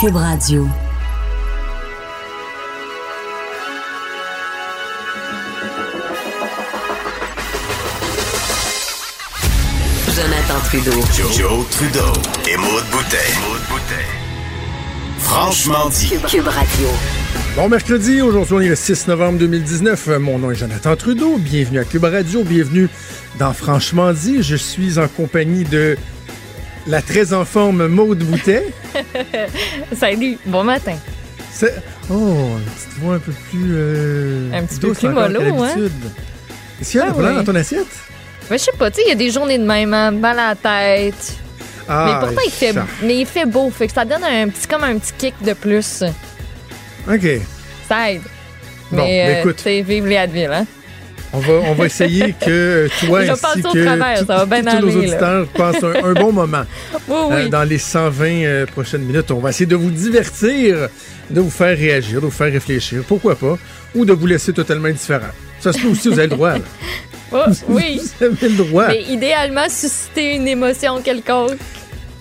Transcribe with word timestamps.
Cube 0.00 0.14
Radio. 0.14 0.64
Jonathan 10.14 10.60
Trudeau. 10.66 10.92
Joe, 11.32 11.66
Trudeau 11.70 12.00
et 12.48 12.56
Maude 12.58 12.84
Boutet. 12.92 13.16
Franchement 15.18 15.88
dit. 15.88 16.10
Cube 16.28 16.46
Radio. 16.46 16.88
Bon 17.56 17.68
mercredi, 17.68 18.22
aujourd'hui 18.22 18.54
on 18.54 18.60
est 18.60 18.68
le 18.68 18.76
6 18.76 19.08
novembre 19.08 19.40
2019. 19.40 20.06
Mon 20.20 20.38
nom 20.38 20.52
est 20.52 20.54
Jonathan 20.54 20.94
Trudeau. 20.94 21.38
Bienvenue 21.38 21.80
à 21.80 21.84
Cube 21.84 22.04
Radio. 22.04 22.44
Bienvenue 22.44 22.88
dans 23.40 23.52
Franchement 23.52 24.12
dit. 24.12 24.44
Je 24.44 24.54
suis 24.54 25.00
en 25.00 25.08
compagnie 25.08 25.64
de 25.64 25.96
la 26.88 27.02
très 27.02 27.32
en 27.32 27.44
forme 27.44 27.86
Maude 27.86 28.18
Boutet. 28.24 28.72
Salut, 29.96 30.38
bon 30.46 30.64
matin. 30.64 30.96
Oh, 32.10 32.56
une 32.56 32.64
petite 32.64 32.98
voix 33.00 33.14
un 33.16 33.18
peu 33.18 33.32
plus. 33.50 33.68
euh, 33.72 34.50
Un 34.52 34.64
petit 34.64 34.80
peu 34.80 34.92
plus 34.92 35.08
mollo, 35.08 35.40
hein? 35.62 35.74
Est-ce 36.80 36.92
qu'il 36.92 37.00
y 37.00 37.02
a 37.02 37.06
Ah 37.08 37.10
de 37.10 37.16
blanc 37.18 37.28
oui. 37.30 37.34
dans 37.36 37.44
ton 37.44 37.54
assiette? 37.54 37.86
Mais 38.50 38.56
je 38.58 38.64
sais 38.64 38.72
pas, 38.78 38.90
tu 38.90 38.96
sais, 38.96 39.02
il 39.06 39.08
y 39.08 39.12
a 39.12 39.16
des 39.16 39.30
journées 39.30 39.58
de 39.58 39.64
même, 39.64 39.92
hein, 39.92 40.10
mal 40.10 40.38
à 40.38 40.48
la 40.50 40.54
tête. 40.54 41.36
Ah, 41.88 42.04
mais 42.06 42.26
pourtant, 42.26 42.42
il 42.46 42.50
fait, 42.52 42.74
mais 43.02 43.18
il 43.20 43.26
fait 43.26 43.44
beau, 43.46 43.70
fait 43.70 43.88
que 43.88 43.92
ça 43.92 44.04
donne 44.04 44.24
un 44.24 44.48
petit, 44.48 44.66
comme 44.66 44.84
un 44.84 44.96
petit 44.98 45.12
kick 45.18 45.34
de 45.42 45.52
plus. 45.54 46.04
OK. 47.10 47.26
Ça 47.88 48.10
aide. 48.12 48.22
Bon, 48.90 48.98
mais 49.04 49.26
ben, 49.26 49.36
euh, 49.36 49.40
écoute. 49.40 49.60
c'est 49.62 49.82
vive 49.82 50.06
les 50.06 50.16
Advil, 50.16 50.50
hein. 50.52 50.66
On 51.32 51.38
va, 51.40 51.52
on 51.52 51.74
va 51.74 51.86
essayer 51.86 52.32
que 52.40 52.88
toi 53.06 53.24
Je 53.26 53.32
ainsi 53.32 53.62
que 53.62 53.84
travers, 53.84 54.20
tout- 54.20 54.26
ça 54.26 54.44
va 54.44 54.46
bien 54.46 54.62
tous 54.80 54.86
nos 54.86 54.92
là. 54.92 54.98
auditeurs 54.98 55.46
passent 55.48 55.84
un, 55.84 56.04
un 56.04 56.12
bon 56.14 56.32
moment 56.32 56.64
Oui, 57.08 57.14
euh, 57.32 57.48
dans 57.48 57.64
les 57.64 57.76
120 57.78 58.24
euh, 58.26 58.66
prochaines 58.66 59.02
minutes. 59.02 59.30
On 59.30 59.38
va 59.40 59.50
essayer 59.50 59.66
de 59.66 59.76
vous 59.76 59.90
divertir, 59.90 60.88
de 61.30 61.40
vous 61.40 61.50
faire 61.50 61.76
réagir, 61.76 62.20
de 62.20 62.26
vous 62.26 62.30
faire 62.30 62.50
réfléchir, 62.52 63.02
pourquoi 63.06 63.36
pas, 63.36 63.58
ou 63.94 64.04
de 64.06 64.12
vous 64.14 64.26
laisser 64.26 64.52
totalement 64.54 64.88
indifférent. 64.88 65.26
Ça 65.60 65.72
se 65.72 65.78
peut 65.80 65.88
aussi, 65.88 66.08
vous 66.08 66.18
avez 66.18 66.28
le 66.28 66.36
droit. 66.36 66.52
là. 66.52 66.58
Oh, 67.30 67.40
oui. 67.68 68.00
Vous 68.20 68.24
avez 68.24 68.48
le 68.48 68.56
droit. 68.56 68.88
mais 68.88 69.02
idéalement, 69.02 69.68
susciter 69.68 70.34
une 70.36 70.48
émotion 70.48 71.02
quelconque. 71.02 71.58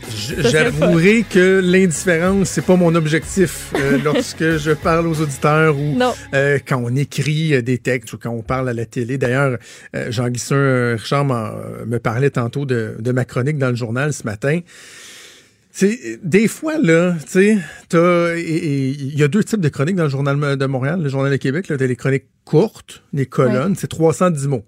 J'avouerai 0.10 1.24
que 1.30 1.62
l'indifférence, 1.64 2.50
c'est 2.50 2.66
pas 2.66 2.76
mon 2.76 2.96
objectif 2.96 3.72
euh, 3.76 3.98
lorsque 4.04 4.58
je 4.58 4.72
parle 4.72 5.08
aux 5.08 5.22
auditeurs 5.22 5.78
ou 5.78 5.96
euh, 6.34 6.60
quand 6.66 6.82
on 6.84 6.96
écrit 6.96 7.54
euh, 7.56 7.62
des 7.62 7.78
textes 7.78 8.14
ou 8.14 8.18
quand 8.18 8.30
on 8.32 8.42
parle 8.42 8.70
à 8.70 8.74
la 8.74 8.86
télé. 8.86 9.18
D'ailleurs, 9.18 9.58
euh, 9.96 10.12
Jean 10.12 10.30
Guissin 10.30 10.96
Richard 10.98 11.30
euh, 11.32 11.86
me 11.86 12.00
parlait 12.00 12.30
tantôt 12.30 12.66
de, 12.66 12.96
de 13.00 13.12
ma 13.12 13.26
chronique 13.26 13.58
dans 13.58 13.70
le 13.70 13.76
journal 13.76 14.14
ce 14.14 14.24
matin. 14.24 14.60
C'est 15.72 16.20
des 16.24 16.48
fois 16.48 16.78
là, 16.82 17.14
tu 17.26 17.32
sais, 17.32 17.58
t'as- 17.90 18.36
et- 18.36 18.42
et 18.42 18.88
il 18.90 19.18
y 19.18 19.22
a 19.24 19.28
deux 19.28 19.44
types 19.44 19.62
de 19.62 19.70
chroniques 19.70 19.96
dans 19.96 20.06
le 20.06 20.10
journal 20.10 20.58
de 20.58 20.66
Montréal, 20.66 21.02
le 21.04 21.10
journal 21.10 21.32
de 21.32 21.38
Québec. 21.38 21.68
Là, 21.68 21.78
t'as 21.78 21.86
les 21.86 21.96
chroniques 21.96 22.26
courtes, 22.46 23.04
les 23.14 23.28
colonnes, 23.28 23.76
c'est 23.78 23.88
310 23.88 24.48
mots. 24.48 24.66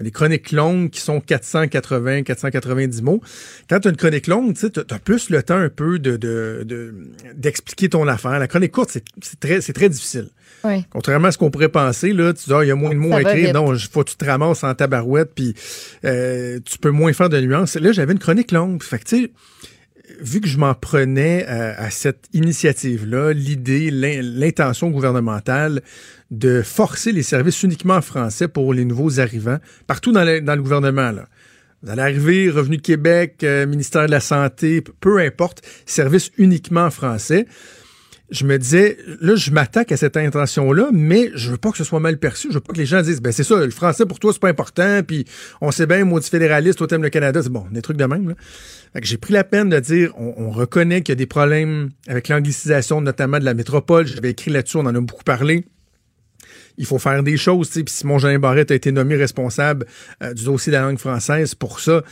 Les 0.00 0.10
chroniques 0.10 0.52
longues 0.52 0.90
qui 0.90 1.00
sont 1.00 1.20
480, 1.20 2.22
490 2.22 3.02
mots. 3.02 3.20
Quand 3.68 3.80
tu 3.80 3.88
as 3.88 3.90
une 3.90 3.96
chronique 3.96 4.26
longue, 4.28 4.54
tu 4.54 4.66
as 4.90 4.98
plus 4.98 5.30
le 5.30 5.42
temps 5.42 5.56
un 5.56 5.68
peu 5.68 5.98
de 5.98 6.16
de- 6.16 6.62
de- 6.64 6.94
d'expliquer 7.34 7.88
ton 7.88 8.06
affaire. 8.06 8.38
La 8.38 8.46
chronique 8.48 8.72
courte, 8.72 8.90
c'est 8.90 9.40
très, 9.40 9.60
très 9.60 9.88
difficile. 9.88 10.28
Oui. 10.64 10.84
Contrairement 10.90 11.28
à 11.28 11.32
ce 11.32 11.38
qu'on 11.38 11.50
pourrait 11.50 11.68
penser, 11.68 12.12
là, 12.12 12.32
tu 12.32 12.44
dis, 12.46 12.52
ah, 12.52 12.64
il 12.64 12.68
y 12.68 12.70
a 12.70 12.74
moins 12.74 12.90
de 12.90 12.96
mots 12.98 13.12
à 13.14 13.20
écrire. 13.22 13.36
vite. 13.46 13.54
Non, 13.54 13.72
il 13.74 13.80
faut 13.80 14.02
que 14.04 14.10
tu 14.10 14.16
te 14.16 14.24
ramasses 14.24 14.64
en 14.64 14.74
tabarouette, 14.74 15.32
puis 15.34 15.54
euh, 16.04 16.58
tu 16.64 16.78
peux 16.78 16.90
moins 16.90 17.12
faire 17.12 17.28
de 17.28 17.40
nuances. 17.40 17.76
Là, 17.76 17.92
j'avais 17.92 18.12
une 18.12 18.18
chronique 18.18 18.50
longue. 18.52 18.82
Fait 18.82 18.98
que, 18.98 19.04
tu 19.04 19.16
sais, 19.24 19.30
vu 20.20 20.40
que 20.40 20.48
je 20.48 20.58
m'en 20.58 20.74
prenais 20.74 21.44
à, 21.46 21.80
à 21.80 21.90
cette 21.90 22.24
initiative-là, 22.32 23.32
l'idée, 23.32 23.90
l'in- 23.90 24.20
l'intention 24.22 24.90
gouvernementale 24.90 25.82
de 26.30 26.62
forcer 26.62 27.12
les 27.12 27.22
services 27.22 27.62
uniquement 27.62 27.94
en 27.94 28.02
français 28.02 28.48
pour 28.48 28.74
les 28.74 28.84
nouveaux 28.84 29.20
arrivants, 29.20 29.58
partout 29.86 30.12
dans 30.12 30.24
le, 30.24 30.62
gouvernement, 30.62 31.10
là. 31.10 31.26
Vous 31.82 31.90
allez 31.90 32.02
arriver, 32.02 32.50
Revenu 32.50 32.78
de 32.78 32.82
Québec, 32.82 33.36
euh, 33.44 33.64
ministère 33.64 34.06
de 34.06 34.10
la 34.10 34.18
Santé, 34.18 34.82
peu 35.00 35.18
importe, 35.20 35.62
service 35.86 36.32
uniquement 36.36 36.86
en 36.86 36.90
français. 36.90 37.46
Je 38.30 38.44
me 38.44 38.58
disais, 38.58 38.98
là, 39.20 39.36
je 39.36 39.52
m'attaque 39.52 39.92
à 39.92 39.96
cette 39.96 40.16
intention-là, 40.16 40.88
mais 40.92 41.30
je 41.36 41.52
veux 41.52 41.56
pas 41.56 41.70
que 41.70 41.78
ce 41.78 41.84
soit 41.84 42.00
mal 42.00 42.18
perçu. 42.18 42.48
Je 42.50 42.54
veux 42.54 42.60
pas 42.60 42.72
que 42.72 42.78
les 42.78 42.84
gens 42.84 43.00
disent, 43.00 43.22
ben 43.22 43.32
c'est 43.32 43.44
ça, 43.44 43.64
le 43.64 43.70
français 43.70 44.06
pour 44.06 44.18
toi, 44.18 44.32
c'est 44.32 44.40
pas 44.40 44.48
important, 44.48 45.02
puis 45.06 45.24
on 45.60 45.70
sait 45.70 45.86
bien, 45.86 46.04
maudit 46.04 46.28
fédéraliste, 46.28 46.78
toi 46.78 46.88
t'aimes 46.88 47.04
le 47.04 47.10
Canada, 47.10 47.40
c'est 47.42 47.48
bon, 47.48 47.64
des 47.70 47.80
trucs 47.80 47.96
de 47.96 48.04
même, 48.04 48.30
là. 48.30 48.34
J'ai 49.00 49.16
pris 49.16 49.32
la 49.32 49.44
peine 49.44 49.68
de 49.68 49.78
dire, 49.78 50.12
on 50.16 50.50
reconnaît 50.50 51.02
qu'il 51.02 51.12
y 51.12 51.16
a 51.16 51.16
des 51.16 51.26
problèmes 51.26 51.90
avec 52.08 52.28
l'anglicisation, 52.28 53.00
notamment 53.00 53.38
de 53.38 53.44
la 53.44 53.54
métropole. 53.54 54.06
J'avais 54.06 54.30
écrit 54.30 54.50
là-dessus, 54.50 54.78
on 54.78 54.86
en 54.86 54.94
a 54.94 55.00
beaucoup 55.00 55.24
parlé. 55.24 55.64
Il 56.78 56.86
faut 56.86 56.98
faire 56.98 57.22
des 57.22 57.36
choses. 57.36 57.68
Puis 57.70 57.84
Simon 57.88 58.18
Jean 58.18 58.38
Barrette 58.38 58.70
a 58.70 58.74
été 58.74 58.90
nommé 58.90 59.16
responsable 59.16 59.86
euh, 60.22 60.32
du 60.32 60.44
dossier 60.44 60.72
de 60.72 60.76
la 60.76 60.82
langue 60.82 60.98
française 60.98 61.54
pour 61.54 61.80
ça. 61.80 62.02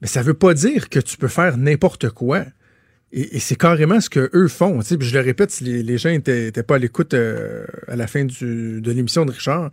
Mais 0.00 0.08
ça 0.08 0.22
veut 0.22 0.34
pas 0.34 0.52
dire 0.52 0.88
que 0.88 0.98
tu 0.98 1.16
peux 1.16 1.28
faire 1.28 1.56
n'importe 1.56 2.10
quoi. 2.10 2.44
Et, 3.12 3.38
c'est 3.38 3.56
carrément 3.56 4.00
ce 4.00 4.10
que 4.10 4.30
eux 4.34 4.48
font. 4.48 4.80
Puis 4.80 5.08
je 5.08 5.14
le 5.14 5.24
répète, 5.24 5.50
si 5.50 5.64
les, 5.64 5.98
gens 5.98 6.10
étaient, 6.10 6.48
étaient 6.48 6.62
pas 6.62 6.76
à 6.76 6.78
l'écoute 6.78 7.14
euh, 7.14 7.64
à 7.88 7.96
la 7.96 8.06
fin 8.06 8.24
de 8.24 8.90
l'émission 8.90 9.24
de 9.24 9.32
Richard, 9.32 9.70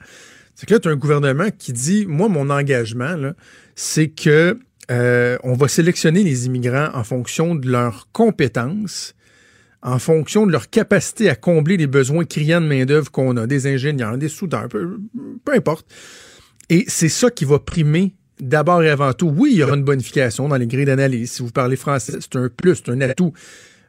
c'est 0.56 0.66
que 0.66 0.74
là, 0.74 0.80
tu 0.80 0.90
as 0.90 0.92
un 0.92 0.98
gouvernement 0.98 1.50
qui 1.58 1.72
dit, 1.72 2.06
moi, 2.06 2.28
mon 2.28 2.50
engagement, 2.50 3.16
c'est 3.76 4.10
que 4.10 4.60
euh, 4.92 5.38
on 5.44 5.54
va 5.54 5.68
sélectionner 5.68 6.24
les 6.24 6.48
immigrants 6.48 6.90
en 6.94 7.04
fonction 7.04 7.56
de 7.56 7.70
leurs 7.70 8.10
compétences, 8.12 9.16
en 9.82 10.00
fonction 10.00 10.46
de 10.46 10.52
leur 10.52 10.70
capacité 10.70 11.30
à 11.30 11.36
combler 11.36 11.78
les 11.78 11.88
besoins 11.88 12.26
criants 12.26 12.62
de 12.62 12.68
main-d'œuvre 12.68 13.12
qu'on 13.12 13.38
a, 13.38 13.48
des 13.48 13.68
ingénieurs, 13.68 14.18
des 14.18 14.30
soudeurs, 14.30 14.68
peu, 14.68 14.98
importe. 15.54 15.88
Et 16.70 16.86
c'est 16.88 17.10
ça 17.10 17.32
qui 17.32 17.46
va 17.46 17.60
primer 17.60 18.14
d'abord 18.40 18.84
et 18.84 18.90
avant 18.90 19.14
tout. 19.14 19.34
Oui, 19.36 19.52
il 19.54 19.58
y 19.60 19.64
aura 19.64 19.76
une 19.76 19.84
bonification 19.84 20.48
dans 20.48 20.58
les 20.58 20.68
grilles 20.68 20.86
d'analyse. 20.86 21.32
Si 21.32 21.42
vous 21.42 21.52
parlez 21.52 21.76
français, 21.76 22.18
c'est 22.20 22.36
un 22.36 22.50
plus, 22.50 22.76
c'est 22.76 22.92
un 22.92 23.02
atout. 23.02 23.34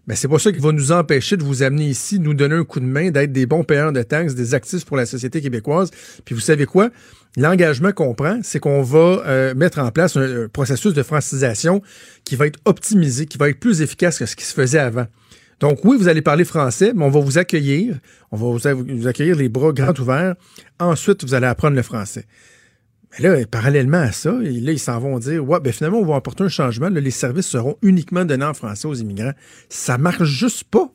Mais 0.07 0.17
c'est 0.17 0.29
pas 0.29 0.39
ça 0.39 0.51
qui 0.51 0.59
va 0.59 0.73
nous 0.73 0.93
empêcher 0.93 1.37
de 1.37 1.45
vous 1.45 1.63
amener 1.63 1.87
ici, 1.87 2.19
de 2.19 2.25
nous 2.25 2.35
donner 2.35 2.55
un 2.55 2.65
coup 2.65 2.81
de 2.81 2.87
main, 2.87 3.11
d'être 3.11 3.33
des 3.33 3.47
bons 3.47 3.65
payeurs 3.65 3.93
de 3.93 4.03
taxes, 4.03 4.35
des 4.35 4.55
actifs 4.55 4.85
pour 4.85 4.97
la 4.97 5.07
société 5.07 5.41
québécoise. 5.41 5.91
Puis 6.25 6.35
vous 6.35 6.41
savez 6.41 6.67
quoi? 6.67 6.91
L'engagement 7.37 7.93
qu'on 7.93 8.15
prend, 8.15 8.41
c'est 8.43 8.59
qu'on 8.59 8.83
va 8.83 9.23
euh, 9.27 9.55
mettre 9.55 9.79
en 9.79 9.91
place 9.91 10.17
un, 10.17 10.45
un 10.45 10.49
processus 10.49 10.95
de 10.95 11.03
francisation 11.03 11.83
qui 12.25 12.35
va 12.35 12.47
être 12.47 12.59
optimisé, 12.65 13.27
qui 13.27 13.39
va 13.39 13.51
être 13.51 13.61
plus 13.61 13.83
efficace 13.83 14.19
que 14.19 14.27
ce 14.27 14.35
qui 14.35 14.45
se 14.45 14.55
faisait 14.55 14.79
avant. 14.79 15.07
Donc 15.61 15.85
oui, 15.85 15.97
vous 15.99 16.09
allez 16.09 16.23
parler 16.23 16.45
français, 16.45 16.93
mais 16.95 17.05
on 17.05 17.11
va 17.11 17.21
vous 17.21 17.37
accueillir. 17.39 17.99
On 18.33 18.37
va 18.37 18.73
vous, 18.73 19.07
accueillir 19.07 19.37
les 19.37 19.51
bras 19.51 19.73
grands 19.73 19.95
ouverts. 19.99 20.35
Ensuite, 20.79 21.23
vous 21.23 21.35
allez 21.35 21.47
apprendre 21.47 21.77
le 21.77 21.83
français. 21.83 22.25
Mais 23.13 23.29
là, 23.29 23.47
parallèlement 23.47 23.99
à 23.99 24.13
ça, 24.13 24.33
là, 24.33 24.73
ils 24.73 24.79
s'en 24.79 24.99
vont 24.99 25.19
dire 25.19 25.47
Ouais, 25.47 25.61
ben 25.61 25.73
finalement, 25.73 25.99
on 25.99 26.07
va 26.07 26.17
apporter 26.17 26.45
un 26.45 26.49
changement. 26.49 26.89
Les 26.89 27.11
services 27.11 27.47
seront 27.47 27.77
uniquement 27.83 28.25
donnés 28.25 28.45
en 28.45 28.55
français 28.55 28.89
aux 28.89 28.95
immigrants. 28.95 29.35
Ça 29.69 29.99
marche 29.99 30.25
juste 30.25 30.65
pas. 30.65 30.91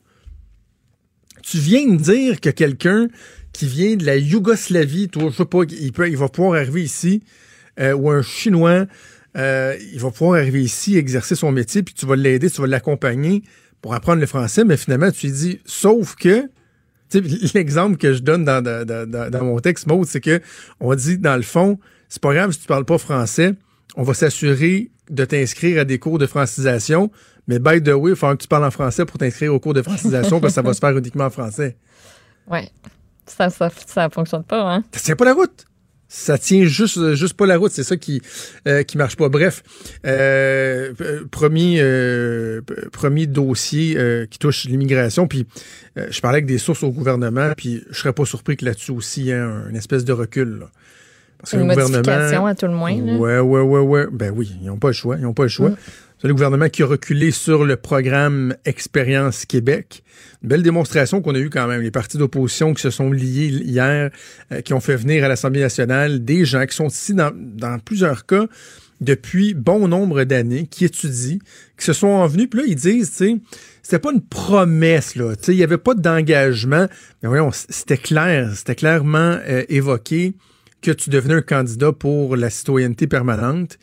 Tu 1.42 1.58
viens 1.58 1.86
de 1.86 1.96
dire 1.96 2.40
que 2.40 2.50
quelqu'un 2.50 3.06
qui 3.52 3.66
vient 3.66 3.94
de 3.94 4.04
la 4.04 4.16
Yougoslavie, 4.16 5.08
toi, 5.08 5.30
je 5.30 5.42
pas, 5.44 5.60
il 6.08 6.16
va 6.16 6.28
pouvoir 6.28 6.60
arriver 6.60 6.82
ici, 6.82 7.22
euh, 7.78 7.92
ou 7.92 8.10
un 8.10 8.22
Chinois, 8.22 8.86
euh, 9.36 9.76
il 9.92 10.00
va 10.00 10.10
pouvoir 10.10 10.40
arriver 10.40 10.62
ici, 10.62 10.96
exercer 10.96 11.36
son 11.36 11.52
métier, 11.52 11.82
puis 11.82 11.94
tu 11.94 12.04
vas 12.04 12.16
l'aider, 12.16 12.50
tu 12.50 12.60
vas 12.60 12.66
l'accompagner 12.66 13.44
pour 13.86 13.94
apprendre 13.94 14.18
le 14.18 14.26
français, 14.26 14.64
mais 14.64 14.76
finalement, 14.76 15.12
tu 15.12 15.28
lui 15.28 15.32
dis, 15.32 15.60
sauf 15.64 16.16
que, 16.16 16.50
l'exemple 17.54 17.96
que 17.96 18.14
je 18.14 18.18
donne 18.18 18.44
dans, 18.44 18.60
dans, 18.60 18.84
dans, 18.84 19.30
dans 19.30 19.44
mon 19.44 19.60
texte, 19.60 19.86
Maud, 19.86 20.08
c'est 20.08 20.20
que 20.20 20.40
on 20.80 20.92
dit, 20.96 21.18
dans 21.18 21.36
le 21.36 21.42
fond, 21.42 21.78
c'est 22.08 22.20
pas 22.20 22.34
grave 22.34 22.50
si 22.50 22.58
tu 22.58 22.66
parles 22.66 22.84
pas 22.84 22.98
français, 22.98 23.54
on 23.94 24.02
va 24.02 24.12
s'assurer 24.12 24.90
de 25.08 25.24
t'inscrire 25.24 25.82
à 25.82 25.84
des 25.84 26.00
cours 26.00 26.18
de 26.18 26.26
francisation, 26.26 27.12
mais 27.46 27.60
by 27.60 27.80
the 27.80 27.90
way, 27.90 28.10
il 28.10 28.16
faut 28.16 28.26
que 28.32 28.42
tu 28.42 28.48
parles 28.48 28.64
en 28.64 28.72
français 28.72 29.04
pour 29.04 29.18
t'inscrire 29.18 29.54
aux 29.54 29.60
cours 29.60 29.74
de 29.74 29.82
francisation 29.82 30.40
parce 30.40 30.54
que 30.54 30.56
ça 30.56 30.62
va 30.62 30.74
se 30.74 30.80
faire 30.80 30.96
uniquement 30.98 31.26
en 31.26 31.30
français. 31.30 31.76
Ouais. 32.50 32.68
Ça, 33.24 33.50
ça, 33.50 33.70
ça 33.86 34.10
fonctionne 34.10 34.42
pas, 34.42 34.62
hein? 34.62 34.82
Ça 34.90 35.00
tient 35.00 35.14
pas 35.14 35.26
la 35.26 35.34
route. 35.34 35.64
Ça 36.08 36.38
tient 36.38 36.64
juste, 36.64 37.14
juste 37.14 37.34
pas 37.34 37.46
la 37.46 37.56
route. 37.58 37.72
C'est 37.72 37.82
ça 37.82 37.96
qui, 37.96 38.22
euh, 38.68 38.82
qui 38.84 38.96
marche 38.96 39.16
pas. 39.16 39.28
Bref, 39.28 39.62
euh, 40.06 40.92
euh, 41.00 41.20
premier, 41.30 41.78
euh, 41.80 42.60
premier 42.92 43.26
dossier 43.26 43.96
euh, 43.98 44.24
qui 44.26 44.38
touche 44.38 44.64
l'immigration. 44.66 45.26
Puis, 45.26 45.46
euh, 45.98 46.06
je 46.10 46.20
parlais 46.20 46.36
avec 46.36 46.46
des 46.46 46.58
sources 46.58 46.82
au 46.84 46.90
gouvernement. 46.90 47.52
Puis, 47.56 47.82
je 47.90 47.98
serais 47.98 48.12
pas 48.12 48.24
surpris 48.24 48.56
que 48.56 48.64
là-dessus 48.64 48.92
aussi, 48.92 49.20
il 49.22 49.26
y 49.26 49.30
ait 49.30 49.34
un- 49.34 49.68
une 49.68 49.76
espèce 49.76 50.04
de 50.04 50.12
recul. 50.12 50.58
là. 50.60 50.66
Parce 51.38 51.50
que 51.52 51.56
Une 51.58 51.68
le 51.68 51.74
modification 51.74 52.46
à 52.46 52.54
tout 52.54 52.66
le 52.66 52.72
moins. 52.72 52.96
là. 52.96 53.16
Ouais, 53.16 53.38
ouais, 53.40 53.60
ouais, 53.60 53.80
ouais. 53.80 54.06
Ben 54.10 54.32
oui, 54.34 54.52
ils 54.62 54.66
n'ont 54.68 54.78
pas 54.78 54.88
le 54.88 54.94
choix. 54.94 55.16
Ils 55.16 55.22
n'ont 55.22 55.34
pas 55.34 55.42
le 55.42 55.48
choix. 55.50 55.70
Mm. 55.70 55.76
C'est 56.18 56.28
le 56.28 56.34
gouvernement 56.34 56.70
qui 56.70 56.82
a 56.82 56.86
reculé 56.86 57.30
sur 57.30 57.66
le 57.66 57.76
programme 57.76 58.56
Expérience 58.64 59.44
Québec. 59.44 60.02
Une 60.42 60.48
belle 60.48 60.62
démonstration 60.62 61.20
qu'on 61.20 61.34
a 61.34 61.38
eue 61.38 61.50
quand 61.50 61.66
même. 61.66 61.82
Les 61.82 61.90
partis 61.90 62.16
d'opposition 62.16 62.72
qui 62.72 62.80
se 62.80 62.88
sont 62.88 63.12
liés 63.12 63.48
hier, 63.48 64.10
euh, 64.50 64.62
qui 64.62 64.72
ont 64.72 64.80
fait 64.80 64.96
venir 64.96 65.24
à 65.24 65.28
l'Assemblée 65.28 65.60
nationale 65.60 66.24
des 66.24 66.46
gens 66.46 66.64
qui 66.64 66.74
sont 66.74 66.88
ici 66.88 67.12
dans, 67.12 67.32
dans 67.34 67.78
plusieurs 67.80 68.24
cas 68.24 68.46
depuis 69.02 69.52
bon 69.52 69.88
nombre 69.88 70.24
d'années, 70.24 70.66
qui 70.66 70.86
étudient, 70.86 71.36
qui 71.78 71.84
se 71.84 71.92
sont 71.92 72.06
envenus, 72.06 72.48
puis 72.48 72.60
là, 72.60 72.66
ils 72.66 72.76
disent, 72.76 73.10
tu 73.10 73.16
sais, 73.16 73.36
c'était 73.82 73.98
pas 73.98 74.10
une 74.10 74.22
promesse, 74.22 75.16
là, 75.16 75.36
tu 75.36 75.44
sais, 75.44 75.52
il 75.52 75.58
y 75.58 75.64
avait 75.64 75.76
pas 75.76 75.92
d'engagement, 75.92 76.86
mais 77.22 77.28
voyons, 77.28 77.50
c'était 77.52 77.98
clair, 77.98 78.52
c'était 78.56 78.74
clairement 78.74 79.36
euh, 79.46 79.64
évoqué 79.68 80.32
que 80.80 80.92
tu 80.92 81.10
devenais 81.10 81.34
un 81.34 81.42
candidat 81.42 81.92
pour 81.92 82.36
la 82.36 82.48
citoyenneté 82.48 83.06
permanente. 83.06 83.78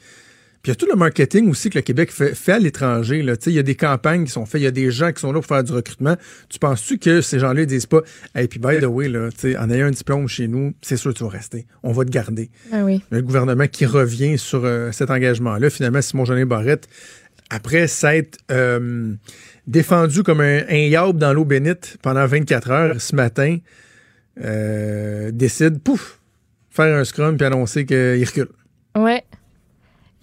Puis 0.63 0.71
il 0.71 0.75
y 0.75 0.77
a 0.77 0.77
tout 0.77 0.85
le 0.89 0.95
marketing 0.95 1.49
aussi 1.49 1.69
que 1.69 1.77
le 1.77 1.81
Québec 1.81 2.09
fait, 2.09 2.33
fait 2.33 2.53
à 2.53 2.59
l'étranger. 2.59 3.19
Il 3.19 3.51
y 3.51 3.59
a 3.59 3.63
des 3.63 3.75
campagnes 3.75 4.23
qui 4.23 4.31
sont 4.31 4.45
faites, 4.45 4.61
il 4.61 4.63
y 4.63 4.67
a 4.67 4.71
des 4.71 4.91
gens 4.91 5.11
qui 5.11 5.19
sont 5.19 5.33
là 5.33 5.41
pour 5.41 5.45
faire 5.45 5.61
du 5.61 5.73
recrutement. 5.73 6.15
Tu 6.47 6.57
penses-tu 6.57 6.99
que 6.99 7.19
ces 7.19 7.37
gens-là 7.37 7.59
ne 7.59 7.65
disent 7.65 7.85
pas 7.85 7.99
Hey, 8.33 8.47
puis 8.47 8.59
by 8.59 8.79
the 8.79 8.85
way, 8.85 9.09
là, 9.09 9.27
en 9.59 9.69
ayant 9.69 9.87
un 9.87 9.91
diplôme 9.91 10.29
chez 10.29 10.47
nous, 10.47 10.73
c'est 10.81 10.95
sûr 10.95 11.11
que 11.11 11.17
tu 11.17 11.25
vas 11.25 11.31
rester. 11.31 11.67
On 11.83 11.91
va 11.91 12.05
te 12.05 12.11
garder. 12.11 12.49
Ah 12.71 12.85
oui. 12.85 13.03
Le 13.09 13.21
gouvernement 13.21 13.67
qui 13.67 13.85
revient 13.85 14.37
sur 14.37 14.63
euh, 14.63 14.93
cet 14.93 15.11
engagement-là, 15.11 15.69
finalement, 15.69 16.01
Simon 16.01 16.23
Jeanin 16.23 16.45
Barrette, 16.45 16.87
après 17.49 17.87
s'être 17.87 18.37
euh, 18.49 19.15
défendu 19.67 20.23
comme 20.23 20.39
un, 20.39 20.61
un 20.69 21.11
dans 21.11 21.33
l'eau 21.33 21.43
bénite 21.43 21.97
pendant 22.01 22.25
24 22.25 22.71
heures 22.71 23.01
ce 23.01 23.17
matin, 23.17 23.57
euh, 24.41 25.29
décide, 25.33 25.81
pouf, 25.81 26.21
faire 26.69 26.97
un 26.97 27.03
scrum 27.03 27.35
puis 27.35 27.45
annoncer 27.45 27.85
qu'il 27.85 28.23
recule. 28.23 28.47
Ouais. 28.95 29.25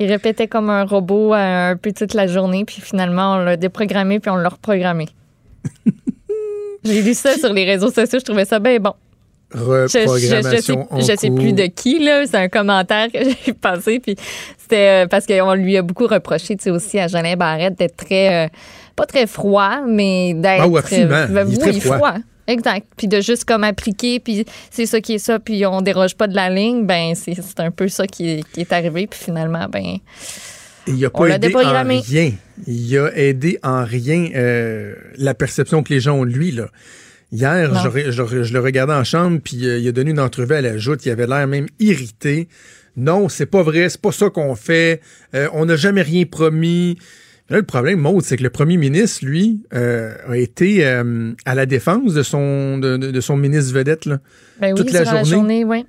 Il 0.01 0.11
répétait 0.11 0.49
comme 0.49 0.71
un 0.71 0.85
robot 0.85 1.35
un 1.35 1.77
peu 1.77 1.93
toute 1.93 2.15
la 2.15 2.27
journée, 2.27 2.65
puis 2.65 2.81
finalement, 2.81 3.35
on 3.35 3.39
l'a 3.45 3.57
déprogrammé, 3.59 4.19
puis 4.19 4.31
on 4.31 4.37
l'a 4.37 4.49
reprogrammé. 4.49 5.07
J'ai 6.85 7.03
lu 7.03 7.13
ça 7.13 7.37
sur 7.37 7.53
les 7.53 7.67
réseaux 7.67 7.91
sociaux, 7.91 8.19
je 8.19 8.25
trouvais 8.25 8.47
ça 8.47 8.59
bien 8.59 8.79
bon. 8.79 8.95
Reprogrammation 9.53 10.89
je, 10.93 11.01
je, 11.01 11.07
sais, 11.07 11.13
je 11.13 11.21
sais 11.21 11.31
plus 11.31 11.53
de 11.53 11.65
qui, 11.67 11.99
là. 11.99 12.25
C'est 12.27 12.37
un 12.37 12.49
commentaire 12.49 13.09
que 13.13 13.19
j'ai 13.45 13.53
passé, 13.53 14.01
puis 14.01 14.17
c'était 14.57 15.05
euh, 15.05 15.07
parce 15.07 15.27
qu'on 15.27 15.53
lui 15.53 15.77
a 15.77 15.83
beaucoup 15.83 16.07
reproché, 16.07 16.57
tu 16.57 16.65
sais, 16.65 16.71
aussi 16.71 16.99
à 16.99 17.07
Jolin 17.07 17.37
Barrette 17.37 17.79
d'être 17.79 17.97
très, 17.97 18.47
euh, 18.47 18.49
pas 18.97 19.05
très 19.05 19.27
froid, 19.27 19.81
mais 19.87 20.33
d'être. 20.33 20.63
Ah, 20.63 20.69
oui, 20.69 20.79
absolument. 20.79 21.27
il 21.47 21.55
est 21.55 21.59
très 21.59 21.81
froid. 21.81 22.15
Exact. 22.47 22.87
Puis 22.97 23.09
de 23.09 23.21
juste 23.21 23.45
comme 23.45 23.65
appliquer, 23.65 24.21
puis 24.21 24.45
c'est 24.71 24.87
ça 24.87 25.01
qui 25.01 25.15
est 25.15 25.19
ça, 25.19 25.39
puis 25.39 25.65
on 25.67 25.81
déroge 25.81 26.17
pas 26.17 26.27
de 26.27 26.35
la 26.35 26.51
ligne, 26.51 26.87
ben 26.87 27.15
c'est 27.15 27.61
un 27.61 27.71
peu 27.71 27.89
ça 27.89 28.07
qui 28.07 28.43
est, 28.57 28.73
arrivé, 28.73 29.07
puis 29.07 29.21
finalement, 29.23 29.67
ben. 29.69 29.99
Il 30.87 31.05
a 31.05 31.11
pas 31.11 31.29
aidé 31.29 31.55
en 31.55 31.85
rien. 31.85 32.33
Il 32.67 32.99
a 32.99 33.17
aidé 33.17 33.59
en 33.63 33.85
rien 33.85 34.31
euh, 34.35 34.95
la 35.17 35.35
perception 35.35 35.83
que 35.83 35.93
les 35.93 36.01
gens 36.01 36.17
ont 36.17 36.25
de 36.25 36.31
lui, 36.31 36.51
là. 36.51 36.69
Hier, 37.33 37.73
je, 37.85 38.11
je, 38.11 38.53
le 38.53 38.61
regardais 38.61 38.93
en 38.93 39.05
chambre, 39.05 39.39
puis 39.43 39.65
euh, 39.65 39.79
il 39.79 39.87
a 39.87 39.93
donné 39.93 40.11
une 40.11 40.19
entrevue 40.19 40.55
à 40.55 40.61
la 40.61 40.79
joute. 40.79 41.07
Il 41.07 41.11
avait 41.11 41.29
l'air 41.29 41.47
même 41.47 41.69
irrité. 41.79 42.49
Non, 42.97 43.29
c'est 43.29 43.47
pas 43.47 43.63
vrai, 43.63 43.89
c'est 43.89 44.01
pas 44.01 44.11
ça 44.11 44.31
qu'on 44.31 44.57
fait. 44.57 45.01
Euh, 45.35 45.49
on 45.53 45.67
n'a 45.67 45.77
jamais 45.77 46.03
rien 46.03 46.25
promis. 46.25 46.99
Là, 47.51 47.57
le 47.57 47.65
problème, 47.65 47.99
Maud, 47.99 48.23
c'est 48.23 48.37
que 48.37 48.45
le 48.45 48.51
premier 48.51 48.77
ministre, 48.77 49.27
lui, 49.27 49.65
euh, 49.75 50.15
a 50.29 50.37
été 50.37 50.87
euh, 50.87 51.33
à 51.45 51.57
la 51.57 51.67
défense 51.67 52.15
de 52.15 52.23
son, 52.23 52.79
de, 52.79 53.21
son 53.21 53.37
ministre 53.37 53.75
vedette 53.75 54.07
là, 54.07 54.21
ben 54.61 54.75
toute 54.75 54.93
la 54.93 55.03
journée. 55.25 55.65
La 55.65 55.83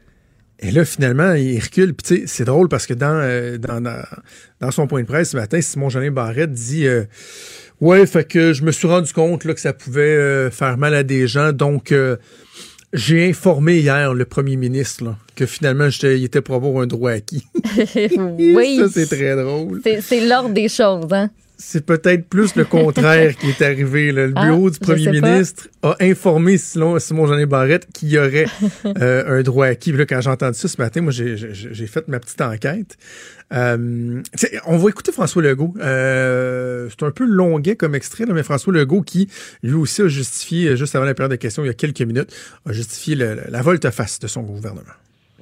Et 0.67 0.71
là, 0.71 0.83
finalement, 0.85 1.33
il 1.33 1.59
recule. 1.59 1.93
Puis, 1.93 2.23
c'est 2.25 2.45
drôle 2.45 2.67
parce 2.67 2.87
que 2.87 2.95
dans, 2.95 3.13
euh, 3.13 3.59
dans, 3.59 3.79
dans, 4.59 4.71
son 4.71 4.87
point 4.87 5.01
de 5.01 5.07
presse 5.07 5.31
ce 5.31 5.37
matin, 5.37 5.61
Simon 5.61 5.89
Jeanin 5.89 6.09
Barrette 6.09 6.51
dit 6.51 6.87
Ouais, 7.79 8.07
fait 8.07 8.27
que 8.27 8.53
je 8.53 8.63
me 8.63 8.71
suis 8.71 8.87
rendu 8.87 9.13
compte 9.13 9.45
là, 9.45 9.53
que 9.53 9.61
ça 9.61 9.73
pouvait 9.73 10.49
faire 10.49 10.79
mal 10.79 10.95
à 10.95 11.03
des 11.03 11.27
gens. 11.27 11.51
Donc, 11.51 11.93
j'ai 12.93 13.29
informé 13.29 13.77
hier 13.77 14.15
le 14.15 14.25
premier 14.25 14.55
ministre 14.55 15.03
là, 15.03 15.17
que 15.35 15.45
finalement, 15.45 15.87
il 16.03 16.23
était 16.23 16.41
pour 16.41 16.55
avoir 16.55 16.83
un 16.83 16.87
droit 16.87 17.11
acquis. 17.11 17.45
oui. 18.37 18.77
Ça, 18.79 18.87
c'est 18.91 19.07
très 19.07 19.35
drôle. 19.35 19.81
C'est 20.01 20.27
l'ordre 20.27 20.53
des 20.53 20.69
choses, 20.69 21.11
hein? 21.11 21.29
c'est 21.61 21.85
peut-être 21.85 22.27
plus 22.27 22.55
le 22.55 22.65
contraire 22.65 23.35
qui 23.37 23.49
est 23.49 23.61
arrivé. 23.61 24.11
Le 24.11 24.33
ah, 24.35 24.45
bureau 24.45 24.69
du 24.69 24.79
premier 24.79 25.11
ministre 25.11 25.67
a 25.83 25.95
informé 25.99 26.57
Simon, 26.57 26.97
Simon 26.99 27.27
Jeanin 27.27 27.45
Barrette 27.45 27.87
qu'il 27.93 28.09
y 28.09 28.17
aurait 28.17 28.47
euh, 28.85 29.39
un 29.39 29.43
droit 29.43 29.67
acquis. 29.67 29.91
Là, 29.91 30.05
quand 30.05 30.19
j'ai 30.21 30.29
entendu 30.29 30.57
ça 30.57 30.67
ce 30.67 30.81
matin, 30.81 31.01
moi, 31.01 31.11
j'ai 31.11 31.87
fait 31.87 32.07
ma 32.07 32.19
petite 32.19 32.41
enquête. 32.41 32.97
Euh, 33.53 34.21
on 34.65 34.77
va 34.77 34.89
écouter 34.89 35.11
François 35.11 35.41
Legault. 35.41 35.73
Euh, 35.79 36.89
c'est 36.89 37.05
un 37.05 37.11
peu 37.11 37.25
longuet 37.25 37.75
comme 37.75 37.95
extrait, 37.95 38.25
mais 38.25 38.43
François 38.43 38.73
Legault 38.73 39.01
qui, 39.01 39.29
lui 39.61 39.75
aussi, 39.75 40.01
a 40.01 40.07
justifié, 40.07 40.75
juste 40.75 40.95
avant 40.95 41.05
la 41.05 41.13
période 41.13 41.31
de 41.31 41.35
questions, 41.35 41.63
il 41.63 41.67
y 41.67 41.71
a 41.71 41.75
quelques 41.75 42.01
minutes, 42.01 42.33
a 42.65 42.71
justifié 42.71 43.15
la 43.15 43.61
volte-face 43.61 44.19
de 44.19 44.27
son 44.27 44.41
gouvernement. 44.41 44.81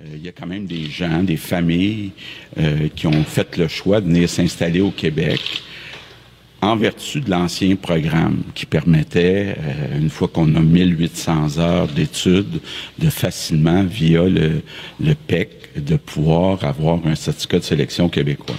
Il 0.05 0.23
y 0.23 0.29
a 0.29 0.31
quand 0.31 0.47
même 0.47 0.65
des 0.65 0.85
gens, 0.85 1.23
des 1.23 1.37
familles 1.37 2.11
qui 2.95 3.05
ont 3.07 3.23
fait 3.23 3.57
le 3.57 3.67
choix 3.67 3.99
de 3.99 4.07
venir 4.07 4.29
s'installer 4.29 4.79
au 4.79 4.91
Québec 4.91 5.41
en 6.61 6.75
vertu 6.75 7.21
de 7.21 7.29
l'ancien 7.29 7.75
programme 7.75 8.41
qui 8.53 8.65
permettait, 8.65 9.55
euh, 9.57 9.99
une 9.99 10.09
fois 10.09 10.27
qu'on 10.27 10.55
a 10.55 10.59
1800 10.59 11.57
heures 11.57 11.87
d'études, 11.87 12.59
de 12.97 13.09
facilement, 13.09 13.83
via 13.83 14.23
le, 14.23 14.61
le 14.99 15.15
PEC, 15.15 15.69
de 15.77 15.95
pouvoir 15.95 16.63
avoir 16.65 16.99
un 17.05 17.15
certificat 17.15 17.59
de 17.59 17.63
sélection 17.63 18.09
québécois. 18.09 18.55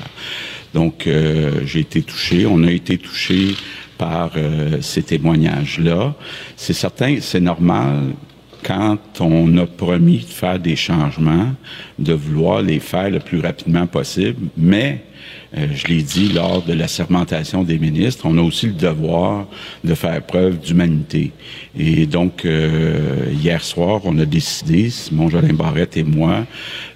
Donc, 0.73 1.07
euh, 1.07 1.61
j'ai 1.67 1.81
été 1.81 2.03
touché, 2.03 2.47
on 2.47 2.63
a 2.63 2.71
été 2.71 2.97
touché 2.97 3.55
par 3.99 4.33
euh, 4.37 4.81
ces 4.81 5.03
témoignages-là. 5.03 6.15
C'est 6.57 6.73
certain, 6.73 7.19
c'est 7.21 7.41
normal 7.41 8.15
quand 8.62 8.99
on 9.21 9.57
a 9.57 9.67
promis 9.67 10.19
de 10.19 10.33
faire 10.33 10.59
des 10.59 10.77
changements, 10.77 11.53
de 11.99 12.12
vouloir 12.12 12.62
les 12.62 12.81
faire 12.81 13.11
le 13.11 13.21
plus 13.21 13.41
rapidement 13.41 13.87
possible, 13.87 14.49
mais 14.57 15.05
euh, 15.57 15.67
je 15.75 15.87
l'ai 15.89 16.03
dit 16.03 16.29
lors 16.29 16.62
de 16.62 16.73
la 16.73 16.87
sermentation 16.87 17.65
des 17.65 17.79
ministres, 17.79 18.27
on 18.27 18.39
a 18.39 18.43
aussi 18.43 18.67
le 18.67 18.73
devoir 18.73 19.49
de 19.83 19.95
faire 19.95 20.23
preuve 20.23 20.59
d'humanité. 20.59 21.33
Et 21.77 22.07
donc, 22.07 22.45
euh, 22.45 23.27
hier 23.33 23.62
soir, 23.62 24.01
on 24.05 24.17
a 24.19 24.25
décidé, 24.25 24.91
Simon 24.91 25.29
Jolin 25.29 25.53
Barrette 25.53 25.97
et 25.97 26.05
moi, 26.05 26.47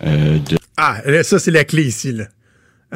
euh, 0.04 0.38
de... 0.38 0.56
Ah, 0.76 1.00
ça, 1.22 1.38
c'est 1.38 1.50
la 1.50 1.64
clé 1.64 1.84
ici, 1.84 2.12
là. 2.12 2.24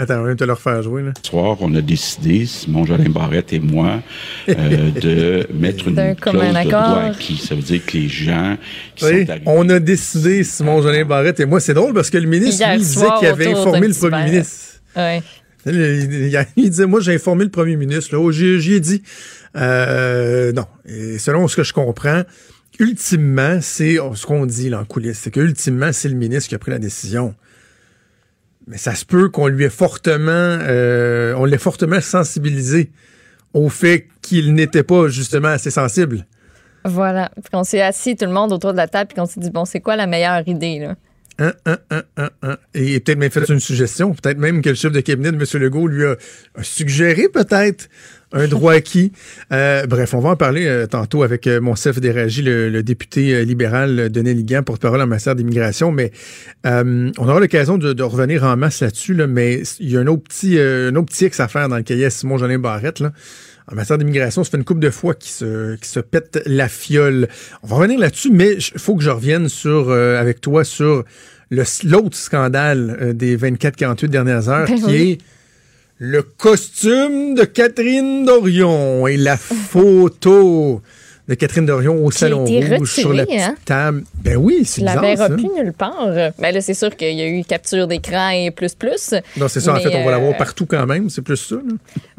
Attends, 0.01 0.21
on 0.21 0.27
va 0.27 0.35
te 0.37 0.45
le 0.45 0.53
refaire 0.53 0.81
jouer. 0.81 1.03
Là. 1.03 1.11
Ce 1.21 1.29
soir, 1.29 1.57
on 1.59 1.75
a 1.75 1.81
décidé, 1.81 2.47
Simon 2.47 2.87
Jolin 2.87 3.09
Barrette 3.09 3.53
et 3.53 3.59
moi, 3.59 4.01
de 4.47 5.45
mettre 5.53 5.89
une 5.89 6.15
clause 6.15 6.35
de 6.35 6.69
droit 6.69 7.01
acquis. 7.01 7.37
Ça 7.37 7.57
veut 7.57 7.63
dire 7.63 7.85
que 7.85 7.99
les 7.99 8.09
gens 8.09 8.57
qui 8.95 9.05
sont 9.05 9.11
arrivés... 9.11 9.43
On 9.47 9.69
a 9.69 9.81
décidé, 9.81 10.45
Simon 10.45 10.83
Jolin 10.83 11.05
Barrette 11.05 11.41
et 11.41 11.47
moi. 11.47 11.59
C'est 11.59 11.75
drôle 11.75 11.95
parce 11.95 12.11
que 12.11 12.19
le 12.19 12.29
ministre, 12.29 12.65
lui, 12.71 12.79
disait 12.79 13.07
qu'il 13.19 13.27
avait 13.27 13.49
informé 13.49 13.89
le 13.89 13.95
premier 13.95 14.25
ministre. 14.25 14.81
Oui. 14.97 15.21
Il, 15.67 16.71
disait, 16.71 16.87
moi, 16.87 17.01
j'ai 17.01 17.17
informé 17.17 17.43
le 17.43 17.51
premier 17.51 17.75
ministre. 17.75 18.17
Là, 18.17 18.31
j'y 18.31 18.75
ai 18.75 18.81
dit. 18.81 19.03
Euh, 19.57 20.53
non. 20.53 20.67
Et 20.87 21.19
selon 21.19 21.49
ce 21.49 21.57
que 21.57 21.65
je 21.65 21.73
comprends, 21.73 22.23
ultimement, 22.79 23.59
c'est 23.61 23.97
ce 24.15 24.27
qu'on 24.27 24.47
dit 24.47 24.71
là, 24.71 24.79
en 24.79 24.85
coulisses. 24.85 25.19
C'est 25.19 25.33
que 25.33 25.41
ultimement, 25.41 25.91
c'est 25.93 26.09
le 26.09 26.15
ministre 26.15 26.51
qui 26.51 26.55
a 26.55 26.59
pris 26.61 26.71
la 26.71 26.79
décision. 26.79 27.35
Mais 28.69 28.77
ça 28.77 28.95
se 28.95 29.07
peut 29.07 29.31
qu'on 29.31 29.47
lui 29.47 29.65
ait 29.65 29.71
fortement, 29.71 30.29
euh, 30.31 31.33
on 31.39 31.47
l'ait 31.47 31.57
fortement 31.59 32.03
sensibilisé 32.03 32.91
au 33.55 33.71
fait 33.71 34.07
qu'il 34.21 34.53
n'était 34.53 34.83
pas 34.83 35.09
justement 35.09 35.49
assez 35.49 35.71
sensible. 35.71 36.27
Voilà. 36.85 37.31
qu'on 37.51 37.65
s'est 37.65 37.81
assis 37.81 38.15
tout 38.15 38.27
le 38.27 38.31
monde 38.31 38.53
autour 38.53 38.73
de 38.73 38.77
la 38.77 38.87
table 38.87 39.11
et 39.13 39.15
qu'on 39.15 39.27
s'est 39.27 39.41
dit 39.41 39.51
bon, 39.51 39.65
c'est 39.65 39.81
quoi 39.81 39.97
la 39.97 40.07
meilleure 40.07 40.47
idée 40.47 40.81
là? 40.81 40.95
Et 42.75 43.01
peut-être 43.01 43.19
même 43.19 43.31
fait 43.31 43.49
une 43.49 43.61
suggestion. 43.61 44.13
Peut-être 44.13 44.39
même 44.39 44.61
que 44.61 44.71
le 44.71 44.75
chef 44.75 44.93
de 44.93 45.01
cabinet 45.01 45.31
de 45.33 45.37
M. 45.37 45.63
Legault 45.63 45.87
lui 45.87 46.05
a, 46.05 46.17
suggéré 46.63 47.29
peut-être 47.29 47.89
un 48.33 48.47
droit 48.49 48.75
acquis. 48.75 49.13
Euh, 49.53 49.87
bref, 49.87 50.15
on 50.15 50.21
va 50.21 50.31
en 50.31 50.37
parler 50.37 50.67
euh, 50.67 50.87
tantôt 50.87 51.23
avec 51.23 51.47
euh, 51.47 51.61
Monsef 51.61 52.01
Déragi, 52.01 52.43
le, 52.43 52.69
le, 52.69 52.83
député 52.83 53.45
libéral 53.45 54.11
Denis 54.11 54.35
Ligan, 54.35 54.63
porte-parole 54.63 55.01
en 55.01 55.07
matière 55.07 55.35
d'immigration. 55.35 55.93
Mais 55.93 56.13
on 56.65 57.29
aura 57.29 57.41
l'occasion 57.41 57.79
de, 57.79 58.03
revenir 58.03 58.45
en 58.45 58.57
masse 58.57 58.81
là-dessus. 58.81 59.15
Là, 59.15 59.27
mais 59.27 59.63
il 59.81 59.91
y 59.91 59.97
a 59.97 60.01
un 60.01 60.07
autre 60.07 60.23
petit, 60.25 60.59
un 60.59 60.95
autre 60.97 61.07
petit 61.07 61.27
X 61.27 61.41
à 61.41 61.49
faire 61.49 61.69
dans 61.69 61.77
le 61.77 61.83
cahier 61.83 62.11
Simon-Jolin 62.11 62.59
Barrette. 62.59 63.01
Là 63.01 63.13
en 63.71 63.75
matière 63.75 63.99
d'immigration, 63.99 64.45
ça 64.45 64.51
fait 64.51 64.57
une 64.57 64.65
couple 64.65 64.81
de 64.81 64.91
fois 64.91 65.15
qui 65.15 65.31
se, 65.31 65.77
qui 65.77 65.89
se 65.89 66.01
pète 66.01 66.41
la 66.47 66.69
fiole. 66.69 67.29
On 67.63 67.67
va 67.67 67.77
revenir 67.77 67.99
là-dessus, 67.99 68.31
mais 68.33 68.55
il 68.55 68.81
faut 68.81 68.97
que 68.97 69.03
je 69.03 69.11
revienne 69.11 69.49
sur, 69.49 69.91
euh, 69.91 70.19
avec 70.19 70.41
toi 70.41 70.65
sur 70.65 71.05
l'autre 71.51 72.17
scandale 72.17 72.97
euh, 73.01 73.13
des 73.13 73.37
24-48 73.37 74.07
dernières 74.07 74.49
heures, 74.49 74.67
ben 74.67 74.81
qui 74.81 74.97
est 74.97 75.19
le 76.01 76.23
costume 76.23 77.35
de 77.35 77.43
Catherine 77.43 78.25
Dorion 78.25 79.09
et 79.09 79.17
la 79.17 79.37
photo 79.37 80.81
de 81.29 81.35
Catherine 81.35 81.67
Dorion 81.67 82.05
au 82.05 82.11
Salon 82.11 82.45
Rouge 82.45 82.93
sur 82.93 83.13
la 83.13 83.27
petite 83.27 83.41
hein? 83.41 83.55
table. 83.65 84.05
Ben 84.15 84.37
oui, 84.37 84.63
c'est 84.65 84.81
bizarre, 84.81 85.17
ça. 85.17 85.29
repu 85.29 85.49
nulle 85.57 85.73
part. 85.73 86.09
Ben 86.39 86.55
là, 86.55 86.61
c'est 86.61 86.75
sûr 86.75 86.97
qu'il 86.97 87.15
y 87.15 87.23
a 87.23 87.29
eu 87.29 87.45
capture 87.45 87.87
d'écran 87.87 88.31
et 88.31 88.51
plus 88.51 88.75
plus. 88.75 89.15
Non, 89.37 89.49
c'est 89.49 89.61
ça. 89.61 89.75
En 89.75 89.77
fait, 89.77 89.95
on 89.95 90.05
va 90.05 90.11
l'avoir 90.11 90.33
euh, 90.33 90.39
partout 90.39 90.67
quand 90.67 90.87
même. 90.87 91.11
C'est 91.11 91.23
plus 91.23 91.37
ça. 91.37 91.57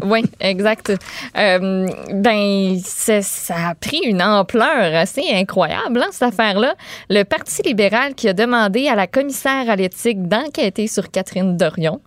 Oui, 0.03 0.23
exact. 0.39 0.93
Euh, 1.37 1.87
ben, 2.13 2.79
ça 2.79 3.69
a 3.69 3.75
pris 3.75 4.01
une 4.05 4.21
ampleur 4.21 4.95
assez 4.95 5.23
incroyable, 5.33 6.01
hein, 6.01 6.09
cette 6.11 6.33
affaire-là. 6.33 6.75
Le 7.09 7.23
Parti 7.23 7.61
libéral 7.63 8.15
qui 8.15 8.29
a 8.29 8.33
demandé 8.33 8.87
à 8.87 8.95
la 8.95 9.07
commissaire 9.07 9.69
à 9.69 9.75
l'éthique 9.75 10.27
d'enquêter 10.27 10.87
sur 10.87 11.11
Catherine 11.11 11.57
Dorion 11.57 12.01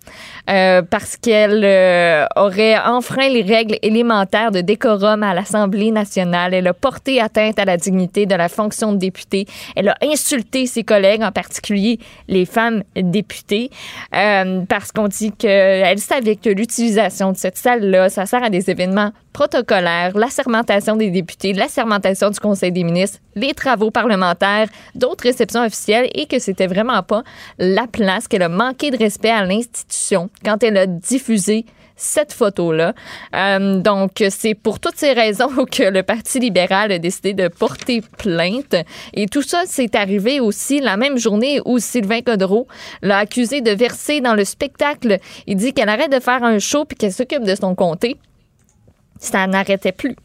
euh, 0.49 0.81
parce 0.81 1.17
qu'elle 1.17 1.63
euh, 1.63 2.25
aurait 2.35 2.77
enfreint 2.79 3.29
les 3.29 3.43
règles 3.43 3.77
élémentaires 3.81 4.51
de 4.51 4.61
décorum 4.61 5.23
à 5.23 5.33
l'Assemblée 5.33 5.91
nationale. 5.91 6.53
Elle 6.53 6.67
a 6.67 6.73
porté 6.73 6.92
atteinte 7.19 7.59
à 7.59 7.65
la 7.65 7.77
dignité 7.77 8.25
de 8.25 8.35
la 8.35 8.49
fonction 8.49 8.93
de 8.93 8.97
députée. 8.97 9.45
Elle 9.75 9.89
a 9.89 9.97
insulté 10.01 10.65
ses 10.65 10.83
collègues, 10.83 11.23
en 11.23 11.31
particulier 11.31 11.99
les 12.27 12.45
femmes 12.45 12.83
députées, 12.95 13.69
euh, 14.15 14.61
parce 14.67 14.91
qu'on 14.91 15.07
dit 15.07 15.31
qu'elle 15.31 15.99
savait 15.99 16.35
que 16.35 16.49
l'utilisation 16.49 17.31
de 17.31 17.37
cette 17.37 17.57
salle-là, 17.57 18.09
ça 18.09 18.25
sert 18.25 18.43
à 18.43 18.49
des 18.49 18.69
événements 18.69 19.11
protocolaires, 19.33 20.15
l'assermentation 20.15 20.95
des 20.95 21.09
députés, 21.09 21.53
l'assermentation 21.53 22.29
du 22.29 22.39
Conseil 22.39 22.71
des 22.71 22.83
ministres, 22.83 23.19
les 23.35 23.53
travaux 23.53 23.91
parlementaires, 23.91 24.67
d'autres 24.95 25.23
réceptions 25.23 25.65
officielles 25.65 26.09
et 26.13 26.27
que 26.27 26.39
c'était 26.39 26.67
vraiment 26.67 27.01
pas 27.01 27.23
la 27.57 27.87
place, 27.87 28.27
qu'elle 28.27 28.43
a 28.43 28.49
manqué 28.49 28.91
de 28.91 28.97
respect 28.97 29.31
à 29.31 29.43
l'institution 29.43 30.29
quand 30.45 30.63
elle 30.63 30.77
a 30.77 30.87
diffusé 30.87 31.65
cette 31.95 32.33
photo-là. 32.33 32.93
Euh, 33.35 33.79
donc, 33.79 34.23
c'est 34.29 34.55
pour 34.55 34.79
toutes 34.79 34.97
ces 34.97 35.13
raisons 35.13 35.65
que 35.71 35.83
le 35.83 36.03
Parti 36.03 36.39
libéral 36.39 36.91
a 36.91 36.99
décidé 36.99 37.33
de 37.33 37.47
porter 37.47 38.01
plainte. 38.17 38.75
Et 39.13 39.27
tout 39.27 39.41
ça, 39.41 39.63
c'est 39.65 39.95
arrivé 39.95 40.39
aussi 40.39 40.79
la 40.79 40.97
même 40.97 41.17
journée 41.17 41.61
où 41.65 41.79
Sylvain 41.79 42.21
Godreau 42.21 42.67
l'a 43.01 43.19
accusé 43.19 43.61
de 43.61 43.71
verser 43.71 44.21
dans 44.21 44.33
le 44.33 44.45
spectacle. 44.45 45.19
Il 45.47 45.57
dit 45.57 45.73
qu'elle 45.73 45.89
arrête 45.89 46.11
de 46.11 46.19
faire 46.19 46.43
un 46.43 46.59
show 46.59 46.85
puis 46.85 46.97
qu'elle 46.97 47.13
s'occupe 47.13 47.43
de 47.43 47.55
son 47.55 47.75
comté. 47.75 48.17
Ça 49.19 49.47
n'arrêtait 49.47 49.91
plus. 49.91 50.15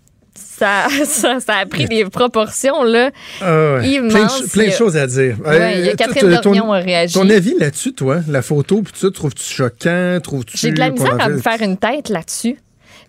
Ça, 0.59 0.87
ça, 1.05 1.41
ça 1.41 1.55
a 1.59 1.67
pris 1.67 1.87
des 1.87 2.05
proportions, 2.07 2.83
là. 2.83 3.11
Ah 3.41 3.75
ouais. 3.77 3.89
Immense. 3.91 4.13
Plein, 4.13 4.27
de- 4.45 4.51
plein 4.51 4.71
choses 4.71 4.97
à 4.97 5.07
dire. 5.07 5.37
Ouais, 5.45 5.79
il 5.79 5.85
y 5.85 5.89
a 5.89 5.93
Euh, 5.93 5.95
Catherine 5.97 6.41
Dorion 6.43 6.73
a 6.73 6.79
réagi. 6.81 7.15
Ton 7.15 7.29
avis 7.31 7.55
là-dessus, 7.59 7.93
toi, 7.93 8.19
la 8.29 8.43
photo, 8.43 8.83
puis 8.83 8.93
tout 8.93 8.99
ça, 9.07 9.11
trouves-tu 9.13 9.45
choquant? 9.45 10.19
Trouves-tu. 10.23 10.57
J'ai 10.57 10.73
de 10.73 10.79
la 10.81 10.91
misère 10.91 11.17
à 11.21 11.29
me 11.29 11.39
faire 11.39 11.61
une 11.63 11.77
tête 11.77 12.09
là-dessus. 12.09 12.57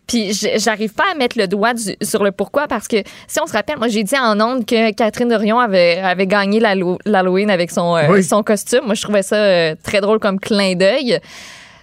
Puis 0.07 0.31
j'arrive 0.57 0.91
pas 0.93 1.03
à 1.11 1.15
mettre 1.15 1.37
le 1.37 1.47
doigt 1.47 1.75
du- 1.75 1.95
sur 2.01 2.23
le 2.23 2.31
pourquoi 2.31 2.67
parce 2.67 2.87
que 2.87 2.97
si 3.27 3.39
on 3.41 3.45
se 3.45 3.53
rappelle, 3.53 3.77
moi 3.77 3.89
j'ai 3.89 4.03
dit 4.03 4.15
en 4.17 4.39
ondes 4.41 4.65
que 4.65 4.91
Catherine 4.93 5.29
Dorion 5.29 5.59
avait, 5.59 5.99
avait 5.99 6.25
gagné 6.25 6.59
l'Hallo- 6.59 6.97
l'Halloween 7.05 7.51
avec 7.51 7.69
son, 7.69 7.95
euh, 7.95 8.07
Oui. 8.09 8.23
son 8.23 8.41
costume. 8.41 8.85
Moi 8.85 8.95
je 8.95 9.03
trouvais 9.03 9.21
ça 9.21 9.35
euh, 9.35 9.75
très 9.83 10.01
drôle 10.01 10.17
comme 10.17 10.39
clin 10.39 10.73
d'œil. 10.73 11.19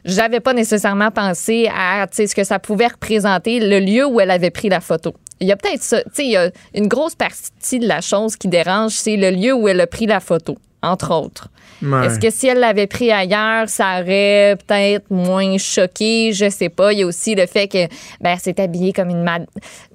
J'avais 0.04 0.40
pas 0.40 0.54
nécessairement 0.54 1.12
pensé 1.12 1.68
à 1.72 2.04
ce 2.12 2.34
que 2.34 2.42
ça 2.42 2.58
pouvait 2.58 2.88
représenter, 2.88 3.60
le 3.60 3.78
lieu 3.78 4.04
où 4.06 4.20
elle 4.20 4.30
avait 4.32 4.50
pris 4.50 4.68
la 4.68 4.80
photo. 4.80 5.14
Il 5.40 5.46
y 5.46 5.52
a 5.52 5.56
peut-être 5.56 5.82
ça, 5.82 6.02
tu 6.02 6.10
sais, 6.14 6.24
il 6.24 6.30
y 6.30 6.36
a 6.36 6.50
une 6.74 6.88
grosse 6.88 7.14
partie 7.14 7.78
de 7.78 7.86
la 7.86 8.00
chose 8.00 8.36
qui 8.36 8.48
dérange, 8.48 8.92
c'est 8.92 9.16
le 9.16 9.30
lieu 9.30 9.52
où 9.52 9.68
elle 9.68 9.80
a 9.80 9.86
pris 9.86 10.06
la 10.06 10.20
photo, 10.20 10.56
entre 10.82 11.14
autres. 11.14 11.48
Ouais. 11.82 12.06
Est-ce 12.06 12.18
que 12.18 12.30
si 12.30 12.46
elle 12.46 12.60
l'avait 12.60 12.86
pris 12.86 13.12
ailleurs, 13.12 13.68
ça 13.68 14.00
aurait 14.00 14.56
peut-être 14.66 15.10
moins 15.10 15.58
choqué? 15.58 16.32
Je 16.32 16.48
sais 16.48 16.70
pas. 16.70 16.92
Il 16.92 17.00
y 17.00 17.02
a 17.02 17.06
aussi 17.06 17.34
le 17.34 17.46
fait 17.46 17.68
que 17.68 17.86
ben, 18.20 18.32
elle 18.32 18.38
s'est 18.38 18.58
habillée 18.60 18.92
comme 18.92 19.10
une 19.10 19.22
mad. 19.22 19.46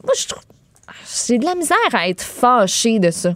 Moi, 0.04 0.14
je 0.20 0.28
trouve. 0.28 0.44
J'ai 1.28 1.40
de 1.40 1.46
la 1.46 1.56
misère 1.56 1.78
à 1.94 2.08
être 2.08 2.22
fâchée 2.22 3.00
de 3.00 3.10
ça. 3.10 3.34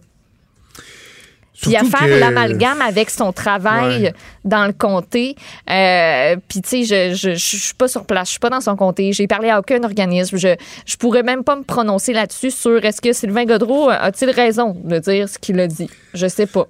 Puis 1.62 1.76
à 1.76 1.84
faire 1.84 2.02
que- 2.08 2.20
l'amalgame 2.20 2.82
avec 2.82 3.10
son 3.10 3.32
travail 3.32 4.04
Ouais. 4.04 4.14
dans 4.44 4.66
le 4.68 4.74
comté. 4.74 5.36
Euh, 5.70 6.36
Puis, 6.48 6.62
tu 6.62 6.86
sais, 6.86 7.12
je, 7.14 7.16
je, 7.16 7.32
je 7.36 7.58
suis 7.58 7.74
pas 7.74 7.88
sur 7.88 8.06
place, 8.06 8.28
je 8.28 8.32
suis 8.32 8.40
pas 8.40 8.50
dans 8.50 8.62
son 8.62 8.76
comté. 8.76 9.14
J'ai 9.14 9.28
parlé 9.28 9.50
à 9.50 9.60
aucun 9.60 9.84
organisme. 9.84 10.38
Je, 10.38 10.56
je 10.86 10.96
pourrais 10.98 11.24
même 11.24 11.44
pas 11.44 11.56
me 11.56 11.64
prononcer 11.64 12.14
là-dessus 12.14 12.52
sur 12.52 12.84
est-ce 12.84 13.02
que 13.02 13.14
Sylvain 13.14 13.46
Godreau 13.46 13.90
a-t-il 13.90 14.30
raison 14.32 14.76
de 14.84 15.00
dire 15.00 15.30
ce 15.30 15.38
qu'il 15.40 15.60
a 15.60 15.68
dit? 15.68 15.90
Je 16.14 16.28
sais 16.28 16.46
pas. 16.46 16.68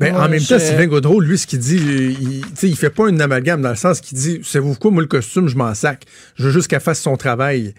Mais 0.00 0.12
Moi, 0.12 0.22
en 0.24 0.28
même 0.28 0.38
je- 0.38 0.48
temps, 0.54 0.60
Sylvain 0.60 0.86
Gaudreau, 0.86 1.18
lui, 1.20 1.36
ce 1.36 1.46
qu'il 1.48 1.58
dit, 1.58 1.76
il, 1.76 2.42
il 2.62 2.76
fait 2.76 2.90
pas 2.90 3.08
une 3.08 3.20
amalgame 3.20 3.60
dans 3.62 3.70
le 3.70 3.74
sens 3.76 4.00
qu'il 4.00 4.16
dit, 4.16 4.40
savez-vous 4.44 4.76
quoi, 4.76 4.92
moi, 4.92 5.02
le 5.02 5.08
costume, 5.08 5.48
je 5.48 5.56
m'en 5.56 5.74
sac. 5.74 6.04
Je 6.36 6.44
veux 6.44 6.52
juste 6.52 6.68
qu'elle 6.68 6.78
fasse 6.80 7.00
son 7.00 7.16
travail. 7.16 7.74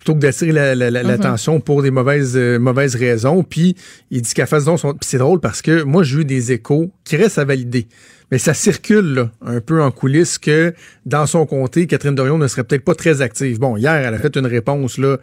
Plutôt 0.00 0.14
que 0.14 0.20
d'attirer 0.20 0.52
la- 0.52 0.74
la- 0.74 0.90
la- 0.90 1.02
l'attention 1.02 1.60
pour 1.60 1.82
des 1.82 1.90
mauvaises, 1.90 2.34
euh, 2.34 2.58
mauvaises 2.58 2.96
raisons. 2.96 3.42
Puis, 3.44 3.76
il 4.10 4.22
dit 4.22 4.32
qu'elle 4.32 4.46
fasse 4.46 4.64
donc 4.64 4.80
son. 4.80 4.92
Puis 4.94 5.00
c'est 5.06 5.18
drôle 5.18 5.40
parce 5.40 5.60
que 5.60 5.82
moi, 5.82 6.02
j'ai 6.02 6.20
eu 6.20 6.24
des 6.24 6.52
échos 6.52 6.90
qui 7.04 7.16
restent 7.16 7.38
à 7.38 7.44
valider. 7.44 7.86
Mais 8.32 8.38
ça 8.38 8.54
circule 8.54 9.12
là, 9.14 9.30
un 9.44 9.60
peu 9.60 9.82
en 9.82 9.90
coulisses 9.90 10.38
que 10.38 10.72
dans 11.04 11.26
son 11.26 11.44
comté, 11.44 11.86
Catherine 11.86 12.14
Dorion 12.14 12.38
ne 12.38 12.46
serait 12.46 12.64
peut-être 12.64 12.84
pas 12.84 12.94
très 12.94 13.20
active. 13.20 13.58
Bon, 13.58 13.76
hier, 13.76 13.92
elle 13.92 14.14
a 14.14 14.18
fait 14.18 14.34
une 14.36 14.46
réponse 14.46 14.96
là, 14.98 15.18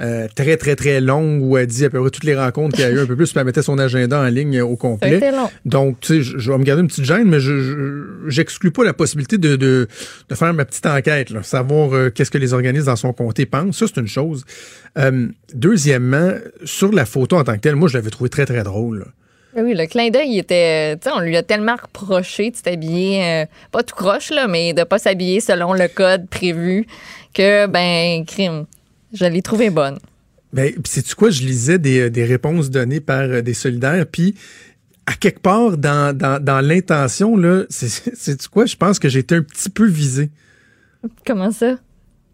euh, 0.00 0.28
très, 0.34 0.56
très, 0.56 0.76
très 0.76 1.00
longue 1.00 1.42
où 1.42 1.56
elle 1.56 1.66
dit 1.66 1.84
à 1.84 1.90
peu 1.90 2.00
près 2.00 2.10
toutes 2.10 2.24
les 2.24 2.36
rencontres 2.36 2.76
qu'il 2.76 2.84
y 2.84 2.88
a 2.88 2.90
eu 2.90 3.00
un 3.00 3.06
peu 3.06 3.16
plus, 3.16 3.30
puis 3.30 3.38
elle 3.40 3.46
mettait 3.46 3.62
son 3.62 3.78
agenda 3.78 4.20
en 4.20 4.26
ligne 4.28 4.60
au 4.62 4.76
complet. 4.76 5.18
long. 5.32 5.50
Donc, 5.64 5.98
tu 6.00 6.18
sais, 6.18 6.22
je, 6.22 6.38
je 6.38 6.52
vais 6.52 6.58
me 6.58 6.64
garder 6.64 6.82
une 6.82 6.88
petite 6.88 7.04
gêne, 7.04 7.24
mais 7.28 7.40
je 7.40 7.58
je- 7.60 8.28
j'exclus 8.30 8.70
pas 8.70 8.84
la 8.84 8.92
possibilité 8.92 9.38
de, 9.38 9.56
de, 9.56 9.88
de 10.28 10.34
faire 10.34 10.54
ma 10.54 10.64
petite 10.64 10.86
enquête, 10.86 11.30
là, 11.30 11.42
savoir 11.42 11.92
euh, 11.94 12.10
qu'est-ce 12.10 12.30
que 12.30 12.38
les 12.38 12.52
organismes 12.52 12.86
dans 12.86 12.96
son 12.96 13.12
comté 13.12 13.44
pensent. 13.46 13.76
Ça, 13.78 13.86
c'est 13.92 14.00
une 14.00 14.06
chose. 14.06 14.44
Euh, 14.98 15.26
deuxièmement, 15.54 16.30
sur 16.64 16.92
la 16.92 17.04
photo 17.04 17.36
en 17.36 17.44
tant 17.44 17.54
que 17.54 17.60
telle, 17.60 17.76
moi, 17.76 17.88
je 17.88 17.96
l'avais 17.98 18.10
trouvé 18.10 18.30
très, 18.30 18.46
très 18.46 18.62
drôle. 18.62 19.00
là. 19.00 19.04
Ah 19.56 19.60
Oui, 19.64 19.74
le 19.74 19.86
clin 19.86 20.10
d'œil, 20.10 20.28
il 20.30 20.38
était. 20.38 20.96
Tu 20.98 21.08
sais, 21.08 21.10
on 21.16 21.20
lui 21.20 21.36
a 21.36 21.42
tellement 21.42 21.74
reproché 21.74 22.50
de 22.50 22.56
s'habiller, 22.56 23.24
euh, 23.24 23.44
pas 23.72 23.82
tout 23.82 23.94
croche, 23.96 24.30
là, 24.30 24.46
mais 24.46 24.74
de 24.74 24.84
pas 24.84 24.98
s'habiller 24.98 25.40
selon 25.40 25.72
le 25.72 25.88
code 25.88 26.28
prévu 26.28 26.86
que, 27.34 27.66
ben, 27.66 28.24
crime. 28.26 28.66
Je 29.12 29.24
l'ai 29.24 29.42
trouvé 29.42 29.70
bonne. 29.70 29.98
Ben, 30.52 30.72
sais-tu 30.84 31.14
quoi? 31.14 31.30
Je 31.30 31.42
lisais 31.42 31.78
des, 31.78 32.08
des 32.10 32.24
réponses 32.24 32.70
données 32.70 33.00
par 33.00 33.20
euh, 33.22 33.42
des 33.42 33.54
solidaires, 33.54 34.06
puis 34.06 34.34
à 35.06 35.14
quelque 35.14 35.40
part, 35.40 35.76
dans, 35.78 36.16
dans, 36.16 36.42
dans 36.42 36.60
l'intention, 36.60 37.36
là, 37.36 37.64
c'est- 37.70 38.14
sais-tu 38.16 38.48
quoi? 38.48 38.66
Je 38.66 38.76
pense 38.76 38.98
que 38.98 39.08
j'ai 39.08 39.20
été 39.20 39.34
un 39.34 39.42
petit 39.42 39.70
peu 39.70 39.86
visé. 39.86 40.30
Comment 41.26 41.50
ça? 41.50 41.76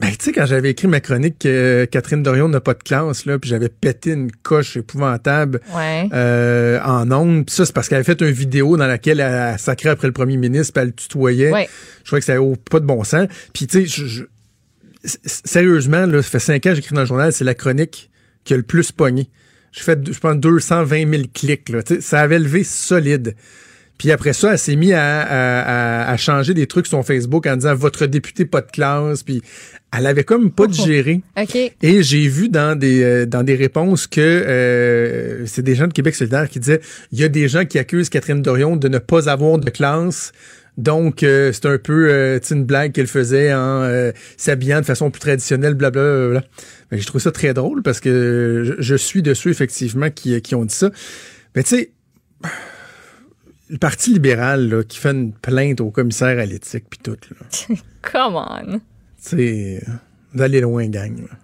Ben, 0.00 0.10
tu 0.10 0.16
sais, 0.24 0.32
quand 0.32 0.44
j'avais 0.46 0.70
écrit 0.70 0.88
ma 0.88 0.98
chronique 1.00 1.38
que 1.38 1.84
Catherine 1.88 2.22
Dorion 2.22 2.48
n'a 2.48 2.60
pas 2.60 2.74
de 2.74 2.82
classe, 2.82 3.26
là, 3.26 3.38
puis 3.38 3.48
j'avais 3.48 3.68
pété 3.68 4.10
une 4.10 4.32
coche 4.32 4.76
épouvantable 4.76 5.60
Ouais. 5.74 6.08
euh, 6.12 6.80
en 6.84 7.08
ondes. 7.12 7.46
Puis 7.46 7.54
ça, 7.54 7.64
c'est 7.64 7.72
parce 7.72 7.88
qu'elle 7.88 7.96
avait 7.98 8.04
fait 8.04 8.20
une 8.20 8.32
vidéo 8.32 8.76
dans 8.76 8.88
laquelle 8.88 9.20
elle, 9.20 9.52
elle 9.52 9.58
sacrait 9.58 9.90
après 9.90 10.08
le 10.08 10.12
premier 10.12 10.36
ministre, 10.36 10.72
puis 10.72 10.80
elle 10.82 10.88
le 10.88 10.94
tutoyait. 10.94 11.52
Ouais. 11.52 11.68
Je 12.02 12.06
trouvais 12.08 12.20
que 12.20 12.26
ça 12.26 12.32
avait 12.34 12.52
pas 12.70 12.80
de 12.80 12.86
bon 12.86 13.04
sens. 13.04 13.28
Puis, 13.52 13.68
tu 13.68 13.86
sais, 13.86 14.24
sérieusement, 15.04 16.06
là, 16.06 16.22
ça 16.22 16.28
fait 16.30 16.38
cinq 16.38 16.66
ans 16.66 16.70
que 16.70 16.76
j'écris 16.76 16.94
dans 16.94 17.02
le 17.02 17.06
journal, 17.06 17.32
c'est 17.32 17.44
la 17.44 17.54
chronique 17.54 18.10
qui 18.44 18.54
a 18.54 18.56
le 18.56 18.62
plus 18.62 18.92
pogné. 18.92 19.28
J'ai 19.72 19.82
fait, 19.82 19.98
je 20.12 20.18
pense, 20.18 20.36
220 20.36 21.10
000 21.10 21.22
clics. 21.34 21.68
Là. 21.68 21.80
Ça 22.00 22.20
avait 22.20 22.38
levé 22.38 22.62
solide. 22.64 23.34
Puis 23.98 24.10
après 24.10 24.32
ça, 24.32 24.52
elle 24.52 24.58
s'est 24.58 24.74
mise 24.76 24.92
à, 24.92 25.20
à- 25.22 26.04
à- 26.06 26.10
à 26.10 26.16
changer 26.16 26.52
des 26.52 26.66
trucs 26.66 26.86
sur 26.88 27.04
Facebook 27.06 27.46
en 27.46 27.56
disant 27.56 27.74
votre 27.76 28.06
député 28.06 28.44
pas 28.44 28.60
de 28.60 28.70
classe. 28.70 29.22
Puis 29.22 29.40
elle 29.96 30.06
avait 30.06 30.24
comme 30.24 30.50
pas 30.50 30.66
digéré. 30.66 31.22
OK. 31.40 31.56
Et 31.82 32.02
j'ai 32.02 32.26
vu 32.28 32.48
dans 32.48 32.76
des 32.78 33.02
euh, 33.04 33.24
dans 33.26 33.44
des 33.44 33.54
réponses 33.54 34.06
que 34.08 34.20
euh, 34.20 35.46
c'est 35.46 35.62
des 35.62 35.74
gens 35.76 35.86
de 35.86 35.92
Québec 35.92 36.14
solidaire 36.16 36.48
qui 36.48 36.58
disaient 36.58 36.80
il 37.12 37.20
y 37.20 37.24
a 37.24 37.28
des 37.28 37.48
gens 37.48 37.64
qui 37.64 37.78
accusent 37.78 38.08
Catherine 38.08 38.42
Dorion 38.42 38.76
de 38.76 38.88
ne 38.88 38.98
pas 38.98 39.28
avoir 39.28 39.58
de 39.58 39.70
classe. 39.70 40.32
Donc 40.76 41.22
euh, 41.22 41.52
c'est 41.52 41.66
un 41.66 41.78
peu 41.78 42.10
euh, 42.10 42.40
une 42.50 42.64
blague 42.64 42.92
qu'elle 42.92 43.06
faisait 43.06 43.54
en 43.54 43.82
euh, 43.82 44.10
s'habillant 44.36 44.80
de 44.80 44.86
façon 44.86 45.10
plus 45.10 45.20
traditionnelle, 45.20 45.74
blablabla. 45.74 46.42
Mais 46.90 46.98
j'ai 46.98 47.04
trouvé 47.04 47.22
ça 47.22 47.30
très 47.30 47.54
drôle 47.54 47.82
parce 47.82 48.00
que 48.00 48.62
je, 48.64 48.82
je 48.82 48.94
suis 48.96 49.22
de 49.22 49.34
ceux 49.34 49.50
effectivement 49.50 50.10
qui, 50.10 50.40
qui 50.42 50.54
ont 50.54 50.64
dit 50.64 50.74
ça. 50.74 50.90
Mais 51.54 51.62
tu 51.62 51.76
sais, 51.76 51.92
le 53.70 53.78
Parti 53.78 54.12
libéral 54.12 54.68
là, 54.68 54.82
qui 54.82 54.98
fait 54.98 55.12
une 55.12 55.32
plainte 55.32 55.80
au 55.80 55.90
commissaire 55.90 56.38
à 56.38 56.44
l'éthique 56.44 56.86
puis 56.90 57.00
tout 57.02 57.16
là. 57.30 57.76
Come 58.02 58.36
on. 58.36 58.72
Tu 58.72 58.80
sais, 59.18 59.84
vous 60.32 60.42
allez 60.42 60.60
loin, 60.60 60.88
gang. 60.88 61.20
là. 61.20 61.38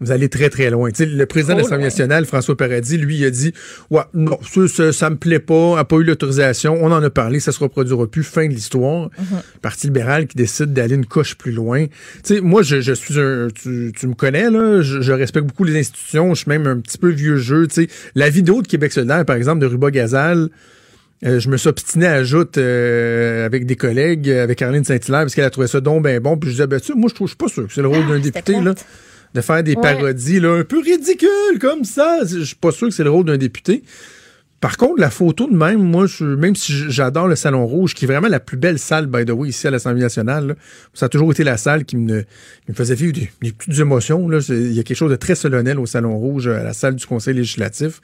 Vous 0.00 0.12
allez 0.12 0.30
très, 0.30 0.48
très 0.48 0.70
loin. 0.70 0.88
Le 0.98 1.24
président 1.26 1.54
de 1.54 1.58
l'Assemblée 1.60 1.84
nationale, 1.84 2.24
François 2.24 2.56
Paradis, 2.56 2.96
lui, 2.96 3.18
il 3.18 3.24
a 3.26 3.30
dit 3.30 3.52
Ouais, 3.90 4.00
non, 4.14 4.38
ça, 4.42 4.66
ça, 4.66 4.92
ça 4.92 5.10
me 5.10 5.16
plaît 5.16 5.40
pas, 5.40 5.76
n'a 5.76 5.84
pas 5.84 5.96
eu 5.96 6.04
l'autorisation, 6.04 6.78
on 6.80 6.90
en 6.90 7.02
a 7.02 7.10
parlé, 7.10 7.38
ça 7.38 7.52
se 7.52 7.58
reproduira 7.58 8.06
plus, 8.06 8.22
fin 8.22 8.46
de 8.46 8.52
l'histoire. 8.52 9.08
Mm-hmm. 9.08 9.36
Le 9.54 9.60
Parti 9.60 9.86
libéral 9.88 10.26
qui 10.26 10.36
décide 10.36 10.72
d'aller 10.72 10.94
une 10.94 11.04
coche 11.04 11.36
plus 11.36 11.52
loin. 11.52 11.86
Tu 11.86 12.36
sais, 12.36 12.40
moi, 12.40 12.62
je, 12.62 12.80
je 12.80 12.92
suis 12.92 13.20
un. 13.20 13.48
Tu, 13.54 13.92
tu 13.94 14.06
me 14.06 14.14
connais, 14.14 14.50
là, 14.50 14.80
je, 14.80 15.02
je 15.02 15.12
respecte 15.12 15.46
beaucoup 15.46 15.64
les 15.64 15.78
institutions, 15.78 16.34
je 16.34 16.40
suis 16.42 16.48
même 16.48 16.66
un 16.66 16.78
petit 16.78 16.98
peu 16.98 17.10
vieux 17.10 17.36
jeu. 17.36 17.66
La 18.14 18.30
vidéo 18.30 18.62
de 18.62 18.68
Québec 18.68 18.92
solidaire, 18.92 19.24
par 19.26 19.36
exemple, 19.36 19.60
de 19.60 19.66
Ruba 19.66 19.90
Gazal, 19.90 20.48
euh, 21.26 21.38
je 21.38 21.50
me 21.50 21.58
suis 21.58 21.68
obstiné 21.68 22.06
à 22.06 22.14
ajoute 22.14 22.56
euh, 22.56 23.44
avec 23.44 23.66
des 23.66 23.76
collègues, 23.76 24.30
euh, 24.30 24.42
avec 24.42 24.58
Caroline 24.58 24.84
Saint-Hilaire, 24.84 25.20
parce 25.20 25.34
qu'elle 25.34 25.44
a 25.44 25.50
trouvé 25.50 25.66
ça 25.66 25.80
donc 25.80 26.02
ben 26.02 26.18
bon. 26.20 26.38
Puis 26.38 26.50
je 26.50 26.54
disais, 26.54 26.66
ben, 26.66 26.80
tu 26.80 26.86
sais, 26.86 26.94
moi, 26.94 27.08
je 27.10 27.14
trouve, 27.14 27.26
je 27.28 27.32
suis 27.32 27.36
pas 27.36 27.48
sûr 27.48 27.66
que 27.66 27.72
c'est 27.72 27.82
le 27.82 27.88
rôle 27.88 28.04
Ah, 28.06 28.12
d'un 28.12 28.20
député, 28.20 28.60
là. 28.60 28.74
De 29.34 29.40
faire 29.40 29.62
des 29.62 29.74
Ouais. 29.76 29.82
parodies 29.82 30.40
là, 30.40 30.54
un 30.56 30.64
peu 30.64 30.80
ridicules 30.80 31.58
comme 31.60 31.84
ça. 31.84 32.18
Je 32.26 32.40
suis 32.42 32.56
pas 32.56 32.72
sûr 32.72 32.88
que 32.88 32.94
c'est 32.94 33.04
le 33.04 33.10
rôle 33.10 33.26
d'un 33.26 33.36
député. 33.36 33.82
Par 34.60 34.76
contre, 34.76 35.00
la 35.00 35.08
photo 35.08 35.48
de 35.48 35.54
même, 35.56 35.82
moi, 35.82 36.04
je, 36.06 36.22
même 36.22 36.54
si 36.54 36.72
j'adore 36.90 37.28
le 37.28 37.34
Salon 37.34 37.64
Rouge, 37.66 37.94
qui 37.94 38.04
est 38.04 38.08
vraiment 38.08 38.28
la 38.28 38.40
plus 38.40 38.58
belle 38.58 38.78
salle, 38.78 39.06
by 39.06 39.24
the 39.24 39.30
way, 39.30 39.48
ici 39.48 39.66
à 39.66 39.70
l'Assemblée 39.70 40.02
nationale, 40.02 40.48
là, 40.48 40.54
ça 40.92 41.06
a 41.06 41.08
toujours 41.08 41.30
été 41.32 41.44
la 41.44 41.56
salle 41.56 41.86
qui 41.86 41.96
me, 41.96 42.20
qui 42.20 42.70
me 42.70 42.74
faisait 42.74 42.94
vivre 42.94 43.14
des, 43.14 43.30
des 43.40 43.52
petites 43.52 43.78
émotions. 43.78 44.28
là. 44.28 44.40
Il 44.50 44.72
y 44.74 44.78
a 44.78 44.82
quelque 44.82 44.98
chose 44.98 45.10
de 45.10 45.16
très 45.16 45.34
solennel 45.34 45.78
au 45.78 45.86
Salon 45.86 46.14
Rouge, 46.18 46.46
à 46.48 46.62
la 46.62 46.74
salle 46.74 46.94
du 46.96 47.06
Conseil 47.06 47.32
législatif. 47.34 48.02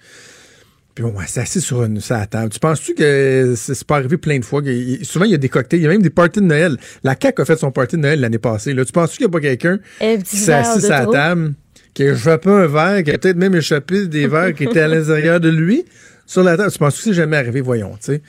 Puis 0.97 1.05
bon, 1.05 1.11
ouais, 1.11 1.27
c'est 1.29 1.41
assis 1.41 1.61
sur, 1.61 1.85
une, 1.85 2.01
sur 2.01 2.17
la 2.17 2.27
table. 2.27 2.49
Tu 2.49 2.59
penses-tu 2.59 2.95
que 2.95 3.53
c'est 3.55 3.85
pas 3.85 3.97
arrivé 3.97 4.17
plein 4.17 4.39
de 4.39 4.45
fois? 4.47 4.63
souvent, 5.03 5.27
il 5.27 5.31
y 5.31 5.35
a 5.35 5.37
des 5.37 5.51
cocktails, 5.51 5.81
il 5.81 5.83
y 5.83 5.87
a 5.87 5.91
même 5.91 6.01
des 6.01 6.09
parties 6.09 6.41
de 6.41 6.47
Noël. 6.47 6.79
La 7.05 7.15
CAQ 7.21 7.43
a 7.43 7.45
fait 7.45 7.59
son 7.59 7.71
party 7.71 7.97
de 7.97 8.01
Noël 8.01 8.19
l'année 8.19 8.39
passée. 8.39 8.73
Là. 8.73 8.83
Tu 8.83 8.93
penses-tu 8.93 9.19
qu'il 9.19 9.27
n'y 9.27 9.31
a 9.31 9.33
pas 9.33 9.41
quelqu'un 9.41 9.79
Un 10.01 10.17
qui 10.17 10.37
s'est 10.37 10.55
assis 10.55 10.87
à 10.87 11.05
la 11.05 11.07
table, 11.13 11.53
qui 11.93 12.03
a 12.03 12.13
échappé 12.13 12.49
un 12.49 12.67
verre, 12.67 13.05
qui 13.05 13.11
a 13.11 13.19
peut-être 13.19 13.37
même 13.37 13.55
échappé 13.55 14.07
des 14.07 14.27
verres 14.27 14.55
qui 14.55 14.65
étaient 14.65 14.81
à 14.81 14.89
l'intérieur 14.89 15.39
de 15.39 15.51
lui 15.51 15.85
sur 16.25 16.43
la 16.43 16.57
table? 16.57 16.73
Tu 16.73 16.79
penses 16.79 16.97
que 16.97 17.03
c'est 17.03 17.15
jamais 17.15 17.37
arrivé? 17.37 17.61
Voyons, 17.61 17.91
tu 18.01 18.13
sais. 18.13 18.23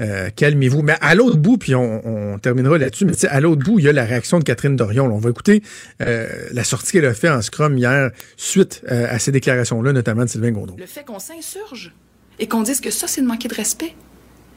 Euh, 0.00 0.30
Calmez-vous. 0.34 0.82
Mais 0.82 0.96
à 1.00 1.14
l'autre 1.14 1.36
bout, 1.36 1.58
puis 1.58 1.74
on, 1.74 2.38
terminera 2.38 2.78
là-dessus, 2.78 3.04
mais 3.04 3.12
à 3.26 3.40
l'autre 3.40 3.62
bout, 3.62 3.78
il 3.78 3.84
y 3.84 3.88
a 3.88 3.92
la 3.92 4.04
réaction 4.04 4.38
de 4.38 4.44
Catherine 4.44 4.76
Dorion. 4.76 5.06
On 5.06 5.18
va 5.18 5.30
écouter 5.30 5.62
euh, 6.00 6.28
la 6.52 6.64
sortie 6.64 6.92
qu'elle 6.92 7.04
a 7.04 7.14
fait 7.14 7.28
en 7.28 7.42
scrum 7.42 7.76
hier 7.76 8.10
suite 8.36 8.82
euh, 8.90 9.06
à 9.10 9.18
ces 9.18 9.32
déclarations-là, 9.32 9.92
notamment 9.92 10.24
de 10.24 10.28
Sylvain 10.28 10.52
Gaudreau. 10.52 10.76
Le 10.78 10.86
fait 10.86 11.04
qu'on 11.04 11.18
s'insurge 11.18 11.92
et 12.38 12.46
qu'on 12.46 12.62
dise 12.62 12.80
que 12.80 12.90
ça, 12.90 13.06
c'est 13.06 13.20
de 13.20 13.26
manquer 13.26 13.48
de 13.48 13.54
respect. 13.54 13.94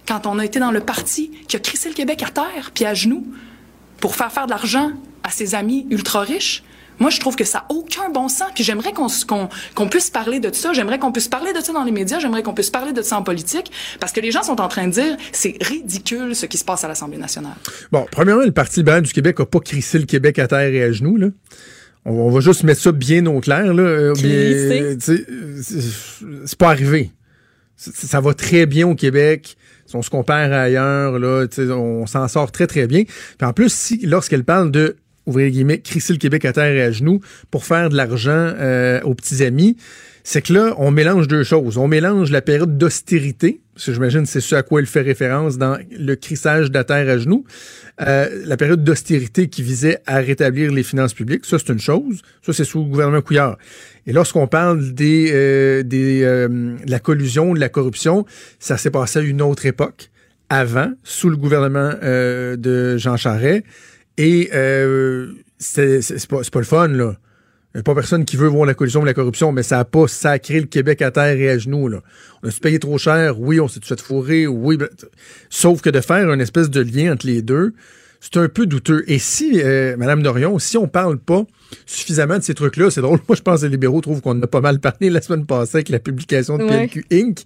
Quand 0.08 0.28
on 0.28 0.40
a 0.40 0.46
été 0.46 0.60
dans 0.60 0.72
le 0.72 0.82
parti 0.82 1.32
qui 1.48 1.56
a 1.56 1.60
crissé 1.60 1.90
le 1.90 1.96
Québec 1.96 2.24
à 2.24 2.32
terre 2.32 2.72
puis 2.74 2.86
à 2.86 2.94
genoux 2.94 3.26
pour 4.00 4.16
faire 4.16 4.32
faire 4.32 4.46
de 4.46 4.52
l'argent 4.52 4.92
à 5.24 5.32
ses 5.32 5.56
amis 5.56 5.88
ultra 5.90 6.22
riches, 6.22 6.64
moi, 7.02 7.10
je 7.10 7.20
trouve 7.20 7.36
que 7.36 7.44
ça 7.44 7.60
n'a 7.60 7.76
aucun 7.76 8.10
bon 8.10 8.30
sens. 8.30 8.48
Puis 8.56 8.64
j'aimerais 8.64 8.94
qu'on 8.94 9.08
s- 9.08 9.26
qu'on- 9.26 9.50
qu'on 9.76 9.90
puisse 9.90 10.10
parler 10.10 10.40
de 10.40 10.54
ça. 10.54 10.72
J'aimerais 10.74 11.00
qu'on 11.00 11.12
puisse 11.12 11.28
parler 11.28 11.52
de 11.52 11.60
ça 11.60 11.74
dans 11.74 11.84
les 11.84 11.92
médias. 11.92 12.20
J'aimerais 12.20 12.44
qu'on 12.44 12.54
puisse 12.54 12.70
parler 12.70 12.94
de 12.94 13.02
ça 13.02 13.18
en 13.18 13.24
politique. 13.24 13.72
Parce 14.00 14.14
que 14.14 14.22
les 14.22 14.32
gens 14.32 14.44
sont 14.44 14.62
en 14.62 14.68
train 14.70 14.88
de 14.88 14.94
dire 14.94 15.18
c'est 15.34 15.58
ridicule 15.62 16.36
ce 16.36 16.46
qui 16.46 16.58
se 16.58 16.64
passe 16.64 16.84
à 16.84 16.88
l'Assemblée 16.88 17.18
nationale. 17.18 17.56
Bon, 17.92 18.06
premièrement, 18.12 18.44
le 18.44 18.52
Parti 18.52 18.80
libéral 18.80 19.02
du 19.02 19.12
Québec 19.12 19.38
n'a 19.40 19.46
pas 19.46 19.60
crissé 19.60 20.00
le 20.00 20.06
Québec 20.06 20.40
à 20.40 20.48
terre 20.48 20.60
et 20.74 20.84
à 20.84 20.92
genoux. 20.92 21.18
Là. 21.18 21.28
On, 22.06 22.12
on 22.14 22.30
va 22.32 22.40
juste 22.40 22.64
mettre 22.64 22.82
ça 22.82 22.92
bien 22.92 23.26
au 23.26 23.40
clair. 23.42 23.74
Là. 23.74 23.84
Euh, 23.84 24.14
euh, 24.24 24.96
c'est- 25.00 26.56
pas 26.58 26.70
arrivé. 26.70 27.12
Ça 27.76 28.20
va 28.22 28.34
très 28.34 28.66
bien 28.68 28.88
au 28.88 28.96
Québec. 28.96 29.58
Si 29.88 29.96
on 29.96 30.02
se 30.04 30.10
compare 30.10 30.54
à 30.54 30.62
ailleurs, 30.62 31.18
là, 31.20 31.48
tu 31.48 31.66
sais, 31.66 31.72
on 31.72 32.06
s'en 32.06 32.28
sort 32.28 32.52
très, 32.52 32.68
très 32.68 32.86
bien. 32.88 33.04
Puis 33.04 33.48
en 33.48 33.54
plus, 33.54 33.74
si, 33.74 33.98
lorsqu'elle 34.06 34.44
parle 34.44 34.72
de 34.72 34.96
ouvrir 35.26 35.46
les 35.46 35.52
guillemets, 35.52 35.80
crisser 35.80 36.14
le 36.14 36.20
Québec 36.20 36.46
à 36.46 36.54
terre 36.54 36.74
et 36.74 36.82
à 36.82 36.92
genoux 36.92 37.22
pour 37.50 37.66
faire 37.66 37.90
de 37.90 37.96
l'argent 37.96 38.32
euh, 38.32 39.02
aux 39.02 39.14
petits 39.14 39.44
amis, 39.44 39.78
c'est 40.24 40.42
que 40.42 40.54
là, 40.54 40.76
on 40.78 40.92
mélange 40.92 41.28
deux 41.28 41.44
choses. 41.44 41.78
On 41.78 41.88
mélange 41.88 42.32
la 42.32 42.42
période 42.42 42.78
d'austérité, 42.78 43.62
parce 43.74 43.88
que 43.88 43.94
j'imagine 43.94 44.26
c'est 44.26 44.42
ce 44.42 44.56
à 44.56 44.64
quoi 44.64 44.80
elle 44.80 44.86
fait 44.86 45.02
référence 45.02 45.58
dans 45.58 45.78
le 45.92 46.16
crissage 46.16 46.70
de 46.70 46.76
la 46.76 46.84
terre 46.84 47.10
à 47.10 47.18
genoux, 47.18 47.44
euh, 48.02 48.44
la 48.46 48.58
période 48.58 48.84
d'austérité 48.84 49.48
qui 49.48 49.64
visait 49.64 50.00
à 50.06 50.18
rétablir 50.18 50.72
les 50.72 50.84
finances 50.84 51.14
publiques, 51.14 51.46
ça 51.46 51.58
c'est 51.58 51.72
une 51.72 51.80
chose. 51.80 52.22
Ça 52.44 52.54
c'est 52.54 52.64
sous 52.64 52.80
le 52.80 52.90
gouvernement 52.90 53.22
Couillard. 53.22 53.58
Et 54.06 54.14
lorsqu'on 54.14 54.48
parle 54.48 54.94
des, 54.94 55.32
euh, 55.34 55.84
de 55.84 56.76
la 56.88 57.00
collusion, 57.00 57.54
de 57.54 57.60
la 57.60 57.70
corruption, 57.70 58.26
ça 58.60 58.78
s'est 58.78 58.92
passé 58.92 59.20
à 59.20 59.22
une 59.22 59.42
autre 59.42 59.66
époque, 59.66 60.10
avant, 60.50 60.92
sous 61.04 61.30
le 61.30 61.38
gouvernement 61.38 61.94
de 62.02 62.98
Jean 62.98 63.16
Charest. 63.16 63.64
Et 64.18 64.50
euh, 64.54 65.34
c'est 65.58 66.28
pas, 66.28 66.42
pas 66.52 66.60
le 66.60 66.66
fun, 66.66 66.88
là. 66.90 67.16
Il 67.74 67.78
n'y 67.78 67.80
a 67.80 67.84
pas 67.84 67.96
personne 67.96 68.26
qui 68.26 68.36
veut 68.36 68.50
voir 68.50 68.66
la 68.66 68.74
collusion 68.74 69.02
ou 69.02 69.06
la 69.06 69.14
corruption, 69.14 69.54
mais 69.54 69.64
ça 69.64 69.78
n'a 69.78 69.86
pas 69.86 70.06
sacré 70.06 70.60
le 70.60 70.66
Québec 70.66 71.02
à 71.02 71.10
terre 71.10 71.40
et 71.40 71.50
à 71.50 71.58
genoux. 71.58 71.88
Là. 71.88 72.02
On 72.44 72.50
a-tu 72.50 72.60
payé 72.60 72.80
trop 72.80 72.98
cher? 72.98 73.40
Oui, 73.40 73.62
on 73.62 73.70
s'est 73.70 73.80
fait 73.82 74.02
fourrer? 74.02 74.46
Oui. 74.46 74.76
ben, 74.76 74.90
Sauf 75.50 75.82
que 75.82 75.90
de 75.90 76.02
faire 76.02 76.30
une 76.34 76.42
espèce 76.42 76.70
de 76.70 76.82
lien 76.82 77.14
entre 77.14 77.28
les 77.28 77.42
deux, 77.42 77.74
c'est 78.22 78.38
un 78.38 78.48
peu 78.48 78.66
douteux. 78.68 79.04
Et 79.08 79.20
si, 79.20 79.60
euh, 79.62 79.98
Madame 79.98 80.22
Dorion, 80.24 80.58
si 80.60 80.78
on 80.78 80.88
parle 80.88 81.18
pas 81.18 81.44
suffisamment 81.86 82.38
de 82.38 82.44
ces 82.44 82.54
trucs-là, 82.54 82.92
c'est 82.92 83.02
drôle, 83.02 83.20
moi 83.28 83.36
je 83.36 83.42
pense 83.42 83.60
que 83.62 83.66
les 83.66 83.72
libéraux 83.72 84.00
trouvent 84.00 84.22
qu'on 84.22 84.32
en 84.38 84.42
a 84.44 84.48
pas 84.48 84.62
mal 84.62 84.80
parlé 84.80 85.10
la 85.10 85.22
semaine 85.22 85.46
passée 85.46 85.78
avec 85.78 85.90
la 85.90 86.00
publication 86.00 86.58
de 86.58 86.64
Ouais. 86.64 86.88
PLQ 86.88 87.06
Inc. 87.12 87.40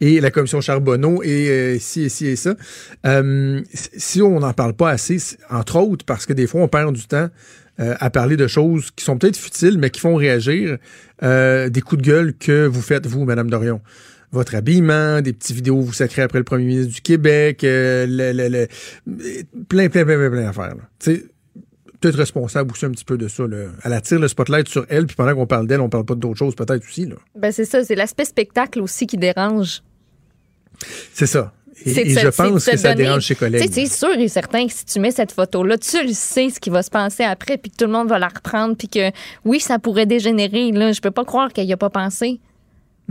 et 0.00 0.20
la 0.20 0.30
commission 0.30 0.60
Charbonneau 0.60 1.22
et 1.22 1.48
euh, 1.50 1.78
ci 1.78 2.02
et 2.02 2.08
ci 2.08 2.26
et 2.26 2.36
ça. 2.36 2.54
Euh, 3.06 3.60
si 3.74 4.22
on 4.22 4.40
n'en 4.40 4.52
parle 4.54 4.72
pas 4.74 4.90
assez, 4.90 5.18
entre 5.50 5.76
autres 5.76 6.04
parce 6.04 6.26
que 6.26 6.32
des 6.32 6.46
fois 6.46 6.62
on 6.62 6.68
perd 6.68 6.94
du 6.94 7.06
temps 7.06 7.28
euh, 7.80 7.94
à 8.00 8.10
parler 8.10 8.36
de 8.36 8.46
choses 8.46 8.90
qui 8.94 9.04
sont 9.04 9.16
peut-être 9.18 9.36
futiles, 9.36 9.78
mais 9.78 9.90
qui 9.90 10.00
font 10.00 10.14
réagir, 10.14 10.76
euh, 11.22 11.68
des 11.70 11.80
coups 11.80 12.02
de 12.02 12.06
gueule 12.06 12.34
que 12.34 12.66
vous 12.66 12.82
faites, 12.82 13.06
vous, 13.06 13.24
Madame 13.24 13.48
Dorion. 13.50 13.80
Votre 14.32 14.54
habillement, 14.54 15.20
des 15.20 15.32
petites 15.34 15.54
vidéos 15.54 15.80
vous 15.80 15.92
sacrez 15.92 16.22
après 16.22 16.38
le 16.38 16.44
premier 16.44 16.64
ministre 16.64 16.92
du 16.94 17.00
Québec, 17.02 17.62
euh, 17.64 18.06
le- 18.08 18.32
le- 18.32 18.48
le- 18.48 18.66
plein, 19.68 19.88
plein, 19.88 20.04
plein, 20.04 20.16
plein, 20.16 20.30
plein 20.30 20.42
d'affaires. 20.44 20.74
là. 20.74 20.82
Tu 20.98 21.14
sais, 21.16 21.24
peut-être 22.00 22.16
responsable 22.16 22.72
aussi 22.72 22.84
un 22.86 22.90
petit 22.90 23.04
peu 23.04 23.16
de 23.18 23.28
ça. 23.28 23.46
Là. 23.46 23.66
Elle 23.84 23.92
attire 23.92 24.18
le 24.18 24.26
spotlight 24.28 24.68
sur 24.68 24.86
elle, 24.88 25.06
puis 25.06 25.14
pendant 25.16 25.34
qu'on 25.34 25.46
parle 25.46 25.66
d'elle, 25.66 25.80
on 25.80 25.88
parle 25.88 26.04
pas 26.06 26.14
d'autres 26.14 26.38
choses 26.38 26.54
peut-être 26.54 26.82
aussi. 26.84 27.04
Là. 27.06 27.16
Ben, 27.38 27.52
c'est 27.52 27.64
ça, 27.66 27.84
c'est 27.84 27.94
l'aspect 27.94 28.24
spectacle 28.24 28.80
aussi 28.80 29.06
qui 29.06 29.18
dérange. 29.18 29.82
C'est 31.12 31.26
ça. 31.26 31.52
Et, 31.84 32.10
je 32.14 32.28
pense 32.28 32.64
se 32.64 32.70
que 32.70 32.76
ça 32.76 32.92
donner- 32.92 33.04
dérange 33.04 33.26
ses 33.26 33.34
collègues. 33.34 33.68
c'est 33.72 33.86
sûr 33.86 34.14
et 34.16 34.28
certain 34.28 34.66
que 34.66 34.72
si 34.72 34.84
tu 34.84 35.00
mets 35.00 35.10
cette 35.10 35.32
photo-là, 35.32 35.78
tu 35.78 36.00
le 36.06 36.12
sais 36.12 36.48
ce 36.50 36.60
qui 36.60 36.70
va 36.70 36.82
se 36.82 36.90
passer 36.90 37.24
après, 37.24 37.56
puis 37.58 37.70
que 37.70 37.76
tout 37.76 37.86
le 37.86 37.92
monde 37.92 38.08
va 38.08 38.18
la 38.18 38.28
reprendre, 38.28 38.76
puis 38.76 38.88
que 38.88 39.10
oui, 39.44 39.58
ça 39.58 39.78
pourrait 39.78 40.06
dégénérer. 40.06 40.70
Là, 40.70 40.92
je 40.92 41.00
peux 41.00 41.10
pas 41.10 41.24
croire 41.24 41.52
qu'il 41.52 41.64
y 41.64 41.72
a 41.72 41.76
pas 41.76 41.90
pensé. 41.90 42.40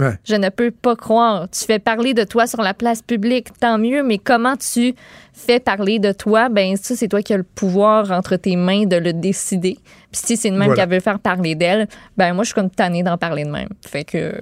Ouais. 0.02 0.18
Je 0.26 0.36
ne 0.36 0.50
peux 0.50 0.72
pas 0.72 0.96
croire. 0.96 1.48
Tu 1.52 1.64
fais 1.66 1.80
parler 1.80 2.14
de 2.14 2.24
toi 2.24 2.48
sur 2.48 2.62
la 2.62 2.74
place 2.74 3.02
publique, 3.02 3.50
tant 3.60 3.78
mieux, 3.78 4.02
mais 4.04 4.18
comment 4.18 4.56
tu 4.58 4.96
fais 5.34 5.60
parler 5.60 6.00
de 6.00 6.12
toi, 6.12 6.50
ben 6.50 6.76
ça, 6.76 6.96
c'est 6.96 7.08
toi 7.08 7.22
qui 7.22 7.34
as 7.34 7.38
le 7.38 7.44
pouvoir 7.44 8.12
entre 8.12 8.36
tes 8.36 8.56
mains 8.56 8.86
de 8.86 8.96
le 8.96 9.14
décider. 9.14 9.78
Puis 10.12 10.22
si 10.26 10.38
c'est 10.38 10.50
de 10.50 10.56
même 10.56 10.68
Voilà. 10.70 10.84
qu'elle 10.84 10.94
veut 10.96 11.00
faire 11.00 11.20
parler 11.20 11.56
d'elle, 11.56 11.88
ben 12.18 12.34
moi, 12.34 12.44
je 12.44 12.48
suis 12.48 12.56
comme 12.56 12.70
tannée 12.70 13.04
d'en 13.04 13.18
parler 13.18 13.46
de 13.46 13.50
même. 13.52 13.70
Fait 13.88 14.04
que... 14.04 14.34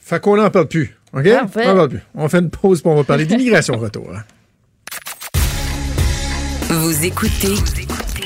Fait 0.00 0.20
qu'on 0.20 0.36
n'en 0.36 0.50
parle 0.50 0.68
plus. 0.68 0.96
OK? 1.12 1.24
Parfait. 1.28 1.66
On 1.66 1.70
en 1.72 1.76
parle 1.76 1.88
plus. 1.88 2.02
On 2.14 2.28
fait 2.28 2.38
une 2.38 2.50
pause, 2.50 2.80
puis 2.82 2.90
on 2.90 2.96
va 2.96 3.04
parler 3.04 3.24
d'immigration 3.26 3.76
retour. 3.76 4.08
hein. 4.14 4.22
Vous 6.68 7.04
écoutez 7.04 7.54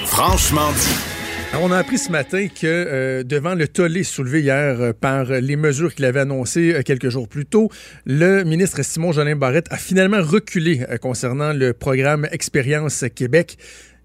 Franchement 0.05 0.71
dit. 0.73 1.14
On 1.61 1.71
a 1.71 1.79
appris 1.79 1.99
ce 1.99 2.11
matin 2.11 2.49
que 2.49 2.67
euh, 2.67 3.23
devant 3.23 3.55
le 3.55 3.69
tollé 3.69 4.03
soulevé 4.03 4.41
hier 4.41 4.81
euh, 4.81 4.93
par 4.93 5.25
les 5.25 5.57
mesures 5.57 5.95
qu'il 5.95 6.05
avait 6.05 6.21
annoncées 6.21 6.75
euh, 6.75 6.83
quelques 6.83 7.11
jours 7.11 7.29
plus 7.29 7.47
tôt, 7.47 7.71
le 8.05 8.43
ministre 8.43 8.83
Simon 8.83 9.13
Jolin 9.13 9.37
Barrette 9.37 9.69
a 9.71 9.77
finalement 9.77 10.21
reculé 10.21 10.85
euh, 10.91 10.97
concernant 10.97 11.53
le 11.53 11.73
programme 11.73 12.27
Expérience 12.33 13.05
Québec. 13.15 13.57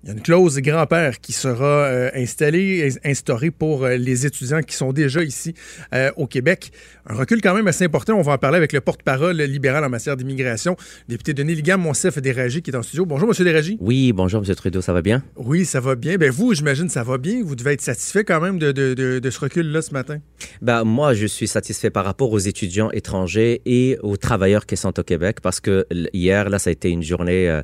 Il 0.04 0.08
y 0.08 0.12
a 0.12 0.16
une 0.16 0.22
clause 0.22 0.58
grand-père 0.60 1.20
qui 1.20 1.34
sera 1.34 1.66
euh, 1.88 2.10
installée, 2.16 2.88
ins- 2.90 3.10
instaurée 3.12 3.52
pour 3.52 3.84
euh, 3.84 3.98
les 3.98 4.26
étudiants 4.26 4.62
qui 4.62 4.74
sont 4.74 4.94
déjà 4.94 5.22
ici 5.24 5.54
euh, 5.94 6.10
au 6.16 6.26
Québec. 6.26 6.72
Un 7.06 7.16
recul 7.16 7.42
quand 7.42 7.54
même 7.54 7.68
assez 7.68 7.84
important. 7.84 8.14
On 8.14 8.22
va 8.22 8.32
en 8.32 8.38
parler 8.38 8.56
avec 8.56 8.72
le 8.72 8.80
porte-parole 8.80 9.36
libéral 9.42 9.84
en 9.84 9.90
matière 9.90 10.16
d'immigration, 10.16 10.78
député 11.10 11.34
Denis 11.34 11.54
Ligam, 11.56 11.82
Monsef 11.82 12.18
Déragi, 12.20 12.62
qui 12.62 12.72
est 12.72 12.76
en 12.78 12.82
studio. 12.82 13.06
Bonjour, 13.06 13.28
Monsieur 13.28 13.44
Déragi. 13.44 13.78
Oui, 13.82 14.14
bonjour, 14.14 14.42
M. 14.48 14.56
Trudeau, 14.56 14.80
ça 14.80 14.94
va 14.94 15.02
bien? 15.02 15.22
Oui, 15.36 15.66
ça 15.66 15.82
va 15.82 15.96
bien. 15.96 16.16
Ben 16.16 16.32
vous, 16.32 16.54
j'imagine, 16.54 16.88
ça 16.88 17.04
va 17.04 17.18
bien. 17.18 17.44
Vous 17.44 17.58
devez 17.58 17.74
être 17.74 17.82
satisfait 17.82 18.24
quand 18.24 18.40
même 18.40 18.58
de, 18.58 18.72
de- 18.72 18.94
de- 18.94 19.20
de 19.20 19.30
ce 19.30 19.40
recul-là 19.42 19.82
ce 19.82 19.92
matin. 19.92 20.20
Ben, 20.62 20.86
moi, 20.86 21.14
je 21.14 21.26
suis 21.26 21.48
satisfait 21.50 21.90
par 21.90 22.06
rapport 22.06 22.32
aux 22.32 22.40
étudiants 22.40 22.90
étrangers 22.92 23.62
et 23.66 23.98
aux 24.02 24.16
travailleurs 24.16 24.66
qui 24.66 24.78
sont 24.78 24.98
au 24.98 25.04
Québec 25.04 25.40
parce 25.44 25.60
que 25.60 25.86
hier, 26.14 26.50
là, 26.50 26.58
ça 26.58 26.70
a 26.70 26.72
été 26.72 26.90
une 26.90 27.04
journée 27.04 27.60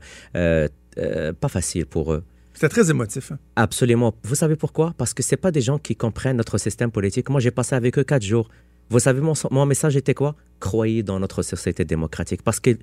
euh, 0.97 1.33
pas 1.33 1.47
facile 1.47 1.85
pour 1.85 2.13
eux. 2.13 2.23
C'était 2.53 2.69
très 2.69 2.89
émotif. 2.89 3.31
hein. 3.31 3.39
Absolument. 3.57 4.15
Vous 4.23 4.35
savez 4.35 4.55
pourquoi? 4.55 4.93
Parce 4.97 5.13
que 5.13 5.21
c'est 5.23 5.35
pas 5.37 5.51
des 5.51 5.61
gens 5.61 5.77
qui 5.77 5.95
comprennent 5.95 6.37
notre 6.37 6.57
système 6.57 6.89
politique. 6.91 7.29
Moi, 7.29 7.41
j'ai 7.41 7.51
passé 7.51 7.75
avec 7.75 7.97
eux 7.97 8.03
quatre 8.03 8.23
jours. 8.23 8.47
Vous 8.89 8.99
savez, 8.99 9.19
mon, 9.19 9.33
mon 9.51 9.65
message 9.65 9.97
était 9.97 10.13
quoi? 10.13 10.35
Croyez 10.59 11.03
dans 11.03 11.19
notre 11.19 11.41
société 11.41 11.83
démocratique. 11.83 12.41
Parce 12.43 12.59
que 12.61 12.77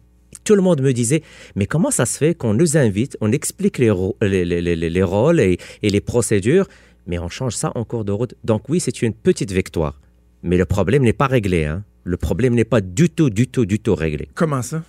tout 0.44 0.54
le 0.54 0.62
monde 0.62 0.82
me 0.82 0.92
disait, 0.92 1.22
mais 1.56 1.66
comment 1.66 1.90
ça 1.90 2.04
se 2.06 2.18
fait 2.18 2.34
qu'on 2.34 2.54
nous 2.54 2.76
invite, 2.76 3.16
on 3.20 3.32
explique 3.32 3.78
les, 3.78 3.92
les, 4.20 4.44
les- 4.44 4.60
les- 4.62 4.90
les 4.90 5.02
rôles 5.02 5.40
et, 5.40 5.58
et 5.82 5.88
les 5.90 6.00
procédures, 6.00 6.66
mais 7.06 7.18
on 7.18 7.28
change 7.28 7.54
ça 7.54 7.72
en 7.74 7.84
cours 7.84 8.04
de 8.04 8.12
route. 8.12 8.34
Donc 8.44 8.68
oui, 8.68 8.78
c'est 8.80 9.00
une 9.02 9.14
petite 9.14 9.52
victoire. 9.52 10.00
Mais 10.42 10.56
le 10.58 10.64
problème 10.66 11.02
n'est 11.02 11.12
pas 11.12 11.28
réglé. 11.28 11.64
hein. 11.64 11.84
Le 12.04 12.16
problème 12.16 12.54
n'est 12.54 12.64
pas 12.64 12.80
du 12.80 13.08
tout, 13.08 13.30
du 13.30 13.46
tout, 13.46 13.64
du 13.64 13.78
tout 13.78 13.94
réglé. 13.94 14.28
Comment 14.34 14.60
ça? 14.60 14.82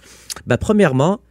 Ben, 0.48 0.58
premièrement, 0.58 1.22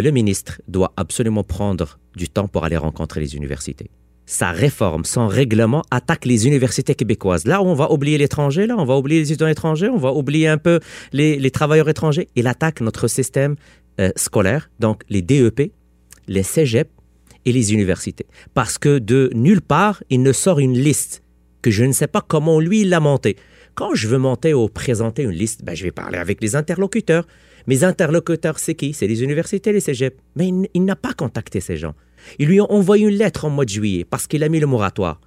le 0.00 0.10
ministre 0.10 0.60
doit 0.68 0.92
absolument 0.96 1.44
prendre 1.44 1.98
du 2.16 2.28
temps 2.28 2.48
pour 2.48 2.64
aller 2.64 2.76
rencontrer 2.76 3.20
les 3.20 3.36
universités. 3.36 3.90
Sa 4.24 4.50
réforme, 4.50 5.04
son 5.04 5.26
règlement 5.26 5.82
attaque 5.90 6.24
les 6.24 6.46
universités 6.46 6.94
québécoises. 6.94 7.44
Là, 7.44 7.60
on 7.62 7.74
va 7.74 7.90
oublier 7.90 8.18
l'étranger, 8.18 8.66
là, 8.66 8.76
on 8.78 8.84
va 8.84 8.96
oublier 8.96 9.20
les 9.20 9.32
étudiants 9.32 9.48
étrangers, 9.48 9.88
on 9.88 9.98
va 9.98 10.12
oublier 10.12 10.48
un 10.48 10.58
peu 10.58 10.80
les, 11.12 11.50
travailleurs 11.50 11.88
étrangers. 11.88 12.28
Il 12.36 12.46
attaque 12.46 12.80
notre 12.80 13.08
système 13.08 13.56
euh, 14.00 14.10
scolaire, 14.16 14.70
donc 14.78 15.02
les 15.08 15.22
DEP, 15.22 15.72
les 16.28 16.42
cégeps 16.42 16.90
et 17.44 17.52
les 17.52 17.72
universités. 17.74 18.26
Parce 18.54 18.78
que 18.78 18.98
de 18.98 19.30
nulle 19.34 19.60
part, 19.60 20.02
il 20.08 20.22
ne 20.22 20.32
sort 20.32 20.60
une 20.60 20.78
liste 20.78 21.22
que 21.60 21.70
je 21.70 21.84
ne 21.84 21.92
sais 21.92 22.06
pas 22.06 22.20
comment 22.26 22.60
lui 22.60 22.84
l'a 22.84 23.00
monté. 23.00 23.36
Quand 23.74 23.94
je 23.94 24.06
veux 24.08 24.18
monter 24.18 24.54
ou 24.54 24.68
présenter 24.68 25.22
une 25.22 25.30
liste, 25.30 25.64
ben, 25.64 25.74
je 25.74 25.82
vais 25.82 25.92
parler 25.92 26.18
avec 26.18 26.40
les 26.42 26.56
interlocuteurs. 26.56 27.26
Mes 27.66 27.84
interlocuteurs, 27.84 28.58
c'est 28.58 28.74
qui? 28.74 28.92
C'est 28.92 29.06
les 29.06 29.22
universités, 29.22 29.72
les 29.72 29.80
cégeps. 29.80 30.16
Mais 30.36 30.50
il, 30.74 30.84
n'a 30.84 30.96
pas 30.96 31.12
contacté 31.12 31.60
ces 31.60 31.76
gens. 31.76 31.94
Ils 32.38 32.48
lui 32.48 32.60
ont 32.60 32.70
envoyé 32.70 33.06
une 33.06 33.14
lettre 33.14 33.44
en 33.44 33.50
mois 33.50 33.64
de 33.64 33.70
juillet 33.70 34.04
parce 34.04 34.26
qu'il 34.26 34.42
a 34.44 34.48
mis 34.48 34.60
le 34.60 34.66
moratoire. 34.66 35.20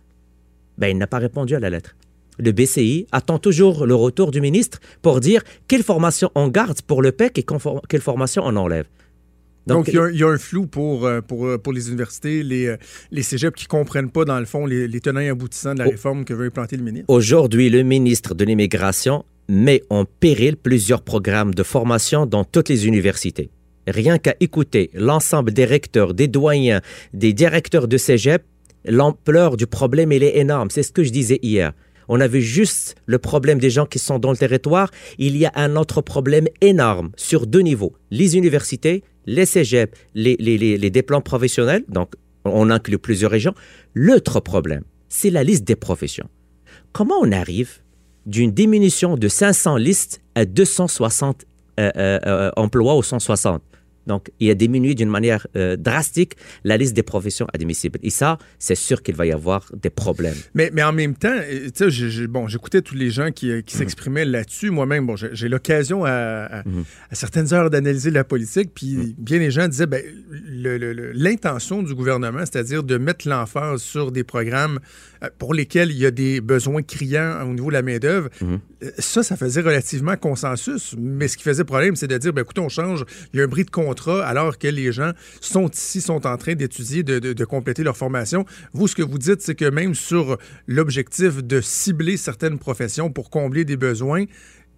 Ben, 0.78 0.88
il 0.88 0.98
n'a 0.98 1.08
pas 1.08 1.20
répondu 1.20 1.56
à 1.56 1.60
la 1.60 1.70
lettre. 1.70 1.96
Le 2.38 2.52
BCI 2.52 3.08
attend 3.12 3.40
toujours 3.40 3.86
le 3.86 3.96
retour 3.96 4.32
du 4.32 4.42
ministre 4.42 4.80
pour 5.02 5.22
dire 5.22 5.42
quelle 5.68 5.84
formation 5.84 6.32
on 6.36 6.50
garde 6.50 6.82
pour 6.82 7.02
le 7.02 7.14
PEC 7.14 7.40
et 7.40 7.46
quelle 7.88 8.02
formation 8.02 8.44
on 8.46 8.56
enlève. 8.58 8.88
Donc, 9.68 9.88
il 9.88 9.96
y, 9.96 9.98
a, 9.98 10.10
il 10.10 10.18
y 10.20 10.24
a 10.24 10.28
un 10.28 10.38
flou 10.38 10.68
pour, 10.68 11.06
euh, 11.06 11.22
pour, 11.22 11.48
euh, 11.48 11.58
pour 11.58 11.74
les 11.74 11.90
universités, 11.90 12.44
les, 12.44 12.68
euh, 12.68 12.78
les 13.12 13.24
cégeps 13.24 13.56
qui 13.58 13.66
ne 13.66 13.70
comprennent 13.70 14.12
pas, 14.12 14.24
dans 14.24 14.40
le 14.40 14.46
fond, 14.46 14.66
les, 14.68 14.88
les 14.88 15.00
tenants 15.02 15.22
et 15.22 15.30
aboutissants 15.30 15.74
de 15.74 15.80
la 15.80 15.88
Oh. 15.88 15.92
réforme 15.92 16.24
que 16.24 16.34
veut 16.36 16.46
implanter 16.46 16.78
le 16.78 16.84
ministre. 16.84 17.10
Aujourd'hui, 17.12 17.70
le 17.70 17.82
ministre 17.84 18.36
de 18.36 18.46
l'Immigration 18.46 19.26
met 19.50 19.82
en 19.90 20.06
péril 20.06 20.56
plusieurs 20.58 21.02
programmes 21.02 21.54
de 21.54 21.64
formation 21.64 22.26
dans 22.28 22.44
toutes 22.44 22.70
les 22.70 22.86
universités. 22.88 23.50
Rien 23.88 24.18
qu'à 24.18 24.36
écouter 24.40 24.90
l'ensemble 24.94 25.52
des 25.52 25.66
recteurs, 25.66 26.14
des 26.14 26.28
doyens, 26.28 26.82
des 27.14 27.34
directeurs 27.34 27.88
de 27.88 27.98
cégep, 27.98 28.44
l'ampleur 28.86 29.58
du 29.58 29.68
problème, 29.68 30.12
elle 30.12 30.24
est 30.24 30.38
énorme. 30.38 30.70
C'est 30.72 30.84
ce 30.84 30.92
que 30.92 31.04
je 31.04 31.12
disais 31.12 31.40
hier. 31.42 31.74
On 32.08 32.20
avait 32.22 32.42
juste 32.42 32.96
le 33.08 33.18
problème 33.18 33.58
des 33.60 33.72
gens 33.72 33.88
qui 33.88 33.98
sont 33.98 34.20
dans 34.20 34.30
le 34.32 34.38
territoire. 34.38 34.92
Il 35.18 35.36
y 35.38 35.46
a 35.46 35.52
un 35.56 35.76
autre 35.76 36.02
problème 36.02 36.48
énorme 36.62 37.10
sur 37.16 37.48
deux 37.48 37.62
niveaux. 37.62 37.94
Les 38.12 38.38
universités, 38.38 39.04
les 39.26 39.46
cégeps, 39.46 39.98
les, 40.14 40.36
les, 40.38 40.90
diplômes 40.90 41.24
professionnels, 41.24 41.84
donc 41.90 42.14
on 42.44 42.70
inclut 42.70 42.98
plusieurs 42.98 43.32
régions. 43.32 43.54
L'autre 43.94 44.40
problème, 44.40 44.84
c'est 45.10 45.30
la 45.30 45.44
liste 45.44 45.64
des 45.64 45.76
professions. 45.76 46.30
Comment 46.92 47.16
on 47.22 47.32
arrive 47.32 47.80
d'une 48.26 48.52
diminution 48.52 49.18
de 49.18 49.28
500 49.28 49.78
listes 49.78 50.22
à 50.36 50.46
260 50.46 51.46
euh, 51.80 51.92
euh, 51.98 52.20
euh, 52.26 52.52
emplois 52.56 52.96
ou 52.96 53.04
160 53.04 53.62
donc, 54.08 54.32
il 54.40 54.50
a 54.50 54.54
diminué 54.54 54.94
d'une 54.96 55.10
manière 55.10 55.48
euh, 55.56 55.76
drastique 55.78 56.36
la 56.64 56.78
liste 56.78 56.94
des 56.96 57.04
professions 57.04 57.48
admissibles. 57.54 58.00
Et 58.04 58.10
ça, 58.10 58.38
c'est 58.60 58.76
sûr 58.76 59.02
qu'il 59.04 59.16
va 59.16 59.26
y 59.26 59.32
avoir 59.32 59.72
des 59.82 59.90
problèmes. 59.90 60.36
Mais, 60.54 60.70
mais 60.74 60.84
en 60.84 60.94
même 60.94 61.16
temps, 61.16 61.36
tu 61.76 61.92
sais, 61.92 62.28
bon, 62.28 62.48
j'écoutais 62.48 62.82
tous 62.82 62.96
les 62.96 63.10
gens 63.10 63.32
qui, 63.32 63.50
euh, 63.52 63.62
qui 63.62 63.76
s'exprimaient 63.76 64.26
là-dessus. 64.26 64.70
Moi-même, 64.70 65.06
bon, 65.08 65.16
j'ai 65.16 65.50
l'occasion 65.50 66.06
à, 66.06 66.12
à- 66.12 66.60
à 67.10 67.16
certaines 67.16 67.54
heures 67.54 67.70
d'analyser 67.70 68.12
la 68.12 68.24
politique, 68.24 68.72
puis 68.74 69.16
bien 69.18 69.40
les 69.40 69.52
gens 69.52 69.68
disaient, 69.68 69.86
ben, 69.88 70.04
l'intention 70.70 71.84
du 71.84 71.94
gouvernement, 71.96 72.40
c'est-à-dire 72.40 72.84
de 72.84 72.98
mettre 72.98 73.28
l'emphase 73.28 73.82
sur 73.82 74.12
des 74.12 74.24
programmes 74.24 74.80
euh, 75.24 75.30
pour 75.38 75.54
lesquels 75.54 75.92
il 75.92 75.98
y 75.98 76.06
a 76.06 76.12
des 76.12 76.42
besoins 76.42 76.82
criants 76.82 77.42
au 77.48 77.54
niveau 77.54 77.68
de 77.70 77.74
la 77.74 77.82
main-d'œuvre, 77.82 78.30
euh, 78.44 78.58
ça, 79.00 79.24
ça 79.24 79.36
faisait 79.38 79.62
relativement 79.62 80.16
consensus. 80.18 80.96
Mais 80.98 81.28
ce 81.28 81.38
qui 81.38 81.44
faisait 81.44 81.64
problème, 81.64 81.96
c'est 81.96 82.08
de 82.08 82.18
dire, 82.18 82.34
ben, 82.34 82.42
écoutez, 82.42 82.62
on 82.62 82.70
change, 82.70 83.06
il 83.34 83.38
y 83.38 83.42
a 83.42 83.46
un 83.46 83.48
bris 83.48 83.66
de 83.66 83.72
contrat 83.72 84.26
alors 84.26 84.58
que 84.58 84.68
les 84.68 84.92
gens 84.92 85.12
sont 85.42 85.70
ici, 85.70 86.02
sont 86.02 86.26
en 86.28 86.38
train 86.38 86.54
d'étudier, 86.56 87.04
de, 87.04 87.20
de- 87.20 87.34
de 87.34 87.46
compléter 87.46 87.84
leur 87.84 87.98
formation. 87.98 88.46
Vous, 88.74 88.88
ce 88.88 88.96
que 88.96 89.04
vous 89.04 89.18
dites, 89.18 89.42
c'est 89.42 89.56
que 89.56 89.70
même 89.70 89.96
sur 89.96 90.38
l'objectif 90.68 91.44
de 91.44 91.62
cibler 91.62 92.18
certaines 92.18 92.60
professions 92.60 93.10
pour 93.12 93.30
combler 93.30 93.66
des 93.66 93.78
besoins, 93.78 94.26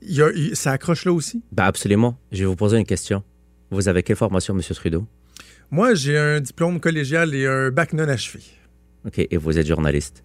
il 0.01 0.15
y 0.15 0.21
a- 0.21 0.31
il- 0.35 0.55
ça 0.55 0.71
accroche 0.71 1.05
là 1.05 1.11
aussi. 1.13 1.41
Ben 1.51 1.63
absolument. 1.65 2.17
Je 2.31 2.39
vais 2.39 2.45
vous 2.45 2.55
poser 2.55 2.77
une 2.77 2.85
question. 2.85 3.23
Vous 3.71 3.87
avez 3.89 4.03
quelle 4.03 4.15
formation, 4.15 4.55
M. 4.55 4.61
Trudeau? 4.61 5.05
Moi, 5.69 5.93
j'ai 5.95 6.17
un 6.17 6.39
diplôme 6.39 6.79
collégial 6.79 7.35
et 7.35 7.45
un 7.45 7.71
bac 7.71 7.93
non 7.93 8.07
achevé. 8.07 8.41
OK, 9.05 9.19
et 9.19 9.37
vous 9.37 9.57
êtes 9.57 9.67
journaliste? 9.67 10.23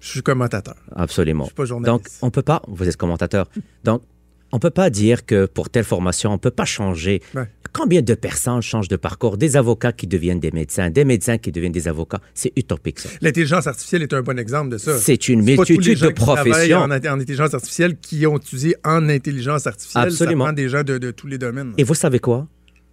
Je 0.00 0.08
suis 0.08 0.22
commentateur. 0.22 0.76
Absolument. 0.94 1.44
Je 1.44 1.48
suis 1.48 1.54
pas 1.54 1.64
journaliste. 1.64 2.04
Donc, 2.04 2.08
on 2.22 2.30
peut 2.30 2.42
pas, 2.42 2.62
vous 2.68 2.88
êtes 2.88 2.96
commentateur, 2.96 3.48
donc 3.84 4.02
on 4.50 4.58
peut 4.58 4.70
pas 4.70 4.90
dire 4.90 5.26
que 5.26 5.46
pour 5.46 5.68
telle 5.68 5.84
formation, 5.84 6.32
on 6.32 6.38
peut 6.38 6.50
pas 6.50 6.64
changer. 6.64 7.20
Ouais. 7.34 7.48
Combien 7.72 8.00
de 8.00 8.14
personnes 8.14 8.62
changent 8.62 8.88
de 8.88 8.96
parcours? 8.96 9.36
Des 9.36 9.56
avocats 9.56 9.92
qui 9.92 10.06
deviennent 10.06 10.40
des 10.40 10.50
médecins, 10.52 10.88
des 10.88 11.04
médecins 11.04 11.36
qui 11.36 11.52
deviennent 11.52 11.72
des 11.72 11.86
avocats. 11.86 12.20
C'est 12.32 12.52
utopique, 12.56 12.98
ça. 12.98 13.10
L'intelligence 13.20 13.66
artificielle 13.66 14.02
est 14.02 14.14
un 14.14 14.22
bon 14.22 14.38
exemple 14.38 14.70
de 14.70 14.78
ça. 14.78 14.96
C'est 14.96 15.28
une 15.28 15.42
multitude 15.42 16.00
de 16.00 16.08
professions. 16.08 16.78
En, 16.78 16.90
en 16.90 17.20
intelligence 17.20 17.52
artificielle 17.52 17.98
qui 18.00 18.26
ont 18.26 18.38
étudié 18.38 18.74
en 18.84 19.08
intelligence 19.10 19.66
artificielle. 19.66 20.04
Absolument. 20.04 20.46
Ça 20.46 20.52
prend 20.52 20.56
des 20.56 20.68
gens 20.70 20.82
de, 20.82 20.96
de 20.96 21.10
tous 21.10 21.26
les 21.26 21.36
domaines. 21.36 21.74
Et 21.76 21.84
vous 21.84 21.94
savez 21.94 22.18
quoi? 22.18 22.48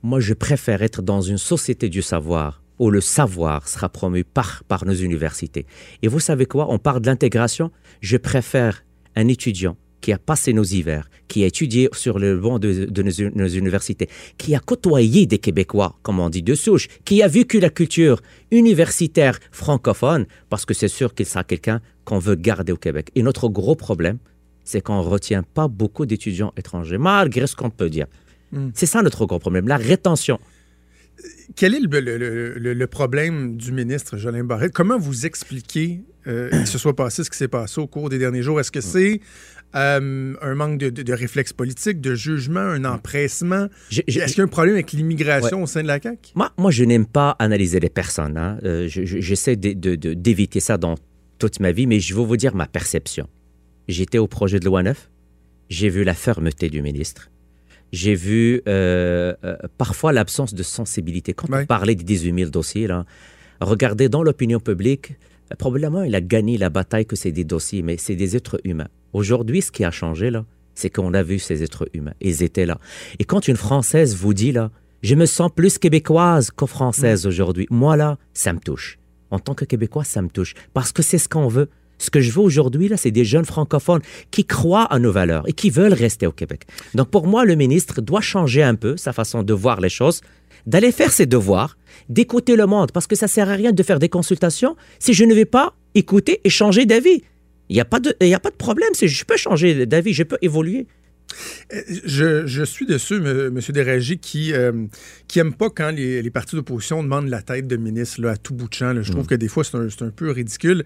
Moi, 0.05 0.19
je 0.19 0.35
préfère 0.35 0.83
être 0.83 1.01
dans 1.01 1.21
une 1.21 1.39
société 1.39 1.89
du 1.89 2.03
savoir 2.03 2.61
où 2.77 2.91
le 2.91 3.01
savoir 3.01 3.67
sera 3.67 3.89
promu 3.89 4.23
par, 4.23 4.63
par 4.67 4.85
nos 4.85 4.93
universités. 4.93 5.65
Et 6.03 6.07
vous 6.07 6.19
savez 6.19 6.45
quoi? 6.45 6.67
On 6.69 6.77
parle 6.77 7.01
de 7.01 7.07
l'intégration. 7.07 7.71
Je 8.01 8.15
préfère 8.17 8.85
un 9.15 9.27
étudiant 9.27 9.77
qui 10.01 10.13
a 10.13 10.19
passé 10.19 10.53
nos 10.53 10.63
hivers, 10.63 11.09
qui 11.27 11.43
a 11.43 11.47
étudié 11.47 11.89
sur 11.93 12.19
le 12.19 12.37
banc 12.37 12.59
de, 12.59 12.85
de 12.85 13.01
nos, 13.01 13.31
nos 13.33 13.47
universités, 13.47 14.07
qui 14.37 14.53
a 14.53 14.59
côtoyé 14.59 15.25
des 15.25 15.39
Québécois, 15.39 15.97
comme 16.03 16.19
on 16.19 16.29
dit, 16.29 16.43
de 16.43 16.53
souche, 16.53 16.87
qui 17.03 17.23
a 17.23 17.27
vécu 17.27 17.59
la 17.59 17.71
culture 17.71 18.21
universitaire 18.51 19.39
francophone, 19.49 20.27
parce 20.49 20.67
que 20.67 20.75
c'est 20.75 20.87
sûr 20.87 21.15
qu'il 21.15 21.25
sera 21.25 21.43
quelqu'un 21.43 21.81
qu'on 22.03 22.19
veut 22.19 22.35
garder 22.35 22.71
au 22.71 22.77
Québec. 22.77 23.09
Et 23.15 23.23
notre 23.23 23.49
gros 23.49 23.75
problème, 23.75 24.19
c'est 24.63 24.81
qu'on 24.81 25.01
ne 25.03 25.09
retient 25.09 25.41
pas 25.41 25.67
beaucoup 25.67 26.05
d'étudiants 26.05 26.53
étrangers, 26.57 26.99
malgré 26.99 27.47
ce 27.47 27.55
qu'on 27.55 27.71
peut 27.71 27.89
dire. 27.89 28.05
C'est 28.73 28.85
ça 28.85 29.01
notre 29.01 29.25
gros 29.25 29.39
problème, 29.39 29.67
la 29.67 29.77
rétention. 29.77 30.39
Quel 31.55 31.73
est 31.75 31.79
le, 31.79 31.99
le- 31.99 32.17
le- 32.17 32.53
le- 32.59 32.73
le 32.73 32.87
problème 32.87 33.55
du 33.57 33.71
ministre 33.71 34.17
Jolin 34.17 34.43
Barrette? 34.43 34.73
Comment 34.73 34.97
vous 34.97 35.25
expliquez 35.25 36.01
euh, 36.27 36.49
qu'il 36.51 36.67
se 36.67 36.77
soit 36.77 36.95
passé 36.95 37.23
ce 37.23 37.29
qui 37.29 37.37
s'est 37.37 37.47
passé 37.47 37.79
au 37.79 37.87
cours 37.87 38.09
des 38.09 38.17
derniers 38.17 38.41
jours? 38.41 38.59
Est-ce 38.59 38.71
que 38.71 38.81
c'est 38.81 39.21
euh, 39.75 40.33
un 40.41 40.55
manque 40.55 40.77
de, 40.79 40.89
de, 40.89 41.03
de 41.03 41.13
réflexe 41.13 41.53
politique, 41.53 42.01
de 42.01 42.15
jugement, 42.15 42.59
un 42.59 42.83
empressement? 42.85 43.67
Je- 43.89 44.01
je- 44.07 44.19
Est-ce 44.19 44.33
qu'il 44.33 44.37
y 44.39 44.41
a 44.41 44.43
un 44.43 44.47
problème 44.47 44.75
avec 44.75 44.91
l'immigration 44.91 45.63
au 45.63 45.67
sein 45.67 45.81
de 45.83 45.87
la 45.87 46.01
CAQ? 46.01 46.31
Moi, 46.35 46.51
moi 46.57 46.71
je 46.71 46.83
n'aime 46.83 47.05
pas 47.05 47.35
analyser 47.39 47.79
les 47.79 47.89
personnes. 47.89 48.37
hein. 48.37 48.57
Euh, 48.63 48.87
je- 48.89 49.05
je- 49.05 49.19
J'essaie 49.19 49.55
de- 49.55 49.95
d'éviter 49.95 50.59
ça 50.59 50.77
dans 50.77 50.95
toute 51.39 51.59
ma 51.59 51.71
vie, 51.71 51.87
mais 51.87 51.99
je 51.99 52.13
vais 52.15 52.23
vous 52.25 52.37
dire 52.37 52.55
ma 52.55 52.67
perception. 52.67 53.27
J'étais 53.87 54.17
au 54.17 54.27
projet 54.27 54.59
de 54.59 54.65
loi 54.65 54.83
9, 54.83 55.09
j'ai 55.69 55.89
vu 55.89 56.03
la 56.03 56.13
fermeté 56.13 56.69
du 56.69 56.81
ministre. 56.81 57.29
J'ai 57.95 58.13
vu 58.13 58.61
euh, 58.67 59.33
euh, 59.45 59.55
parfois 59.77 60.11
l'absence 60.11 60.53
de 60.53 60.63
sensibilité. 60.63 61.33
Quand 61.33 61.47
on 61.49 61.65
parlait 61.65 61.95
des 61.95 62.03
18 62.03 62.35
000 62.37 62.49
dossiers, 62.49 62.87
là, 62.87 63.05
regardez 63.61 64.09
dans 64.09 64.21
l'opinion 64.21 64.59
publique, 64.59 65.15
probablement 65.57 66.03
il 66.03 66.13
a 66.13 66.19
gagné 66.19 66.57
la 66.57 66.69
bataille 66.69 67.05
que 67.05 67.15
c'est 67.15 67.31
des 67.31 67.45
dossiers, 67.45 67.83
mais 67.83 67.95
c'est 67.95 68.17
des 68.17 68.35
êtres 68.35 68.59
humains. 68.65 68.89
Aujourd'hui, 69.13 69.61
ce 69.61 69.71
qui 69.71 69.85
a 69.85 69.91
changé, 69.91 70.29
là, 70.29 70.43
c'est 70.73 70.89
qu'on 70.89 71.13
a 71.13 71.23
vu 71.23 71.39
ces 71.39 71.63
êtres 71.63 71.87
humains. 71.93 72.15
Ils 72.19 72.43
étaient 72.43 72.65
là. 72.65 72.79
Et 73.19 73.23
quand 73.23 73.47
une 73.47 73.55
Française 73.55 74.13
vous 74.13 74.33
dit, 74.33 74.51
là, 74.51 74.71
je 75.01 75.15
me 75.15 75.25
sens 75.25 75.49
plus 75.55 75.77
québécoise 75.77 76.51
que 76.51 76.65
française 76.65 77.25
aujourd'hui, 77.25 77.65
moi, 77.69 77.95
là, 77.95 78.17
ça 78.33 78.51
me 78.51 78.59
touche. 78.59 78.99
En 79.31 79.39
tant 79.39 79.53
que 79.53 79.63
Québécois, 79.63 80.03
ça 80.03 80.21
me 80.21 80.27
touche. 80.27 80.53
Parce 80.73 80.91
que 80.91 81.01
c'est 81.01 81.17
ce 81.17 81.29
qu'on 81.29 81.47
veut. 81.47 81.69
Ce 81.97 82.09
que 82.09 82.19
je 82.19 82.31
veux 82.31 82.41
aujourd'hui, 82.41 82.87
là, 82.87 82.97
c'est 82.97 83.11
des 83.11 83.25
jeunes 83.25 83.45
francophones 83.45 84.01
qui 84.31 84.45
croient 84.45 84.83
à 84.83 84.99
nos 84.99 85.11
valeurs 85.11 85.47
et 85.47 85.53
qui 85.53 85.69
veulent 85.69 85.93
rester 85.93 86.27
au 86.27 86.31
Québec. 86.31 86.63
Donc, 86.93 87.09
pour 87.09 87.25
moi, 87.27 87.45
le 87.45 87.55
ministre 87.55 88.01
doit 88.01 88.21
changer 88.21 88.63
un 88.63 88.75
peu 88.75 88.97
sa 88.97 89.13
façon 89.13 89.43
de 89.43 89.53
voir 89.53 89.79
les 89.81 89.89
choses, 89.89 90.21
d'aller 90.67 90.91
faire 90.91 91.11
ses 91.11 91.25
devoirs, 91.25 91.77
d'écouter 92.09 92.55
le 92.55 92.65
monde, 92.65 92.91
parce 92.91 93.07
que 93.07 93.15
ça 93.15 93.27
sert 93.27 93.49
à 93.49 93.53
rien 93.53 93.71
de 93.71 93.83
faire 93.83 93.99
des 93.99 94.09
consultations 94.09 94.75
si 94.99 95.13
je 95.13 95.23
ne 95.23 95.33
vais 95.33 95.45
pas 95.45 95.73
écouter 95.93 96.41
et 96.43 96.49
changer 96.49 96.85
d'avis. 96.85 97.23
Il 97.69 97.75
n'y 97.75 97.79
a, 97.81 97.85
pas 97.85 97.99
de- 97.99 98.15
a 98.21 98.39
pas 98.39 98.51
de 98.51 98.55
problème, 98.55 98.89
je 99.01 99.23
peux 99.25 99.37
changer 99.37 99.85
d'avis, 99.85 100.13
je 100.13 100.23
peux 100.23 100.37
évoluer. 100.41 100.85
Euh, 101.73 101.81
Je, 102.05 102.45
je 102.47 102.63
suis 102.63 102.85
de 102.85 102.97
ceux, 102.97 103.17
M. 103.25 103.59
Déragi, 103.69 104.17
qui 104.17 104.53
euh, 104.53 104.85
qui 105.27 105.39
aiment 105.39 105.53
pas 105.53 105.69
quand 105.69 105.91
les, 105.91 106.21
les 106.21 106.29
partis 106.29 106.55
d'opposition 106.55 107.01
demandent 107.03 107.29
la 107.29 107.41
tête 107.41 107.67
de 107.67 107.75
ministre 107.77 108.21
là, 108.21 108.31
à 108.31 108.37
tout 108.37 108.53
bout 108.53 108.67
de 108.69 108.73
champ. 108.73 108.93
là. 108.93 109.01
Je 109.01 109.11
trouve 109.11 109.27
que 109.27 109.35
des 109.35 109.47
fois, 109.47 109.63
c'est 109.63 109.75
un, 110.03 110.09
peu 110.09 110.31
ridicule. 110.31 110.83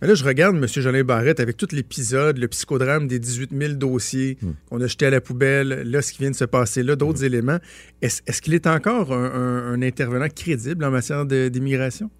Mais 0.00 0.06
là, 0.06 0.14
je 0.14 0.24
regarde 0.24 0.54
M. 0.56 0.64
Jolin 0.68 1.02
Barrette 1.02 1.40
avec 1.40 1.56
tout 1.56 1.66
l'épisode, 1.72 2.38
le 2.38 2.46
psychodrame 2.46 3.08
des 3.08 3.18
18 3.18 3.50
000 3.52 3.72
dossiers 3.74 4.38
qu'on 4.68 4.80
a 4.80 4.86
jetés 4.86 5.06
à 5.06 5.10
la 5.10 5.20
poubelle, 5.20 5.82
là, 5.86 6.02
ce 6.02 6.12
qui 6.12 6.20
vient 6.20 6.30
de 6.30 6.36
se 6.36 6.44
passer 6.44 6.84
là, 6.84 6.94
d'autres 6.94 7.24
éléments. 7.24 7.58
Est-ce 8.00 8.40
qu'il 8.40 8.54
est 8.54 8.68
encore 8.68 9.12
un, 9.12 9.24
un- 9.24 9.72
un 9.72 9.82
intervenant 9.82 10.28
crédible 10.28 10.84
en 10.84 10.92
matière 10.92 11.26
d'immigration? 11.26 12.10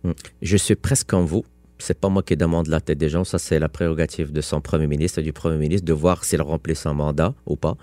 Je 0.43 0.57
suis 0.57 0.75
presque 0.75 1.07
comme 1.07 1.25
vous. 1.27 1.45
C'est 1.79 1.99
pas 1.99 2.09
moi 2.09 2.23
qui 2.23 2.37
demande 2.37 2.67
la 2.67 2.81
tête 2.81 2.99
des 2.99 3.09
gens, 3.09 3.25
ça 3.25 3.39
c'est 3.39 3.59
la 3.59 3.69
prérogative 3.69 4.33
de 4.33 4.41
son 4.41 4.61
premier 4.61 4.87
ministre 4.87 5.21
et 5.21 5.23
du 5.23 5.33
premier 5.33 5.57
ministre 5.57 5.85
de 5.85 5.93
voir 5.93 6.25
s'il 6.25 6.43
remplit 6.43 6.75
son 6.75 6.95
mandat 6.95 7.35
ou 7.47 7.57
pas. 7.57 7.77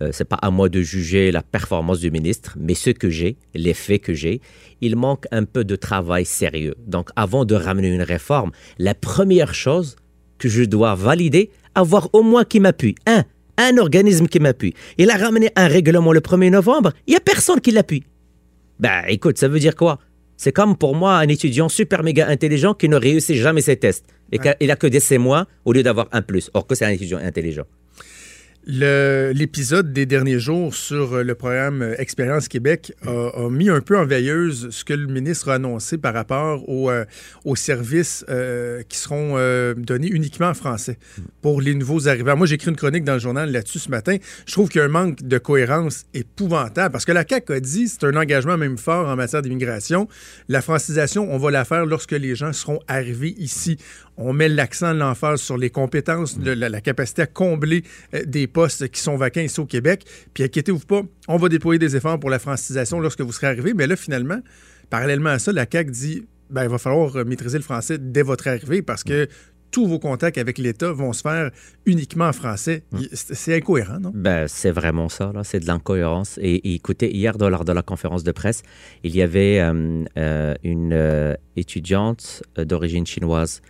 Euh, 0.00 0.10
c'est 0.12 0.24
pas 0.24 0.36
à 0.36 0.50
moi 0.50 0.68
de 0.68 0.80
juger 0.80 1.30
la 1.30 1.42
performance 1.42 2.00
du 2.00 2.10
ministre, 2.10 2.56
mais 2.58 2.74
ce 2.74 2.90
que 2.90 3.10
j'ai, 3.10 3.36
les 3.54 3.74
faits 3.74 4.02
que 4.02 4.14
j'ai, 4.14 4.40
il 4.80 4.96
manque 4.96 5.26
un 5.30 5.44
peu 5.44 5.64
de 5.64 5.76
travail 5.76 6.24
sérieux. 6.24 6.74
Donc 6.86 7.10
avant 7.14 7.44
de 7.44 7.54
ramener 7.54 7.88
une 7.88 8.02
réforme, 8.02 8.52
la 8.78 8.94
première 8.94 9.54
chose 9.54 9.96
que 10.38 10.48
je 10.48 10.64
dois 10.64 10.94
valider, 10.94 11.50
avoir 11.74 12.08
au 12.14 12.22
moins 12.22 12.44
qui 12.44 12.58
m'appuie. 12.58 12.94
Un, 13.06 13.24
un 13.58 13.76
organisme 13.76 14.26
qui 14.26 14.40
m'appuie. 14.40 14.74
Il 14.98 15.10
a 15.10 15.16
ramené 15.16 15.50
un 15.56 15.68
règlement 15.68 16.12
le 16.12 16.20
1er 16.20 16.50
novembre, 16.50 16.92
il 17.06 17.12
y 17.12 17.16
a 17.16 17.20
personne 17.20 17.60
qui 17.60 17.70
l'appuie. 17.70 18.04
Ben 18.80 19.02
écoute, 19.08 19.38
ça 19.38 19.46
veut 19.46 19.60
dire 19.60 19.76
quoi? 19.76 19.98
C'est 20.42 20.50
comme 20.50 20.76
pour 20.76 20.96
moi 20.96 21.18
un 21.18 21.28
étudiant 21.28 21.68
super 21.68 22.02
méga 22.02 22.26
intelligent 22.26 22.74
qui 22.74 22.88
ne 22.88 22.96
réussit 22.96 23.36
jamais 23.36 23.60
ses 23.60 23.76
tests 23.76 24.04
et 24.32 24.40
qu'il 24.40 24.72
a 24.72 24.74
que 24.74 24.88
des 24.88 24.98
C- 24.98 25.16
au 25.64 25.72
lieu 25.72 25.84
d'avoir 25.84 26.08
un 26.10 26.20
plus. 26.20 26.50
Or 26.52 26.66
que 26.66 26.74
c'est 26.74 26.84
un 26.84 26.88
étudiant 26.90 27.18
intelligent. 27.18 27.62
L'épisode 28.64 29.92
des 29.92 30.06
derniers 30.06 30.38
jours 30.38 30.72
sur 30.72 31.14
euh, 31.14 31.24
le 31.24 31.34
programme 31.34 31.82
euh, 31.82 31.94
Expérience 31.98 32.46
Québec 32.46 32.92
a, 33.04 33.10
a 33.10 33.50
mis 33.50 33.68
un 33.68 33.80
peu 33.80 33.98
en 33.98 34.06
veilleuse 34.06 34.70
ce 34.70 34.84
que 34.84 34.92
le 34.92 35.08
ministre 35.08 35.48
a 35.48 35.54
annoncé 35.54 35.98
par 35.98 36.14
rapport 36.14 36.64
euh, 36.68 37.04
aux 37.44 37.56
services 37.56 38.24
qui 38.88 38.98
seront 38.98 39.36
donnés 39.76 40.08
uniquement 40.08 40.48
en 40.48 40.54
français 40.54 40.98
pour 41.40 41.60
les 41.60 41.74
nouveaux 41.74 42.08
arrivants. 42.08 42.36
Moi, 42.36 42.46
j'ai 42.46 42.54
écrit 42.54 42.70
une 42.70 42.76
chronique 42.76 43.04
dans 43.04 43.14
le 43.14 43.18
journal 43.18 43.50
là-dessus 43.50 43.80
ce 43.80 43.90
matin. 43.90 44.16
Je 44.46 44.52
trouve 44.52 44.68
qu'il 44.68 44.78
y 44.78 44.82
a 44.82 44.84
un 44.84 44.88
manque 44.88 45.22
de 45.22 45.38
cohérence 45.38 46.04
épouvantable 46.14 46.92
parce 46.92 47.04
que 47.04 47.12
la 47.12 47.24
CAQ 47.28 47.52
a 47.52 47.60
dit 47.60 47.88
c'est 47.88 48.04
un 48.04 48.16
engagement 48.16 48.56
même 48.56 48.78
fort 48.78 49.08
en 49.08 49.16
matière 49.16 49.42
d'immigration. 49.42 50.08
La 50.48 50.62
francisation, 50.62 51.32
on 51.32 51.38
va 51.38 51.50
la 51.50 51.64
faire 51.64 51.86
lorsque 51.86 52.12
les 52.12 52.34
gens 52.34 52.52
seront 52.52 52.80
arrivés 52.86 53.34
ici. 53.38 53.78
On 54.16 54.32
met 54.32 54.48
l'accent, 54.48 54.92
l'emphase 54.92 55.40
sur 55.40 55.56
les 55.56 55.70
compétences, 55.70 56.38
la, 56.42 56.68
la 56.68 56.80
capacité 56.80 57.22
à 57.22 57.26
combler 57.26 57.82
des 58.26 58.46
postes 58.52 58.88
qui 58.88 59.00
sont 59.00 59.16
vacants 59.16 59.40
ici 59.40 59.58
au 59.60 59.66
Québec. 59.66 60.04
Puis 60.34 60.44
inquiétez-vous 60.44 60.86
pas, 60.86 61.02
on 61.28 61.36
va 61.36 61.48
déployer 61.48 61.78
des 61.78 61.96
efforts 61.96 62.20
pour 62.20 62.30
la 62.30 62.38
francisation 62.38 63.00
lorsque 63.00 63.20
vous 63.22 63.32
serez 63.32 63.48
arrivés. 63.48 63.74
Mais 63.74 63.86
là, 63.86 63.96
finalement, 63.96 64.40
parallèlement 64.90 65.30
à 65.30 65.38
ça, 65.38 65.52
la 65.52 65.66
CAQ 65.70 65.90
dit 65.90 66.26
ben, 66.50 66.64
il 66.64 66.68
va 66.68 66.78
falloir 66.78 67.16
euh, 67.16 67.24
maîtriser 67.24 67.56
le 67.58 67.64
français 67.64 67.96
dès 67.98 68.22
votre 68.22 68.46
arrivée 68.46 68.82
parce 68.82 69.04
que 69.04 69.26
tous 69.70 69.86
vos 69.86 69.98
contacts 69.98 70.36
avec 70.36 70.58
l'État 70.58 70.92
vont 70.92 71.14
se 71.14 71.22
faire 71.22 71.50
uniquement 71.86 72.26
en 72.26 72.34
français. 72.34 72.82
Il- 72.92 73.08
C'est 73.12 73.56
incohérent, 73.56 73.98
non? 74.00 74.12
Ben, 74.14 74.46
c'est 74.46 74.70
vraiment 74.70 75.08
ça, 75.08 75.32
là. 75.34 75.44
C'est 75.44 75.60
de 75.60 75.66
l'incohérence. 75.66 76.38
Et, 76.42 76.56
et 76.56 76.74
écoutez, 76.74 77.10
hier, 77.16 77.38
dans- 77.38 77.48
lors 77.48 77.64
de 77.64 77.72
la 77.72 77.80
conférence 77.80 78.22
de 78.22 78.32
presse, 78.32 78.62
il 79.02 79.16
y 79.16 79.22
avait 79.22 79.60
euh, 79.60 80.04
euh, 80.18 80.54
une 80.62 80.92
euh, 80.92 81.34
étudiante 81.56 82.42
d'origine 82.58 83.06
chinoise 83.06 83.62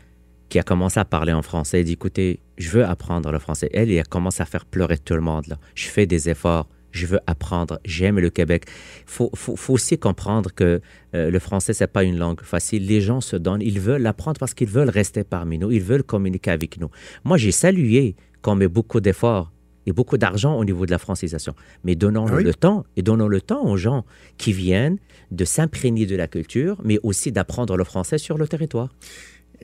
qui 0.53 0.59
a 0.59 0.63
commencé 0.63 1.01
à 1.01 1.07
parler 1.07 1.33
en 1.33 1.41
français. 1.41 1.79
Elle 1.81 1.87
dit, 1.87 1.93
écoutez, 1.95 2.39
je 2.59 2.69
veux 2.69 2.85
apprendre 2.85 3.33
le 3.33 3.39
français. 3.39 3.71
Elle, 3.73 3.91
elle 3.91 4.07
commence 4.07 4.39
à 4.39 4.45
faire 4.45 4.67
pleurer 4.67 4.99
tout 4.99 5.15
le 5.15 5.23
monde, 5.23 5.47
là. 5.47 5.57
Je 5.75 5.87
fais 5.87 6.05
des 6.05 6.29
efforts. 6.29 6.69
Je 6.91 7.07
veux 7.07 7.21
apprendre. 7.27 7.81
J'aime 7.87 8.19
le 8.19 8.29
Québec. 8.29 8.65
Il 8.67 9.03
faut, 9.07 9.31
faut, 9.35 9.57
faut 9.57 9.73
aussi 9.73 9.97
comprendre 9.97 10.51
que 10.55 10.83
euh, 11.15 11.31
le 11.31 11.39
français, 11.39 11.73
c'est 11.73 11.87
pas 11.87 12.05
une 12.05 12.19
langue 12.19 12.43
facile. 12.43 12.87
Les 12.87 13.01
gens 13.01 13.23
se 13.23 13.35
donnent. 13.37 13.63
Ils 13.63 13.81
veulent 13.81 14.03
l'apprendre 14.03 14.39
parce 14.39 14.53
qu'ils 14.53 14.69
veulent 14.69 14.91
rester 14.91 15.25
parmi 15.25 15.57
nous. 15.59 15.71
Ils 15.71 15.81
veulent 15.81 16.03
communiquer 16.03 16.51
avec 16.51 16.79
nous. 16.79 16.91
Moi, 17.25 17.39
j'ai 17.39 17.51
salué 17.51 18.15
qu'on 18.43 18.55
met 18.55 18.69
beaucoup 18.69 19.01
d'efforts 19.01 19.51
et 19.87 19.93
beaucoup 19.93 20.19
d'argent 20.19 20.55
au 20.59 20.67
niveau 20.67 20.85
de 20.85 20.91
la 20.91 20.99
francisation. 20.99 21.55
Mais 21.83 21.95
donnons 21.95 22.27
Ah 22.29 22.35
oui? 22.37 22.45
le 22.45 22.53
temps 22.53 22.85
et 22.97 23.03
donnons 23.03 23.27
le 23.27 23.41
temps 23.41 23.65
aux 23.65 23.79
gens 23.79 24.05
qui 24.37 24.53
viennent 24.53 24.99
de 25.31 25.47
s'imprégner 25.47 26.05
de 26.05 26.15
la 26.15 26.29
culture, 26.29 26.77
mais 26.85 26.99
aussi 27.03 27.33
d'apprendre 27.33 27.75
le 27.79 27.85
français 27.85 28.19
sur 28.19 28.37
le 28.37 28.47
territoire. 28.47 28.91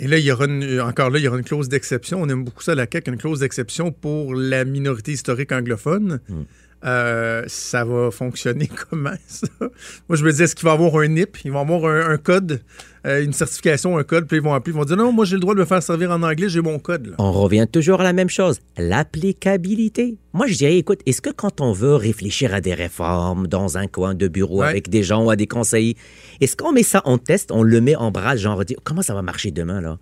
Et 0.01 0.07
là, 0.07 0.17
il 0.19 0.25
y 0.25 0.31
aura 0.31 0.47
encore 0.89 1.11
là, 1.11 1.19
il 1.19 1.25
y 1.25 1.29
aura 1.29 1.39
une 1.39 1.45
clause 1.45 1.69
d'exception. 1.69 2.23
On 2.23 2.29
aime 2.29 2.45
beaucoup 2.45 2.63
ça 2.63 2.75
la 2.75 2.87
CAQ, 2.91 3.11
une 3.11 3.19
clause 3.19 3.41
d'exception 3.41 3.91
pour 3.91 4.35
la 4.35 4.65
minorité 4.65 5.13
historique 5.13 5.51
anglophone. 5.51 6.21
Mm. 6.29 6.43
Euh, 6.85 7.43
ça 7.49 7.85
va 7.85 8.11
fonctionner 8.13 8.69
comment, 8.91 9.11
ça? 9.27 9.49
Moi, 10.09 10.17
je 10.17 10.25
me 10.25 10.33
dis, 10.33 10.43
est-ce 10.43 10.55
qu'il 10.55 10.65
va 10.65 10.73
y 10.73 10.75
avoir 10.75 10.97
un 11.03 11.09
NIP? 11.09 11.39
Ils 11.45 11.51
vont 11.53 11.61
avoir 11.61 11.85
un, 11.93 12.11
un 12.11 12.17
code, 12.19 12.61
euh, 13.05 13.25
une 13.25 13.33
certification, 13.33 13.99
un 13.99 14.05
code, 14.05 14.27
puis 14.29 14.37
ils 14.37 14.43
vont 14.43 14.55
appeler, 14.55 14.73
ils 14.75 14.79
vont 14.79 14.85
dire, 14.85 14.97
non, 14.97 15.11
moi, 15.13 15.25
j'ai 15.25 15.35
le 15.35 15.41
droit 15.41 15.55
de 15.55 15.61
me 15.61 15.65
faire 15.65 15.83
servir 15.83 16.13
en 16.13 16.23
anglais, 16.23 16.49
j'ai 16.49 16.61
mon 16.61 16.79
code. 16.79 17.07
là. 17.09 17.15
On 17.19 17.33
revient 17.33 17.67
toujours 17.71 18.01
à 18.01 18.05
la 18.05 18.13
même 18.13 18.29
chose, 18.29 18.61
l'applicabilité. 18.77 20.17
Moi, 20.33 20.47
je 20.47 20.57
dirais, 20.57 20.77
écoute, 20.79 21.01
est-ce 21.07 21.21
que 21.21 21.31
quand 21.31 21.61
on 21.61 21.73
veut 21.73 21.95
réfléchir 21.97 22.55
à 22.55 22.61
des 22.61 22.75
réformes 22.75 23.47
dans 23.49 23.77
un 23.77 23.87
coin 23.87 24.15
de 24.15 24.29
bureau 24.29 24.61
Ouais. 24.61 24.67
avec 24.69 24.89
des 24.89 25.03
gens 25.03 25.25
ou 25.25 25.31
à 25.31 25.37
des 25.37 25.47
conseillers, 25.47 25.97
est-ce 26.41 26.57
qu'on 26.57 26.73
met 26.73 26.83
ça 26.83 27.03
en 27.05 27.19
test, 27.19 27.51
on 27.51 27.63
le 27.63 27.81
met 27.81 27.97
en 27.97 28.11
bras, 28.11 28.37
genre, 28.37 28.65
dit, 28.65 28.77
comment 28.85 29.03
ça 29.03 29.15
va 29.15 29.23
marcher 29.23 29.51
demain, 29.51 29.81
là? 29.81 29.99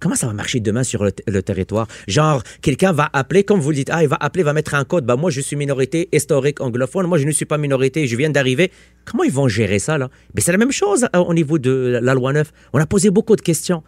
Comment 0.00 0.14
ça 0.14 0.26
va 0.26 0.32
marcher 0.32 0.60
demain 0.60 0.82
sur 0.82 1.04
le, 1.04 1.42
territoire? 1.42 1.86
Genre, 2.06 2.42
quelqu'un 2.60 2.92
va 2.92 3.08
appeler, 3.12 3.44
comme 3.44 3.60
vous 3.60 3.70
le 3.70 3.76
dites, 3.76 3.90
ah, 3.90 4.02
il 4.02 4.08
va 4.08 4.16
appeler, 4.20 4.42
va 4.42 4.52
mettre 4.52 4.74
un 4.74 4.84
code. 4.84 5.06
Bah, 5.06 5.16
moi, 5.16 5.30
je 5.30 5.40
suis 5.40 5.56
minorité 5.56 6.08
historique 6.12 6.60
anglophone. 6.60 7.06
Moi, 7.06 7.18
je 7.18 7.26
ne 7.26 7.32
suis 7.32 7.44
pas 7.44 7.58
minorité, 7.58 8.06
je 8.06 8.16
viens 8.16 8.30
d'arriver. 8.30 8.70
Comment 9.04 9.24
ils 9.24 9.32
vont 9.32 9.48
gérer 9.48 9.78
ça, 9.78 9.98
là? 9.98 10.10
Mais 10.34 10.40
c'est 10.40 10.52
la 10.52 10.58
même 10.58 10.72
chose 10.72 11.06
euh, 11.14 11.18
au 11.18 11.34
niveau 11.34 11.58
de 11.58 11.98
la 12.02 12.14
loi 12.14 12.32
9. 12.32 12.52
On 12.72 12.78
a 12.78 12.86
posé 12.86 13.10
beaucoup 13.10 13.36
de 13.36 13.40
questions. 13.40 13.82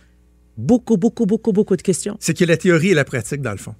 Beaucoup, 0.57 0.97
beaucoup, 0.97 1.27
beaucoup, 1.27 1.53
beaucoup 1.53 1.77
de 1.77 1.83
questions. 1.83 2.17
C'est 2.21 2.37
que 2.37 2.45
la 2.45 2.57
théorie 2.57 2.91
et 2.91 2.95
la 2.95 3.05
pratique, 3.05 3.43
dans 3.43 3.53
le 3.53 3.59
fond. 3.59 3.75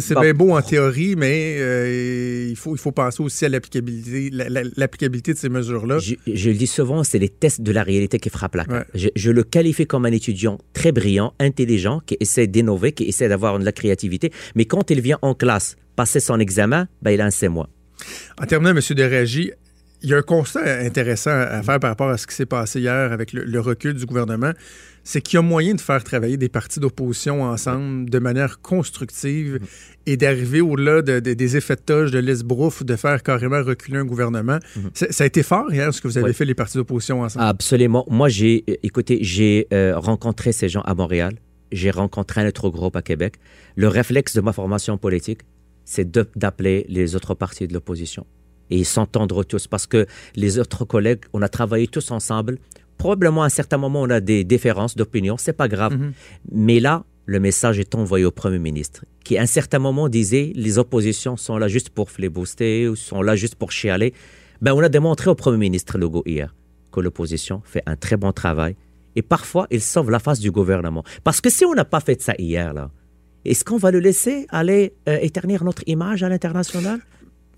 C'est 0.00 0.14
Bon. 0.14 0.20
bien 0.20 0.34
beau 0.34 0.50
en 0.56 0.62
théorie, 0.62 1.14
mais 1.16 1.56
euh, 1.58 2.46
il, 2.50 2.56
faut, 2.56 2.74
il 2.74 2.78
faut 2.78 2.92
penser 2.92 3.22
aussi 3.22 3.44
à 3.44 3.48
l'applicabilité 3.48 4.30
la- 4.32 4.48
la- 4.48 4.62
l'applicabilité 4.76 5.32
de 5.34 5.38
ces 5.38 5.48
mesures-là. 5.48 5.98
Je, 5.98 6.14
je 6.26 6.50
le 6.50 6.56
dis 6.56 6.66
souvent, 6.66 7.04
c'est 7.04 7.18
les 7.18 7.28
tests 7.28 7.60
de 7.60 7.72
la 7.72 7.82
réalité 7.82 8.18
qui 8.18 8.30
frappent 8.30 8.54
la 8.56 8.64
Ouais. 8.68 8.84
je, 8.94 9.08
je 9.14 9.30
le 9.30 9.42
qualifie 9.44 9.86
comme 9.86 10.06
un 10.06 10.12
étudiant 10.12 10.58
très 10.72 10.92
brillant, 10.92 11.34
intelligent, 11.38 12.00
qui 12.06 12.16
essaie 12.20 12.46
d'innover, 12.46 12.92
qui 12.92 13.04
essaie 13.04 13.28
d'avoir 13.28 13.58
de 13.58 13.64
la 13.64 13.72
créativité. 13.72 14.30
Mais 14.54 14.64
quand 14.64 14.90
il 14.90 15.00
vient 15.00 15.18
en 15.22 15.34
classe 15.34 15.76
passer 15.96 16.20
son 16.20 16.38
examen, 16.40 16.88
ben, 17.02 17.10
il 17.12 17.20
a 17.20 17.26
un 17.26 17.30
C 17.30 17.48
mois. 17.48 17.68
En 18.40 18.46
terminant, 18.46 18.70
M. 18.76 18.80
Derégy, 18.96 19.52
il 20.04 20.10
y 20.10 20.14
a 20.14 20.18
un 20.18 20.22
constat 20.22 20.80
intéressant 20.84 21.30
à 21.32 21.62
faire 21.62 21.80
par 21.80 21.90
rapport 21.90 22.08
à 22.10 22.16
ce 22.18 22.26
qui 22.26 22.34
s'est 22.34 22.46
passé 22.46 22.78
hier 22.80 23.10
avec 23.12 23.32
le, 23.32 23.42
le 23.44 23.60
recul 23.60 23.94
du 23.94 24.06
gouvernement. 24.06 24.52
C'est 25.06 25.20
qu'il 25.20 25.36
y 25.36 25.38
a 25.38 25.42
moyen 25.42 25.74
de 25.74 25.80
faire 25.80 26.02
travailler 26.02 26.36
des 26.38 26.48
partis 26.48 26.80
d'opposition 26.80 27.42
ensemble 27.42 28.08
de 28.08 28.18
manière 28.18 28.60
constructive 28.62 29.58
et 30.06 30.16
d'arriver 30.16 30.60
au-delà 30.62 31.02
de- 31.02 31.20
de- 31.20 31.34
des 31.34 31.56
effets 31.56 31.76
de 31.76 31.80
toge, 31.82 32.10
de 32.10 32.18
l'esbrouf, 32.20 32.82
de 32.84 32.96
faire 32.96 33.22
carrément 33.22 33.62
reculer 33.62 33.98
un 33.98 34.04
gouvernement. 34.06 34.58
Ça- 34.94 35.10
Ça 35.10 35.24
a 35.24 35.26
été 35.26 35.42
fort 35.42 35.72
hier, 35.72 35.92
ce 35.92 36.00
que 36.00 36.08
vous 36.08 36.16
avez 36.18 36.32
fait, 36.32 36.44
les 36.46 36.54
partis 36.54 36.78
d'opposition 36.78 37.20
ensemble. 37.22 37.44
Absolument. 37.44 38.06
Moi, 38.08 38.28
j'ai, 38.28 38.64
euh, 38.68 38.74
écoutez, 38.82 39.18
j'ai 39.22 39.66
euh, 39.72 39.98
rencontré 39.98 40.52
ces 40.52 40.68
gens 40.68 40.82
à 40.82 40.94
Montréal. 40.94 41.34
J'ai 41.72 41.90
rencontré 41.90 42.40
un 42.42 42.48
autre 42.48 42.68
groupe 42.70 42.96
à 42.96 43.02
Québec. 43.02 43.34
Le 43.76 43.88
réflexe 43.88 44.34
de 44.34 44.40
ma 44.40 44.52
formation 44.52 44.96
politique, 44.96 45.40
c'est 45.84 46.10
d'appeler 46.36 46.86
les 46.88 47.14
autres 47.16 47.34
partis 47.34 47.66
de 47.68 47.74
l'opposition 47.74 48.24
et 48.70 48.84
s'entendre 48.84 49.44
tous 49.44 49.66
parce 49.66 49.86
que 49.86 50.06
les 50.36 50.58
autres 50.58 50.84
collègues, 50.84 51.20
on 51.32 51.42
a 51.42 51.48
travaillé 51.48 51.86
tous 51.86 52.10
ensemble. 52.10 52.58
Probablement 52.98 53.42
à 53.42 53.46
un 53.46 53.50
certain 53.50 53.76
moment, 53.76 54.02
on 54.02 54.10
a 54.10 54.20
des 54.20 54.44
différences 54.44 54.96
d'opinion, 54.96 55.36
c'est 55.36 55.52
pas 55.52 55.68
grave. 55.68 55.96
Mhm. 55.96 56.12
Mais 56.52 56.80
là, 56.80 57.04
le 57.26 57.40
message 57.40 57.78
est 57.78 57.94
envoyé 57.94 58.24
au 58.24 58.30
Premier 58.30 58.58
ministre, 58.58 59.04
qui 59.24 59.38
à 59.38 59.42
un 59.42 59.46
certain 59.46 59.78
moment 59.78 60.08
disait 60.08 60.52
les 60.54 60.78
oppositions 60.78 61.36
sont 61.36 61.56
là 61.56 61.68
juste 61.68 61.90
pour 61.90 62.10
flibuster 62.10 62.88
ou 62.88 62.96
sont 62.96 63.22
là 63.22 63.34
juste 63.34 63.56
pour 63.56 63.72
chialer. 63.72 64.12
Ben, 64.60 64.72
on 64.72 64.80
a 64.80 64.88
démontré 64.88 65.30
au 65.30 65.34
Premier 65.34 65.58
ministre 65.58 65.98
Legault 65.98 66.22
hier 66.26 66.54
que 66.92 67.00
l'opposition 67.00 67.60
fait 67.64 67.82
un 67.86 67.96
très 67.96 68.16
bon 68.16 68.32
travail 68.32 68.76
et 69.16 69.22
parfois 69.22 69.66
il 69.70 69.80
sauve 69.80 70.10
la 70.10 70.18
face 70.18 70.40
du 70.40 70.50
gouvernement. 70.50 71.02
Parce 71.24 71.40
que 71.40 71.50
si 71.50 71.64
on 71.64 71.74
n'a 71.74 71.84
pas 71.84 72.00
fait 72.00 72.20
ça 72.22 72.34
hier, 72.38 72.72
là, 72.72 72.90
est-ce 73.44 73.64
qu'on 73.64 73.76
va 73.76 73.90
le 73.90 73.98
laisser 73.98 74.46
aller 74.48 74.94
euh, 75.08 75.18
éternir 75.20 75.64
notre 75.64 75.82
image 75.86 76.22
à 76.22 76.28
l'international? 76.28 77.00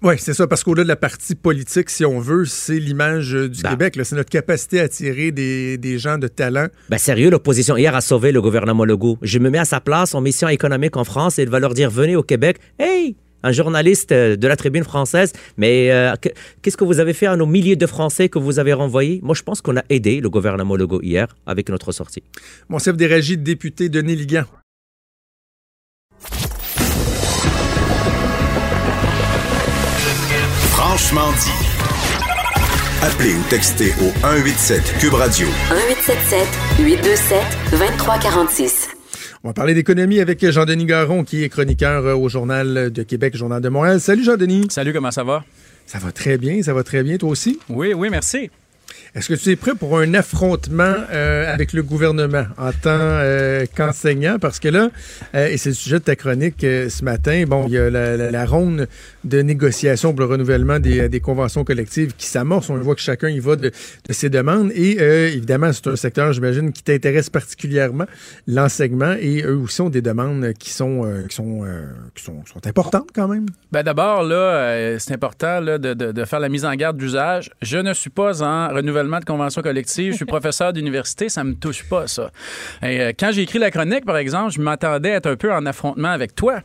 Oui, 0.03 0.15
c'est 0.19 0.35
ça, 0.35 0.47
parce 0.47 0.63
qu'au-delà 0.63 0.85
de 0.85 0.89
la 0.89 0.97
partie 0.97 1.35
politique, 1.35 1.91
si 1.91 2.05
on 2.05 2.21
veut, 2.21 2.45
c'est 2.45 2.79
l'image 2.79 3.35
euh, 3.35 3.49
du 3.49 3.63
Ben. 3.63 3.71
Québec. 3.71 3.99
C'est 4.05 4.17
notre 4.17 4.31
capacité 4.31 4.81
à 4.81 4.85
attirer 4.85 5.33
des, 5.33 5.79
des 5.79 5.99
gens 5.99 6.19
de 6.19 6.29
talent. 6.29 6.69
Ben 6.91 6.99
sérieux, 6.99 7.31
l'opposition 7.31 7.77
hier 7.77 7.95
a 7.95 8.01
sauvé 8.01 8.31
le 8.33 8.41
gouvernement 8.43 8.85
Legault. 8.85 9.19
Je 9.23 9.39
me 9.39 9.51
mets 9.51 9.59
à 9.59 9.65
sa 9.65 9.81
place 9.81 10.15
en 10.15 10.21
mission 10.21 10.49
économique 10.49 10.97
en 10.97 11.05
France 11.05 11.39
et 11.39 11.43
il 11.43 11.49
va 11.49 11.61
leur 11.61 11.75
dire 11.75 11.91
venez 11.91 12.15
au 12.17 12.23
Québec. 12.23 12.59
Hey, 12.79 13.17
un 13.43 13.53
journaliste 13.53 14.13
euh, 14.13 14.37
de 14.37 14.49
la 14.49 14.57
tribune 14.57 14.83
française, 14.85 15.33
mais 15.57 15.91
euh, 15.93 16.15
que- 16.17 16.31
qu'est-ce 16.63 16.77
que 16.77 16.85
vous 16.85 17.01
avez 17.01 17.13
fait 17.13 17.27
à 17.27 17.37
nos 17.37 17.47
milliers 17.47 17.77
de 17.77 17.87
Français 17.87 18.29
que 18.29 18.39
vous 18.39 18.59
avez 18.59 18.73
renvoyés? 18.73 19.21
Moi, 19.23 19.35
je 19.35 19.43
pense 19.43 19.61
qu'on 19.63 19.77
a 19.77 19.83
aidé 19.89 20.21
le 20.21 20.29
gouvernement 20.31 20.77
Legault 20.77 21.01
hier 21.03 21.29
avec 21.47 21.69
notre 21.69 21.93
sortie. 21.93 22.23
Mon 22.69 22.79
chef 22.79 22.97
des 22.97 23.07
régies, 23.07 23.39
député 23.39 23.89
Denis 23.89 24.17
Ligan. 24.17 24.45
Franchement 30.97 31.31
dit. 31.33 31.67
Appelez 33.03 33.35
ou 33.35 33.43
textez 33.51 33.93
au 34.01 34.09
187 34.23 34.95
Cube 34.99 35.13
Radio 35.13 35.47
1877 35.47 36.49
827 36.79 37.39
2346. 37.71 38.89
On 39.45 39.49
va 39.49 39.53
parler 39.53 39.75
d'économie 39.75 40.21
avec 40.21 40.51
Jean-Denis 40.51 40.87
Garon, 40.87 41.23
qui 41.23 41.45
est 41.45 41.51
chroniqueur 41.51 42.07
euh, 42.07 42.15
au 42.15 42.31
Journal 42.31 42.91
de 42.91 43.03
Québec, 43.03 43.37
Journal 43.37 43.61
de 43.61 43.69
Montréal. 43.69 44.01
Salut 44.01 44.25
Jean-Denis. 44.25 44.69
Salut, 44.71 44.95
comment 44.95 45.11
ça 45.11 45.23
va? 45.23 45.45
Ça 45.85 45.99
va 45.99 46.13
très 46.13 46.39
bien, 46.39 46.63
ça 46.63 46.73
va 46.73 46.83
très 46.83 47.03
bien, 47.03 47.19
toi 47.19 47.29
aussi? 47.29 47.59
Oui, 47.69 47.93
oui, 47.93 48.09
merci. 48.09 48.51
Est-ce 49.15 49.29
que 49.29 49.35
tu 49.35 49.51
es 49.51 49.57
prêt 49.57 49.75
pour 49.75 49.99
un 49.99 50.13
affrontement 50.15 50.95
euh, 51.13 51.53
avec 51.53 51.73
le 51.73 51.83
gouvernement 51.83 52.45
en 52.59 52.71
tant 52.73 52.91
euh, 53.01 53.65
qu'enseignant? 53.75 54.39
Parce 54.39 54.59
que 54.61 54.69
là, 54.69 54.91
euh, 55.35 55.49
et 55.49 55.57
c'est 55.57 55.71
le 55.71 55.75
sujet 55.75 55.99
de 55.99 56.05
ta 56.05 56.17
chronique 56.17 56.61
ce 56.61 57.05
matin, 57.05 57.45
bon, 57.47 57.65
il 57.69 57.73
y 57.75 57.79
a 57.79 57.89
la, 57.89 58.17
la- 58.17 58.31
la 58.31 58.45
ronde 58.45 58.89
de 59.25 59.41
négociation 59.43 60.13
pour 60.13 60.21
le 60.21 60.27
renouvellement 60.33 60.79
des, 60.79 61.09
des 61.09 61.21
conventions 61.21 61.65
collectives 61.65 62.15
qui 62.17 62.27
s'amorce. 62.27 62.69
On 62.71 62.77
voit 62.77 62.95
que 62.95 63.01
chacun 63.01 63.29
y 63.29 63.39
va 63.39 63.57
de, 63.57 63.71
de 64.09 64.13
ses 64.13 64.29
demandes. 64.29 64.71
Et 64.75 64.99
évidemment, 65.35 65.73
c'est 65.73 65.87
un 65.87 65.97
secteur, 65.97 66.33
j'imagine, 66.33 66.73
qui 66.73 66.83
t'intéresse 66.83 67.31
particulièrement, 67.31 68.05
l'enseignement. 68.47 69.15
Et 69.21 69.43
eux 69.45 69.57
aussi 69.57 69.81
ont 69.81 69.89
des 69.91 70.03
demandes 70.03 70.53
qui 70.59 70.71
sont, 70.71 71.03
qui 71.29 71.35
sont, 71.35 71.63
qui 72.15 72.23
sont, 72.23 72.41
qui 72.43 72.53
sont 72.53 72.67
importantes 72.67 73.09
quand 73.15 73.29
même. 73.29 73.47
Ben 73.73 73.83
d'abord, 73.83 74.23
là, 74.23 74.99
c'est 74.99 75.15
important 75.15 75.61
là, 75.61 75.79
de, 75.79 75.95
de- 75.95 76.13
de 76.13 76.25
faire 76.25 76.41
la 76.41 76.49
mise 76.49 76.65
en 76.65 76.75
garde 76.75 76.97
d'usage. 76.97 77.51
Je 77.63 77.79
ne 77.79 77.93
suis 77.95 78.11
pas 78.11 78.43
en 78.43 78.69
renouvellement 78.69 78.96
renouvellement 78.97 79.21
de 79.21 79.25
convention 79.25 79.63
collective. 79.63 80.13
Je 80.13 80.17
suis 80.17 80.25
professeur 80.25 80.73
d'université, 80.73 81.29
ça 81.29 81.45
me 81.45 81.55
touche 81.55 81.85
pas, 81.89 82.07
ça. 82.07 82.31
Et, 82.83 83.01
euh, 83.01 83.13
quand 83.19 83.31
j'ai 83.33 83.43
écrit 83.43 83.59
la 83.59 83.71
chronique, 83.71 84.05
par 84.05 84.17
exemple, 84.17 84.53
je 84.53 84.61
m'attendais 84.61 85.13
à 85.13 85.17
être 85.17 85.27
un 85.27 85.37
peu 85.37 85.53
en 85.53 85.65
affrontement 85.67 86.11
avec 86.11 86.35
toi. 86.35 86.61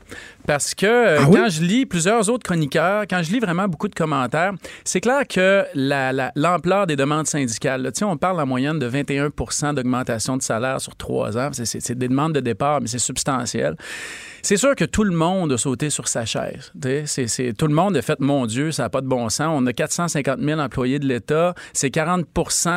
Parce 0.47 0.73
que 0.73 0.85
euh, 0.85 1.17
Ah 1.19 1.25
oui? 1.29 1.37
quand 1.39 1.49
je 1.49 1.61
lis 1.61 1.85
plusieurs 1.85 2.29
autres 2.29 2.43
chroniqueurs, 2.43 3.03
quand 3.09 3.21
je 3.21 3.31
lis 3.31 3.39
vraiment 3.39 3.67
beaucoup 3.67 3.87
de 3.87 3.95
commentaires, 3.95 4.53
c'est 4.83 4.99
clair 5.01 5.27
que 5.27 5.63
la- 5.75 6.11
la- 6.11 6.31
l'ampleur 6.35 6.87
des 6.87 6.95
demandes 6.95 7.27
syndicales, 7.27 7.81
là, 7.83 7.91
on 8.03 8.17
parle 8.17 8.39
en 8.41 8.45
moyenne 8.45 8.79
de 8.79 8.87
21% 8.87 9.73
d'augmentation 9.73 10.37
de 10.37 10.41
salaire 10.41 10.81
sur 10.81 10.95
trois 10.95 11.37
ans. 11.37 11.49
C'est- 11.53 11.91
des 11.93 12.07
demandes 12.07 12.33
de 12.33 12.39
départ, 12.39 12.81
mais 12.81 12.87
c'est 12.87 12.97
substantiel. 12.99 13.75
C'est 14.43 14.57
sûr 14.57 14.75
que 14.75 14.85
tout 14.85 15.03
le 15.03 15.15
monde 15.15 15.51
a 15.51 15.57
sauté 15.57 15.91
sur 15.91 16.07
sa 16.07 16.25
chaise. 16.25 16.71
c'est- 17.05 17.53
tout 17.53 17.67
le 17.67 17.73
monde 17.75 17.95
a 17.95 18.01
fait, 18.01 18.19
mon 18.19 18.45
Dieu, 18.47 18.71
ça 18.71 18.83
n'a 18.83 18.89
pas 18.89 19.01
de 19.01 19.07
bon 19.07 19.29
sens. 19.29 19.47
On 19.55 19.65
a 19.67 19.73
450 19.73 20.39
000 20.39 20.59
employés 20.59 20.97
de 20.97 21.05
l'État. 21.05 21.53
C'est 21.73 21.91
40 21.91 22.20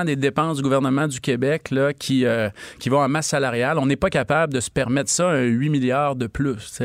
des 0.04 0.16
dépenses 0.16 0.57
du 0.59 0.62
gouvernement 0.62 1.07
du 1.09 1.20
Québec 1.20 1.70
là, 1.70 1.92
qui, 1.92 2.24
euh, 2.24 2.48
qui 2.78 2.88
vont 2.88 3.00
en 3.00 3.09
masse 3.09 3.28
salariale. 3.28 3.78
On 3.78 3.87
n'est 3.87 3.96
pas 3.96 4.11
capable 4.11 4.52
de 4.52 4.61
se 4.61 4.70
permettre 4.70 5.11
ça, 5.11 5.28
un 5.28 5.42
8 5.42 5.68
milliards 5.68 6.16
de 6.16 6.26
plus. 6.26 6.80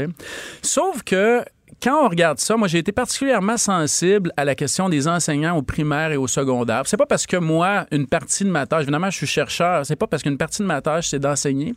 Sauf 0.62 1.04
que 1.04 1.44
quand 1.82 2.06
on 2.06 2.10
regarde 2.10 2.40
ça, 2.40 2.58
moi, 2.58 2.68
j'ai 2.68 2.80
été 2.80 2.92
particulièrement 2.92 3.58
sensible 3.58 4.32
à 4.36 4.44
la 4.44 4.56
question 4.56 4.90
des 4.90 5.08
enseignants 5.08 5.56
au 5.56 5.62
primaire 5.62 6.12
et 6.12 6.18
au 6.18 6.28
secondaire. 6.28 6.84
C'est 6.86 6.98
pas 6.98 7.06
parce 7.06 7.26
que 7.26 7.38
moi, 7.38 7.86
une 7.92 8.08
partie 8.08 8.44
de 8.44 8.50
ma 8.50 8.66
tâche, 8.66 8.84
évidemment, 8.84 9.10
je 9.10 9.18
suis 9.18 9.28
chercheur, 9.28 9.86
c'est 9.86 9.96
pas 9.96 10.08
parce 10.08 10.24
qu'une 10.24 10.38
partie 10.38 10.62
de 10.62 10.68
ma 10.68 10.82
tâche, 10.82 11.10
c'est 11.10 11.20
d'enseigner. 11.20 11.76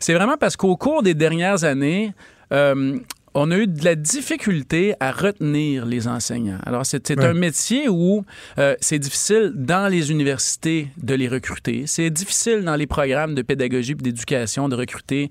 C'est 0.00 0.14
vraiment 0.14 0.36
parce 0.36 0.56
qu'au 0.56 0.76
cours 0.76 1.02
des 1.02 1.14
dernières 1.14 1.64
années, 1.64 2.12
euh, 2.52 2.98
on 3.38 3.50
a 3.50 3.56
eu 3.58 3.66
de 3.66 3.84
la 3.84 3.94
difficulté 3.94 4.94
à 4.98 5.12
retenir 5.12 5.84
les 5.84 6.08
enseignants. 6.08 6.58
Alors, 6.64 6.84
c'est 6.86 7.10
Ouais. 7.10 7.24
un 7.26 7.34
métier 7.34 7.88
où 7.88 8.24
euh, 8.58 8.74
c'est 8.80 8.98
difficile 8.98 9.52
dans 9.54 9.88
les 9.88 10.10
universités 10.10 10.88
de 11.02 11.14
les 11.14 11.28
recruter. 11.28 11.84
C'est 11.86 12.08
difficile 12.10 12.62
dans 12.64 12.76
les 12.76 12.86
programmes 12.86 13.34
de 13.34 13.42
pédagogie 13.42 13.92
et 13.92 13.94
d'éducation 13.94 14.68
de 14.68 14.74
recruter 14.74 15.30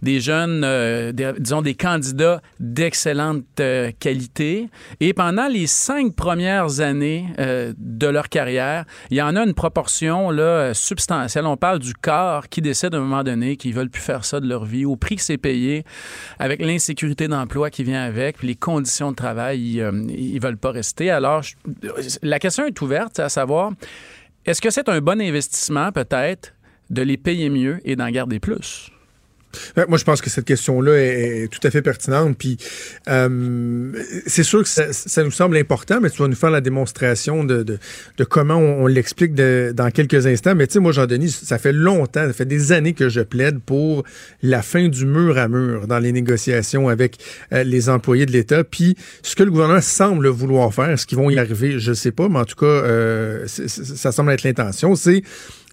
des 0.00 0.18
jeunes, 0.18 0.62
euh, 0.64 1.12
des- 1.12 1.32
disons, 1.38 1.62
des 1.62 1.74
candidats 1.74 2.40
d'excellente 2.58 3.44
euh, 3.60 3.90
qualité. 4.00 4.68
Et 5.00 5.12
pendant 5.12 5.46
les 5.46 5.66
cinq 5.66 6.14
premières 6.16 6.80
années 6.80 7.26
euh, 7.38 7.72
de 7.78 8.06
leur 8.06 8.28
carrière, 8.28 8.84
il 9.10 9.18
y 9.18 9.22
en 9.22 9.36
a 9.36 9.42
une 9.44 9.54
proportion 9.54 10.30
là, 10.30 10.72
substantielle. 10.74 11.46
On 11.46 11.56
parle 11.58 11.78
du 11.80 11.92
corps 11.94 12.48
qui 12.48 12.62
décide 12.62 12.94
à 12.94 12.98
un 12.98 13.00
moment 13.00 13.22
donné 13.22 13.56
qu'ils 13.56 13.74
veulent 13.74 13.90
plus 13.90 14.02
faire 14.02 14.24
ça 14.24 14.40
de 14.40 14.48
leur 14.48 14.64
vie 14.64 14.84
au 14.86 14.96
prix 14.96 15.16
que 15.16 15.22
c'est 15.22 15.36
payé, 15.38 15.84
avec 16.38 16.60
l'insécurité 16.62 17.28
d'emploi 17.42 17.70
qui 17.70 17.82
vient 17.82 18.02
avec, 18.02 18.38
puis 18.38 18.46
les 18.46 18.54
conditions 18.54 19.10
de 19.10 19.16
travail, 19.16 19.60
ils, 19.60 19.80
euh, 19.80 20.04
ils 20.08 20.40
veulent 20.40 20.56
pas 20.56 20.70
rester. 20.70 21.10
Alors, 21.10 21.42
la 22.22 22.38
question 22.38 22.64
est 22.66 22.80
ouverte, 22.80 23.18
à 23.18 23.28
savoir, 23.28 23.72
est-ce 24.46 24.60
que 24.60 24.70
c'est 24.70 24.88
un 24.88 25.00
bon 25.00 25.20
investissement 25.20 25.92
peut-être 25.92 26.54
de 26.90 27.02
les 27.02 27.16
payer 27.16 27.48
mieux 27.48 27.80
et 27.84 27.96
d'en 27.96 28.10
garder 28.10 28.38
plus? 28.38 28.90
Moi, 29.88 29.98
je 29.98 30.04
pense 30.04 30.20
que 30.20 30.30
cette 30.30 30.44
question-là 30.44 30.92
est, 30.96 31.48
tout 31.50 31.66
à 31.66 31.70
fait 31.70 31.82
pertinente. 31.82 32.36
Puis, 32.38 32.56
euh, 33.08 33.92
c'est 34.26 34.42
sûr 34.42 34.62
que 34.62 34.68
ça, 34.68 35.24
nous 35.24 35.30
semble 35.30 35.56
important, 35.56 36.00
mais 36.00 36.10
tu 36.10 36.22
vas 36.22 36.28
nous 36.28 36.36
faire 36.36 36.50
la 36.50 36.60
démonstration 36.60 37.44
de, 37.44 37.78
comment 38.28 38.56
on, 38.56 38.86
l'explique 38.86 39.34
dans 39.34 39.90
quelques 39.90 40.26
instants. 40.26 40.54
Mais 40.54 40.66
tu 40.66 40.74
sais, 40.74 40.80
moi, 40.80 40.92
Jean-Denis, 40.92 41.30
ça 41.30 41.58
fait 41.58 41.72
longtemps, 41.72 42.26
ça 42.26 42.32
fait 42.32 42.46
des 42.46 42.72
années 42.72 42.92
que 42.92 43.08
je 43.08 43.20
plaide 43.20 43.60
pour 43.60 44.04
la 44.42 44.62
fin 44.62 44.88
du 44.88 45.06
mur 45.06 45.38
à 45.38 45.48
mur 45.48 45.86
dans 45.86 45.98
les 45.98 46.12
négociations 46.12 46.88
avec 46.88 47.18
euh, 47.52 47.64
les 47.64 47.88
employés 47.88 48.26
de 48.26 48.32
l'État. 48.32 48.64
Puis, 48.64 48.96
ce 49.22 49.36
que 49.36 49.42
le 49.42 49.50
gouvernement 49.50 49.80
semble 49.80 50.28
vouloir 50.28 50.72
faire, 50.72 50.90
est-ce 50.90 51.06
qu'ils 51.06 51.18
vont 51.18 51.30
y 51.30 51.38
arriver, 51.38 51.78
je 51.78 51.92
sais 51.92 52.12
pas, 52.12 52.28
mais 52.28 52.38
en 52.38 52.44
tout 52.44 52.56
cas, 52.56 52.66
euh, 52.66 53.46
ça 53.46 54.12
semble 54.12 54.32
être 54.32 54.42
l'intention, 54.42 54.94
c'est 54.94 55.22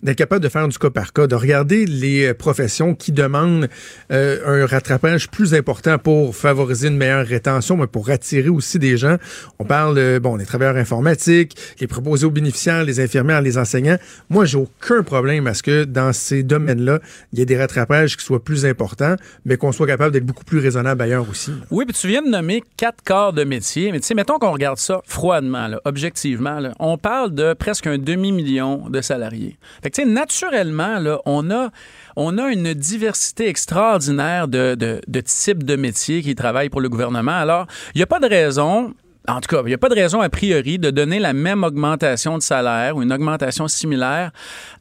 d'être 0.03 0.17
capable 0.17 0.43
de 0.43 0.49
faire 0.49 0.67
du 0.67 0.77
cas 0.77 0.89
par 0.89 1.13
cas, 1.13 1.27
de 1.27 1.35
regarder 1.35 1.85
les 1.85 2.27
euh, 2.27 2.33
professions 2.33 2.95
qui 2.95 3.12
demandent 3.12 3.67
euh, 4.12 4.63
un 4.63 4.65
rattrapage 4.65 5.29
plus 5.29 5.53
important 5.53 5.97
pour 5.97 6.35
favoriser 6.35 6.88
une 6.88 6.97
meilleure 6.97 7.25
rétention, 7.25 7.77
mais 7.77 7.88
pour 7.88 8.09
attirer 8.09 8.49
aussi 8.49 8.79
des 8.79 8.97
gens. 8.97 9.17
On 9.59 9.65
parle, 9.65 9.97
euh, 9.97 10.19
bon, 10.19 10.38
des 10.38 10.45
travailleurs 10.45 10.77
informatiques, 10.77 11.55
les 11.79 11.88
préposés 11.88 12.25
aux 12.25 12.31
bénéficiaires, 12.31 12.83
les 12.83 12.99
infirmières, 12.99 13.41
les 13.41 13.57
enseignants. 13.57 13.97
Moi, 14.29 14.45
j'ai 14.45 14.57
aucun 14.57 15.03
problème 15.03 15.47
à 15.47 15.53
ce 15.53 15.63
que 15.63 15.83
dans 15.83 16.13
ces 16.13 16.43
domaines-là, 16.43 16.99
il 17.33 17.39
y 17.39 17.41
ait 17.41 17.45
des 17.45 17.57
rattrapages 17.57 18.17
qui 18.17 18.23
soient 18.23 18.43
plus 18.43 18.65
importants, 18.65 19.15
mais 19.45 19.57
qu'on 19.57 19.71
soit 19.71 19.88
capable 19.88 20.12
d'être 20.12 20.25
beaucoup 20.25 20.45
plus 20.45 20.59
raisonnable 20.59 21.01
ailleurs 21.01 21.29
aussi. 21.29 21.51
Oui, 21.71 21.85
puis 21.85 21.95
tu 21.99 22.07
viens 22.07 22.21
de 22.21 22.29
nommer 22.29 22.63
quatre 22.77 23.03
corps 23.03 23.33
de 23.33 23.43
métier, 23.43 23.91
mais 23.91 23.99
tu 23.99 24.07
sais, 24.07 24.13
mettons 24.13 24.39
qu'on 24.39 24.51
regarde 24.51 24.77
ça 24.77 25.01
froidement, 25.05 25.69
objectivement, 25.85 26.59
on 26.79 26.97
parle 26.97 27.33
de 27.33 27.53
presque 27.53 27.88
un 27.88 27.97
demi-million 27.97 28.89
de 28.89 29.01
salariés. 29.01 29.57
Fait 29.81 29.88
naturellement, 30.06 30.99
là, 30.99 31.19
on 31.25 31.49
a, 31.52 31.69
on 32.15 32.38
a 32.38 32.49
une 32.49 32.73
diversité 32.73 33.47
extraordinaire 33.47 34.47
de, 34.47 34.75
de 34.75 35.21
types 35.21 35.63
de 35.63 35.75
métiers 35.75 36.21
qui 36.21 36.36
travaillent 36.36 36.69
pour 36.69 36.82
le 36.82 36.89
gouvernement. 36.89 37.38
Alors, 37.38 37.67
il 37.95 37.99
n'y 37.99 38.04
a 38.04 38.08
pas 38.08 38.19
de 38.19 38.28
raison 38.28 38.93
en 39.27 39.41
tout 39.41 39.53
cas, 39.55 39.62
il 39.63 39.67
n'y 39.67 39.73
a 39.73 39.77
pas 39.77 39.89
de 39.89 39.95
raison 39.95 40.21
a 40.21 40.29
priori 40.29 40.79
de 40.79 40.89
donner 40.91 41.19
la 41.19 41.34
même 41.34 41.63
augmentation 41.63 42.38
de 42.38 42.43
salaire 42.43 42.95
ou 42.95 43.03
une 43.03 43.12
augmentation 43.13 43.67
similaire 43.67 44.32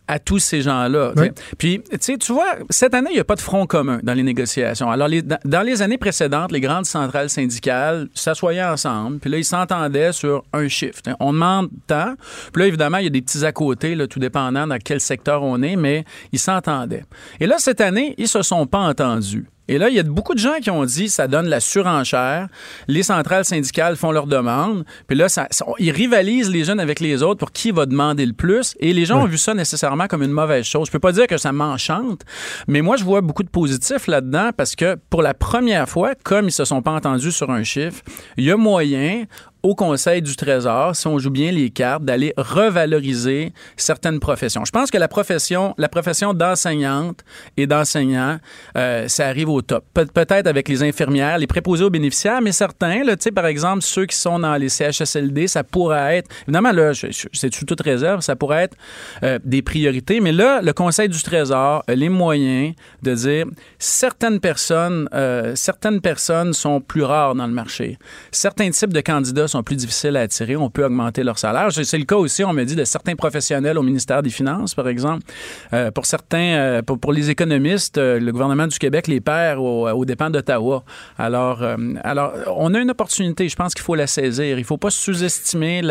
à 0.07 0.19
tous 0.19 0.39
ces 0.39 0.63
gens-là. 0.63 1.13
Oui. 1.17 1.31
Puis, 1.59 1.83
tu 2.01 2.33
vois, 2.33 2.57
cette 2.71 2.95
année, 2.95 3.11
il 3.11 3.15
n'y 3.15 3.21
a 3.21 3.25
pas 3.25 3.35
de 3.35 3.43
front 3.43 3.67
commun 3.67 4.01
dans 4.03 4.15
les 4.15 4.23
négociations. 4.23 4.91
Alors, 4.91 5.07
les- 5.09 5.23
dans, 5.23 5.63
les 5.63 5.83
années 5.83 5.99
précédentes, 5.99 6.51
les 6.51 6.63
grandes 6.63 6.87
centrales 6.87 7.29
syndicales 7.29 8.09
s'assoyaient 8.15 8.65
ensemble, 8.65 9.19
puis 9.19 9.31
là, 9.31 9.37
ils 9.37 9.45
s'entendaient 9.45 10.13
sur 10.13 10.45
un 10.55 10.67
chiffre. 10.69 11.03
Tu 11.03 11.11
sais, 11.11 11.17
On 11.21 11.33
demande 11.35 11.69
tant, 11.87 12.15
puis 12.53 12.63
là, 12.63 12.69
évidemment, 12.69 12.99
il 12.99 13.05
y 13.05 13.09
a 13.09 13.11
des 13.11 13.21
petits 13.21 13.45
à 13.45 13.53
côté, 13.53 13.95
là, 13.95 14.07
tout 14.07 14.19
dépendant 14.21 14.67
dans 14.67 14.79
quel 14.83 15.01
secteur 15.01 15.43
on 15.43 15.61
est, 15.63 15.77
mais 15.77 16.05
ils 16.33 16.39
s'entendaient. 16.39 17.05
Et 17.39 17.47
là, 17.47 17.57
cette 17.59 17.83
année, 17.83 18.15
ils 18.17 18.29
se 18.29 18.41
sont 18.41 18.67
pas 18.67 18.79
entendus. 18.79 19.47
Et 19.69 19.79
là, 19.79 19.89
il 19.89 19.95
y 19.95 19.99
a 19.99 20.03
beaucoup 20.03 20.35
de 20.35 20.39
gens 20.39 20.59
qui 20.63 20.71
ont 20.71 20.85
dit 20.85 21.09
ça 21.09 21.29
donne 21.29 21.47
la 21.47 21.61
surenchère. 21.61 22.49
Les 22.89 23.03
centrales 23.03 23.45
syndicales 23.45 23.97
font 23.97 24.11
leurs 24.13 24.27
demandes. 24.27 24.85
Puis 25.07 25.17
là, 25.17 25.29
ça, 25.29 25.47
ça- 25.51 25.67
ils 25.79 25.91
rivalisent 25.91 26.51
les 26.51 26.65
jeunes 26.65 26.81
avec 26.81 27.01
les 27.01 27.23
autres 27.23 27.39
pour 27.39 27.53
qui 27.53 27.71
va 27.71 27.87
demander 27.87 28.25
le 28.27 28.33
plus. 28.33 28.75
Et 28.81 28.93
les 28.93 29.05
gens 29.05 29.23
ont 29.23 29.27
vu 29.27 29.39
ça 29.39 29.55
nécessairement 29.55 30.07
comme 30.07 30.23
une 30.23 30.33
mauvaise 30.33 30.65
chose. 30.65 30.87
Je 30.87 30.93
peux 30.93 30.99
pas 30.99 31.13
dire 31.13 31.27
que 31.27 31.37
ça 31.37 31.53
m'enchante, 31.53 32.23
mais 32.67 32.81
moi, 32.83 32.97
je 32.97 33.05
vois 33.05 33.21
beaucoup 33.21 33.43
de 33.43 33.49
positifs 33.51 34.07
là-dedans 34.07 34.51
parce 34.57 34.75
que 34.75 34.97
pour 35.11 35.23
la 35.23 35.35
première 35.35 35.89
fois, 35.89 36.15
comme 36.25 36.47
ils 36.49 36.53
se 36.53 36.65
sont 36.65 36.83
pas 36.83 36.93
entendus 36.93 37.33
sur 37.33 37.51
un 37.51 37.63
chiffre, 37.65 38.03
il 38.37 38.45
y 38.45 38.51
a 38.51 38.57
moyen 38.57 39.25
au 39.63 39.75
Conseil 39.75 40.23
du 40.23 40.37
Trésor, 40.37 40.95
si 40.95 41.07
on 41.07 41.19
joue 41.19 41.31
bien 41.31 41.51
les 41.51 41.71
cartes, 41.71 42.05
d'aller 42.05 42.33
revaloriser 42.37 43.53
certaines 43.77 44.21
professions. 44.21 44.65
Je 44.65 44.71
pense 44.71 44.91
que 44.91 44.99
la 44.99 45.09
profession, 45.09 45.75
la 45.79 45.89
profession 45.89 46.33
d'enseignante 46.35 47.21
et 47.57 47.67
d'enseignant, 47.67 48.39
euh, 48.77 49.09
ça 49.09 49.27
arrive 49.27 49.49
au 49.49 49.61
top. 49.63 49.85
Pe- 49.95 50.07
peut-être 50.07 50.47
avec 50.47 50.69
les 50.69 50.83
infirmières, 50.83 51.39
les 51.39 51.47
préposés 51.47 51.85
aux 51.85 51.91
bénéficiaires, 51.91 52.41
mais 52.41 52.53
certains, 52.53 53.03
par 53.35 53.47
exemple, 53.47 53.83
ceux 53.83 54.07
qui 54.07 54.17
sont 54.17 54.39
dans 54.39 54.55
les 54.57 54.69
CHSLD, 54.69 55.49
ça 55.49 55.65
pourrait 55.65 56.19
être, 56.19 56.31
évidemment, 56.47 56.73
là, 56.73 56.93
c'est 56.95 57.55
sous 57.55 57.65
toute 57.65 57.81
réserve, 57.81 58.21
ça 58.21 58.37
pourrait 58.37 58.65
être 58.65 58.77
euh, 59.25 59.39
des 59.45 59.63
priorités, 59.63 60.21
mais 60.21 60.33
là, 60.33 60.61
le 60.63 60.73
Conseil 60.73 61.09
du 61.09 61.21
Trésor 61.23 61.83
a 61.87 61.95
les 61.95 62.09
moyens 62.09 62.75
de 63.03 63.15
dire 63.15 63.47
certaines 63.79 64.41
personnes, 64.41 65.09
euh, 65.15 65.53
certaines 65.57 66.01
personnes 66.01 66.53
sont 66.53 66.81
plus 66.81 67.03
rares 67.03 67.35
dans 67.35 67.47
le 67.47 67.53
marché. 67.53 67.99
Certains 68.31 68.71
types 68.71 68.93
de 68.93 69.01
candidats 69.01 69.48
sont 69.49 69.63
plus 69.63 69.77
difficiles 69.77 70.17
à 70.17 70.21
attirer. 70.21 70.57
On 70.57 70.71
peut 70.71 70.85
augmenter 70.85 71.23
leur 71.25 71.39
salaire. 71.39 71.69
C'est 71.73 71.99
le 71.99 72.05
cas 72.05 72.17
aussi, 72.17 72.45
on 72.45 72.53
me 72.53 72.65
dit, 72.65 72.77
de 72.77 72.85
certains 72.85 73.17
professionnels 73.17 73.79
au 73.79 73.83
ministère 73.83 74.23
des 74.23 74.31
Finances, 74.31 74.75
par 74.75 74.89
exemple. 74.89 75.25
Euh, 75.73 75.91
pour 75.91 76.07
certains, 76.07 76.39
euh, 76.39 76.83
pour, 76.83 77.13
les 77.13 77.31
économistes, 77.31 77.99
euh, 77.99 78.21
le 78.21 78.33
gouvernement 78.33 78.67
du 78.67 78.79
Québec 78.79 79.07
les 79.09 79.21
perd 79.21 79.59
au- 79.59 79.89
aux 79.89 80.05
dépens 80.05 80.31
d'Ottawa. 80.31 80.85
Alors, 81.19 81.63
alors, 82.05 82.33
on 82.57 82.75
a 82.75 82.79
une 82.79 82.91
opportunité. 82.91 83.49
Je 83.49 83.57
pense 83.57 83.75
qu'il 83.75 83.83
faut 83.85 83.95
la 83.95 84.07
saisir. 84.07 84.57
Il 84.59 84.61
ne 84.61 84.67
faut 84.67 84.77
pas 84.77 84.91
sous-estimer 84.91 85.83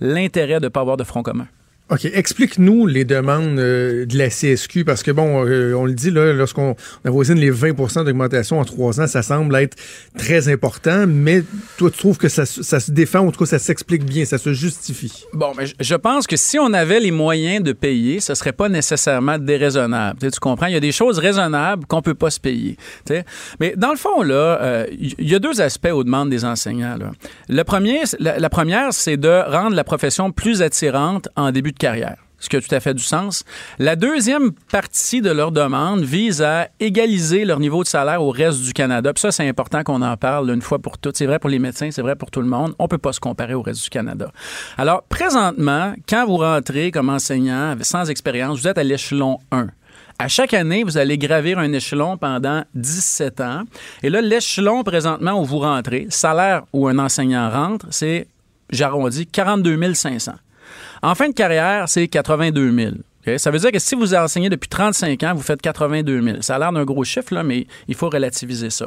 l'intérêt 0.00 0.60
de 0.60 0.64
ne 0.66 0.68
pas 0.68 0.80
avoir 0.80 0.96
de 0.96 1.04
front 1.04 1.22
commun. 1.22 1.46
OK, 1.92 2.06
explique-nous 2.06 2.86
les 2.86 3.04
demandes 3.04 3.58
euh, 3.58 4.06
de 4.06 4.16
la 4.16 4.30
CSQ, 4.30 4.84
parce 4.86 5.02
que, 5.02 5.10
bon, 5.10 5.44
euh, 5.46 5.74
on 5.74 5.84
le 5.84 5.92
dit, 5.92 6.10
là, 6.10 6.32
lorsqu'on 6.32 6.74
on 7.04 7.08
avoisine 7.08 7.34
les 7.38 7.50
20% 7.52 8.04
d'augmentation 8.06 8.58
en 8.60 8.64
trois 8.64 8.98
ans, 8.98 9.06
ça 9.06 9.20
semble 9.20 9.54
être 9.56 9.76
très 10.16 10.48
important, 10.48 11.04
mais 11.06 11.42
toi, 11.76 11.90
tu 11.90 11.98
trouves 11.98 12.16
que 12.16 12.30
ça, 12.30 12.46
se- 12.46 12.90
défend, 12.90 13.20
ou 13.20 13.28
en 13.28 13.30
tout 13.30 13.40
cas, 13.40 13.44
ça 13.44 13.58
s'explique 13.58 14.04
bien, 14.06 14.24
ça 14.24 14.38
se 14.38 14.54
justifie? 14.54 15.24
Bon, 15.34 15.52
mais 15.54 15.66
je- 15.78 15.94
pense 15.96 16.26
que 16.26 16.36
si 16.38 16.58
on 16.58 16.72
avait 16.72 16.98
les 16.98 17.10
moyens 17.10 17.62
de 17.62 17.72
payer, 17.72 18.20
ce 18.20 18.34
serait 18.34 18.52
pas 18.52 18.70
nécessairement 18.70 19.36
déraisonnable. 19.38 20.18
Tu, 20.18 20.40
comprends? 20.40 20.66
Il 20.66 20.72
y 20.72 20.76
a 20.76 20.80
des 20.80 20.92
choses 20.92 21.18
raisonnables 21.18 21.84
qu'on 21.86 22.00
peut 22.00 22.14
pas 22.14 22.30
se 22.30 22.40
payer. 22.40 22.78
Mais 23.60 23.74
dans 23.76 23.90
le 23.90 23.96
fond, 23.98 24.22
là, 24.22 24.58
euh, 24.62 24.86
il 24.98 25.28
y 25.28 25.34
a 25.34 25.38
deux 25.38 25.60
aspects 25.60 25.90
aux 25.92 26.04
demandes 26.04 26.30
des 26.30 26.46
enseignants. 26.46 26.96
Le 27.50 27.64
premier, 27.64 28.00
la, 28.18 28.38
la 28.38 28.48
première, 28.48 28.92
c'est 28.94 29.18
de 29.18 29.28
rendre 29.50 29.76
la 29.76 29.84
profession 29.84 30.32
plus 30.32 30.62
attirante 30.62 31.28
en 31.36 31.52
début 31.52 31.72
de 31.72 31.81
carrière. 31.82 32.16
ce 32.38 32.48
qui 32.48 32.56
a 32.56 32.60
tout 32.60 32.74
à 32.74 32.80
fait 32.80 32.94
du 32.94 33.02
sens. 33.02 33.44
La 33.78 33.94
deuxième 33.94 34.52
partie 34.70 35.20
de 35.20 35.30
leur 35.30 35.52
demande 35.52 36.02
vise 36.02 36.42
à 36.42 36.68
égaliser 36.80 37.44
leur 37.44 37.60
niveau 37.60 37.82
de 37.84 37.88
salaire 37.88 38.20
au 38.22 38.30
reste 38.30 38.62
du 38.62 38.72
Canada. 38.72 39.12
Ça, 39.16 39.30
c'est 39.30 39.48
important 39.48 39.84
qu'on 39.84 40.02
en 40.02 40.16
parle 40.16 40.50
une 40.50 40.62
fois 40.62 40.80
pour 40.80 40.98
toutes. 40.98 41.16
C'est 41.16 41.26
vrai 41.26 41.38
pour 41.38 41.50
les 41.50 41.60
médecins, 41.60 41.90
c'est 41.92 42.02
vrai 42.02 42.16
pour 42.16 42.30
tout 42.32 42.40
le 42.40 42.48
monde. 42.48 42.74
On 42.80 42.88
peut 42.88 42.98
pas 42.98 43.12
se 43.12 43.20
comparer 43.20 43.54
au 43.54 43.62
reste 43.62 43.84
du 43.84 43.90
Canada. 43.90 44.32
Alors, 44.76 45.04
présentement, 45.04 45.94
quand 46.08 46.26
vous 46.26 46.38
rentrez 46.38 46.90
comme 46.90 47.10
enseignant 47.10 47.76
sans 47.80 48.10
expérience, 48.10 48.60
vous 48.60 48.68
êtes 48.68 48.78
à 48.78 48.84
l'échelon 48.84 49.38
1. 49.52 49.68
À 50.18 50.28
chaque 50.28 50.54
année, 50.54 50.82
vous 50.84 50.98
allez 50.98 51.18
gravir 51.18 51.58
un 51.58 51.72
échelon 51.72 52.16
pendant 52.16 52.62
17 52.74 53.40
ans. 53.40 53.62
Et 54.02 54.10
là, 54.10 54.20
l'échelon 54.20 54.82
présentement 54.82 55.40
où 55.40 55.44
vous 55.44 55.58
rentrez, 55.58 56.06
salaire 56.10 56.62
où 56.72 56.88
un 56.88 56.98
enseignant 56.98 57.50
rentre, 57.50 57.86
c'est, 57.90 58.26
j'arrondis, 58.70 59.26
42 59.26 59.94
500. 59.94 60.32
En 61.02 61.14
fin 61.14 61.28
de 61.28 61.34
carrière, 61.34 61.88
c'est 61.88 62.06
82 62.06 62.72
000. 62.72 63.38
Ça 63.38 63.50
veut 63.50 63.58
dire 63.58 63.70
que 63.70 63.78
si 63.78 63.94
vous 63.94 64.14
enseignez 64.14 64.48
depuis 64.48 64.68
35 64.68 65.22
ans, 65.24 65.34
vous 65.34 65.42
faites 65.42 65.62
82 65.62 66.22
000. 66.22 66.36
Ça 66.42 66.56
a 66.56 66.58
l'air 66.58 66.72
d'un 66.72 66.84
gros 66.84 67.04
chiffre, 67.04 67.34
là, 67.34 67.42
mais 67.42 67.66
il 67.88 67.94
faut 67.94 68.08
relativiser 68.08 68.70
ça. 68.70 68.86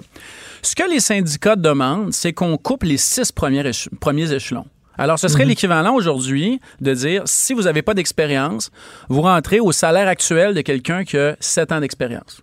Ce 0.61 0.75
que 0.75 0.89
les 0.89 0.99
syndicats 0.99 1.55
demandent, 1.55 2.13
c'est 2.13 2.33
qu'on 2.33 2.57
coupe 2.57 2.83
les 2.83 2.97
six 2.97 3.31
premiers, 3.31 3.69
premiers 3.99 4.31
échelons. 4.33 4.65
Alors, 4.97 5.19
ce 5.19 5.27
serait 5.27 5.43
mhm. 5.43 5.49
l'équivalent 5.49 5.93
aujourd'hui 5.93 6.59
de 6.79 6.93
dire, 6.93 7.23
si 7.25 7.53
vous 7.53 7.63
n'avez 7.63 7.81
pas 7.81 7.93
d'expérience, 7.93 8.71
vous 9.09 9.21
rentrez 9.21 9.59
au 9.59 9.71
salaire 9.71 10.07
actuel 10.07 10.53
de 10.53 10.61
quelqu'un 10.61 11.03
qui 11.03 11.17
a 11.17 11.35
7 11.39 11.71
ans 11.73 11.79
d'expérience. 11.81 12.41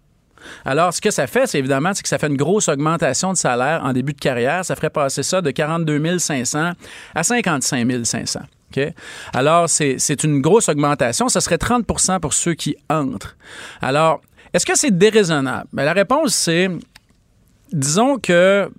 Alors, 0.64 0.92
ce 0.92 1.00
que 1.00 1.10
ça 1.10 1.26
fait, 1.26 1.46
c'est 1.46 1.58
évidemment 1.58 1.94
c'est 1.94 2.02
que 2.02 2.08
ça 2.08 2.18
fait 2.18 2.26
une 2.26 2.36
grosse 2.36 2.68
augmentation 2.68 3.32
de 3.32 3.38
salaire 3.38 3.82
en 3.84 3.92
début 3.92 4.12
de 4.12 4.18
carrière. 4.18 4.64
Ça 4.64 4.76
ferait 4.76 4.90
passer 4.90 5.22
ça 5.22 5.40
de 5.40 5.50
42 5.50 6.18
500 6.18 6.72
à 7.14 7.22
55 7.22 8.04
500. 8.04 8.40
Alors, 9.32 9.68
c'est 9.68 10.24
une 10.24 10.40
grosse 10.40 10.68
augmentation. 10.68 11.28
Ça 11.28 11.40
serait 11.40 11.56
30% 11.56 12.20
pour 12.20 12.32
ceux 12.32 12.54
qui 12.54 12.76
entrent. 12.88 13.36
Alors, 13.80 14.20
est-ce 14.52 14.66
que 14.66 14.76
c'est 14.76 14.96
déraisonnable? 14.96 15.68
Ben, 15.72 15.84
la 15.84 15.92
réponse, 15.92 16.34
c'est, 16.34 16.68
disons 17.72 18.18
que 18.18 18.70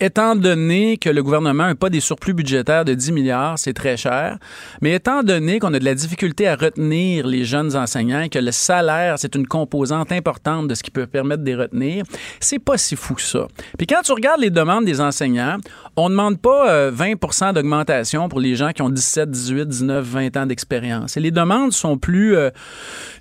étant 0.00 0.36
donné 0.36 0.96
que 0.96 1.10
le 1.10 1.22
gouvernement 1.22 1.66
n'a 1.66 1.74
pas 1.74 1.90
des 1.90 2.00
surplus 2.00 2.34
budgétaires 2.34 2.84
de 2.84 2.94
10 2.94 3.12
milliards, 3.12 3.58
c'est 3.58 3.72
très 3.72 3.96
cher, 3.96 4.38
mais 4.80 4.94
étant 4.94 5.22
donné 5.22 5.58
qu'on 5.58 5.72
a 5.74 5.78
de 5.78 5.84
la 5.84 5.94
difficulté 5.94 6.48
à 6.48 6.56
retenir 6.56 7.26
les 7.26 7.44
jeunes 7.44 7.76
enseignants 7.76 8.22
et 8.22 8.28
que 8.28 8.38
le 8.38 8.52
salaire, 8.52 9.18
c'est 9.18 9.34
une 9.34 9.46
composante 9.46 10.12
importante 10.12 10.68
de 10.68 10.74
ce 10.74 10.82
qui 10.82 10.90
peut 10.90 11.06
permettre 11.06 11.42
de 11.42 11.50
les 11.50 11.56
retenir, 11.56 12.04
c'est 12.40 12.58
pas 12.58 12.78
si 12.78 12.96
fou 12.96 13.14
que 13.14 13.22
ça. 13.22 13.46
Puis 13.78 13.86
quand 13.86 14.02
tu 14.02 14.12
regardes 14.12 14.40
les 14.40 14.50
demandes 14.50 14.84
des 14.84 15.00
enseignants, 15.00 15.58
on 15.96 16.08
ne 16.08 16.14
demande 16.14 16.40
pas 16.40 16.90
20% 16.90 17.48
euh, 17.48 17.52
d'augmentation 17.52 18.28
pour 18.28 18.40
les 18.40 18.56
gens 18.56 18.72
qui 18.72 18.82
ont 18.82 18.90
17, 18.90 19.30
18, 19.30 19.68
19, 19.68 20.04
20 20.04 20.36
ans 20.36 20.46
d'expérience. 20.46 21.16
Et 21.16 21.20
les 21.20 21.30
demandes 21.30 21.72
sont 21.72 21.98
plus, 21.98 22.36
euh, 22.36 22.50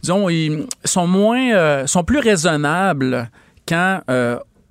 disons, 0.02 0.28
sont 0.86 1.08
moins, 1.08 1.54
euh, 1.54 1.88
sont 1.88 2.04
plus 2.04 2.20
raisonnables 2.20 3.30
quand 3.68 4.02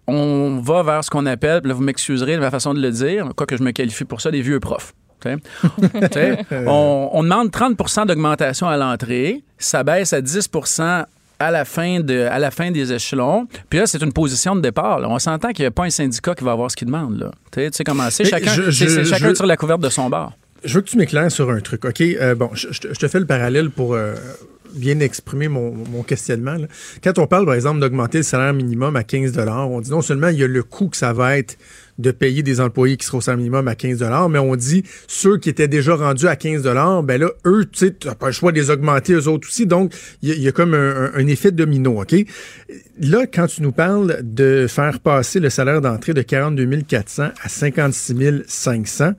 on 0.08 0.60
va 0.60 0.82
vers 0.82 1.04
ce 1.04 1.10
qu'on 1.10 1.26
appelle, 1.26 1.60
là, 1.64 1.74
vous 1.74 1.82
m'excuserez 1.82 2.34
de 2.34 2.40
ma 2.40 2.50
façon 2.50 2.74
de 2.74 2.80
le 2.80 2.90
dire, 2.90 3.28
quoi 3.36 3.46
que 3.46 3.56
je 3.56 3.62
me 3.62 3.70
qualifie 3.70 4.04
pour 4.04 4.20
ça, 4.20 4.30
des 4.30 4.42
vieux 4.42 4.58
profs. 4.58 4.94
on, 6.66 7.22
demande 7.22 7.50
30% 7.50 8.06
d'augmentation 8.06 8.68
à 8.68 8.76
l'entrée, 8.76 9.42
ça 9.58 9.82
baisse 9.82 10.12
à 10.12 10.20
10 10.20 10.48
à 11.40 11.50
la 11.50 11.64
fin 11.64 12.00
de 12.00 12.26
à 12.30 12.38
la 12.38 12.50
fin 12.50 12.70
des 12.70 12.92
échelons. 12.92 13.46
Puis 13.68 13.78
là, 13.78 13.86
c'est 13.86 14.02
une 14.02 14.12
position 14.12 14.56
de 14.56 14.60
départ. 14.60 15.00
On 15.08 15.18
s'entend 15.18 15.50
qu'il 15.50 15.64
n'y 15.64 15.68
a 15.68 15.70
pas 15.70 15.84
un 15.84 15.90
syndicat 15.90 16.34
qui 16.34 16.44
va 16.44 16.52
avoir 16.52 16.70
ce 16.70 16.76
qu'il 16.76 16.86
demande. 16.86 17.30
Tu 17.52 17.68
sais 17.72 17.84
comment 17.84 18.10
c'est. 18.10 18.24
Chacun, 18.24 18.70
chacun 18.70 19.34
sur 19.34 19.46
la 19.46 19.56
couverte 19.56 19.80
de 19.80 19.88
son 19.88 20.08
bar. 20.08 20.32
Je 20.64 20.74
veux 20.74 20.80
que 20.80 20.88
tu 20.88 20.96
m'éclaires 20.96 21.30
sur 21.30 21.50
un 21.50 21.60
truc, 21.60 21.84
OK? 21.84 22.00
Euh, 22.00 22.34
bon, 22.34 22.50
je, 22.54 22.68
te 22.68 23.06
fais 23.06 23.20
le 23.20 23.26
parallèle 23.26 23.70
pour 23.70 23.94
euh, 23.94 24.14
bien 24.74 25.00
exprimer 25.00 25.48
mon, 25.48 26.02
questionnement. 26.02 26.56
Quand 27.02 27.18
on 27.18 27.26
parle, 27.26 27.44
par 27.44 27.54
exemple, 27.54 27.80
d'augmenter 27.80 28.18
le 28.18 28.24
salaire 28.24 28.54
minimum 28.54 28.96
à 28.96 29.04
15 29.04 29.36
on 29.48 29.80
dit 29.80 29.90
non 29.90 30.02
seulement 30.02 30.28
il 30.28 30.38
y 30.38 30.44
a 30.44 30.46
le 30.46 30.62
coût 30.62 30.88
que 30.88 30.96
ça 30.96 31.12
va 31.12 31.38
être 31.38 31.58
de 31.98 32.12
payer 32.12 32.42
des 32.42 32.60
employés 32.60 32.96
qui 32.96 33.06
seront 33.06 33.18
au 33.18 33.20
salaire 33.20 33.38
minimum 33.38 33.66
à 33.66 33.74
15 33.74 34.04
mais 34.30 34.38
on 34.38 34.54
dit 34.54 34.84
ceux 35.06 35.36
qui 35.38 35.48
étaient 35.48 35.68
déjà 35.68 35.96
rendus 35.96 36.28
à 36.28 36.36
15 36.36 36.62
ben 37.02 37.20
là, 37.20 37.30
eux, 37.44 37.64
tu 37.70 37.86
sais, 37.86 37.96
n'as 38.04 38.14
pas 38.14 38.26
le 38.26 38.32
choix 38.32 38.52
de 38.52 38.58
les 38.58 38.70
augmenter 38.70 39.14
eux 39.14 39.28
autres 39.28 39.48
aussi. 39.48 39.66
Donc, 39.66 39.92
il 40.22 40.38
y, 40.38 40.48
a 40.48 40.52
comme 40.52 40.74
un, 40.74 41.26
effet 41.26 41.50
domino, 41.50 42.00
OK? 42.00 42.14
Là, 43.00 43.26
quand 43.26 43.46
tu 43.46 43.62
nous 43.62 43.72
parles 43.72 44.20
de 44.22 44.66
faire 44.68 45.00
passer 45.00 45.40
le 45.40 45.50
salaire 45.50 45.80
d'entrée 45.80 46.14
de 46.14 46.22
42 46.22 46.82
400 46.82 47.30
à 47.42 47.48
56 47.48 48.44
500, 48.46 49.12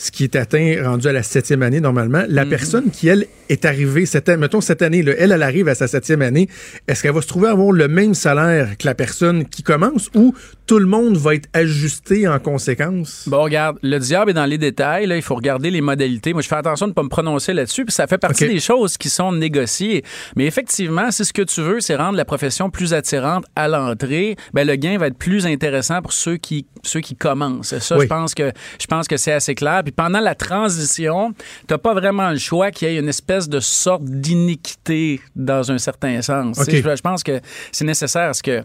ce 0.00 0.10
qui 0.10 0.24
est 0.24 0.34
atteint, 0.34 0.76
rendu 0.82 1.08
à 1.08 1.12
la 1.12 1.22
septième 1.22 1.62
année 1.62 1.78
normalement. 1.78 2.22
La 2.26 2.44
mhm. 2.44 2.50
personne 2.50 2.90
qui, 2.90 3.08
elle, 3.08 3.26
est 3.50 3.66
arrivée, 3.66 4.06
cette, 4.06 4.30
mettons 4.30 4.62
cette 4.62 4.80
année, 4.80 5.02
là, 5.02 5.12
elle, 5.18 5.30
elle 5.30 5.42
arrive 5.42 5.68
à 5.68 5.74
sa 5.74 5.88
septième 5.88 6.22
année, 6.22 6.48
est-ce 6.88 7.02
qu'elle 7.02 7.12
va 7.12 7.20
se 7.20 7.26
trouver 7.26 7.48
à 7.48 7.50
avoir 7.50 7.70
le 7.70 7.86
même 7.86 8.14
salaire 8.14 8.78
que 8.78 8.86
la 8.86 8.94
personne 8.94 9.44
qui 9.44 9.62
commence 9.62 10.08
ou 10.14 10.34
tout 10.70 10.78
le 10.78 10.86
monde 10.86 11.16
va 11.16 11.34
être 11.34 11.48
ajusté 11.52 12.28
en 12.28 12.38
conséquence? 12.38 13.24
Bon, 13.26 13.42
regarde, 13.42 13.76
le 13.82 13.98
diable 13.98 14.30
est 14.30 14.34
dans 14.34 14.44
les 14.44 14.56
détails. 14.56 15.04
Là, 15.04 15.16
il 15.16 15.22
faut 15.22 15.34
regarder 15.34 15.68
les 15.68 15.80
modalités. 15.80 16.32
Moi, 16.32 16.42
je 16.42 16.46
fais 16.46 16.54
attention 16.54 16.86
de 16.86 16.92
ne 16.92 16.94
pas 16.94 17.02
me 17.02 17.08
prononcer 17.08 17.52
là-dessus, 17.52 17.84
puis 17.84 17.92
ça 17.92 18.06
fait 18.06 18.18
partie 18.18 18.46
des 18.46 18.60
choses 18.60 18.96
qui 18.96 19.10
sont 19.10 19.32
négociées. 19.32 20.04
Mais 20.36 20.46
effectivement, 20.46 21.10
si 21.10 21.24
ce 21.24 21.32
que 21.32 21.42
tu 21.42 21.60
veux, 21.60 21.80
c'est 21.80 21.96
rendre 21.96 22.16
la 22.16 22.24
profession 22.24 22.70
plus 22.70 22.94
attirante 22.94 23.46
à 23.56 23.66
l'entrée, 23.66 24.36
ben, 24.54 24.64
le 24.64 24.76
gain 24.76 24.96
va 24.96 25.08
être 25.08 25.18
plus 25.18 25.44
intéressant 25.44 26.02
pour 26.02 26.12
ceux 26.12 26.36
qui, 26.36 26.66
ceux 26.84 27.00
qui 27.00 27.16
commencent. 27.16 27.76
Ça, 27.76 27.98
je 27.98 28.06
pense 28.06 28.36
que, 28.36 28.52
je 28.80 28.86
pense 28.86 29.08
que 29.08 29.16
c'est 29.16 29.32
assez 29.32 29.56
clair 29.56 29.82
pendant 29.96 30.20
la 30.20 30.36
transition, 30.36 31.34
tu 31.66 31.74
n'as 31.74 31.78
pas 31.78 31.94
vraiment 31.94 32.30
le 32.30 32.38
choix 32.38 32.70
qu'il 32.70 32.88
y 32.88 32.92
ait 32.92 33.00
une 33.00 33.08
espèce 33.08 33.48
de 33.48 33.58
sorte 33.58 34.04
d'iniquité 34.04 35.20
dans 35.34 35.72
un 35.72 35.78
certain 35.78 36.22
sens. 36.22 36.60
Je, 36.64 37.02
pense 37.02 37.24
que 37.24 37.40
c'est 37.72 37.84
nécessaire. 37.84 38.36
Ce 38.36 38.42
que, 38.44 38.62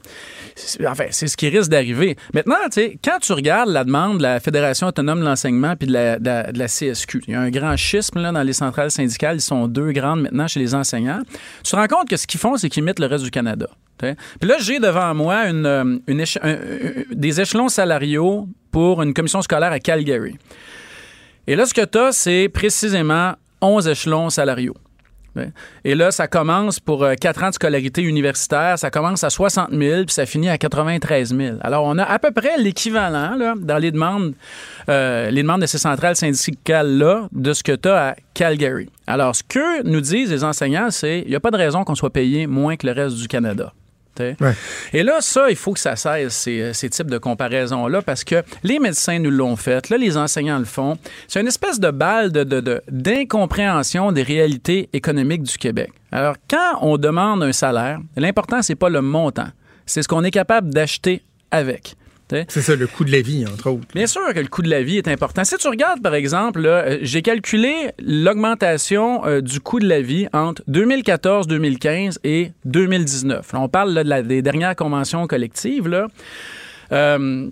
enfin, 0.86 1.06
c'est 1.10 1.26
ce 1.26 1.36
qui 1.36 1.50
risque 1.50 1.72
d'arriver. 1.72 1.95
Maintenant, 2.34 2.56
quand 3.04 3.20
tu 3.22 3.34
regardes 3.34 3.70
la 3.70 3.84
demande 3.84 4.18
de 4.18 4.24
la 4.24 4.40
Fédération 4.40 4.88
autonome 4.88 5.20
de 5.20 5.26
l'enseignement 5.26 5.76
puis 5.76 5.88
de 5.88 5.94
la, 5.94 6.68
CSQ, 6.68 7.24
il 7.28 7.34
y 7.34 7.36
a 7.36 7.42
un 7.42 7.50
grand 7.50 7.76
schisme 7.78 8.22
là, 8.22 8.32
dans 8.32 8.44
les 8.44 8.54
centrales 8.54 8.92
syndicales. 8.92 9.38
Ils 9.38 9.42
sont 9.42 9.68
deux 9.68 9.92
grandes 9.92 10.22
maintenant 10.22 10.48
chez 10.48 10.60
les 10.60 10.76
enseignants. 10.76 11.22
Tu 11.64 11.72
te 11.72 11.76
rends 11.76 11.88
compte 11.88 12.10
que 12.10 12.18
ce 12.18 12.28
qu'ils 12.28 12.40
font, 12.40 12.58
c'est 12.58 12.70
qu'ils 12.70 12.84
imitent 12.84 13.00
le 13.00 13.08
reste 13.08 13.24
du 13.24 13.32
Canada. 13.32 13.68
Puis 13.98 14.50
là, 14.50 14.56
j'ai 14.60 14.80
devant 14.80 15.14
moi 15.14 15.48
une, 15.48 15.66
euh, 15.66 17.04
des 17.12 17.42
échelons 17.42 17.70
salariaux 17.70 18.48
pour 18.72 19.02
une 19.02 19.14
commission 19.14 19.42
scolaire 19.42 19.72
à 19.72 19.80
Calgary. 19.80 20.38
Et 21.48 21.56
là, 21.56 21.66
ce 21.66 21.74
que 21.74 21.86
tu 21.86 21.98
as, 21.98 22.12
c'est 22.12 22.50
précisément 22.50 23.34
11 23.62 23.88
échelons 23.88 24.30
salariaux. 24.30 24.76
Et 25.84 25.96
là, 25.96 26.12
ça 26.12 26.28
commence 26.28 26.80
pour 26.80 27.06
4 27.20 27.38
euh, 27.38 27.46
ans 27.46 27.50
de 27.50 27.54
scolarité 27.54 28.02
universitaire, 28.02 28.78
ça 28.80 28.90
commence 28.90 29.24
à 29.24 29.30
60 29.30 29.70
000 29.72 30.06
puis 30.06 30.14
ça 30.14 30.26
finit 30.26 30.50
à 30.50 30.58
93 30.58 31.36
000. 31.36 31.58
Alors, 31.62 31.86
on 31.86 31.98
a 31.98 32.04
à 32.04 32.20
peu 32.20 32.32
près 32.32 32.58
l'équivalent 32.58 33.38
dans 33.58 33.78
les 33.78 33.92
demandes, 33.92 34.34
euh, 34.90 35.30
les 35.30 35.42
demandes 35.42 35.62
de 35.62 35.66
ces 35.66 35.78
centrales 35.78 36.16
syndicales-là 36.16 37.28
de 37.32 37.54
ce 37.54 37.64
que 37.64 37.74
tu 37.74 37.90
as 37.90 38.10
à 38.10 38.16
Calgary. 38.34 38.90
Alors, 39.08 39.36
ce 39.36 39.44
que 39.44 39.84
nous 39.84 40.02
disent 40.02 40.32
les 40.32 40.44
enseignants, 40.44 40.90
c'est 40.90 41.20
il 41.20 41.30
n'y 41.30 41.36
a 41.36 41.40
pas 41.40 41.52
de 41.52 41.58
raison 41.58 41.84
qu'on 41.84 41.96
soit 41.96 42.12
payé 42.12 42.48
moins 42.48 42.76
que 42.76 42.88
le 42.88 42.94
reste 42.94 43.18
du 43.18 43.28
Canada. 43.28 43.74
Et 44.94 45.04
là, 45.04 45.18
ça, 45.20 45.50
il 45.50 45.56
faut 45.56 45.74
que 45.74 45.80
ça 45.80 45.96
cesse, 45.96 46.34
ces, 46.34 46.74
ces 46.74 46.90
types 46.90 47.10
de 47.10 47.18
comparaisons-là, 47.18 48.02
parce 48.02 48.24
que 48.24 48.44
les 48.64 48.80
médecins 48.80 49.20
nous 49.20 49.32
l'ont 49.32 49.56
fait, 49.56 49.90
là, 49.90 49.98
les 49.98 50.18
enseignants 50.18 50.60
le 50.60 50.66
font. 50.66 50.98
C'est 51.28 51.42
une 51.42 51.48
espèce 51.48 51.80
de 51.80 51.92
balle 51.92 52.32
d'incompréhension 52.32 54.12
de, 54.12 54.16
des 54.16 54.24
réalités 54.24 54.90
économiques 54.94 55.44
du 55.44 55.58
Québec. 55.58 55.92
Alors, 56.12 56.36
quand 56.50 56.80
on 56.82 56.98
demande 56.98 57.44
un 57.44 57.52
salaire, 57.52 58.00
l'important, 58.16 58.62
c'est 58.62 58.76
pas 58.76 58.90
le 58.90 59.02
montant, 59.02 59.48
c'est 59.86 60.02
ce 60.02 60.08
qu'on 60.08 60.24
est 60.24 60.32
capable 60.32 60.74
d'acheter 60.74 61.24
avec. 61.52 61.96
C'est 62.30 62.62
ça, 62.62 62.76
le 62.76 62.88
coût 62.88 63.06
de 63.06 63.12
la 63.12 63.22
vie, 63.22 63.46
entre 63.46 63.70
autres. 63.70 63.86
Bien 63.94 64.08
sûr 64.08 64.34
que 64.34 64.40
le 64.40 64.48
coût 64.48 64.64
de 64.64 64.70
la 64.70 64.82
vie 64.82 64.98
est 64.98 65.08
important. 65.08 65.44
Si 65.44 65.56
tu 65.58 65.68
regardes, 65.68 66.02
par 66.02 66.16
exemple, 66.16 66.66
euh, 66.66 66.98
j'ai 67.02 67.22
calculé 67.22 67.92
l'augmentation 68.00 69.26
euh, 69.26 69.42
du 69.42 69.60
coût 69.60 69.80
de 69.80 69.88
la 69.88 70.02
vie 70.02 70.28
entre 70.34 70.64
2014, 70.68 71.48
2015 71.48 72.20
et 72.24 72.52
2019. 72.66 73.52
on 73.54 73.70
parle 73.70 73.94
là, 73.94 74.24
des 74.24 74.42
dernières 74.42 74.76
conventions 74.76 75.28
collectives. 75.28 75.88
Là. 75.88 76.08
Euh, 76.92 77.50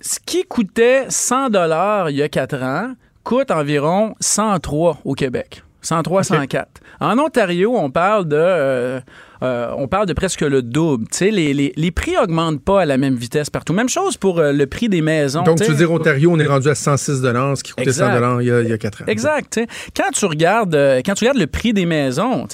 ce 0.00 0.18
qui 0.24 0.44
coûtait 0.44 1.06
100 1.08 1.50
dollars 1.50 2.10
il 2.10 2.16
y 2.16 2.22
a 2.22 2.28
quatre 2.28 2.62
ans 2.62 2.94
coûte 3.24 3.50
environ 3.50 4.14
103 4.20 5.00
au 5.04 5.14
Québec. 5.14 5.62
103, 5.82 6.24
104. 6.24 6.68
En 7.00 7.18
Ontario, 7.18 7.76
on 7.76 7.90
parle 7.90 8.26
de 8.26 9.00
euh, 9.42 9.70
on 9.76 9.86
parle 9.86 10.06
de 10.06 10.12
presque 10.12 10.40
le 10.40 10.62
double. 10.62 11.06
Les, 11.20 11.54
les, 11.54 11.72
les, 11.76 11.90
prix 11.90 12.16
augmentent 12.16 12.62
pas 12.62 12.82
à 12.82 12.84
la 12.86 12.96
même 12.96 13.14
vitesse 13.14 13.50
partout. 13.50 13.72
Même 13.72 13.88
chose 13.88 14.16
pour 14.16 14.40
euh, 14.40 14.52
le 14.52 14.66
prix 14.66 14.88
des 14.88 15.00
maisons. 15.00 15.42
Donc, 15.42 15.60
tu 15.60 15.70
veux 15.70 15.76
dire, 15.76 15.92
Ontario, 15.92 16.30
on 16.32 16.38
est 16.40 16.46
rendu 16.46 16.68
à 16.68 16.74
106 16.74 17.22
ce 17.22 17.62
qui 17.62 17.72
coûtait 17.72 17.92
100 17.92 18.40
il 18.40 18.46
y, 18.46 18.50
a, 18.50 18.62
il 18.62 18.68
y 18.68 18.72
a 18.72 18.78
4 18.78 19.02
ans. 19.02 19.04
Exact. 19.06 19.60
Quand 19.96 20.10
tu, 20.12 20.24
regardes, 20.24 20.74
euh, 20.74 21.00
quand 21.04 21.14
tu 21.14 21.24
regardes 21.24 21.38
le 21.38 21.46
prix 21.46 21.72
des 21.72 21.86
maisons, 21.86 22.46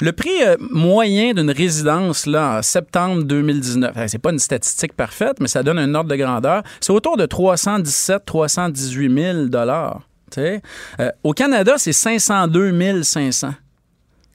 le 0.00 0.12
prix 0.12 0.30
moyen 0.70 1.34
d'une 1.34 1.50
résidence 1.50 2.26
là, 2.26 2.58
en 2.58 2.62
septembre 2.62 3.24
2019, 3.24 3.92
c'est 4.06 4.18
pas 4.18 4.32
une 4.32 4.38
statistique 4.38 4.94
parfaite, 4.94 5.36
mais 5.40 5.48
ça 5.48 5.62
donne 5.62 5.78
un 5.78 5.94
ordre 5.94 6.10
de 6.10 6.16
grandeur, 6.16 6.62
c'est 6.80 6.92
autour 6.92 7.16
de 7.16 7.26
317 7.26 8.24
318 8.24 9.22
000 9.22 9.48
tu 9.48 9.50
sais. 9.52 10.11
Euh, 10.38 11.10
au 11.22 11.32
Canada, 11.32 11.74
c'est 11.78 11.92
502 11.92 13.02
500. 13.02 13.50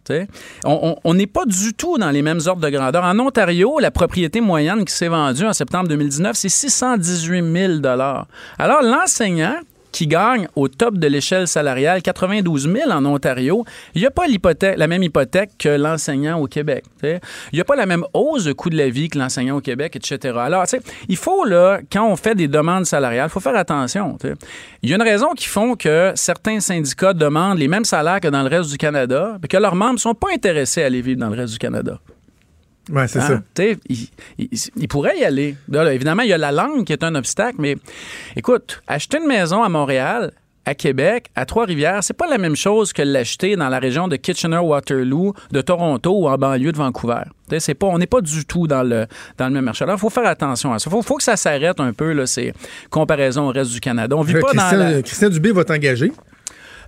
tu 0.05 0.13
sais. 0.13 0.27
On 0.65 0.79
on- 0.83 0.95
on 1.03 1.13
n'est 1.13 1.27
pas 1.27 1.45
du 1.45 1.73
tout 1.73 1.97
dans 1.97 2.11
les 2.11 2.21
mêmes 2.21 2.39
ordres 2.45 2.61
de 2.61 2.69
grandeur. 2.69 3.03
En 3.03 3.17
Ontario, 3.19 3.79
la 3.79 3.91
propriété 3.91 4.39
moyenne 4.41 4.85
qui 4.85 4.93
s'est 4.93 5.07
vendue 5.09 5.45
en 5.45 5.53
septembre 5.53 5.87
2019, 5.89 6.35
c'est 6.37 6.49
618 6.49 7.79
000 7.81 7.81
Alors, 8.57 8.81
l'enseignant 8.81 9.55
qui 9.97 10.05
gagne 10.05 10.47
au 10.55 10.67
top 10.67 10.99
de 10.99 11.07
l'échelle 11.07 11.47
salariale 11.47 12.03
92 12.03 12.71
000 12.71 12.91
en 12.91 13.03
Ontario, 13.03 13.65
il 13.95 14.01
n'y 14.01 14.05
a 14.05 14.11
pas 14.11 14.25
la 14.61 14.87
même 14.87 15.01
hypothèque 15.01 15.49
que 15.57 15.69
l'enseignant 15.69 16.39
au 16.39 16.45
Québec. 16.45 16.83
Il 17.01 17.19
n'y 17.51 17.61
a 17.61 17.63
pas 17.63 17.75
la 17.75 17.87
même 17.87 18.03
hausse 18.13 18.43
de 18.43 18.53
coût 18.53 18.69
de 18.69 18.77
la 18.77 18.89
vie 18.89 19.09
que 19.09 19.17
l'enseignant 19.17 19.57
au 19.57 19.61
Québec, 19.61 19.95
etc. 19.95 20.37
Alors, 20.37 20.65
il 21.09 21.17
faut, 21.17 21.45
là, 21.45 21.79
quand 21.91 22.07
on 22.07 22.15
fait 22.15 22.35
des 22.35 22.47
demandes 22.47 22.85
salariales, 22.85 23.25
il 23.27 23.31
faut 23.31 23.39
faire 23.39 23.55
attention. 23.55 24.19
Il 24.83 24.91
y 24.91 24.93
a 24.93 24.97
une 24.97 25.01
raison 25.01 25.29
qui 25.35 25.47
font 25.47 25.75
que 25.75 26.11
certains 26.13 26.59
syndicats 26.59 27.13
demandent 27.13 27.57
les 27.57 27.67
mêmes 27.67 27.83
salaires 27.83 28.19
que 28.19 28.27
dans 28.27 28.43
le 28.43 28.49
reste 28.49 28.69
du 28.69 28.77
Canada, 28.77 29.39
et 29.43 29.47
que 29.47 29.57
leurs 29.57 29.73
membres 29.73 29.93
ne 29.93 29.97
sont 29.97 30.13
pas 30.13 30.27
intéressés 30.31 30.83
à 30.83 30.85
aller 30.85 31.01
vivre 31.01 31.19
dans 31.19 31.29
le 31.29 31.37
reste 31.37 31.53
du 31.53 31.59
Canada. 31.59 31.99
Ouais, 32.91 33.07
c'est 33.07 33.19
Hein? 33.19 33.43
ça. 33.57 33.63
Il, 33.89 34.07
il- 34.37 34.49
il 34.75 34.87
pourrait 34.87 35.17
y 35.19 35.23
aller. 35.25 35.55
Là, 35.69 35.83
là, 35.83 35.93
évidemment, 35.93 36.23
il 36.23 36.29
y 36.29 36.33
a 36.33 36.37
la 36.37 36.51
langue 36.51 36.85
qui 36.85 36.93
est 36.93 37.03
un 37.03 37.15
obstacle, 37.15 37.55
mais 37.59 37.75
écoute, 38.35 38.81
acheter 38.87 39.17
une 39.19 39.27
maison 39.27 39.61
à 39.63 39.69
Montréal, 39.69 40.31
à 40.65 40.75
Québec, 40.75 41.27
à 41.35 41.45
Trois-Rivières, 41.45 42.03
c'est 42.03 42.13
pas 42.13 42.27
la 42.27 42.37
même 42.37 42.57
chose 42.57 42.91
que 42.91 43.01
l'acheter 43.01 43.55
dans 43.55 43.69
la 43.69 43.79
région 43.79 44.09
de 44.09 44.17
Kitchener-Waterloo, 44.17 45.33
de 45.51 45.61
Toronto 45.61 46.11
ou 46.13 46.27
en 46.27 46.37
banlieue 46.37 46.73
de 46.73 46.77
Vancouver. 46.77 47.21
C'est 47.59 47.73
pas, 47.73 47.87
on 47.87 47.97
n'est 47.97 48.05
pas 48.07 48.19
du 48.19 48.45
tout 48.45 48.67
dans 48.67 48.83
le, 48.83 49.05
dans 49.37 49.47
le 49.47 49.53
même 49.53 49.63
marché. 49.63 49.85
Alors, 49.85 49.95
il 49.95 49.99
faut 49.99 50.09
faire 50.09 50.25
attention 50.27 50.73
à 50.73 50.79
ça. 50.79 50.89
Il 50.89 50.91
faut, 50.91 51.01
faut 51.01 51.15
que 51.15 51.23
ça 51.23 51.37
s'arrête 51.37 51.79
un 51.79 51.93
peu, 51.93 52.11
là, 52.11 52.25
ces 52.25 52.51
comparaisons 52.89 53.47
au 53.47 53.51
reste 53.53 53.71
du 53.71 53.79
Canada. 53.79 54.17
On 54.17 54.21
vit 54.23 54.35
Euh, 54.35 54.41
pas 54.41 54.51
dans 54.51 54.59
Christian, 54.67 54.77
la... 54.77 55.01
Christian 55.01 55.29
Dubé 55.29 55.51
va 55.53 55.63
t'engager. 55.63 56.11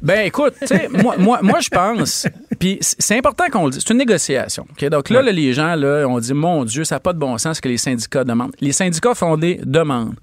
Ben 0.01 0.25
écoute, 0.25 0.53
moi, 0.91 1.15
moi, 1.17 1.39
moi 1.41 1.59
je 1.59 1.69
pense, 1.69 2.27
puis 2.59 2.77
c'est 2.81 3.17
important 3.17 3.45
qu'on 3.51 3.65
le 3.65 3.71
dise, 3.71 3.83
c'est 3.85 3.93
une 3.93 3.99
négociation. 3.99 4.65
Donc 4.89 5.09
là, 5.09 5.21
là, 5.21 5.31
les 5.31 5.53
gens, 5.53 5.75
là, 5.75 6.05
on 6.07 6.19
dit, 6.19 6.33
mon 6.33 6.65
Dieu, 6.65 6.83
ça 6.83 6.95
n'a 6.95 6.99
pas 6.99 7.13
de 7.13 7.19
bon 7.19 7.37
sens 7.37 7.57
ce 7.57 7.61
que 7.61 7.69
les 7.69 7.77
syndicats 7.77 8.23
demandent. 8.23 8.55
Les 8.59 8.71
syndicats 8.71 9.15
font 9.15 9.37
des 9.37 9.59
demandes. 9.63 10.15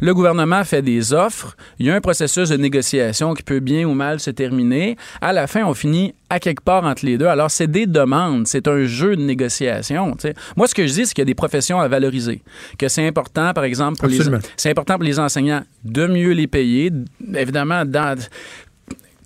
Le 0.00 0.14
gouvernement 0.14 0.64
fait 0.64 0.82
des 0.82 1.12
offres. 1.12 1.56
Il 1.78 1.86
y 1.86 1.90
a 1.90 1.94
un 1.94 2.00
processus 2.00 2.48
de 2.48 2.56
négociation 2.56 3.34
qui 3.34 3.42
peut 3.42 3.60
bien 3.60 3.86
ou 3.86 3.92
mal 3.92 4.18
se 4.18 4.30
terminer. 4.30 4.96
À 5.20 5.32
la 5.32 5.46
fin, 5.46 5.64
on 5.64 5.74
finit 5.74 6.14
à 6.30 6.40
quelque 6.40 6.62
part 6.62 6.84
entre 6.84 7.04
les 7.04 7.18
deux. 7.18 7.26
Alors, 7.26 7.50
c'est 7.50 7.66
des 7.66 7.86
demandes. 7.86 8.46
C'est 8.46 8.66
un 8.66 8.84
jeu 8.84 9.14
de 9.16 9.22
négociation. 9.22 10.16
Moi, 10.56 10.68
ce 10.68 10.74
que 10.74 10.86
je 10.86 10.92
dis, 10.92 11.06
c'est 11.06 11.12
qu'il 11.12 11.22
y 11.22 11.26
a 11.26 11.26
des 11.26 11.34
professions 11.34 11.80
à 11.80 11.88
valoriser. 11.88 12.40
Que 12.78 12.88
c'est 12.88 13.06
important, 13.06 13.52
par 13.52 13.64
exemple, 13.64 13.98
pour 13.98 14.08
les, 14.08 14.20
c'est 14.56 14.70
important 14.70 14.94
pour 14.94 15.04
les 15.04 15.18
enseignants 15.18 15.62
de 15.84 16.06
mieux 16.06 16.32
les 16.32 16.46
payer. 16.46 16.90
Évidemment, 17.34 17.84
dans 17.84 18.16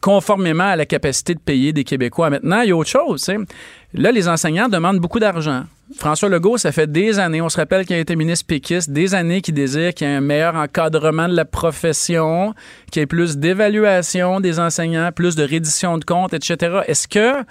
conformément 0.04 0.64
à 0.64 0.76
la 0.76 0.84
capacité 0.84 1.34
de 1.34 1.40
payer 1.40 1.72
des 1.72 1.82
Québécois. 1.82 2.28
Maintenant, 2.28 2.60
il 2.60 2.68
y 2.68 2.72
a 2.72 2.76
autre 2.76 2.90
chose. 2.90 3.26
Là, 3.94 4.12
les 4.12 4.28
enseignants 4.28 4.68
demandent 4.68 4.98
beaucoup 4.98 5.18
d'argent. 5.18 5.62
François 5.92 6.30
Legault, 6.30 6.56
ça 6.56 6.72
fait 6.72 6.90
des 6.90 7.18
années, 7.18 7.42
on 7.42 7.50
se 7.50 7.58
rappelle 7.58 7.84
qu'il 7.84 7.94
a 7.94 7.98
été 7.98 8.16
ministre 8.16 8.46
péquiste, 8.46 8.90
des 8.90 9.14
années 9.14 9.42
qu'il 9.42 9.52
désire 9.52 9.92
qu'il 9.92 10.08
y 10.08 10.10
ait 10.10 10.14
un 10.14 10.22
meilleur 10.22 10.54
encadrement 10.54 11.28
de 11.28 11.36
la 11.36 11.44
profession, 11.44 12.54
qu'il 12.90 13.00
y 13.00 13.02
ait 13.02 13.06
plus 13.06 13.36
d'évaluation 13.36 14.40
des 14.40 14.58
enseignants, 14.58 15.10
plus 15.14 15.36
de 15.36 15.42
reddition 15.42 15.98
de 15.98 16.04
comptes, 16.04 16.32
etc. 16.32 16.80
Est-ce 16.86 17.06
que 17.06 17.44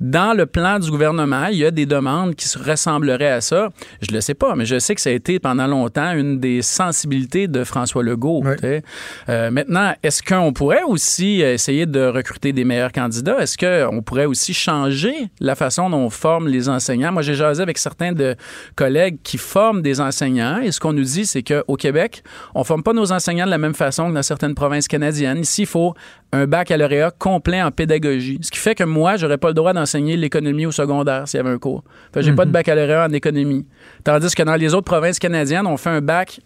dans 0.00 0.36
le 0.36 0.46
plan 0.46 0.80
du 0.80 0.90
gouvernement, 0.90 1.46
il 1.46 1.58
y 1.58 1.64
a 1.64 1.70
des 1.70 1.86
demandes 1.86 2.34
qui 2.34 2.48
se 2.48 2.58
ressembleraient 2.58 3.30
à 3.30 3.40
ça? 3.40 3.68
Je 4.00 4.12
le 4.12 4.20
sais 4.20 4.34
pas, 4.34 4.56
mais 4.56 4.66
je 4.66 4.80
sais 4.80 4.96
que 4.96 5.00
ça 5.00 5.10
a 5.10 5.12
été 5.12 5.38
pendant 5.38 5.68
longtemps 5.68 6.12
une 6.12 6.40
des 6.40 6.62
sensibilités 6.62 7.46
de 7.46 7.62
François 7.62 8.02
Legault. 8.02 8.42
Euh, 9.28 9.50
maintenant, 9.52 9.94
est-ce 10.02 10.24
qu'on 10.24 10.52
pourrait 10.52 10.82
aussi 10.82 11.40
essayer 11.40 11.86
de 11.86 12.04
recruter 12.04 12.52
des 12.52 12.64
meilleurs 12.64 12.92
candidats? 12.92 13.38
Est-ce 13.38 13.56
qu'on 13.56 14.02
pourrait 14.02 14.26
aussi 14.26 14.54
changer 14.54 15.14
la 15.38 15.54
façon 15.54 15.88
dont 15.88 15.98
on 15.98 16.10
forme 16.10 16.48
les 16.48 16.68
enseignants? 16.68 17.12
Moi, 17.12 17.22
j'ai 17.22 17.34
jasé 17.34 17.62
avec 17.62 17.75
certains 17.78 18.12
de 18.12 18.36
collègues 18.74 19.18
qui 19.22 19.38
forment 19.38 19.82
des 19.82 20.00
enseignants 20.00 20.60
et 20.60 20.72
ce 20.72 20.80
qu'on 20.80 20.92
nous 20.92 21.04
dit, 21.04 21.26
c'est 21.26 21.42
qu'au 21.42 21.76
Québec, 21.76 22.22
on 22.54 22.64
forme 22.64 22.82
pas 22.82 22.92
nos 22.92 23.12
enseignants 23.12 23.46
de 23.46 23.50
la 23.50 23.58
même 23.58 23.74
façon 23.74 24.08
que 24.08 24.14
dans 24.14 24.22
certaines 24.22 24.54
provinces 24.54 24.88
canadiennes. 24.88 25.38
Ici, 25.38 25.62
il 25.62 25.66
faut 25.66 25.94
un 26.32 26.46
baccalauréat 26.46 27.12
complet 27.12 27.62
en 27.62 27.70
pédagogie. 27.70 28.38
Ce 28.42 28.50
qui 28.50 28.58
fait 28.58 28.74
que 28.74 28.84
moi, 28.84 29.16
j'aurais 29.16 29.38
pas 29.38 29.48
le 29.48 29.54
droit 29.54 29.72
d'enseigner 29.72 30.16
l'économie 30.16 30.66
au 30.66 30.72
secondaire 30.72 31.28
s'il 31.28 31.38
y 31.38 31.40
avait 31.40 31.50
un 31.50 31.58
cours. 31.58 31.84
Fait 32.12 32.22
j'ai 32.22 32.32
pas 32.32 32.44
de 32.44 32.50
baccalauréat 32.50 33.06
en 33.06 33.12
économie. 33.12 33.66
Tandis 34.04 34.34
que 34.34 34.42
dans 34.42 34.56
les 34.56 34.74
autres 34.74 34.86
provinces 34.86 35.18
canadiennes, 35.18 35.66
on 35.66 35.76
fait 35.76 35.90
un 35.90 36.00
bac 36.00 36.40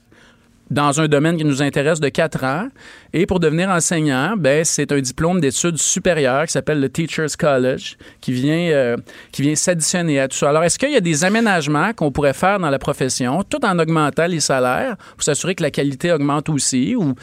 dans 0.70 1.00
un 1.00 1.08
domaine 1.08 1.36
qui 1.36 1.44
nous 1.44 1.62
intéresse 1.62 2.00
de 2.00 2.08
4 2.08 2.44
ans. 2.44 2.68
Et 3.12 3.26
pour 3.26 3.40
devenir 3.40 3.68
enseignant, 3.70 4.34
ben, 4.36 4.64
c'est 4.64 4.92
un 4.92 5.00
diplôme 5.00 5.40
d'études 5.40 5.78
supérieures 5.78 6.46
qui 6.46 6.52
s'appelle 6.52 6.80
le 6.80 6.88
Teachers 6.88 7.36
College, 7.38 7.96
qui 8.20 8.32
vient, 8.32 8.70
euh, 8.70 8.96
qui 9.32 9.42
vient 9.42 9.54
s'additionner 9.54 10.20
à 10.20 10.28
tout 10.28 10.36
ça. 10.36 10.48
Alors, 10.50 10.62
est-ce 10.64 10.78
qu'il 10.78 10.92
y 10.92 10.96
a 10.96 11.00
des 11.00 11.24
aménagements 11.24 11.92
qu'on 11.92 12.12
pourrait 12.12 12.34
faire 12.34 12.58
dans 12.60 12.70
la 12.70 12.78
profession, 12.78 13.42
tout 13.42 13.64
en 13.64 13.78
augmentant 13.78 14.26
les 14.26 14.40
salaires, 14.40 14.96
pour 15.16 15.22
s'assurer 15.24 15.54
que 15.54 15.62
la 15.62 15.70
qualité 15.70 16.12
augmente 16.12 16.48
aussi, 16.48 16.94
ou 16.94 17.14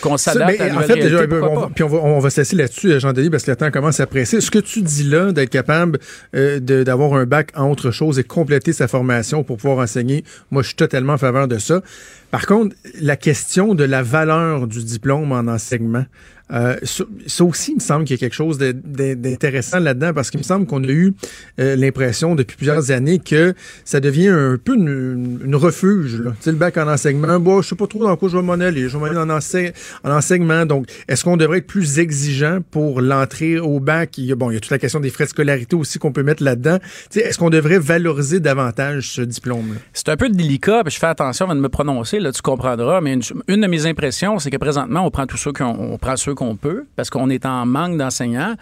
qu'on 0.00 0.16
s'adapte 0.16 0.60
à 0.60 0.68
la 0.68 0.76
en 0.76 0.80
fait, 0.80 0.94
déjà, 0.94 1.18
réalité, 1.18 1.36
on, 1.42 1.60
va- 1.60 1.70
puis 1.74 1.84
on 1.84 1.88
va, 1.88 1.98
on 1.98 2.18
va 2.20 2.30
se 2.30 2.40
laisser 2.40 2.56
là-dessus, 2.56 2.92
euh, 2.92 2.98
Jean-Denis, 2.98 3.30
parce 3.30 3.44
que 3.44 3.50
le 3.50 3.56
temps 3.56 3.70
commence 3.70 4.00
à 4.00 4.06
presser. 4.06 4.40
Ce 4.40 4.50
que 4.50 4.58
tu 4.58 4.82
dis 4.82 5.04
là, 5.04 5.32
d'être 5.32 5.50
capable 5.50 5.98
euh, 6.34 6.58
d'avoir 6.60 7.14
un 7.14 7.26
bac 7.26 7.50
en 7.54 7.70
autre 7.70 7.90
chose 7.90 8.18
et 8.18 8.24
compléter 8.24 8.72
sa 8.72 8.88
formation 8.88 9.44
pour 9.44 9.58
pouvoir 9.58 9.78
enseigner, 9.78 10.24
moi, 10.50 10.62
je 10.62 10.68
suis 10.68 10.76
totalement 10.76 11.14
en 11.14 11.18
faveur 11.18 11.48
de 11.48 11.58
ça. 11.58 11.82
Par 12.30 12.46
contre, 12.46 12.74
la 13.00 13.16
question 13.16 13.76
de 13.76 13.84
la 13.84 14.02
valeur 14.02 14.66
du 14.66 14.82
diplôme 14.82 15.30
en 15.34 15.48
enseignement, 15.48 16.06
euh, 16.54 16.76
ça, 16.84 17.44
aussi, 17.44 17.72
il 17.72 17.76
me 17.76 17.80
semble 17.80 18.04
qu'il 18.04 18.14
y 18.14 18.18
a 18.18 18.20
quelque 18.20 18.34
chose 18.34 18.58
d'intéressant 18.58 19.80
là-dedans, 19.80 20.12
parce 20.14 20.30
qu'il 20.30 20.38
me 20.38 20.44
semble 20.44 20.66
qu'on 20.66 20.82
a 20.84 20.88
eu 20.88 21.14
euh, 21.58 21.76
l'impression 21.76 22.34
depuis 22.34 22.56
plusieurs 22.56 22.90
années 22.90 23.18
que 23.18 23.54
ça 23.84 24.00
devient 24.00 24.28
un 24.28 24.56
peu 24.62 24.74
une, 24.74 25.54
refuge. 25.54 26.22
Tu 26.24 26.30
sais, 26.40 26.50
le 26.50 26.58
bac 26.58 26.76
en 26.76 26.88
enseignement, 26.88 27.38
bon, 27.38 27.62
je 27.62 27.68
sais 27.68 27.76
pas 27.76 27.86
trop 27.86 28.04
dans 28.04 28.16
quoi 28.16 28.28
je 28.28 28.36
vais 28.36 28.42
m'en 28.42 28.54
aller, 28.54 28.88
je 28.88 28.96
vais 28.96 28.98
m'en 28.98 29.06
aller 29.06 29.18
en, 29.18 29.28
ensei- 29.28 29.72
en 30.02 30.10
enseignement. 30.10 30.66
Donc, 30.66 30.86
est-ce 31.08 31.24
qu'on 31.24 31.36
devrait 31.36 31.58
être 31.58 31.66
plus 31.66 31.98
exigeant 31.98 32.58
pour 32.70 33.00
l'entrée 33.00 33.58
au 33.58 33.78
bac? 33.78 34.18
Il 34.18 34.24
y 34.24 34.32
a, 34.32 34.34
bon, 34.34 34.50
il 34.50 34.54
y 34.54 34.56
a 34.56 34.60
toute 34.60 34.72
la 34.72 34.78
question 34.78 35.00
des 35.00 35.10
frais 35.10 35.24
de 35.24 35.30
scolarité 35.30 35.76
aussi 35.76 35.98
qu'on 35.98 36.12
peut 36.12 36.22
mettre 36.22 36.42
là-dedans. 36.42 36.78
Est-ce 37.14 37.38
qu'on 37.38 37.50
devrait 37.50 37.78
valoriser 37.78 38.40
davantage 38.40 39.10
ce 39.12 39.22
diplôme-là? 39.22 39.80
C'est 39.92 40.08
un 40.08 40.16
peu 40.16 40.28
délicat, 40.28 40.82
puis 40.84 40.92
je 40.92 40.98
fais 40.98 41.06
attention 41.06 41.46
avant 41.46 41.54
de 41.54 41.60
me 41.60 41.68
prononcer, 41.68 42.18
là, 42.18 42.32
tu 42.32 42.42
comprendras, 42.42 43.00
mais 43.00 43.16
une, 43.48 43.60
de 43.60 43.66
mes 43.66 43.86
impressions, 43.86 44.38
c'est 44.38 44.50
que 44.50 44.56
présentement, 44.56 45.06
on 45.06 45.10
prend 45.10 45.26
tous 45.26 45.36
ceux 45.36 45.52
qu'on 45.52 45.64
on 45.64 45.98
prend 45.98 46.16
ceux 46.16 46.34
peut, 46.56 46.86
parce 46.96 47.10
qu'on 47.10 47.30
est 47.30 47.46
en 47.46 47.66
manque 47.66 47.96
d'enseignants. 47.96 48.54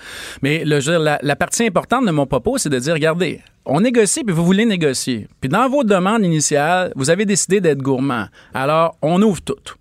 Mais 0.43 0.65
la, 0.65 1.37
partie 1.37 1.67
importante 1.67 2.07
de 2.07 2.11
mon 2.11 2.27
propos, 2.27 2.59
c'est 2.59 2.69
de 2.69 2.79
dire, 2.79 2.95
regardez, 2.95 3.41
on 3.65 3.81
négocie, 3.81 4.25
puis 4.25 4.35
vous 4.35 4.45
voulez 4.45 4.65
négocier. 4.65 5.29
Puis 5.41 5.49
dans 5.49 5.69
vos 5.69 5.85
demandes 5.85 6.25
initiales, 6.25 6.93
vous 6.97 7.11
avez 7.11 7.25
décidé 7.25 7.61
d'être 7.61 7.83
gourmand. 7.83 8.27
Alors, 8.55 8.97
on 9.03 9.21
ouvre 9.23 9.41
tout. 9.41 9.75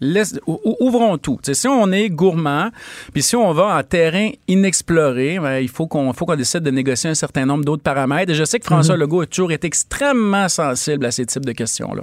Laisse- 0.00 0.38
ouvrons 0.46 1.18
tout. 1.18 1.38
T'sais, 1.42 1.54
si 1.54 1.68
on 1.68 1.90
est 1.92 2.08
gourmand, 2.08 2.70
puis 3.12 3.22
si 3.22 3.36
on 3.36 3.52
va 3.52 3.76
en 3.78 3.82
terrain 3.82 4.30
inexploré, 4.48 5.38
ben, 5.38 5.58
il 5.58 5.68
faut 5.68 5.86
qu'on 5.86 6.12
faut 6.12 6.26
qu'on 6.26 6.36
décide 6.36 6.60
de 6.60 6.70
négocier 6.70 7.10
un 7.10 7.14
certain 7.14 7.46
nombre 7.46 7.64
d'autres 7.64 7.82
paramètres. 7.82 8.32
Et 8.32 8.34
je 8.34 8.44
sais 8.44 8.58
que 8.58 8.64
François 8.66 8.96
Legault 8.96 9.22
a 9.22 9.26
toujours 9.26 9.52
été 9.52 9.66
extrêmement 9.66 10.48
sensible 10.48 11.06
à 11.06 11.10
ces 11.10 11.26
types 11.26 11.44
de 11.44 11.52
questions-là. 11.52 12.02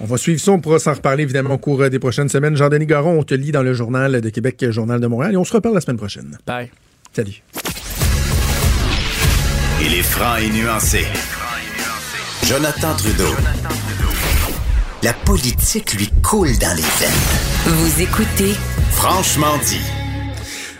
On 0.00 0.06
va 0.06 0.16
suivre 0.16 0.40
ça, 0.40 0.50
on 0.52 0.58
pourra 0.60 0.78
s'en 0.78 0.92
reparler 0.94 1.22
évidemment 1.22 1.54
au 1.54 1.58
cours 1.58 1.88
des 1.88 1.98
prochaines 1.98 2.28
semaines. 2.28 2.56
Jean-Denis 2.56 2.86
Garon, 2.86 3.18
on 3.18 3.22
te 3.22 3.34
lit 3.34 3.52
dans 3.52 3.62
le 3.62 3.74
Journal 3.74 4.20
de 4.20 4.28
Québec, 4.28 4.64
Journal 4.70 5.00
de 5.00 5.06
Montréal, 5.06 5.34
et 5.34 5.36
on 5.36 5.44
se 5.44 5.52
reparle 5.52 5.74
la 5.76 5.80
semaine 5.80 5.98
prochaine. 5.98 6.36
Bye. 6.46 6.70
Salut. 7.12 7.42
Il 9.80 9.94
est 9.94 10.02
franc 10.02 10.36
et 10.36 10.48
nuancé. 10.50 11.04
Jonathan 12.44 12.94
Trudeau. 12.96 13.34
La 15.04 15.12
politique 15.12 15.94
lui 15.94 16.08
coule 16.22 16.56
dans 16.60 16.76
les 16.76 16.82
veines. 16.82 17.10
Vous 17.66 18.02
écoutez 18.02 18.52
Franchement 18.92 19.58
dit. 19.66 19.80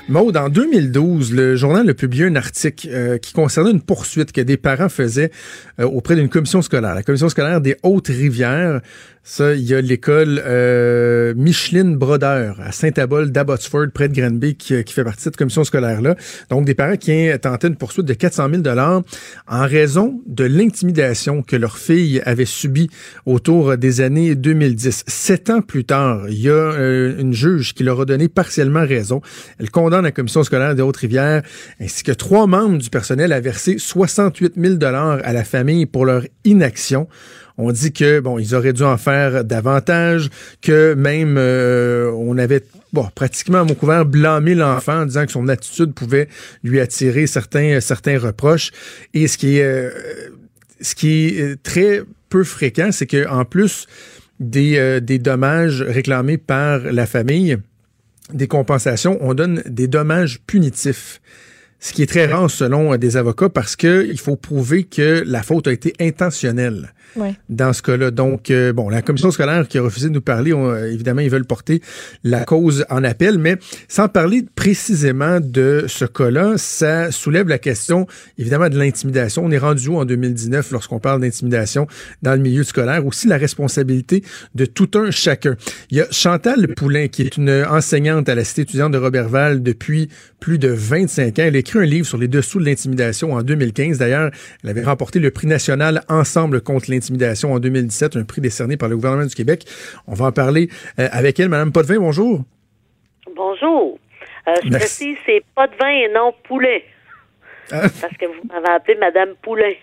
Maud, 0.08 0.36
en 0.36 0.48
2012, 0.48 1.32
le 1.32 1.56
journal 1.56 1.90
a 1.90 1.94
publié 1.94 2.26
un 2.26 2.36
article 2.36 2.88
euh, 2.88 3.18
qui 3.18 3.32
concernait 3.32 3.72
une 3.72 3.82
poursuite 3.82 4.30
que 4.30 4.40
des 4.40 4.56
parents 4.56 4.88
faisaient 4.88 5.32
euh, 5.80 5.86
auprès 5.86 6.14
d'une 6.14 6.28
commission 6.28 6.62
scolaire, 6.62 6.94
la 6.94 7.02
commission 7.02 7.28
scolaire 7.28 7.60
des 7.60 7.76
Hautes-Rivières. 7.82 8.80
Ça, 9.24 9.54
il 9.54 9.62
y 9.62 9.72
a 9.72 9.80
l'école 9.80 10.42
euh, 10.44 11.32
Micheline 11.36 11.96
Brodeur 11.96 12.56
à 12.60 12.72
Saint-Abol 12.72 13.30
d'Abbotsford, 13.30 13.86
près 13.94 14.08
de 14.08 14.20
Granby, 14.20 14.56
qui, 14.56 14.82
qui 14.82 14.92
fait 14.92 15.04
partie 15.04 15.20
de 15.20 15.22
cette 15.22 15.36
commission 15.36 15.62
scolaire-là. 15.62 16.16
Donc, 16.50 16.64
des 16.64 16.74
parents 16.74 16.96
qui 16.96 17.30
ont 17.32 17.38
tenté 17.38 17.68
une 17.68 17.76
poursuite 17.76 18.04
de 18.04 18.14
400 18.14 18.48
000 18.64 18.76
en 19.46 19.66
raison 19.66 20.20
de 20.26 20.42
l'intimidation 20.42 21.42
que 21.42 21.54
leur 21.54 21.78
fille 21.78 22.20
avait 22.24 22.46
subie 22.46 22.90
autour 23.24 23.76
des 23.76 24.00
années 24.00 24.34
2010. 24.34 25.04
Sept 25.06 25.50
ans 25.50 25.62
plus 25.62 25.84
tard, 25.84 26.24
il 26.28 26.40
y 26.40 26.48
a 26.48 26.54
euh, 26.54 27.16
une 27.16 27.32
juge 27.32 27.74
qui 27.74 27.84
leur 27.84 28.00
a 28.00 28.04
donné 28.04 28.26
partiellement 28.26 28.84
raison. 28.84 29.20
Elle 29.60 29.70
condamne 29.70 30.02
la 30.02 30.10
commission 30.10 30.42
scolaire 30.42 30.74
des 30.74 30.82
Hautes-Rivières 30.82 31.42
ainsi 31.80 32.02
que 32.02 32.12
trois 32.12 32.48
membres 32.48 32.78
du 32.78 32.90
personnel 32.90 33.32
à 33.32 33.38
verser 33.38 33.78
68 33.78 34.54
000 34.56 34.78
à 34.82 35.32
la 35.32 35.44
famille 35.44 35.86
pour 35.86 36.06
leur 36.06 36.24
inaction. 36.44 37.06
On 37.58 37.70
dit 37.72 37.92
que 37.92 38.20
bon, 38.20 38.38
ils 38.38 38.54
auraient 38.54 38.72
dû 38.72 38.82
en 38.82 38.96
faire 38.96 39.44
davantage, 39.44 40.30
que 40.60 40.94
même 40.94 41.36
euh, 41.38 42.10
on 42.12 42.38
avait 42.38 42.64
pratiquement 43.14 43.60
à 43.60 43.64
mon 43.64 43.74
couvert, 43.74 44.04
blâmer 44.04 44.54
l'enfant 44.54 45.02
en 45.02 45.06
disant 45.06 45.26
que 45.26 45.32
son 45.32 45.48
attitude 45.48 45.92
pouvait 45.92 46.28
lui 46.62 46.80
attirer 46.80 47.26
certains, 47.26 47.80
certains 47.80 48.18
reproches. 48.18 48.70
Et 49.14 49.28
ce 49.28 49.38
qui 49.38 49.58
est, 49.58 49.64
euh, 49.64 49.90
ce 50.80 50.94
qui 50.94 51.28
est 51.28 51.62
très 51.62 52.02
peu 52.28 52.44
fréquent, 52.44 52.90
c'est 52.92 53.06
qu'en 53.06 53.44
plus 53.44 53.86
des, 54.40 54.78
euh, 54.78 55.00
des 55.00 55.18
dommages 55.18 55.82
réclamés 55.82 56.38
par 56.38 56.78
la 56.78 57.06
famille, 57.06 57.58
des 58.32 58.48
compensations, 58.48 59.18
on 59.20 59.34
donne 59.34 59.62
des 59.66 59.88
dommages 59.88 60.40
punitifs 60.46 61.20
ce 61.82 61.92
qui 61.92 62.02
est 62.02 62.06
très 62.06 62.26
rare 62.26 62.48
selon 62.48 62.96
des 62.96 63.16
avocats 63.16 63.48
parce 63.48 63.74
que 63.74 64.06
il 64.08 64.18
faut 64.18 64.36
prouver 64.36 64.84
que 64.84 65.24
la 65.26 65.42
faute 65.42 65.66
a 65.66 65.72
été 65.72 65.92
intentionnelle 66.00 66.94
dans 67.48 67.72
ce 67.72 67.82
cas-là. 67.82 68.10
Donc, 68.10 68.50
euh, 68.50 68.72
bon, 68.72 68.88
la 68.88 69.02
commission 69.02 69.30
scolaire 69.30 69.66
qui 69.68 69.78
a 69.78 69.82
refusé 69.82 70.08
de 70.08 70.14
nous 70.14 70.20
parler, 70.20 70.52
euh, 70.52 70.90
évidemment, 70.92 71.20
ils 71.20 71.30
veulent 71.30 71.44
porter 71.44 71.82
la 72.24 72.44
cause 72.44 72.86
en 72.88 73.04
appel, 73.04 73.38
mais 73.38 73.56
sans 73.88 74.08
parler 74.08 74.44
précisément 74.54 75.40
de 75.40 75.84
ce 75.88 76.04
cas-là, 76.04 76.54
ça 76.56 77.10
soulève 77.10 77.48
la 77.48 77.58
question, 77.58 78.06
évidemment, 78.38 78.68
de 78.68 78.78
l'intimidation. 78.78 79.44
On 79.44 79.50
est 79.50 79.58
rendu 79.58 79.88
où 79.88 79.98
en 79.98 80.04
2019 80.04 80.70
lorsqu'on 80.70 81.00
parle 81.00 81.20
d'intimidation 81.20 81.86
dans 82.22 82.32
le 82.32 82.40
milieu 82.40 82.62
scolaire? 82.62 83.04
Aussi 83.06 83.26
la 83.26 83.36
responsabilité 83.36 84.22
de 84.54 84.64
tout 84.64 84.90
un 84.94 85.10
chacun. 85.10 85.56
Il 85.90 85.98
y 85.98 86.00
a 86.00 86.06
Chantal 86.10 86.68
Poulain, 86.74 87.08
qui 87.08 87.22
est 87.22 87.36
une 87.36 87.64
enseignante 87.68 88.28
à 88.28 88.34
la 88.34 88.44
Cité 88.44 88.62
étudiante 88.62 88.92
de 88.92 88.98
Robertval 88.98 89.62
depuis 89.62 90.08
plus 90.40 90.58
de 90.58 90.68
25 90.68 91.38
ans. 91.38 91.42
Elle 91.42 91.56
écrit 91.72 91.86
un 91.86 91.90
livre 91.90 92.06
sur 92.06 92.18
les 92.18 92.28
dessous 92.28 92.58
de 92.58 92.64
l'intimidation 92.64 93.32
en 93.32 93.42
2015. 93.42 93.98
D'ailleurs, 93.98 94.30
elle 94.62 94.70
avait 94.70 94.82
remporté 94.82 95.18
le 95.18 95.30
prix 95.30 95.46
national 95.46 96.02
Ensemble 96.08 96.60
contre 96.60 96.90
l'intimidation 96.90 97.02
intimidation 97.02 97.52
en 97.52 97.58
2017, 97.58 98.16
un 98.16 98.24
prix 98.24 98.40
décerné 98.40 98.76
par 98.76 98.88
le 98.88 98.96
gouvernement 98.96 99.26
du 99.26 99.34
Québec. 99.34 99.64
On 100.06 100.14
va 100.14 100.26
en 100.26 100.32
parler 100.32 100.68
euh, 100.98 101.08
avec 101.10 101.40
elle. 101.40 101.48
Madame 101.48 101.72
Potvin, 101.72 101.98
bonjour. 101.98 102.44
Bonjour. 103.34 103.98
Euh, 104.46 104.52
je 104.64 104.70
précise, 104.70 105.16
c'est 105.26 105.42
Potvin 105.54 105.88
et 105.88 106.12
non 106.14 106.32
Poulet. 106.44 106.84
Ah. 107.72 107.88
Parce 108.00 108.16
que 108.16 108.26
vous 108.26 108.48
m'avez 108.48 108.68
appelé 108.68 108.96
Madame 109.00 109.30
Poulet. 109.42 109.78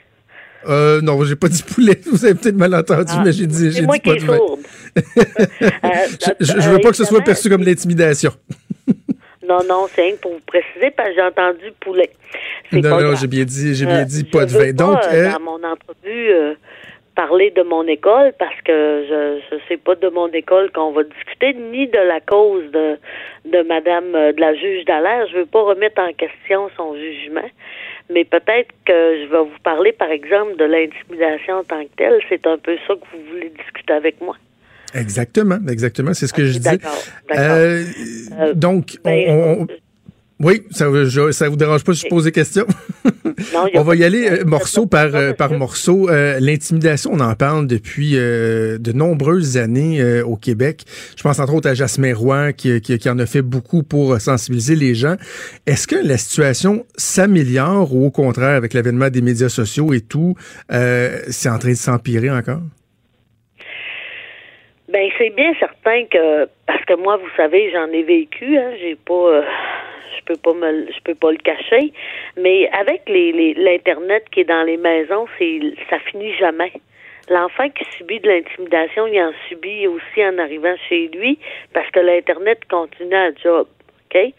Euh, 0.68 1.02
non, 1.02 1.24
j'ai 1.24 1.36
pas 1.36 1.48
dit 1.48 1.64
poulet. 1.64 2.00
Vous 2.12 2.26
avez 2.26 2.36
peut-être 2.36 2.58
mal 2.58 2.76
entendu, 2.76 3.12
ah. 3.16 3.22
mais 3.24 3.32
j'ai 3.32 3.48
dit, 3.48 3.72
j'ai 3.72 3.84
moi 3.84 3.96
dit 3.96 4.02
qui 4.02 4.10
est 4.12 4.20
sourde. 4.20 4.60
Euh, 5.62 5.88
je, 6.40 6.54
ne 6.54 6.74
veux 6.74 6.80
pas 6.80 6.90
que 6.90 6.98
ce 6.98 7.06
soit 7.06 7.22
perçu 7.22 7.50
comme 7.50 7.64
l'intimidation. 7.64 8.32
Non, 9.50 9.60
non, 9.68 9.88
c'est 9.88 10.04
rien 10.04 10.16
pour 10.22 10.32
vous 10.32 10.42
préciser, 10.46 10.92
parce 10.92 11.10
que 11.10 11.16
j'ai 11.16 11.22
entendu 11.22 11.74
poulet. 11.80 12.12
Non, 12.72 13.02
non, 13.02 13.16
j'ai 13.16 13.28
bien 13.28 13.44
dit, 13.44 13.76
j'ai 13.76 13.86
bien 13.86 14.06
dit 14.06 14.24
pas 14.24 14.46
de 14.46 14.52
vin. 14.52 14.72
Donc, 14.72 15.00
dans 15.02 15.40
mon 15.42 15.64
entrevue, 15.64 16.56
parler 17.20 17.52
de 17.52 17.64
mon 17.64 17.86
école 17.86 18.32
parce 18.40 18.62
que 18.62 19.06
je 19.10 19.56
ne 19.56 19.60
sais 19.68 19.76
pas 19.76 19.96
de 19.96 20.08
mon 20.08 20.30
école 20.30 20.72
qu'on 20.72 20.92
va 20.92 21.04
discuter, 21.04 21.54
ni 21.54 21.86
de 21.86 21.98
la 21.98 22.22
cause 22.22 22.72
de, 22.72 22.98
de 23.44 23.62
Madame 23.64 24.16
euh, 24.16 24.32
de 24.32 24.40
la 24.40 24.54
juge 24.56 24.86
d'Alaire. 24.86 25.28
Je 25.28 25.34
ne 25.34 25.40
veux 25.40 25.46
pas 25.46 25.64
remettre 25.64 26.02
en 26.02 26.14
question 26.14 26.70
son 26.78 26.96
jugement, 26.96 27.50
mais 28.10 28.24
peut-être 28.24 28.72
que 28.86 29.00
je 29.22 29.26
vais 29.30 29.44
vous 29.44 29.60
parler, 29.64 29.92
par 29.92 30.10
exemple, 30.10 30.56
de 30.56 30.64
l'intimidation 30.64 31.56
en 31.58 31.64
tant 31.66 31.84
que 31.84 31.96
telle. 31.98 32.22
C'est 32.30 32.48
un 32.48 32.58
peu 32.58 32.78
ça 32.88 32.94
que 32.94 33.06
vous 33.12 33.24
voulez 33.32 33.50
discuter 33.50 33.92
avec 33.92 34.22
moi. 34.22 34.38
Exactement, 34.94 35.60
exactement, 35.68 36.14
c'est 36.14 36.28
ce 36.28 36.34
que 36.34 36.46
je 36.46 36.58
dis. 36.58 36.68
Euh, 37.38 37.86
euh, 38.40 38.54
donc, 38.54 38.98
ben, 39.04 39.30
on 39.30 39.68
oui, 40.42 40.62
ça 40.72 40.86
ça 41.34 41.50
vous 41.50 41.58
dérange 41.58 41.84
pas 41.84 41.94
si 41.94 42.06
je 42.06 42.08
pose 42.08 42.24
des 42.24 42.32
questions? 42.32 42.66
on 43.74 43.82
va 43.82 43.96
y 43.98 44.06
aller 44.06 44.30
euh, 44.30 44.46
morceau 44.46 44.86
par, 44.86 45.14
euh, 45.14 45.34
par 45.34 45.52
morceau. 45.52 46.10
Euh, 46.10 46.40
l'intimidation, 46.40 47.12
on 47.14 47.20
en 47.20 47.36
parle 47.36 47.68
depuis 47.68 48.14
de 48.14 48.92
nombreuses 48.94 49.58
années 49.58 50.22
au 50.22 50.38
Québec. 50.38 50.86
Je 51.18 51.24
pense 51.24 51.40
entre 51.40 51.54
autres 51.54 51.70
à 51.70 51.74
Jasmin 51.74 52.16
Roy 52.16 52.54
qui, 52.54 52.80
qui, 52.80 53.10
en 53.10 53.20
a 53.20 53.26
fait 53.26 53.42
beaucoup 53.42 53.84
pour 53.84 54.20
sensibiliser 54.22 54.78
les 54.78 54.96
gens. 54.96 55.16
Est-ce 55.66 55.88
que 55.88 55.96
la 55.96 56.18
situation 56.18 56.86
s'améliore 56.96 57.94
ou 57.94 58.06
au 58.06 58.12
contraire, 58.12 58.56
avec 58.56 58.74
l'avènement 58.74 59.10
des 59.10 59.22
médias 59.22 59.50
sociaux 59.50 59.94
et 59.94 60.02
tout, 60.02 60.36
c'est 60.70 61.50
en 61.50 61.60
train 61.60 61.72
de 61.72 61.76
s'empirer 61.76 62.32
encore? 62.32 62.62
Ben 64.90 65.08
c'est 65.20 65.30
bien 65.30 65.54
certain 65.60 66.06
que 66.06 66.50
parce 66.66 66.84
que 66.86 66.96
moi, 66.96 67.18
vous 67.18 67.30
savez, 67.38 67.70
j'en 67.72 67.92
ai 67.92 68.02
vécu. 68.02 68.58
Hein, 68.58 68.74
j'ai 68.80 68.96
pas 68.96 69.44
je 70.18 70.24
peux 70.26 70.36
pas 70.36 70.54
me 70.54 70.88
je 70.92 71.00
peux 71.04 71.16
pas 71.16 71.32
le 71.32 71.38
cacher 71.38 71.94
mais 72.38 72.70
avec 72.72 73.08
les 73.08 73.54
l'internet 73.54 74.26
qui 74.32 74.42
est 74.42 74.46
dans 74.46 74.64
les 74.64 74.78
maisons 74.78 75.26
c'est 75.38 75.60
ça 75.90 76.00
finit 76.00 76.34
jamais 76.36 76.72
l'enfant 77.30 77.70
qui 77.70 77.86
subit 77.98 78.20
de 78.20 78.28
l'intimidation 78.28 79.08
il 79.08 79.22
en 79.22 79.32
subit 79.48 79.88
aussi 79.88 80.24
en 80.24 80.38
arrivant 80.38 80.76
chez 80.88 81.08
lui 81.10 81.40
parce 81.74 81.90
que 81.92 82.00
l'internet 82.00 82.60
continue 82.70 83.16
à 83.16 83.32
job 83.36 83.68
OK? 84.12 84.34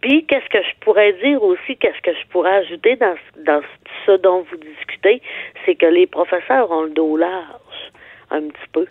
Puis 0.00 0.26
qu'est-ce 0.26 0.48
que 0.48 0.62
je 0.62 0.74
pourrais 0.80 1.12
dire 1.14 1.42
aussi 1.42 1.76
qu'est-ce 1.76 2.02
que 2.02 2.12
je 2.12 2.26
pourrais 2.28 2.56
ajouter 2.56 2.96
dans 2.96 3.14
dans 3.44 3.62
ce 4.04 4.12
dont 4.12 4.44
vous 4.50 4.56
discutez 4.56 5.22
c'est 5.64 5.76
que 5.76 5.86
les 5.86 6.06
professeurs 6.06 6.70
ont 6.70 6.82
le 6.82 6.90
dos 6.90 7.16
large 7.16 7.92
un 8.30 8.42
petit 8.42 8.68
peu 8.72 8.86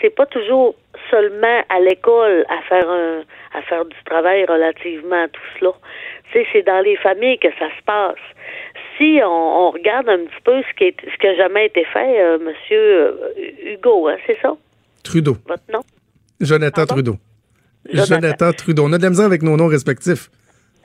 c'est 0.00 0.14
pas 0.14 0.26
toujours 0.26 0.74
seulement 1.10 1.62
à 1.68 1.80
l'école 1.80 2.44
à 2.48 2.62
faire 2.68 2.88
un 2.88 3.22
à 3.52 3.62
faire 3.62 3.84
du 3.84 3.96
travail 4.04 4.44
relativement 4.44 5.24
à 5.24 5.28
tout 5.28 5.40
cela. 5.58 5.72
c'est 6.32 6.62
dans 6.62 6.80
les 6.84 6.96
familles 6.96 7.38
que 7.38 7.48
ça 7.58 7.68
se 7.76 7.82
passe. 7.84 8.24
Si 8.96 9.20
on, 9.24 9.70
regarde 9.70 10.08
un 10.08 10.18
petit 10.18 10.42
peu 10.44 10.62
ce 10.62 10.76
qui 10.76 10.84
est 10.84 10.96
ce 11.00 11.16
qui 11.18 11.26
a 11.26 11.34
jamais 11.34 11.66
été 11.66 11.84
fait, 11.84 12.20
euh, 12.20 12.38
Monsieur 12.38 12.78
euh, 12.78 13.72
Hugo, 13.72 14.08
hein, 14.08 14.16
c'est 14.26 14.38
ça? 14.40 14.52
Trudeau. 15.02 15.36
Votre 15.46 15.64
nom? 15.72 15.80
Jonathan 16.40 16.86
Trudeau. 16.86 17.16
Jonathan. 17.92 18.52
Trudeau. 18.52 18.84
On 18.84 18.92
a 18.92 18.98
de 18.98 19.02
la 19.02 19.10
misère 19.10 19.26
avec 19.26 19.42
nos 19.42 19.56
noms 19.56 19.68
respectifs. 19.68 20.30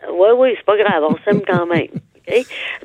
Oui, 0.09 0.29
oui, 0.37 0.53
c'est 0.57 0.65
pas 0.65 0.77
grave, 0.77 1.03
on 1.03 1.17
s'aime 1.23 1.41
quand 1.45 1.65
même. 1.65 1.87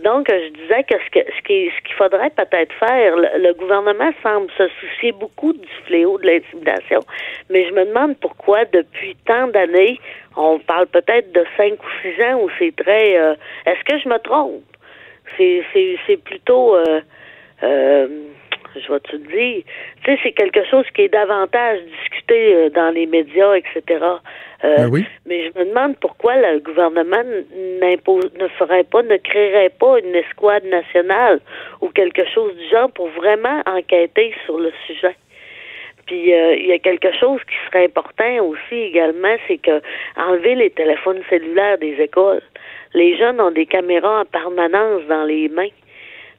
Donc, 0.03 0.28
je 0.28 0.49
disais 0.53 0.84
que 0.84 0.95
ce 0.99 1.20
ce 1.36 1.43
qu'il 1.43 1.70
ce 1.70 1.80
qu'il 1.82 1.95
faudrait 1.97 2.30
peut-être 2.30 2.72
faire, 2.74 3.16
le, 3.16 3.53
gouvernement 3.55 4.11
semble 4.22 4.51
se 4.59 4.68
soucier 4.80 5.12
beaucoup 5.12 5.53
du 5.53 5.68
fléau 5.86 6.18
de 6.18 6.26
l'intimidation, 6.26 7.01
mais 7.49 7.66
je 7.66 7.72
me 7.72 7.86
demande 7.86 8.16
pourquoi 8.20 8.64
depuis 8.66 9.16
tant 9.26 9.49
d'années, 9.49 9.99
on 10.36 10.59
parle 10.59 10.86
peut-être 10.88 11.32
de 11.32 11.45
cinq 11.57 11.74
ou 11.82 11.88
six 12.03 12.22
ans 12.22 12.41
où 12.43 12.51
c'est 12.59 12.74
très. 12.76 13.18
Euh, 13.18 13.34
est-ce 13.66 13.82
que 13.84 13.99
je 13.99 14.09
me 14.09 14.18
trompe? 14.18 14.62
C'est 15.36 15.62
c'est 16.07 16.16
plutôt. 16.18 16.76
Euh, 16.76 17.01
euh, 17.62 18.09
je 18.76 18.93
vais 18.93 19.01
te 19.01 19.16
dire, 19.16 19.62
tu 20.05 20.12
sais, 20.12 20.20
c'est 20.22 20.32
quelque 20.32 20.64
chose 20.70 20.84
qui 20.95 21.03
est 21.03 21.09
davantage 21.09 21.80
discuté 21.82 22.55
euh, 22.55 22.70
dans 22.70 22.91
les 22.91 23.07
médias, 23.07 23.55
etc. 23.55 24.05
Euh, 24.64 24.76
ben 24.76 24.88
oui. 24.90 25.06
Mais 25.26 25.50
je 25.50 25.58
me 25.58 25.64
demande 25.64 25.96
pourquoi 26.00 26.36
le 26.36 26.61
gouvernement 26.61 27.22
ne 27.24 28.48
ferait 28.58 28.84
pas, 28.84 29.02
ne 29.02 29.16
créerait 29.16 29.70
pas 29.70 29.98
une 30.00 30.14
escouade 30.14 30.64
nationale 30.64 31.40
ou 31.80 31.88
quelque 31.88 32.26
chose 32.34 32.54
du 32.56 32.68
genre 32.68 32.90
pour 32.92 33.08
vraiment 33.08 33.62
enquêter 33.66 34.34
sur 34.44 34.58
le 34.58 34.70
sujet. 34.86 35.16
Puis 36.06 36.34
euh, 36.34 36.56
il 36.56 36.66
y 36.66 36.72
a 36.72 36.78
quelque 36.78 37.12
chose 37.18 37.40
qui 37.44 37.54
serait 37.66 37.84
important 37.84 38.44
aussi 38.44 38.74
également, 38.74 39.34
c'est 39.46 39.58
que 39.58 39.80
enlever 40.16 40.56
les 40.56 40.70
téléphones 40.70 41.22
cellulaires 41.30 41.78
des 41.78 41.94
écoles. 42.00 42.42
Les 42.92 43.16
jeunes 43.16 43.40
ont 43.40 43.52
des 43.52 43.66
caméras 43.66 44.22
en 44.22 44.24
permanence 44.24 45.02
dans 45.08 45.24
les 45.24 45.48
mains. 45.48 45.68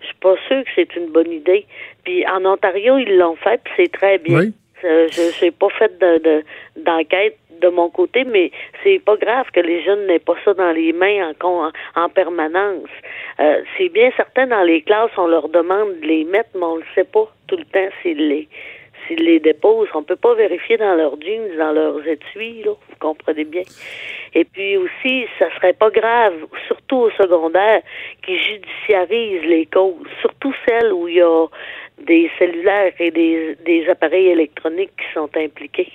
Je 0.01 0.07
suis 0.07 0.15
pas 0.15 0.36
sûre 0.47 0.63
que 0.63 0.69
c'est 0.76 0.95
une 0.95 1.07
bonne 1.07 1.32
idée. 1.32 1.65
Puis 2.03 2.28
en 2.28 2.43
Ontario, 2.45 2.97
ils 2.97 3.17
l'ont 3.17 3.36
fait, 3.36 3.61
puis 3.63 3.74
c'est 3.78 3.91
très 3.91 4.17
bien. 4.17 4.49
Euh, 4.84 5.07
je 5.11 5.45
n'ai 5.45 5.51
pas 5.51 5.69
fait 5.69 5.97
de, 5.99 6.43
d'enquête 6.76 7.38
de, 7.62 7.68
mon 7.70 7.89
côté, 7.89 8.24
mais 8.24 8.51
c'est 8.84 8.99
pas 8.99 9.16
grave 9.16 9.47
que 9.53 9.59
les 9.59 9.84
jeunes 9.84 10.05
n'aient 10.07 10.20
pas 10.20 10.36
ça 10.43 10.53
dans 10.53 10.72
les 10.72 10.93
mains 10.93 11.32
en, 11.43 11.72
en, 11.95 12.09
permanence. 12.09 12.89
Euh, 13.39 13.62
c'est 13.78 13.89
bien 13.89 14.12
certain 14.18 14.47
dans 14.47 14.64
les 14.64 14.82
classes, 14.82 15.12
on 15.18 15.28
leur 15.28 15.49
demande 15.49 15.99
de 16.01 16.07
les 16.07 16.24
mettre, 16.24 16.49
mais 16.55 16.66
on 16.66 16.78
ne 16.78 16.84
sait 16.95 17.03
pas 17.05 17.28
tout 17.47 17.57
le 17.57 17.66
temps 17.66 17.89
s'ils 18.01 18.28
les 18.28 18.47
s'ils 19.07 19.24
les 19.24 19.39
déposent. 19.39 19.89
On 19.93 20.03
peut 20.03 20.16
pas 20.16 20.36
vérifier 20.36 20.78
dans 20.78 20.95
leurs 20.95 21.20
jeans, 21.22 21.57
dans 21.57 21.72
leurs 21.72 22.05
étuis, 22.07 22.64
là, 22.64 22.72
vous 22.72 22.95
comprenez 22.99 23.45
bien. 23.45 23.64
Et 24.34 24.45
puis 24.45 24.78
aussi, 24.78 25.26
ça 25.39 25.53
serait 25.55 25.74
pas 25.74 25.89
grave, 25.89 26.34
surtout 26.68 26.97
au 26.97 27.12
secondaire, 27.12 27.82
qu'ils 28.24 28.39
judiciarisent 28.39 29.45
les 29.45 29.66
causes, 29.66 30.07
surtout 30.22 30.53
celles 30.68 30.93
où 30.93 31.07
il 31.07 31.16
y 31.16 31.22
a 31.22 31.47
des 31.99 32.32
cellulaires 32.39 32.93
et 32.99 33.12
des, 33.12 33.55
des 33.66 33.88
appareils 33.89 34.28
électroniques 34.28 34.91
qui 34.97 35.14
sont 35.14 35.30
impliqués. 35.36 35.91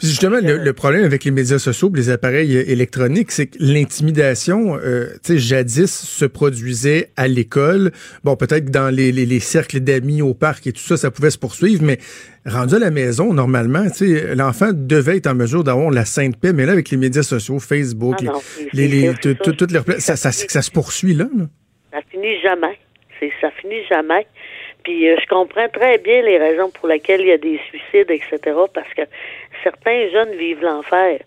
Justement, 0.00 0.38
le, 0.40 0.72
problème 0.72 1.04
avec 1.04 1.24
les 1.24 1.30
médias 1.30 1.58
sociaux, 1.58 1.90
les 1.94 2.10
appareils 2.10 2.56
électroniques, 2.56 3.30
c'est 3.30 3.46
que 3.46 3.56
l'intimidation, 3.60 4.76
euh, 4.76 5.06
tu 5.24 5.34
sais, 5.34 5.38
jadis 5.38 5.90
se 5.90 6.24
produisait 6.24 7.10
à 7.16 7.28
l'école. 7.28 7.92
Bon, 8.22 8.36
peut-être 8.36 8.70
dans 8.70 8.94
les, 8.94 9.12
les, 9.12 9.40
cercles 9.40 9.80
d'amis 9.80 10.22
au 10.22 10.34
parc 10.34 10.66
et 10.66 10.72
tout 10.72 10.80
ça, 10.80 10.96
ça 10.96 11.10
pouvait 11.10 11.30
se 11.30 11.38
poursuivre, 11.38 11.82
mais 11.82 11.98
rendu 12.44 12.74
à 12.74 12.78
la 12.78 12.90
maison, 12.90 13.32
normalement, 13.32 13.84
tu 13.90 14.16
sais, 14.16 14.34
l'enfant 14.34 14.70
devait 14.72 15.16
être 15.16 15.26
en 15.26 15.34
mesure 15.34 15.64
d'avoir 15.64 15.90
la 15.90 16.04
sainte 16.04 16.36
paix, 16.38 16.52
mais 16.52 16.66
là, 16.66 16.72
avec 16.72 16.90
les 16.90 16.96
médias 16.96 17.22
sociaux, 17.22 17.58
Facebook, 17.58 18.16
ah 18.26 18.32
les, 18.72 18.88
les, 18.88 19.14
toutes 19.14 19.70
les 19.72 19.80
ça, 20.00 20.16
ça, 20.16 20.30
ça, 20.32 20.62
se 20.62 20.70
poursuit 20.70 21.14
là, 21.14 21.26
là. 21.36 21.44
Ça 21.92 21.98
finit 22.10 22.38
jamais. 22.40 22.78
Ça 23.40 23.50
finit 23.50 23.84
jamais. 23.88 24.26
Puis 24.86 25.08
euh, 25.08 25.16
je 25.20 25.26
comprends 25.26 25.68
très 25.68 25.98
bien 25.98 26.22
les 26.22 26.38
raisons 26.38 26.70
pour 26.70 26.86
lesquelles 26.86 27.20
il 27.20 27.26
y 27.26 27.32
a 27.32 27.38
des 27.38 27.58
suicides, 27.68 28.08
etc. 28.08 28.38
Parce 28.72 28.94
que 28.94 29.02
certains 29.66 30.08
jeunes 30.14 30.34
vivent 30.44 30.62
l'enfer. 30.62 31.18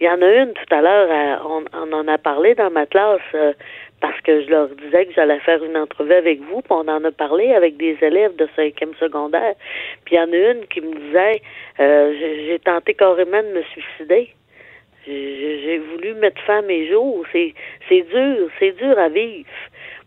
Il 0.00 0.06
y 0.06 0.10
en 0.10 0.22
a 0.22 0.30
une 0.42 0.52
tout 0.52 0.72
à 0.78 0.80
l'heure, 0.80 1.08
à- 1.10 1.38
on, 1.54 1.64
on 1.82 1.92
en 1.92 2.06
a 2.06 2.18
parlé 2.18 2.54
dans 2.54 2.70
ma 2.70 2.86
classe 2.86 3.20
euh, 3.34 3.52
parce 4.00 4.20
que 4.20 4.42
je 4.42 4.48
leur 4.48 4.68
disais 4.68 5.06
que 5.06 5.12
j'allais 5.16 5.40
faire 5.40 5.62
une 5.64 5.76
entrevue 5.76 6.12
avec 6.24 6.38
vous, 6.40 6.60
puis 6.62 6.70
on 6.82 6.86
en 6.96 7.02
a 7.04 7.10
parlé 7.10 7.52
avec 7.60 7.76
des 7.76 7.96
élèves 8.00 8.36
de 8.36 8.46
cinquième 8.54 8.94
secondaire. 8.94 9.54
Puis 10.04 10.14
il 10.14 10.18
y 10.18 10.20
en 10.20 10.32
a 10.32 10.36
une 10.52 10.66
qui 10.68 10.80
me 10.80 10.94
disait, 10.94 11.42
euh, 11.80 12.14
j'ai 12.46 12.58
tenté 12.60 12.94
carrément 12.94 13.42
de 13.42 13.52
me 13.58 13.62
suicider. 13.74 14.28
J'ai 15.06 15.78
voulu 15.90 16.14
mettre 16.14 16.40
fin 16.42 16.58
à 16.58 16.62
mes 16.62 16.86
jours. 16.88 17.24
C'est 17.32 17.54
dur, 18.02 18.48
c'est 18.58 18.72
dur 18.72 18.96
à 18.98 19.08
vivre. 19.08 19.48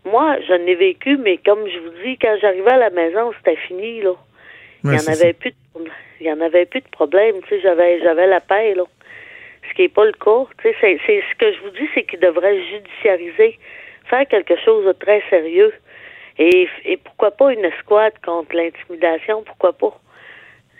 Moi, 0.04 0.36
je 0.48 0.54
n'ai 0.54 0.74
vécu, 0.76 1.16
mais 1.16 1.36
comme 1.38 1.66
je 1.68 1.78
vous 1.80 1.92
dis, 2.04 2.16
quand 2.18 2.36
j'arrivais 2.40 2.72
à 2.72 2.76
la 2.78 2.90
maison, 2.90 3.32
c'était 3.38 3.56
fini 3.66 4.00
là. 4.00 4.14
Il 4.84 4.90
Ouais, 4.90 4.96
y 4.96 5.00
en 5.00 5.06
avait 5.12 5.32
plus 5.32 5.50
de, 5.50 5.56
il 6.20 6.26
y 6.26 6.32
en 6.32 6.40
avait 6.40 6.66
plus 6.66 6.80
de 6.80 6.88
problème, 6.88 7.36
tu 7.42 7.48
sais, 7.50 7.60
j'avais 7.60 8.00
j'avais 8.00 8.26
la 8.26 8.40
paix 8.40 8.74
là. 8.74 8.84
Ce 9.68 9.74
qui 9.74 9.82
est 9.84 9.88
pas 9.94 10.04
le 10.04 10.12
cas, 10.12 10.44
tu 10.62 10.68
sais, 10.70 10.76
c'est 10.80 10.98
c'est 11.06 11.22
ce 11.30 11.36
que 11.38 11.52
je 11.52 11.60
vous 11.60 11.70
dis 11.70 11.88
c'est 11.94 12.04
qu'ils 12.04 12.20
devraient 12.20 12.60
judiciariser, 12.64 13.58
faire 14.06 14.26
quelque 14.28 14.56
chose 14.64 14.84
de 14.86 14.92
très 14.92 15.22
sérieux. 15.30 15.72
Et, 16.38 16.68
et 16.86 16.96
pourquoi 16.96 17.30
pas 17.32 17.52
une 17.52 17.64
escouade 17.64 18.14
contre 18.24 18.56
l'intimidation, 18.56 19.42
pourquoi 19.44 19.72
pas? 19.74 19.98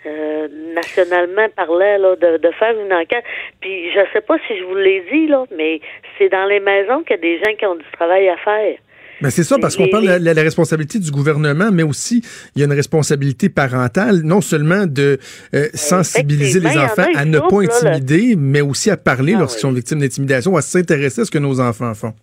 Euh, 0.05 0.49
nationalement 0.73 1.47
parlant, 1.55 1.97
là, 1.97 2.15
de, 2.17 2.37
de 2.37 2.51
faire 2.51 2.77
une 2.77 2.91
enquête. 2.91 3.23
Puis 3.61 3.91
je 3.91 4.01
sais 4.11 4.21
pas 4.21 4.37
si 4.47 4.57
je 4.57 4.63
vous 4.63 4.75
l'ai 4.75 5.01
dit, 5.11 5.27
là, 5.27 5.45
mais 5.55 5.79
c'est 6.17 6.27
dans 6.29 6.45
les 6.45 6.59
maisons 6.59 7.03
qu'il 7.03 7.11
y 7.15 7.19
a 7.19 7.21
des 7.21 7.37
gens 7.39 7.55
qui 7.55 7.65
ont 7.65 7.75
du 7.75 7.85
travail 7.93 8.27
à 8.27 8.35
faire. 8.37 8.77
Ben 9.23 9.29
c'est 9.31 9.43
ça, 9.43 9.57
parce 9.59 9.75
qu'on 9.75 9.87
parle 9.87 10.03
de 10.03 10.09
la, 10.09 10.19
la- 10.19 10.33
la 10.33 10.41
responsabilité 10.43 10.99
du 10.99 11.09
gouvernement, 11.09 11.69
mais 11.71 11.83
aussi 11.83 12.21
il 12.55 12.59
y 12.59 12.61
a 12.61 12.65
une 12.65 12.73
responsabilité 12.73 13.49
parentale, 13.49 14.21
non 14.23 14.41
seulement 14.41 14.85
de 14.85 15.17
euh, 15.55 15.67
sensibiliser 15.73 16.59
les 16.59 16.77
enfants 16.77 17.07
à 17.15 17.25
ne 17.25 17.39
pas 17.39 17.61
là, 17.61 17.67
intimider, 17.95 18.35
mais 18.37 18.61
aussi 18.61 18.91
à 18.91 18.97
parler 18.97 19.33
Ah 19.35 19.39
lorsqu'ils 19.39 19.65
oui. 19.65 19.71
sont 19.71 19.75
victimes 19.75 19.99
d'intimidation, 19.99 20.55
à 20.55 20.61
s'intéresser 20.61 21.21
à 21.21 21.25
ce 21.25 21.31
que 21.31 21.39
nos 21.39 21.59
enfants 21.59 21.93
font. 21.93 22.13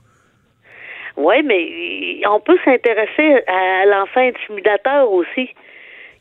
Oui, 1.17 1.35
mais 1.45 2.27
on 2.31 2.41
peut 2.41 2.57
s'intéresser 2.65 3.43
à 3.47 3.85
l'enfant 3.87 4.21
intimidateur 4.21 5.11
aussi. 5.13 5.49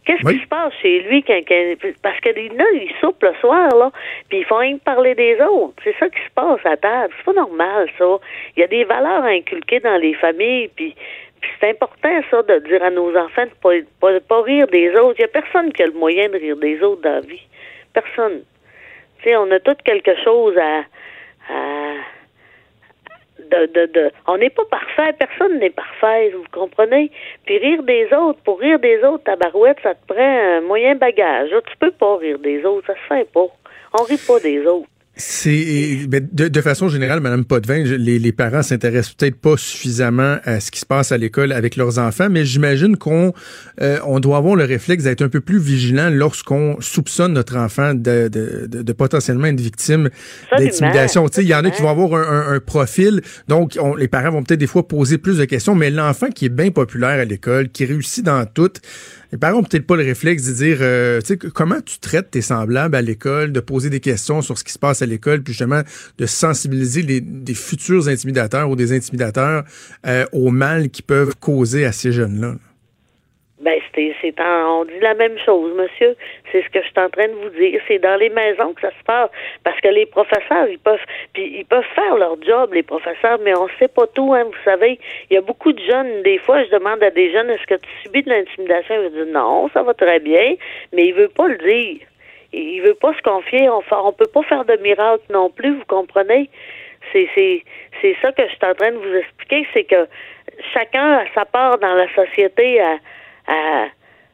Qu'est-ce 0.06 0.26
Oui. 0.26 0.38
qui 0.38 0.44
se 0.44 0.48
passe 0.48 0.74
chez 0.82 1.02
lui 1.02 1.22
quand, 1.24 1.40
quand- 1.48 1.76
parce 2.02 2.20
que 2.22 2.30
là, 2.30 2.66
ils 2.74 2.92
soupent 3.00 3.22
le 3.24 3.34
soir 3.42 3.76
là, 3.76 3.92
puis 4.28 4.40
ils 4.40 4.46
font 4.46 4.58
rien 4.58 4.78
que 4.78 4.84
parler 4.84 5.14
des 5.14 5.40
autres. 5.42 5.76
C'est 5.84 5.96
ça 6.00 6.10
qui 6.10 6.18
se 6.20 6.30
passe 6.34 6.66
à 6.66 6.78
table. 6.78 7.14
C'est 7.18 7.26
pas 7.26 7.34
normal 7.34 7.90
ça. 7.98 8.18
Il 8.58 8.62
y 8.62 8.64
a 8.64 8.68
des 8.68 8.86
valeurs 8.86 9.24
inculquées 9.24 9.80
dans 9.82 9.98
les 9.98 10.14
familles, 10.16 10.70
puis 10.76 10.96
c'est 11.60 11.70
important 11.70 12.22
ça 12.32 12.42
de 12.44 12.58
dire 12.68 12.82
à 12.84 12.90
nos 12.90 13.16
enfants 13.16 13.46
de 13.46 13.52
pas, 13.62 13.70
pas, 14.02 14.20
pas 14.20 14.42
rire 14.42 14.68
des 14.68 14.90
autres. 14.96 15.16
Il 15.20 15.22
y 15.22 15.26
a 15.26 15.28
personne 15.28 15.72
qui 15.74 15.84
a 15.84 15.88
le 15.88 15.94
moyen 15.94 16.28
de 16.30 16.38
rire 16.38 16.58
des 16.58 16.82
autres 16.82 17.02
dans 17.02 17.14
la 17.16 17.20
vie. 17.22 17.46
Personne. 17.94 18.42
Tu 19.22 19.30
sais, 19.30 19.36
on 19.36 19.52
a 19.52 19.60
tous 19.60 19.76
quelque 19.84 20.16
chose 20.24 20.58
à, 20.58 20.80
à 21.54 21.89
on 24.28 24.38
n'est 24.38 24.50
pas 24.50 24.66
parfait, 24.66 25.14
personne 25.18 25.60
n'est 25.60 25.70
parfait, 25.70 26.32
vous 26.32 26.44
comprenez? 26.52 27.12
Puis 27.46 27.58
rire 27.58 27.84
des 27.84 28.08
autres, 28.14 28.40
pour 28.44 28.60
rire 28.60 28.80
des 28.80 29.04
autres, 29.04 29.24
ta 29.24 29.36
barouette, 29.36 29.78
ça 29.84 29.96
te 29.96 30.14
prend 30.14 30.22
un 30.22 30.62
moyen 30.62 30.96
bagage. 30.96 31.52
Là, 31.52 31.62
tu 31.62 31.78
peux 31.78 31.92
pas 31.92 32.18
rire 32.18 32.40
des 32.40 32.66
autres, 32.66 32.88
ça 32.88 32.94
se 32.96 33.14
fait 33.14 33.32
pas. 33.32 33.48
On 34.00 34.04
rit 34.04 34.22
pas 34.28 34.40
des 34.40 34.66
autres. 34.66 34.88
C'est 35.22 36.06
ben, 36.08 36.26
de, 36.32 36.48
de 36.48 36.62
façon 36.62 36.88
générale, 36.88 37.20
Madame 37.20 37.44
Potvin, 37.44 37.84
les, 37.84 38.20
les 38.20 38.32
parents 38.32 38.64
s'intéressent 38.64 39.14
peut-être 39.16 39.36
pas 39.36 39.58
suffisamment 39.58 40.38
à 40.46 40.62
ce 40.62 40.72
qui 40.72 40.80
se 40.80 40.86
passe 40.86 41.12
à 41.12 41.18
l'école 41.18 41.52
avec 41.52 41.76
leurs 41.76 42.00
enfants, 42.00 42.30
mais 42.32 42.46
j'imagine 42.46 42.96
qu'on 42.96 43.34
euh, 43.82 43.98
on 44.06 44.22
doit 44.22 44.38
avoir 44.38 44.56
le 44.56 44.64
réflexe 44.64 45.04
d'être 45.04 45.22
un 45.22 45.28
peu 45.28 45.42
plus 45.42 45.60
vigilant 45.60 46.10
lorsqu'on 46.10 46.78
soupçonne 46.80 47.34
notre 47.34 47.58
enfant 47.58 47.94
de, 47.94 48.30
de, 48.30 48.66
de, 48.68 48.82
de 48.82 48.94
potentiellement 48.94 49.48
être 49.48 49.60
victime 49.60 50.10
d'intimidation. 50.58 51.28
Tu 51.28 51.36
sais, 51.36 51.44
Il 51.44 51.50
y 51.50 51.56
en 51.56 51.66
a 51.66 51.70
qui 51.70 51.82
vont 51.82 51.90
avoir 51.90 52.14
un, 52.14 52.24
un- 52.24 52.54
un 52.56 52.60
profil, 52.62 53.22
donc 53.50 53.78
on- 53.82 53.96
les 53.96 54.08
parents 54.08 54.32
vont 54.32 54.44
peut-être 54.44 54.60
des 54.62 54.68
fois 54.68 54.88
poser 54.88 55.18
plus 55.18 55.38
de 55.38 55.44
questions, 55.46 55.76
mais 55.76 55.90
l'enfant 55.90 56.28
qui 56.30 56.46
est 56.46 56.50
bien 56.50 56.72
populaire 56.72 57.20
à 57.20 57.26
l'école, 57.26 57.68
qui 57.68 57.84
réussit 57.84 58.24
dans 58.24 58.46
tout, 58.46 58.72
les 59.32 59.38
parents 59.38 59.60
ont 59.60 59.64
peut-être 59.64 59.86
pas 59.86 59.96
le 59.96 60.04
réflexe 60.04 60.46
de 60.46 60.54
dire, 60.54 60.78
euh, 60.82 61.22
comment 61.54 61.82
tu 61.82 62.00
traites 62.00 62.32
tes 62.32 62.42
semblables 62.42 62.96
à 62.96 63.02
l'école, 63.02 63.52
de 63.52 63.60
poser 63.60 63.90
des 63.90 64.00
questions 64.00 64.42
sur 64.42 64.58
ce 64.58 64.64
qui 64.64 64.74
se 64.74 64.80
passe 64.80 65.02
à 65.02 65.06
l'école, 65.06 65.44
puis 65.44 65.54
justement 65.54 65.82
de 66.18 66.26
sensibiliser 66.26 67.02
les, 67.02 67.22
des 67.22 67.54
futurs 67.54 68.08
intimidateurs 68.08 68.70
ou 68.70 68.76
des 68.76 68.92
intimidateurs 68.92 69.64
euh, 70.08 70.26
au 70.32 70.52
mal 70.52 70.90
qu'ils 70.90 71.06
peuvent 71.06 71.36
causer 71.40 71.86
à 71.86 71.92
ces 71.92 72.12
jeunes-là. 72.12 72.56
Ben, 73.70 73.80
c'est, 73.94 74.34
on 74.42 74.86
dit 74.86 75.00
la 75.00 75.14
même 75.14 75.38
chose, 75.46 75.76
monsieur. 75.76 76.16
C'est 76.52 76.64
ce 76.64 76.70
que 76.70 76.82
je 76.82 76.88
suis 76.88 77.00
en 77.00 77.10
train 77.10 77.28
de 77.28 77.34
vous 77.34 77.50
dire. 77.50 77.80
C'est 77.88 78.00
dans 78.00 78.16
les 78.16 78.30
maisons 78.30 78.74
que 78.74 78.82
ça 78.82 78.90
se 78.90 79.04
passe. 79.06 79.30
Parce 79.64 79.80
que 79.82 79.90
les 79.90 80.08
professeurs, 80.08 80.68
ils 80.68 80.80
peuvent, 80.80 81.06
puis 81.34 81.60
ils 81.60 81.66
peuvent 81.66 81.92
faire 81.94 82.16
leur 82.16 82.42
job, 82.42 82.74
les 82.74 82.82
professeurs, 82.82 83.38
mais 83.44 83.56
on 83.56 83.68
sait 83.78 83.88
pas 83.88 84.08
tout, 84.08 84.34
hein, 84.34 84.46
vous 84.46 84.64
savez. 84.66 85.00
Il 85.30 85.36
y 85.36 85.38
a 85.38 85.42
beaucoup 85.42 85.72
de 85.72 85.82
jeunes, 85.84 86.24
des 86.24 86.40
fois, 86.40 86.64
je 86.64 86.72
demande 86.72 87.04
à 87.04 87.12
des 87.12 87.32
jeunes, 87.32 87.50
est-ce 87.52 87.68
que 87.68 87.76
tu 87.76 87.90
subis 88.04 88.24
de 88.24 88.30
l'intimidation? 88.30 88.96
Ils 88.96 89.02
me 89.02 89.10
disent 89.10 89.34
non, 89.34 89.70
ça 89.72 89.84
va 89.84 89.94
très 89.94 90.20
bien, 90.20 90.56
mais 90.92 91.06
il 91.06 91.14
veut 91.14 91.30
pas 91.30 91.48
le 91.48 91.58
dire. 91.58 92.08
Il 92.52 92.60
il 92.60 92.82
veut 92.82 92.96
pas 92.96 93.14
se 93.14 93.22
confier. 93.22 93.70
On 93.70 93.84
on 93.92 94.14
peut 94.14 94.32
pas 94.34 94.42
faire 94.44 94.66
de 94.66 94.78
miracle 94.78 95.26
non 95.30 95.52
plus, 95.52 95.76
vous 95.76 95.86
comprenez? 95.88 96.50
C'est, 97.14 97.30
c'est 97.36 98.16
ça 98.22 98.32
que 98.32 98.44
je 98.44 98.50
suis 98.50 98.66
en 98.66 98.74
train 98.74 98.92
de 98.92 98.98
vous 98.98 99.16
expliquer, 99.16 99.68
c'est 99.74 99.84
que 99.84 100.08
chacun 100.74 101.20
a 101.20 101.24
sa 101.34 101.46
part 101.46 101.78
dans 101.78 101.94
la 101.94 102.08
société 102.14 102.82
à, 102.82 102.98
à, 103.50 103.88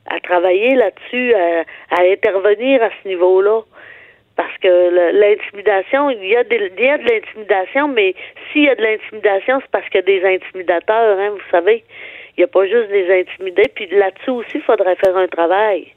à 0.08 0.20
travailler 0.20 0.76
là-dessus, 0.76 1.34
à, 1.34 1.64
à 1.98 2.02
intervenir 2.04 2.84
à 2.84 2.90
ce 3.02 3.08
niveau-là. 3.08 3.62
Parce 4.36 4.58
que 4.58 5.12
l'intimidation, 5.14 6.10
il 6.10 6.26
y, 6.26 6.36
a 6.36 6.44
des- 6.44 6.70
il 6.78 6.84
y 6.84 6.90
a 6.90 6.98
de 6.98 7.06
l'intimidation, 7.10 7.88
mais 7.88 8.14
s'il 8.52 8.64
y 8.66 8.70
a 8.70 8.76
de 8.76 8.82
l'intimidation, 8.84 9.60
c'est 9.62 9.72
parce 9.72 9.86
qu'il 9.88 10.02
y 10.02 10.04
a 10.04 10.20
des 10.20 10.26
intimidateurs, 10.36 11.18
hein, 11.18 11.30
vous 11.30 11.50
savez. 11.52 11.84
Il 12.36 12.42
n'y 12.42 12.44
a 12.44 12.48
pas 12.48 12.66
juste 12.68 12.90
des 12.90 13.22
intimidés. 13.22 13.72
Puis 13.74 13.88
là-dessus 13.88 14.32
aussi, 14.32 14.56
il 14.56 14.62
faudrait 14.62 14.98
faire 14.98 15.16
un 15.16 15.28
travail. 15.28 15.88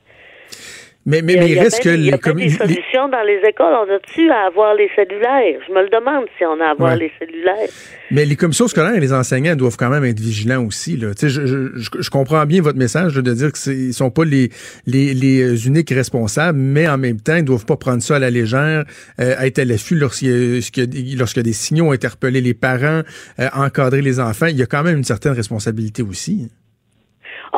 Mais, 1.11 1.23
mais, 1.23 1.37
mais 1.37 1.49
il 1.49 1.55
y 1.55 1.59
a 1.59 1.63
reste 1.63 1.79
que 1.83 1.89
bien- 1.89 1.95
il 1.95 2.07
y 2.07 2.11
les, 2.11 2.19
comme- 2.19 2.37
des 2.37 2.51
solutions 2.51 3.09
dans 3.09 3.23
les 3.27 3.41
écoles. 3.49 3.73
On 3.73 3.91
a-tu 3.95 4.31
à 4.31 4.47
avoir 4.47 4.75
les 4.75 4.91
cellulaires? 4.95 5.59
Je 5.67 5.73
me 5.73 5.83
le 5.83 5.89
demande 5.89 6.27
si 6.37 6.45
on 6.45 6.61
a 6.61 6.67
à 6.67 6.71
avoir 6.73 6.93
Ouais. 6.93 6.99
les 6.99 7.13
cellulaires. 7.19 7.69
Mais 8.11 8.27
les 8.27 8.37
commissions 8.37 8.69
scolaires 8.69 8.95
et 8.95 9.01
les 9.01 9.13
enseignants 9.15 9.57
doivent 9.57 9.79
quand 9.79 9.89
même 9.89 10.05
être 10.05 10.21
vigilants 10.21 10.65
aussi. 10.67 10.99
Là. 10.99 11.15
Tu 11.15 11.21
sais, 11.21 11.29
Je, 11.31 11.47
je, 11.47 11.69
je, 11.77 11.91
je 11.99 12.11
comprends 12.11 12.45
bien 12.45 12.61
votre 12.61 12.79
message 12.79 13.17
là, 13.17 13.23
de 13.23 13.33
dire 13.33 13.53
qu'ils 13.53 13.95
sont 13.95 14.11
pas 14.11 14.25
les, 14.27 14.51
les, 14.87 15.15
les 15.15 15.67
uniques 15.67 15.91
responsables, 15.91 16.59
mais 16.59 16.87
en 16.87 16.99
même 16.99 17.21
temps, 17.21 17.37
ils 17.37 17.45
doivent 17.45 17.67
pas 17.67 17.77
prendre 17.79 18.03
ça 18.03 18.17
à 18.17 18.19
la 18.19 18.29
légère, 18.31 18.85
euh, 19.21 19.35
être 19.41 19.59
à 19.61 19.65
l'affût 19.65 19.95
lorsqu'il 19.97 20.29
y, 20.29 20.81
a- 20.81 21.17
lorsqu'il 21.19 21.41
y 21.41 21.41
a 21.41 21.43
des 21.43 21.53
signaux, 21.55 21.91
interpeller 21.93 22.43
les 22.43 22.55
parents, 22.55 23.01
euh, 23.41 23.49
encadrer 23.55 24.03
les 24.03 24.21
enfants. 24.21 24.47
Il 24.47 24.57
y 24.57 24.63
a 24.63 24.67
quand 24.67 24.83
même 24.83 24.99
une 24.99 25.05
certaine 25.05 25.33
responsabilité 25.33 26.03
aussi. 26.03 26.51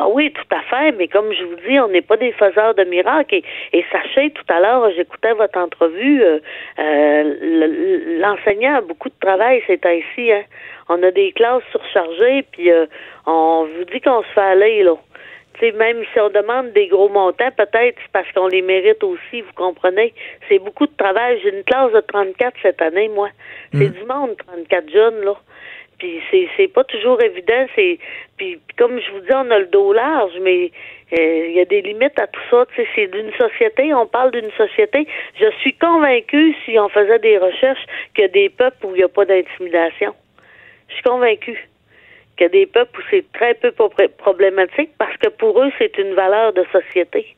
Ah 0.03 0.09
oui, 0.09 0.31
tout 0.33 0.55
à 0.55 0.61
fait, 0.61 0.93
mais 0.93 1.07
comme 1.07 1.31
je 1.31 1.43
vous 1.43 1.57
dis, 1.67 1.79
on 1.79 1.87
n'est 1.89 2.01
pas 2.01 2.17
des 2.17 2.31
faiseurs 2.31 2.73
de 2.73 2.83
miracles. 2.85 3.35
Et, 3.35 3.43
et 3.73 3.85
sachez, 3.91 4.31
tout 4.31 4.43
à 4.51 4.59
l'heure, 4.59 4.89
j'écoutais 4.95 5.33
votre 5.33 5.59
entrevue, 5.59 6.23
euh, 6.23 6.39
euh, 6.79 7.23
le- 7.39 8.19
l'enseignant 8.19 8.77
a 8.77 8.81
beaucoup 8.81 9.09
de 9.09 9.19
travail 9.21 9.61
ces 9.67 9.77
temps-ci. 9.77 10.31
Hein. 10.31 10.41
On 10.89 11.03
a 11.03 11.11
des 11.11 11.31
classes 11.33 11.61
surchargées, 11.69 12.43
puis 12.51 12.71
euh, 12.71 12.87
on 13.27 13.67
vous 13.77 13.83
dit 13.85 14.01
qu'on 14.01 14.23
se 14.23 14.27
fait 14.33 14.41
aller, 14.41 14.81
là. 14.83 14.95
Tu 15.59 15.67
sais, 15.67 15.71
même 15.73 16.01
si 16.11 16.19
on 16.19 16.29
demande 16.29 16.71
des 16.71 16.87
gros 16.87 17.09
montants, 17.09 17.51
peut-être 17.55 17.95
c'est 18.01 18.11
parce 18.11 18.31
qu'on 18.31 18.47
les 18.47 18.63
mérite 18.63 19.03
aussi, 19.03 19.41
vous 19.41 19.53
comprenez. 19.55 20.13
C'est 20.49 20.57
beaucoup 20.59 20.87
de 20.87 20.95
travail. 20.97 21.39
J'ai 21.43 21.49
une 21.55 21.63
classe 21.63 21.91
de 21.91 21.99
34 21.99 22.55
cette 22.63 22.81
année, 22.81 23.09
moi. 23.09 23.29
C'est 23.73 23.89
du 23.99 24.03
monde, 24.05 24.35
34 24.47 24.89
jeunes, 24.91 25.21
là. 25.23 25.35
Puis 25.99 26.19
c'est 26.31 26.47
c'est 26.57 26.67
pas 26.67 26.83
toujours 26.85 27.21
évident. 27.21 27.67
C'est 27.75 27.99
puis, 28.41 28.59
puis 28.67 28.75
comme 28.75 28.99
je 28.99 29.11
vous 29.11 29.19
dis, 29.19 29.33
on 29.33 29.51
a 29.51 29.59
le 29.59 29.67
dos 29.67 29.93
large, 29.93 30.33
mais 30.41 30.71
euh, 31.13 31.45
il 31.49 31.53
y 31.53 31.59
a 31.59 31.65
des 31.65 31.81
limites 31.81 32.19
à 32.19 32.25
tout 32.25 32.41
ça. 32.49 32.65
Tu 32.73 32.81
sais, 32.81 32.87
c'est 32.95 33.07
d'une 33.07 33.31
société. 33.33 33.93
On 33.93 34.07
parle 34.07 34.31
d'une 34.31 34.49
société. 34.57 35.05
Je 35.39 35.49
suis 35.59 35.73
convaincue, 35.73 36.55
si 36.65 36.79
on 36.79 36.89
faisait 36.89 37.19
des 37.19 37.37
recherches, 37.37 37.85
qu'il 38.15 38.23
y 38.23 38.25
a 38.25 38.29
des 38.29 38.49
peuples 38.49 38.83
où 38.87 38.95
il 38.95 38.97
n'y 38.99 39.03
a 39.03 39.09
pas 39.09 39.25
d'intimidation. 39.25 40.15
Je 40.89 40.93
suis 40.95 41.03
convaincue 41.03 41.67
qu'il 42.35 42.45
y 42.45 42.49
a 42.49 42.49
des 42.49 42.65
peuples 42.65 42.99
où 42.99 43.03
c'est 43.11 43.31
très 43.33 43.53
peu 43.53 43.71
pro- 43.71 43.91
problématique 44.17 44.89
parce 44.97 45.15
que 45.17 45.29
pour 45.29 45.61
eux, 45.61 45.71
c'est 45.77 45.95
une 45.99 46.15
valeur 46.15 46.51
de 46.53 46.65
société. 46.71 47.35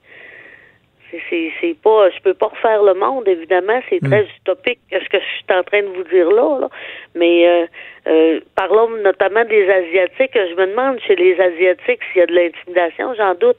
C'est- 1.29 1.75
pas, 1.83 2.09
je 2.09 2.19
peux 2.21 2.33
pas 2.33 2.47
refaire 2.47 2.81
le 2.81 2.95
monde, 2.95 3.27
évidemment, 3.27 3.79
c'est 3.87 3.99
très 3.99 4.25
utopique 4.37 4.79
ce 4.91 4.97
que 5.09 5.19
je 5.19 5.25
suis 5.35 5.45
en 5.59 5.61
train 5.63 5.81
de 5.83 5.87
vous 5.87 6.03
dire 6.05 6.29
là, 6.31 6.57
là. 6.61 6.69
mais 7.13 7.47
euh, 7.47 7.67
euh, 8.07 8.39
parlons 8.55 8.89
notamment 9.03 9.45
des 9.45 9.63
asiatiques. 9.69 10.33
Je 10.35 10.55
me 10.55 10.67
demande 10.67 10.99
chez 11.07 11.15
les 11.15 11.33
asiatiques 11.39 11.99
s'il 12.11 12.19
y 12.19 12.23
a 12.23 12.25
de 12.27 12.33
l'intimidation, 12.33 13.13
j'en 13.17 13.33
doute, 13.35 13.57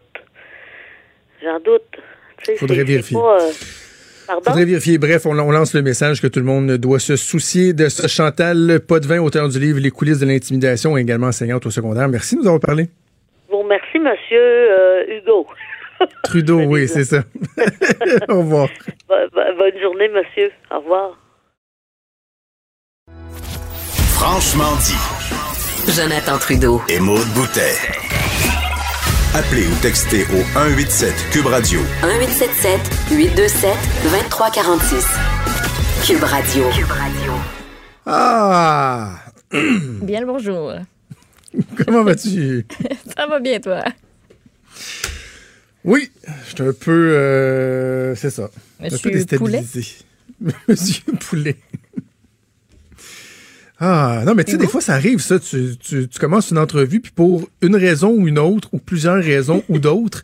j'en 1.43 1.59
doute. 1.61 1.83
Sais, 2.43 2.57
Faudrait 2.57 2.85
vérifier. 2.85 3.17
pas, 3.17 3.39
euh, 3.43 3.51
Pardon? 4.27 4.43
Faudrait 4.45 4.65
vérifier. 4.65 4.99
Bref, 4.99 5.25
on, 5.27 5.39
on 5.39 5.51
lance 5.51 5.75
le 5.75 5.83
message 5.83 6.21
que 6.21 6.27
tout 6.27 6.41
le 6.41 6.45
monde 6.47 6.73
doit 6.79 6.99
se 6.99 7.17
soucier 7.17 7.73
de 7.75 7.89
ce 7.89 8.07
Chantal 8.09 8.81
Potvin, 8.87 9.21
auteur 9.21 9.49
du 9.49 9.59
livre 9.59 9.79
Les 9.81 9.91
coulisses 9.91 10.21
de 10.21 10.27
l'intimidation, 10.27 10.97
également 10.97 11.27
enseignante 11.29 11.65
au 11.67 11.71
secondaire. 11.71 12.09
Merci 12.09 12.35
de 12.37 12.41
nous 12.41 12.47
avoir 12.47 12.61
parlé. 12.61 12.89
Vous 13.51 13.59
remercie, 13.59 13.99
Monsieur 13.99 14.41
euh, 14.41 15.05
Hugo. 15.19 15.47
Trudeau, 16.25 16.61
oui, 16.65 16.89
c'est 16.89 17.05
ça. 17.05 17.23
au 18.29 18.39
revoir. 18.41 18.69
Bonne 19.09 19.29
Bo- 19.33 19.41
bo- 19.41 19.57
bonne 19.59 19.81
journée, 19.81 20.09
monsieur. 20.09 20.51
Au 20.71 20.81
revoir. 20.81 21.19
Franchement 24.27 24.75
dit. 24.77 25.93
Jonathan 25.93 26.39
Trudeau. 26.39 26.81
Et 26.89 26.99
Maude 26.99 27.29
Boutet. 27.35 27.75
Appelez 29.35 29.67
ou 29.67 29.75
textez 29.83 30.23
au 30.33 30.43
187 30.55 31.13
Cube 31.31 31.45
Radio 31.45 31.81
1877 32.03 32.81
827 33.11 33.71
2346. 34.05 35.07
Cube 36.07 36.23
Radio. 36.23 36.65
Cube 36.71 36.91
Radio. 36.91 37.33
Ah! 38.07 39.11
Bien 39.53 40.21
le 40.21 40.27
bonjour. 40.27 40.73
Comment 41.85 42.03
vas-tu? 42.03 42.67
Ça 43.15 43.27
va 43.27 43.41
bien, 43.41 43.61
toi? 43.61 43.85
Oui, 45.85 46.11
je 46.47 46.55
suis 46.55 46.63
un 46.63 46.73
peu. 46.73 47.11
euh, 47.15 48.15
c'est 48.15 48.31
ça. 48.31 48.49
un 48.81 48.85
Monsieur 48.85 49.11
peu 49.11 49.11
déstabilisé. 49.19 49.87
Monsieur 50.67 51.03
Poulet. 51.29 51.57
Ah, 53.81 54.23
non, 54.25 54.35
mais 54.35 54.45
tu 54.45 54.53
sais, 54.53 54.59
des 54.59 54.69
fois, 54.69 54.81
ça 54.81 54.95
arrive, 54.95 55.21
ça. 55.21 55.39
Tu, 55.41 55.77
tu, 55.79 56.09
tu 56.09 56.19
commences 56.19 56.51
une 56.51 56.59
entrevue, 56.59 57.01
puis 57.01 57.11
pour 57.13 57.49
une 57.61 57.75
raison 57.77 58.11
ou 58.13 58.29
une 58.29 58.39
autre, 58.39 58.69
ou 58.73 58.79
plusieurs 58.79 59.23
raisons 59.23 59.65
ou 59.69 59.79
d'autres, 59.81 60.23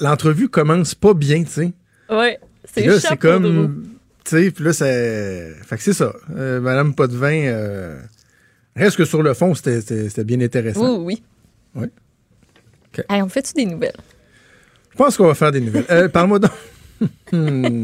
l'entrevue 0.00 0.48
commence 0.48 0.94
pas 0.94 1.12
bien, 1.14 1.42
tu 1.42 1.50
sais. 1.50 1.72
Oui, 2.10 2.36
c'est 2.72 3.00
c'est 3.00 3.16
comme. 3.16 3.84
Tu 4.24 4.30
sais, 4.30 4.50
puis 4.50 4.64
là, 4.64 4.72
c'est. 4.72 5.54
Fait 5.64 5.76
que 5.76 5.82
c'est 5.82 5.92
ça. 5.92 6.12
Euh, 6.36 6.60
Madame 6.60 6.94
Potvin, 6.94 7.46
euh, 7.46 8.00
reste 8.76 8.96
que 8.96 9.04
sur 9.04 9.22
le 9.22 9.34
fond, 9.34 9.54
c'était- 9.54 10.24
bien 10.24 10.40
intéressant. 10.40 10.98
Oui, 10.98 11.22
oui. 11.74 11.82
Ouais. 11.82 11.90
Hey, 13.10 13.20
on 13.20 13.28
fait-tu 13.28 13.52
des 13.52 13.66
nouvelles? 13.66 13.96
Je 14.92 14.96
pense 14.96 15.16
qu'on 15.16 15.26
va 15.26 15.34
faire 15.34 15.52
des 15.52 15.60
nouvelles. 15.60 15.84
Euh, 15.90 16.08
Parle-moi 16.08 16.38
donc. 16.38 16.50
Hmm. 17.32 17.82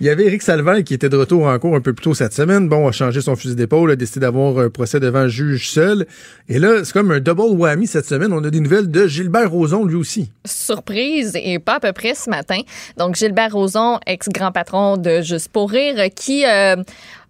Il 0.00 0.06
y 0.06 0.10
avait 0.10 0.26
Éric 0.26 0.42
Salvaire 0.42 0.84
qui 0.84 0.92
était 0.92 1.08
de 1.08 1.16
retour 1.16 1.46
en 1.46 1.58
cours 1.58 1.74
un 1.74 1.80
peu 1.80 1.94
plus 1.94 2.04
tôt 2.04 2.14
cette 2.14 2.34
semaine. 2.34 2.68
Bon, 2.68 2.86
a 2.86 2.92
changé 2.92 3.22
son 3.22 3.36
fusil 3.36 3.56
d'épaule, 3.56 3.90
a 3.90 3.96
décidé 3.96 4.20
d'avoir 4.20 4.58
un 4.58 4.68
procès 4.68 5.00
devant 5.00 5.20
un 5.20 5.28
juge 5.28 5.70
seul. 5.70 6.06
Et 6.48 6.58
là, 6.58 6.84
c'est 6.84 6.92
comme 6.92 7.10
un 7.10 7.20
double 7.20 7.56
whammy 7.56 7.86
cette 7.86 8.04
semaine. 8.06 8.32
On 8.32 8.44
a 8.44 8.50
des 8.50 8.60
nouvelles 8.60 8.90
de 8.90 9.06
Gilbert 9.06 9.50
Rozon, 9.50 9.84
lui 9.84 9.96
aussi. 9.96 10.30
surprise 10.44 11.32
et 11.34 11.58
pas 11.58 11.76
à 11.76 11.80
peu 11.80 11.92
près 11.92 12.14
ce 12.14 12.28
matin. 12.28 12.60
Donc, 12.98 13.16
Gilbert 13.16 13.52
Rozon, 13.52 13.98
ex-grand 14.06 14.52
patron 14.52 14.96
de 14.96 15.22
Juste 15.22 15.48
pour 15.48 15.70
rire, 15.70 15.96
qui 16.14 16.44
euh, 16.44 16.76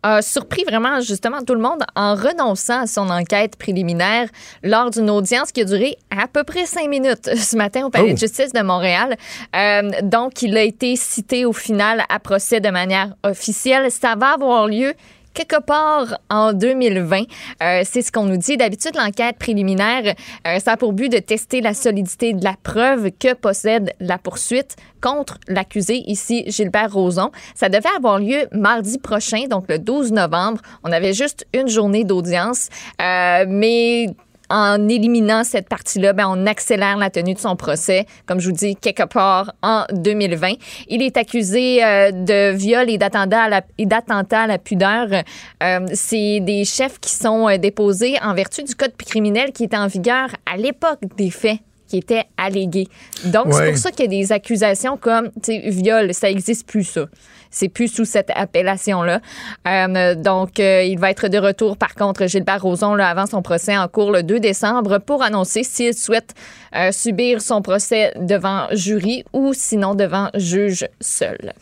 a 0.02 0.22
surpris 0.22 0.64
vraiment 0.64 1.00
justement 1.00 1.42
tout 1.42 1.54
le 1.54 1.60
monde 1.60 1.82
en 1.94 2.14
renonçant 2.14 2.82
à 2.82 2.86
son 2.86 3.08
enquête 3.10 3.56
préliminaire 3.56 4.28
lors 4.62 4.90
d'une 4.90 5.10
audience 5.10 5.52
qui 5.52 5.60
a 5.62 5.64
duré 5.64 5.96
à 6.10 6.26
peu 6.28 6.44
près 6.44 6.66
cinq 6.66 6.88
minutes 6.88 7.30
ce 7.36 7.56
matin 7.56 7.86
au 7.86 7.90
Palais 7.90 8.10
Oh. 8.10 8.14
de 8.14 8.18
justice 8.18 8.52
de 8.52 8.62
Montréal. 8.62 9.16
Euh, 9.54 9.90
donc, 10.02 10.42
il 10.42 10.56
a 10.56 10.62
été 10.62 10.96
cité 10.96 11.44
au 11.44 11.52
final 11.52 12.02
à 12.08 12.18
procès 12.18 12.60
de 12.60 12.68
manière 12.70 13.14
officielle. 13.22 13.90
Ça 13.90 14.14
va 14.16 14.32
avoir 14.34 14.66
lieu 14.66 14.94
quelque 15.34 15.60
part 15.60 16.18
en 16.30 16.52
2020. 16.52 17.22
Euh, 17.62 17.82
c'est 17.84 18.02
ce 18.02 18.12
qu'on 18.12 18.24
nous 18.24 18.36
dit. 18.36 18.56
D'habitude, 18.56 18.96
l'enquête 18.96 19.38
préliminaire, 19.38 20.14
euh, 20.46 20.58
ça 20.58 20.72
a 20.72 20.76
pour 20.76 20.92
but 20.92 21.10
de 21.10 21.18
tester 21.18 21.60
la 21.60 21.74
solidité 21.74 22.32
de 22.32 22.44
la 22.44 22.54
preuve 22.62 23.10
que 23.18 23.34
possède 23.34 23.92
la 24.00 24.18
poursuite 24.18 24.76
contre 25.00 25.38
l'accusé, 25.48 26.02
ici 26.06 26.44
Gilbert 26.46 26.92
Rozon. 26.92 27.30
Ça 27.54 27.68
devait 27.68 27.88
avoir 27.96 28.18
lieu 28.18 28.46
mardi 28.52 28.98
prochain, 28.98 29.46
donc 29.48 29.64
le 29.68 29.78
12 29.78 30.12
novembre. 30.12 30.60
On 30.84 30.92
avait 30.92 31.12
juste 31.12 31.46
une 31.52 31.68
journée 31.68 32.04
d'audience, 32.04 32.68
euh, 33.00 33.44
mais 33.48 34.06
en 34.52 34.86
éliminant 34.86 35.44
cette 35.44 35.66
partie-là, 35.66 36.12
ben, 36.12 36.26
on 36.28 36.46
accélère 36.46 36.98
la 36.98 37.08
tenue 37.08 37.32
de 37.32 37.38
son 37.38 37.56
procès, 37.56 38.04
comme 38.26 38.38
je 38.38 38.50
vous 38.50 38.54
dis, 38.54 38.76
quelque 38.76 39.04
part 39.04 39.54
en 39.62 39.84
2020. 39.92 40.52
Il 40.88 41.00
est 41.00 41.16
accusé 41.16 41.82
euh, 41.82 42.12
de 42.12 42.54
viol 42.54 42.90
et 42.90 42.98
d'attentat 42.98 43.44
à 43.44 43.48
la, 43.48 43.62
et 43.78 43.86
d'attentat 43.86 44.42
à 44.42 44.46
la 44.46 44.58
pudeur. 44.58 45.08
Euh, 45.62 45.80
c'est 45.94 46.40
des 46.40 46.66
chefs 46.66 47.00
qui 47.00 47.10
sont 47.10 47.48
euh, 47.48 47.56
déposés 47.56 48.16
en 48.22 48.34
vertu 48.34 48.62
du 48.62 48.74
code 48.74 48.94
criminel 48.98 49.52
qui 49.52 49.64
était 49.64 49.78
en 49.78 49.86
vigueur 49.86 50.28
à 50.44 50.58
l'époque 50.58 51.00
des 51.16 51.30
faits 51.30 51.58
qui 51.88 51.96
étaient 51.96 52.24
allégués. 52.36 52.88
Donc, 53.24 53.52
c'est 53.52 53.68
pour 53.68 53.78
ça 53.78 53.90
qu'il 53.90 54.04
y 54.04 54.16
a 54.16 54.20
des 54.20 54.32
accusations 54.32 54.98
comme, 54.98 55.30
tu 55.42 55.52
sais, 55.52 55.62
viol, 55.70 56.12
ça 56.12 56.30
existe 56.30 56.66
plus, 56.66 56.84
ça. 56.84 57.06
C'est 57.52 57.68
plus 57.68 57.86
sous 57.88 58.04
cette 58.04 58.30
appellation-là. 58.34 59.20
Euh, 59.68 60.14
donc, 60.16 60.58
euh, 60.58 60.82
il 60.82 60.98
va 60.98 61.10
être 61.10 61.28
de 61.28 61.38
retour, 61.38 61.76
par 61.76 61.94
contre, 61.94 62.26
Gilbert 62.26 62.62
Rozon, 62.62 62.94
là, 62.96 63.08
avant 63.08 63.26
son 63.26 63.42
procès 63.42 63.76
en 63.76 63.86
cours 63.86 64.10
le 64.10 64.22
2 64.24 64.40
décembre, 64.40 64.98
pour 64.98 65.22
annoncer 65.22 65.62
s'il 65.62 65.94
souhaite 65.94 66.34
euh, 66.74 66.90
subir 66.90 67.40
son 67.42 67.62
procès 67.62 68.12
devant 68.18 68.66
jury 68.72 69.22
ou 69.32 69.52
sinon 69.54 69.94
devant 69.94 70.30
juge 70.34 70.86
seul. 71.00 71.52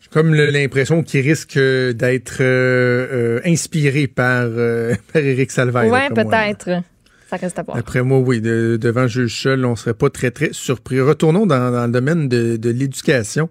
J'ai 0.00 0.08
comme 0.10 0.34
l'impression 0.34 1.02
qu'il 1.02 1.22
risque 1.22 1.58
d'être 1.58 2.38
euh, 2.42 3.38
euh, 3.38 3.40
inspiré 3.46 4.06
par, 4.06 4.44
euh, 4.44 4.94
par 5.12 5.22
Éric 5.22 5.50
Salvaire. 5.50 5.84
moi. 5.86 6.24
peut-être. 6.24 6.82
Ça 7.30 7.36
reste 7.38 7.58
à 7.58 7.62
voir. 7.62 7.78
Après 7.78 8.02
moi, 8.02 8.18
oui, 8.18 8.42
de- 8.42 8.76
devant 8.78 9.06
juge 9.06 9.40
seul, 9.44 9.64
on 9.64 9.74
serait 9.74 9.94
pas 9.94 10.10
très, 10.10 10.30
très 10.30 10.50
surpris. 10.52 11.00
Retournons 11.00 11.46
dans, 11.46 11.70
dans 11.72 11.86
le 11.86 11.90
domaine 11.92 12.28
de, 12.28 12.58
de 12.58 12.68
l'éducation. 12.68 13.48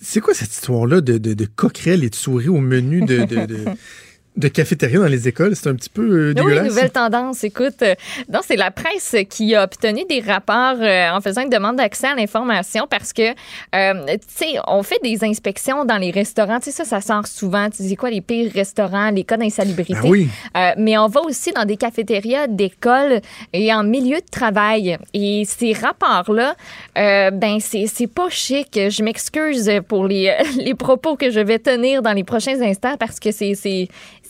C'est 0.00 0.20
quoi 0.20 0.34
cette 0.34 0.52
histoire-là 0.52 1.00
de, 1.00 1.18
de, 1.18 1.34
de 1.34 1.44
coquerelles 1.44 2.04
et 2.04 2.10
de 2.10 2.14
souris 2.14 2.48
au 2.48 2.60
menu 2.60 3.02
de, 3.02 3.24
de, 3.24 3.64
de, 4.36 4.48
cafétéria 4.48 4.98
dans 4.98 5.06
les 5.06 5.28
écoles? 5.28 5.56
C'est 5.56 5.68
un 5.68 5.74
petit 5.74 5.90
peu 5.90 6.02
euh, 6.02 6.28
Oui, 6.28 6.34
dégueulasse. 6.34 6.68
nouvelle 6.68 6.90
tendance. 6.90 7.44
Écoute, 7.44 7.82
euh, 7.82 7.94
non, 8.32 8.40
c'est 8.44 8.56
la 8.56 8.70
presse 8.70 9.16
qui 9.28 9.54
a 9.54 9.64
obtenu 9.64 10.04
des 10.08 10.20
rapports 10.20 10.76
euh, 10.80 11.10
en 11.10 11.20
faisant 11.20 11.42
une 11.42 11.50
demande 11.50 11.76
d'accès 11.76 12.08
à 12.08 12.14
l'information 12.14 12.86
parce 12.88 13.12
que, 13.12 13.30
euh, 13.74 14.06
tu 14.06 14.18
sais, 14.28 14.58
on 14.66 14.82
fait 14.82 14.98
des 15.02 15.24
inspections 15.24 15.84
dans 15.84 15.96
les 15.98 16.10
restaurants. 16.10 16.58
Tu 16.58 16.70
sais, 16.70 16.84
ça, 16.84 16.84
ça 16.84 17.00
sort 17.00 17.26
souvent. 17.26 17.68
Tu 17.70 17.82
sais, 17.82 17.96
quoi, 17.96 18.10
les 18.10 18.20
pires 18.20 18.52
restaurants, 18.52 19.10
les 19.10 19.24
cas 19.24 19.36
d'insalubrité? 19.36 19.94
Ben 20.02 20.08
oui. 20.08 20.28
Euh, 20.56 20.70
mais 20.76 20.96
on 20.98 21.08
va 21.08 21.20
aussi 21.22 21.52
dans 21.52 21.64
des 21.64 21.76
cafétérias 21.76 22.46
d'écoles 22.46 23.20
et 23.52 23.72
en 23.72 23.84
milieu 23.84 24.16
de 24.18 24.30
travail. 24.30 24.98
Et 25.14 25.44
ces 25.46 25.72
rapports-là, 25.72 26.54
euh, 26.98 27.30
ben, 27.30 27.58
c'est 27.60 27.86
c'est 27.86 28.06
pas 28.06 28.28
chic. 28.30 28.68
Je 28.74 29.02
m'excuse 29.02 29.70
pour 29.88 30.06
les, 30.06 30.34
les 30.56 30.74
propos 30.74 31.16
que 31.16 31.30
je 31.30 31.40
vais 31.40 31.58
tenir 31.58 32.02
dans 32.02 32.12
les 32.12 32.24
prochains 32.24 32.60
instants 32.62 32.96
parce 32.98 33.18
que 33.20 33.30
c'est 33.32 33.54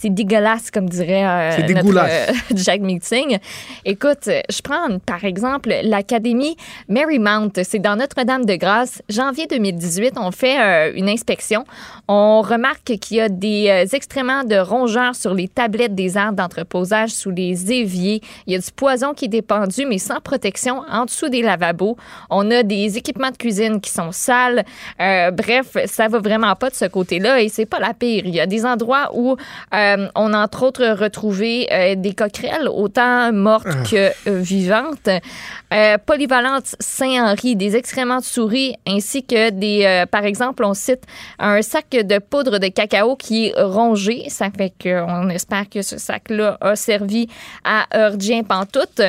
c'est 0.01 0.09
dégueulasse, 0.09 0.71
comme 0.71 0.89
dirait 0.89 1.25
euh, 1.27 1.75
notre 1.75 1.99
euh, 1.99 2.33
Jack 2.55 2.81
Meeting. 2.81 3.39
Écoute, 3.85 4.29
je 4.29 4.63
prends 4.63 4.99
par 5.05 5.25
exemple 5.25 5.75
l'Académie 5.83 6.57
Marymount. 6.89 7.51
C'est 7.63 7.81
dans 7.81 7.97
Notre-Dame-de-Grâce. 7.97 9.03
Janvier 9.11 9.47
2018, 9.47 10.15
on 10.17 10.31
fait 10.31 10.59
euh, 10.59 10.93
une 10.95 11.09
inspection. 11.09 11.67
On 12.09 12.41
remarque 12.41 12.97
qu'il 12.99 13.19
y 13.19 13.21
a 13.21 13.29
des 13.29 13.67
euh, 13.69 13.95
excréments 13.95 14.43
de 14.45 14.57
rongeurs 14.57 15.15
sur 15.15 15.35
les 15.35 15.49
tablettes 15.49 15.95
des 15.95 16.17
arbres 16.17 16.37
d'entreposage 16.37 17.11
sous 17.11 17.31
les 17.31 17.71
éviers. 17.71 18.23
Il 18.47 18.55
y 18.55 18.57
a 18.57 18.59
du 18.59 18.71
poison 18.75 19.13
qui 19.13 19.27
est 19.27 19.29
dépendu, 19.29 19.85
mais 19.87 19.99
sans 19.99 20.21
protection, 20.21 20.83
en 20.91 21.05
dessous 21.05 21.29
des 21.29 21.43
lavabos. 21.43 21.99
On 22.31 22.51
a 22.51 22.63
des 22.63 22.97
équipements 22.97 23.31
de 23.31 23.37
cuisine 23.37 23.81
qui 23.83 23.91
sont 23.91 24.13
sales. 24.13 24.65
Euh, 25.01 25.31
bref, 25.31 25.77
ça 25.85 26.09
va 26.09 26.19
vraiment 26.21 26.55
pas 26.57 26.71
de 26.71 26.75
ce 26.75 26.87
côté-là 26.87 27.43
et 27.43 27.49
c'est 27.51 27.67
pas 27.67 27.79
la 27.79 27.93
pire. 27.93 28.23
Il 28.25 28.35
y 28.35 28.41
a 28.41 28.47
des 28.47 28.65
endroits 28.65 29.11
où 29.15 29.37
euh, 29.75 29.90
on 30.15 30.33
a 30.33 30.39
entre 30.39 30.63
autres 30.63 30.87
retrouvé 30.87 31.69
euh, 31.73 31.95
des 31.95 32.15
coquerelles, 32.15 32.69
autant 32.69 33.33
mortes 33.33 33.67
que 33.91 34.11
euh, 34.29 34.39
vivantes. 34.41 35.09
Euh, 35.73 35.99
Polyvalente 36.05 36.75
Saint-Henri, 36.81 37.55
des 37.55 37.77
excréments 37.77 38.19
de 38.19 38.25
souris, 38.25 38.75
ainsi 38.87 39.25
que 39.25 39.51
des, 39.51 39.85
euh, 39.85 40.07
par 40.07 40.25
exemple, 40.25 40.65
on 40.65 40.75
cite 40.75 41.05
un 41.39 41.63
sac 41.63 41.91
de 41.91 42.19
poudre 42.19 42.59
de 42.59 42.69
cacao 42.69 43.17
qui 43.17 43.49
est 43.49 43.63
rongé. 43.63 44.29
Ça 44.29 44.49
fait 44.51 44.73
qu'on 44.83 45.29
espère 45.29 45.69
que 45.69 45.83
ce 45.83 45.99
sac-là 45.99 46.59
a 46.61 46.75
servi 46.75 47.29
à 47.65 47.87
Heurdien 47.95 48.43
Pantoute. 48.43 49.03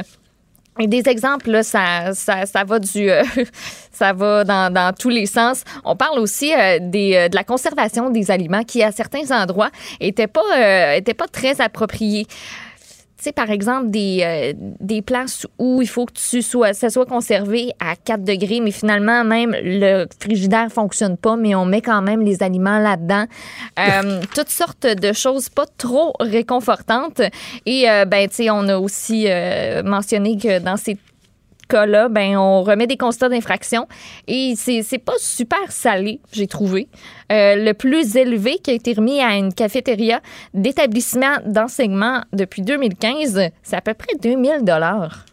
Et 0.79 0.87
des 0.87 1.07
exemples, 1.09 1.51
là, 1.51 1.63
ça, 1.63 2.13
ça, 2.13 2.45
ça 2.45 2.63
va 2.63 2.79
du, 2.79 3.09
euh, 3.09 3.23
ça 3.91 4.13
va 4.13 4.43
dans, 4.43 4.73
dans 4.73 4.93
tous 4.97 5.09
les 5.09 5.25
sens. 5.25 5.63
On 5.83 5.95
parle 5.95 6.17
aussi 6.19 6.53
euh, 6.53 6.79
des, 6.81 7.15
euh, 7.15 7.29
de 7.29 7.35
la 7.35 7.43
conservation 7.43 8.09
des 8.09 8.31
aliments 8.31 8.63
qui, 8.63 8.81
à 8.81 8.91
certains 8.91 9.31
endroits, 9.31 9.69
étaient 9.99 10.27
pas, 10.27 10.41
euh, 10.57 10.93
étaient 10.93 11.13
pas 11.13 11.27
très 11.27 11.59
appropriés. 11.59 12.25
Tu 13.21 13.25
sais, 13.25 13.33
par 13.33 13.51
exemple, 13.51 13.91
des, 13.91 14.21
euh, 14.23 14.53
des 14.79 15.03
places 15.03 15.45
où 15.59 15.79
il 15.83 15.87
faut 15.87 16.07
que 16.07 16.13
tu 16.13 16.41
sois, 16.41 16.73
ça 16.73 16.89
soit 16.89 17.05
conservé 17.05 17.71
à 17.79 17.95
4 17.95 18.23
degrés, 18.23 18.61
mais 18.61 18.71
finalement, 18.71 19.23
même 19.23 19.55
le 19.61 20.07
frigidaire 20.19 20.71
fonctionne 20.71 21.17
pas, 21.17 21.35
mais 21.35 21.53
on 21.53 21.63
met 21.63 21.81
quand 21.81 22.01
même 22.01 22.21
les 22.21 22.41
aliments 22.41 22.79
là-dedans. 22.79 23.25
Euh, 23.79 24.21
toutes 24.35 24.49
sortes 24.49 24.85
de 24.85 25.11
choses 25.11 25.49
pas 25.49 25.65
trop 25.77 26.13
réconfortantes. 26.19 27.21
Et, 27.65 27.89
euh, 27.89 28.05
ben, 28.05 28.27
tu 28.27 28.35
sais, 28.35 28.49
on 28.49 28.67
a 28.67 28.77
aussi 28.77 29.27
mentionné 29.83 30.37
que 30.37 30.59
dans 30.59 30.77
ces 30.77 30.97
cas-là, 31.71 32.09
ben, 32.09 32.37
on 32.37 32.61
remet 32.63 32.87
des 32.87 32.97
constats 32.97 33.29
d'infraction 33.29 33.87
et 34.27 34.53
c'est 34.55 34.83
c'est 34.83 34.97
pas 34.97 35.17
super 35.17 35.71
salé, 35.71 36.19
j'ai 36.31 36.47
trouvé. 36.47 36.87
Euh, 37.31 37.55
le 37.55 37.73
plus 37.73 38.15
élevé 38.15 38.57
qui 38.61 38.71
a 38.71 38.73
été 38.73 38.93
remis 38.93 39.21
à 39.21 39.35
une 39.37 39.53
cafétéria 39.53 40.21
d'établissement 40.53 41.37
d'enseignement 41.45 42.23
depuis 42.33 42.61
2015, 42.61 43.49
c'est 43.63 43.75
à 43.75 43.81
peu 43.81 43.93
près 43.93 44.15
2000 44.21 44.63
dollars. 44.63 45.25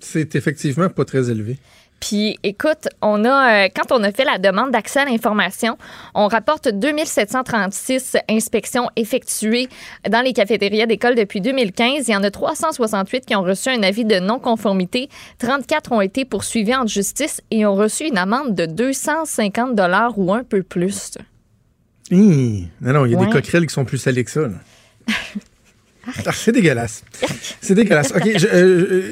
C'est 0.00 0.36
effectivement 0.36 0.88
pas 0.88 1.04
très 1.04 1.30
élevé. 1.30 1.58
Puis, 2.00 2.38
écoute, 2.44 2.88
on 3.02 3.24
a, 3.24 3.64
euh, 3.64 3.68
quand 3.74 3.90
on 3.90 4.02
a 4.04 4.12
fait 4.12 4.24
la 4.24 4.38
demande 4.38 4.70
d'accès 4.70 5.00
à 5.00 5.04
l'information, 5.04 5.76
on 6.14 6.28
rapporte 6.28 6.68
2736 6.68 8.16
inspections 8.30 8.88
effectuées 8.94 9.68
dans 10.08 10.20
les 10.20 10.32
cafétérias 10.32 10.86
d'école 10.86 11.16
depuis 11.16 11.40
2015. 11.40 12.06
Il 12.06 12.12
y 12.12 12.16
en 12.16 12.22
a 12.22 12.30
368 12.30 13.26
qui 13.26 13.34
ont 13.34 13.42
reçu 13.42 13.68
un 13.70 13.82
avis 13.82 14.04
de 14.04 14.20
non-conformité. 14.20 15.08
34 15.38 15.90
ont 15.92 16.00
été 16.00 16.24
poursuivis 16.24 16.74
en 16.76 16.86
justice 16.86 17.40
et 17.50 17.66
ont 17.66 17.74
reçu 17.74 18.04
une 18.06 18.18
amende 18.18 18.54
de 18.54 18.66
250 18.66 19.74
dollars 19.74 20.16
ou 20.18 20.32
un 20.32 20.44
peu 20.44 20.62
plus. 20.62 21.12
Hi. 22.12 22.68
Non, 22.80 22.92
non, 22.92 23.06
il 23.06 23.12
y 23.12 23.14
a 23.14 23.18
Ouais. 23.18 23.26
des 23.26 23.32
coquerelles 23.32 23.66
qui 23.66 23.74
sont 23.74 23.84
plus 23.84 23.98
salées 23.98 24.24
que 24.24 24.30
ça. 24.30 24.42
là. 24.42 24.54
Ah, 26.26 26.30
c'est 26.32 26.52
dégueulasse. 26.52 27.04
C'est 27.60 27.74
dégueulasse. 27.74 28.12
OK, 28.14 28.22
je- 28.38 28.46
euh, 28.46 28.52
euh, 28.54 29.02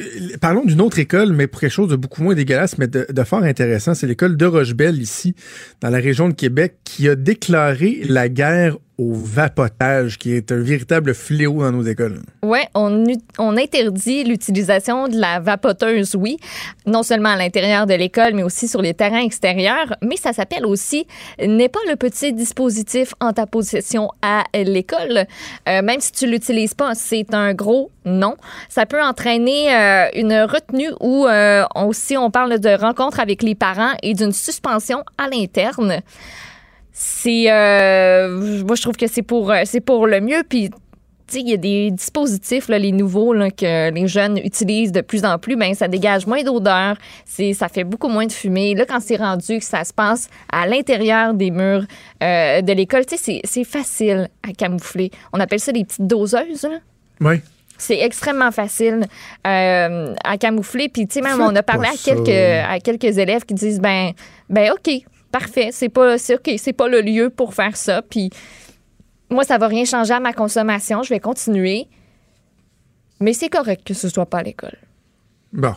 parlons 0.40 0.64
d'une 0.64 0.80
autre 0.80 0.98
école, 0.98 1.32
mais 1.32 1.46
pour 1.46 1.60
quelque 1.60 1.70
chose 1.72 1.90
de 1.90 1.96
beaucoup 1.96 2.22
moins 2.22 2.34
dégueulasse, 2.34 2.78
mais 2.78 2.86
de, 2.88 3.06
fort 3.24 3.42
intéressant. 3.42 3.94
C'est 3.94 4.06
l'école 4.06 4.36
de 4.36 4.46
Rochebelle, 4.46 5.00
ici, 5.00 5.34
dans 5.80 5.90
la 5.90 5.98
région 5.98 6.28
de 6.28 6.34
Québec, 6.34 6.76
qui 6.84 7.08
a 7.08 7.14
déclaré 7.14 8.00
la 8.08 8.28
guerre 8.28 8.76
au 8.98 9.12
vapotage, 9.12 10.18
qui 10.18 10.32
est 10.32 10.50
un 10.52 10.60
véritable 10.60 11.14
fléau 11.14 11.60
dans 11.60 11.72
nos 11.72 11.82
écoles. 11.82 12.22
Oui, 12.42 12.60
on, 12.74 13.56
interdit 13.56 14.24
l'utilisation 14.24 15.08
de 15.08 15.16
la 15.18 15.38
vapoteuse, 15.38 16.14
oui, 16.14 16.38
non 16.86 17.02
seulement 17.02 17.30
à 17.30 17.36
l'intérieur 17.36 17.86
de 17.86 17.94
l'école, 17.94 18.34
mais 18.34 18.42
aussi 18.42 18.68
sur 18.68 18.80
les 18.80 18.94
terrains 18.94 19.20
extérieurs. 19.20 19.94
Mais 20.02 20.16
ça 20.16 20.32
s'appelle 20.32 20.64
aussi 20.64 21.06
n'est 21.38 21.68
pas 21.68 21.80
le 21.88 21.96
petit 21.96 22.32
dispositif 22.32 23.14
en 23.20 23.32
ta 23.32 23.46
possession 23.46 24.10
à 24.22 24.44
l'école. 24.54 25.26
Euh, 25.68 25.82
même 25.82 26.00
si 26.00 26.12
tu 26.12 26.26
l'utilises 26.26 26.74
pas, 26.74 26.94
c'est 26.94 27.34
un 27.34 27.52
gros 27.54 27.90
non. 28.04 28.36
Ça 28.68 28.86
peut 28.86 29.02
entraîner 29.02 29.74
euh, 29.74 30.08
une 30.14 30.32
retenue 30.32 30.90
ou 31.00 31.26
euh, 31.26 31.64
aussi 31.74 32.16
on 32.16 32.30
parle 32.30 32.58
de 32.58 32.70
rencontre 32.70 33.20
avec 33.20 33.42
les 33.42 33.54
parents 33.54 33.92
et 34.02 34.14
d'une 34.14 34.32
suspension 34.32 35.04
à 35.18 35.28
l'interne. 35.28 36.00
C'est, 36.98 37.52
euh, 37.52 38.64
moi 38.64 38.74
je 38.74 38.80
trouve 38.80 38.96
que 38.96 39.06
c'est 39.06 39.20
pour, 39.20 39.50
euh, 39.50 39.62
c'est 39.66 39.82
pour 39.82 40.06
le 40.06 40.22
mieux. 40.22 40.42
Puis 40.48 40.70
tu 40.70 40.76
sais, 41.26 41.40
il 41.40 41.50
y 41.50 41.52
a 41.52 41.58
des 41.58 41.90
dispositifs, 41.90 42.68
là, 42.68 42.78
les 42.78 42.92
nouveaux, 42.92 43.34
là, 43.34 43.50
que 43.50 43.90
les 43.90 44.08
jeunes 44.08 44.38
utilisent 44.38 44.92
de 44.92 45.02
plus 45.02 45.26
en 45.26 45.38
plus, 45.38 45.56
ben 45.56 45.74
ça 45.74 45.88
dégage 45.88 46.26
moins 46.26 46.42
d'odeur, 46.42 46.96
c'est, 47.26 47.52
ça 47.52 47.68
fait 47.68 47.84
beaucoup 47.84 48.08
moins 48.08 48.24
de 48.24 48.32
fumée. 48.32 48.74
Là, 48.74 48.86
quand 48.86 49.00
c'est 49.00 49.16
rendu 49.16 49.58
que 49.58 49.64
ça 49.64 49.84
se 49.84 49.92
passe 49.92 50.30
à 50.50 50.66
l'intérieur 50.66 51.34
des 51.34 51.50
murs 51.50 51.84
euh, 52.22 52.62
de 52.62 52.72
l'école, 52.72 53.04
tu 53.04 53.18
sais, 53.18 53.22
c'est, 53.22 53.40
c'est 53.44 53.64
facile 53.64 54.30
à 54.42 54.52
camoufler. 54.54 55.10
On 55.34 55.40
appelle 55.40 55.60
ça 55.60 55.72
des 55.72 55.84
petites 55.84 56.06
doseuses, 56.06 56.62
là. 56.62 56.78
Oui. 57.20 57.42
C'est 57.76 58.00
extrêmement 58.00 58.52
facile 58.52 59.04
euh, 59.46 60.14
à 60.24 60.38
camoufler. 60.38 60.88
Puis, 60.88 61.06
tu 61.06 61.14
sais, 61.14 61.20
même, 61.20 61.42
on 61.42 61.54
a 61.54 61.62
parlé 61.62 61.90
quelques, 62.02 62.30
à 62.30 62.80
quelques 62.80 63.18
élèves 63.18 63.44
qui 63.44 63.52
disent, 63.52 63.80
ben, 63.80 64.12
ben, 64.48 64.72
OK, 64.72 65.04
parfait, 65.38 65.68
c'est 65.72 65.88
pas, 65.88 66.18
c'est 66.18 66.36
OK, 66.36 66.50
c'est 66.56 66.72
pas 66.72 66.88
le 66.88 67.00
lieu 67.00 67.30
pour 67.30 67.54
faire 67.54 67.76
ça. 67.76 68.02
Puis, 68.02 68.30
moi, 69.30 69.44
ça 69.44 69.58
va 69.58 69.66
rien 69.68 69.84
changer 69.84 70.14
à 70.14 70.20
ma 70.20 70.32
consommation. 70.32 71.02
Je 71.02 71.10
vais 71.10 71.20
continuer. 71.20 71.86
Mais 73.20 73.32
c'est 73.32 73.48
correct 73.48 73.82
que 73.84 73.94
ce 73.94 74.08
soit 74.08 74.26
pas 74.26 74.38
à 74.38 74.42
l'école. 74.42 74.78
Bon. 75.52 75.74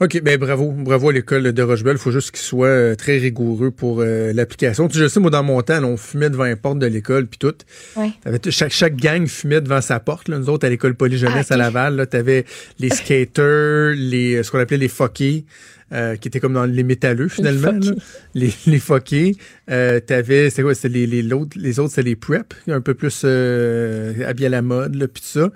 OK, 0.00 0.22
ben 0.22 0.38
bravo. 0.38 0.70
Bravo 0.70 1.10
à 1.10 1.12
l'école 1.12 1.52
de 1.52 1.62
Rochebelle. 1.62 1.96
Il 1.96 1.98
faut 1.98 2.10
juste 2.10 2.30
qu'il 2.30 2.40
soit 2.40 2.66
euh, 2.68 2.94
très 2.94 3.18
rigoureux 3.18 3.70
pour 3.70 4.00
euh, 4.00 4.32
l'application. 4.32 4.88
Tu 4.88 4.94
sais, 4.94 5.02
je 5.04 5.08
sais, 5.08 5.20
moi, 5.20 5.30
dans 5.30 5.42
mon 5.42 5.60
temps, 5.62 5.80
là, 5.80 5.86
on 5.86 5.96
fumait 5.96 6.30
devant 6.30 6.44
les 6.44 6.56
portes 6.56 6.78
de 6.78 6.86
l'école, 6.86 7.26
puis 7.26 7.38
tout. 7.38 7.54
Ouais. 7.96 8.10
Chaque, 8.50 8.72
chaque 8.72 8.96
gang 8.96 9.26
fumait 9.26 9.60
devant 9.60 9.82
sa 9.82 10.00
porte. 10.00 10.28
Là. 10.28 10.38
Nous 10.38 10.48
autres, 10.48 10.66
à 10.66 10.70
l'école 10.70 10.94
polyjeunesse 10.94 11.48
Ah, 11.50 11.54
à. 11.54 11.56
Laval, 11.58 12.06
tu 12.10 12.16
avais 12.16 12.46
les 12.78 12.88
skaters, 12.88 13.94
les, 13.94 14.36
euh, 14.36 14.42
ce 14.42 14.50
qu'on 14.50 14.58
appelait 14.58 14.78
les 14.78 14.88
fuckés, 14.88 15.44
euh, 15.92 16.16
qui 16.16 16.28
étaient 16.28 16.40
comme 16.40 16.52
dans 16.54 16.66
les 16.66 16.82
métalleux, 16.82 17.28
finalement. 17.28 17.72
fuckés. 17.72 17.90
là. 17.90 17.94
Les, 18.34 18.52
les. 18.66 19.36
Euh, 19.70 20.00
t'avais, 20.00 20.50
c'était 20.50 20.62
quoi? 20.62 20.74
C'était 20.74 20.88
les, 20.90 21.06
les, 21.06 21.22
l'autre- 21.22 21.56
les 21.58 21.78
autres, 21.78 21.90
c'était 21.90 22.02
les 22.02 22.16
prep, 22.16 22.54
un 22.68 22.80
peu 22.80 22.94
plus 22.94 23.22
euh, 23.24 24.26
habillés 24.26 24.46
à 24.46 24.50
la 24.50 24.62
mode, 24.62 24.94
là, 24.94 25.08
puis 25.08 25.22
tout 25.22 25.40
ça. 25.40 25.50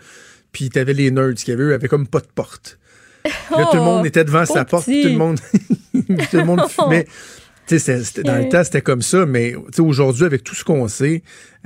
Puis 0.52 0.70
t'avais 0.70 0.92
les 0.94 1.10
nerds 1.10 1.34
qui 1.34 1.50
avaient, 1.52 1.62
eux, 1.64 1.74
avaient 1.74 1.88
comme 1.88 2.06
pas 2.06 2.20
de 2.20 2.28
porte. 2.34 2.78
Tout 3.24 3.30
le 3.56 3.64
Oh, 3.80 3.84
monde 3.84 4.06
était 4.06 4.24
devant 4.24 4.44
sa 4.44 4.64
porte, 4.64 4.84
tout 4.86 4.92
le 4.92 5.16
monde, 5.16 5.38
tout 5.92 6.36
le 6.36 6.44
monde 6.44 6.62
fumait. 6.68 7.06
Tu 7.66 7.78
sais, 7.78 7.98
dans 8.22 8.36
le 8.36 8.48
temps, 8.50 8.62
c'était 8.62 8.82
comme 8.82 9.00
ça, 9.00 9.24
mais 9.24 9.52
tu 9.52 9.76
sais, 9.76 9.80
aujourd'hui, 9.82 10.24
avec 10.24 10.44
tout 10.44 10.54
ce 10.54 10.64
qu'on 10.64 10.86
sait, 10.86 11.22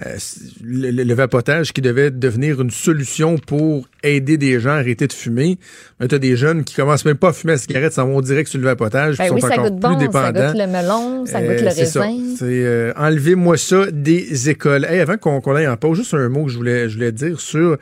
euh, 0.06 0.16
le, 0.62 1.12
vapotage 1.14 1.72
qui 1.72 1.80
devait 1.80 2.12
devenir 2.12 2.60
une 2.60 2.70
solution 2.70 3.36
pour 3.36 3.88
aider 4.04 4.36
des 4.36 4.60
gens 4.60 4.70
à 4.70 4.74
arrêter 4.74 5.08
de 5.08 5.12
fumer, 5.12 5.58
tu 6.08 6.14
as 6.14 6.18
des 6.20 6.36
jeunes 6.36 6.62
qui 6.62 6.76
commencent 6.76 7.04
même 7.04 7.16
pas 7.16 7.30
à 7.30 7.32
fumer 7.32 7.54
la 7.54 7.58
cigarette, 7.58 7.92
s'en 7.94 8.06
vont 8.06 8.20
direct 8.20 8.48
sur 8.48 8.60
le 8.60 8.64
vapotage, 8.66 9.16
puis 9.16 9.26
Ben 9.28 9.34
oui, 9.34 9.40
sont 9.40 9.48
ça 9.48 9.54
encore 9.54 9.70
goûte 9.70 9.80
plus 9.80 9.88
bon, 9.88 9.98
ça 9.98 10.06
dépendants. 10.32 10.46
goûte 10.52 10.60
le 10.60 10.66
melon, 10.68 11.26
ça 11.26 11.38
Euh, 11.38 11.52
goûte 11.56 11.64
le 11.64 11.70
ça. 11.70 12.00
raisin. 12.02 12.22
C'est 12.38 12.44
euh, 12.64 12.92
enlevez-moi 12.96 13.56
ça 13.56 13.90
des 13.90 14.50
écoles. 14.50 14.84
Hey, 14.84 15.00
avant 15.00 15.16
qu'on 15.16 15.40
qu'on 15.40 15.56
aille 15.56 15.66
en 15.66 15.76
pause, 15.76 15.98
juste 15.98 16.14
un 16.14 16.28
mot 16.28 16.44
que 16.44 16.52
je 16.52 16.56
voulais, 16.58 16.88
je 16.88 16.94
voulais 16.94 17.10
dire 17.12 17.40
sur 17.40 17.76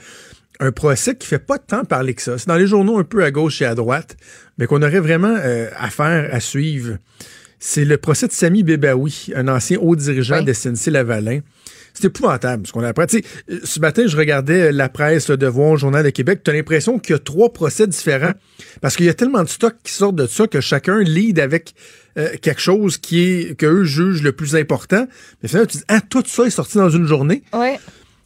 un 0.58 0.72
procès 0.72 1.16
qui 1.16 1.26
fait 1.26 1.38
pas 1.38 1.58
tant 1.58 1.84
parler 1.84 2.14
que 2.14 2.22
ça. 2.22 2.38
C'est 2.38 2.48
dans 2.48 2.56
les 2.56 2.66
journaux 2.66 2.98
un 2.98 3.04
peu 3.04 3.22
à 3.24 3.30
gauche 3.30 3.60
et 3.60 3.66
à 3.66 3.74
droite, 3.74 4.16
mais 4.56 4.66
qu'on 4.66 4.80
aurait 4.80 5.00
vraiment 5.00 5.36
euh, 5.38 5.68
affaire 5.78 6.30
à 6.32 6.40
suivre. 6.40 6.96
C'est 7.58 7.84
le 7.84 7.96
procès 7.96 8.26
de 8.28 8.32
Sami 8.32 8.62
Bebaoui, 8.62 9.32
un 9.34 9.48
ancien 9.48 9.78
haut 9.80 9.96
dirigeant 9.96 10.38
Oui. 10.40 10.44
de 10.44 10.52
SNC-Lavalin. 10.52 11.40
C'est 11.94 12.04
épouvantable 12.08 12.66
ce 12.66 12.72
qu'on 12.72 12.82
apprend. 12.84 13.06
Tu 13.06 13.18
sais, 13.18 13.24
euh, 13.50 13.58
ce 13.64 13.80
matin, 13.80 14.04
je 14.06 14.16
regardais 14.18 14.70
la 14.70 14.90
presse, 14.90 15.30
le 15.30 15.38
Devoir, 15.38 15.72
le 15.72 15.78
Journal 15.78 16.04
de 16.04 16.10
Québec. 16.10 16.40
Tu 16.44 16.50
as 16.50 16.54
l'impression 16.54 16.98
qu'il 16.98 17.14
y 17.14 17.16
a 17.16 17.18
trois 17.18 17.50
procès 17.54 17.86
différents. 17.86 18.32
Parce 18.82 18.96
qu'il 18.96 19.06
y 19.06 19.08
a 19.08 19.14
tellement 19.14 19.42
de 19.42 19.48
stocks 19.48 19.76
qui 19.82 19.92
sortent 19.92 20.16
de 20.16 20.26
ça 20.26 20.46
que 20.46 20.60
chacun 20.60 21.00
lead 21.00 21.40
avec 21.40 21.72
euh, 22.18 22.28
quelque 22.42 22.60
chose 22.60 22.98
qui 22.98 23.22
est 23.22 23.58
que 23.58 23.64
eux 23.64 23.84
jugent 23.84 24.22
le 24.22 24.32
plus 24.32 24.56
important. 24.56 25.06
Mais 25.42 25.48
finalement, 25.48 25.68
tu 25.68 25.78
dis, 25.78 25.84
ah, 25.88 26.02
tout 26.02 26.22
ça 26.26 26.44
est 26.44 26.50
sorti 26.50 26.76
dans 26.76 26.90
une 26.90 27.06
journée. 27.06 27.42
Ouais. 27.54 27.78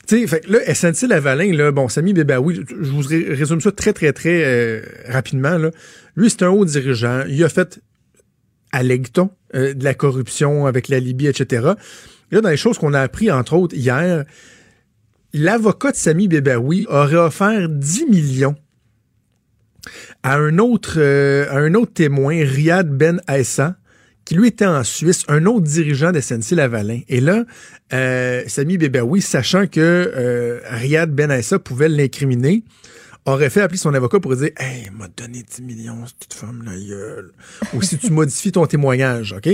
Tu 0.08 0.18
sais, 0.22 0.26
fait 0.26 0.40
que 0.40 0.52
là, 0.52 0.74
SNC 0.74 1.06
Lavalin, 1.08 1.52
là, 1.54 1.70
bon, 1.70 1.88
Samy 1.88 2.12
Bebaoui, 2.12 2.64
je 2.68 2.90
vous 2.90 3.02
ré- 3.06 3.26
résume 3.34 3.60
ça 3.60 3.70
très, 3.70 3.92
très, 3.92 4.12
très 4.12 4.42
euh, 4.44 4.80
rapidement. 5.06 5.56
Là. 5.58 5.70
Lui, 6.16 6.28
c'est 6.28 6.42
un 6.42 6.48
haut 6.48 6.64
dirigeant. 6.64 7.22
Il 7.28 7.44
a 7.44 7.48
fait, 7.48 7.78
allègue-t-on, 8.72 9.30
euh, 9.54 9.74
de 9.74 9.84
la 9.84 9.94
corruption 9.94 10.66
avec 10.66 10.88
la 10.88 11.00
Libye, 11.00 11.26
etc. 11.26 11.72
Là, 12.30 12.40
dans 12.40 12.48
les 12.48 12.56
choses 12.56 12.78
qu'on 12.78 12.94
a 12.94 13.00
appris, 13.00 13.30
entre 13.30 13.54
autres, 13.54 13.74
hier, 13.76 14.24
l'avocat 15.32 15.92
de 15.92 15.96
Samy 15.96 16.28
Bebaoui 16.28 16.86
aurait 16.88 17.16
offert 17.16 17.68
10 17.68 18.06
millions 18.06 18.56
à 20.22 20.36
un 20.36 20.58
autre, 20.58 20.94
euh, 20.98 21.46
un 21.50 21.74
autre 21.74 21.92
témoin, 21.92 22.44
Riyad 22.44 22.88
Ben 22.88 23.20
Aissa, 23.26 23.76
qui 24.24 24.34
lui 24.34 24.48
était 24.48 24.66
en 24.66 24.84
Suisse, 24.84 25.24
un 25.28 25.46
autre 25.46 25.66
dirigeant 25.66 26.12
de 26.12 26.20
SNC 26.20 26.52
Lavalin. 26.52 27.00
Et 27.08 27.20
là, 27.20 27.44
euh, 27.92 28.42
Sami 28.46 28.78
Bebaoui, 28.78 29.22
sachant 29.22 29.66
que 29.66 29.80
euh, 29.80 30.60
Riyad 30.68 31.10
Ben 31.10 31.30
Aissa 31.30 31.58
pouvait 31.58 31.88
l'incriminer, 31.88 32.62
aurait 33.26 33.50
fait 33.50 33.60
appeler 33.60 33.78
son 33.78 33.94
avocat 33.94 34.20
pour 34.20 34.34
dire 34.36 34.50
Hey, 34.56 34.90
m'a 34.90 35.08
donné 35.08 35.42
10 35.42 35.62
millions, 35.62 36.06
si 36.06 36.14
tu 36.20 36.28
te 36.28 36.34
fermes 36.34 36.62
la 36.64 36.76
gueule. 36.76 37.32
Ou 37.74 37.82
si 37.82 37.98
tu 37.98 38.10
modifies 38.12 38.52
ton 38.52 38.66
témoignage, 38.66 39.32
OK? 39.32 39.48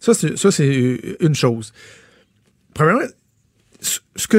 Ça, 0.00 0.14
c'est, 0.14 0.60
euh, 0.60 1.16
une 1.20 1.34
chose. 1.34 1.72
Premièrement, 2.74 3.02
ce 3.80 4.26
que 4.28 4.38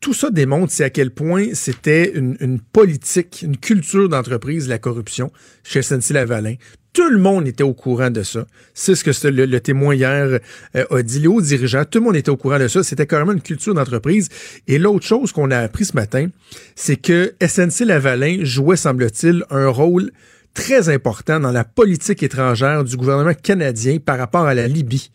tout 0.00 0.14
ça 0.14 0.30
démontre, 0.30 0.70
c'est 0.70 0.84
à 0.84 0.90
quel 0.90 1.10
point 1.10 1.54
c'était 1.54 2.12
une, 2.12 2.36
une 2.40 2.60
politique, 2.60 3.42
une 3.42 3.56
culture 3.56 4.08
d'entreprise, 4.08 4.68
la 4.68 4.78
corruption 4.78 5.32
chez 5.62 5.80
SNC-Lavalin. 5.80 6.56
Tout 6.94 7.10
le 7.10 7.18
monde 7.18 7.48
était 7.48 7.64
au 7.64 7.74
courant 7.74 8.08
de 8.08 8.22
ça. 8.22 8.46
C'est 8.72 8.94
ce 8.94 9.02
que 9.02 9.26
le 9.28 9.60
témoin 9.60 9.96
hier 9.96 10.38
euh, 10.76 10.84
a 10.90 11.02
dit. 11.02 11.18
Les 11.18 11.26
hauts 11.26 11.40
dirigeants, 11.40 11.84
tout 11.84 11.98
le 11.98 12.04
monde 12.04 12.14
était 12.14 12.30
au 12.30 12.36
courant 12.36 12.60
de 12.60 12.68
ça. 12.68 12.84
C'était 12.84 13.06
carrément 13.06 13.32
une 13.32 13.42
culture 13.42 13.74
d'entreprise. 13.74 14.28
Et 14.68 14.78
l'autre 14.78 15.04
chose 15.04 15.32
qu'on 15.32 15.50
a 15.50 15.58
appris 15.58 15.86
ce 15.86 15.96
matin, 15.96 16.28
c'est 16.76 16.96
que 16.96 17.34
SNC-Lavalin 17.40 18.44
jouait, 18.44 18.76
semble-t-il, 18.76 19.44
un 19.50 19.66
rôle 19.68 20.12
très 20.54 20.88
important 20.88 21.40
dans 21.40 21.50
la 21.50 21.64
politique 21.64 22.22
étrangère 22.22 22.84
du 22.84 22.96
gouvernement 22.96 23.34
canadien 23.34 23.98
par 23.98 24.16
rapport 24.16 24.46
à 24.46 24.54
la 24.54 24.68
Libye 24.68 25.10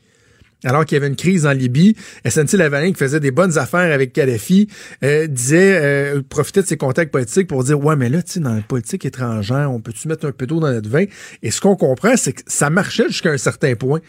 alors 0.63 0.85
qu'il 0.85 0.95
y 0.95 0.97
avait 0.97 1.07
une 1.07 1.15
crise 1.15 1.45
en 1.45 1.51
Libye, 1.51 1.95
SNC 2.27 2.53
Lavalin, 2.53 2.91
qui 2.91 2.97
faisait 2.97 3.19
des 3.19 3.31
bonnes 3.31 3.57
affaires 3.57 3.93
avec 3.93 4.13
Kadhafi, 4.13 4.67
euh, 5.03 5.27
disait, 5.27 5.79
euh, 5.81 6.21
profitait 6.27 6.61
de 6.61 6.67
ses 6.67 6.77
contacts 6.77 7.11
politiques 7.11 7.47
pour 7.47 7.63
dire, 7.63 7.79
ouais, 7.79 7.95
mais 7.95 8.09
là, 8.09 8.21
tu 8.21 8.33
sais, 8.33 8.39
dans 8.39 8.53
la 8.53 8.61
politique 8.61 9.05
étrangère, 9.05 9.71
on 9.71 9.79
peut-tu 9.79 10.07
mettre 10.07 10.27
un 10.27 10.31
peu 10.31 10.47
d'eau 10.47 10.59
dans 10.59 10.71
notre 10.71 10.89
vin? 10.89 11.05
Et 11.43 11.51
ce 11.51 11.61
qu'on 11.61 11.75
comprend, 11.75 12.17
c'est 12.17 12.33
que 12.33 12.41
ça 12.47 12.69
marchait 12.69 13.07
jusqu'à 13.07 13.31
un 13.31 13.37
certain 13.37 13.75
point. 13.75 13.99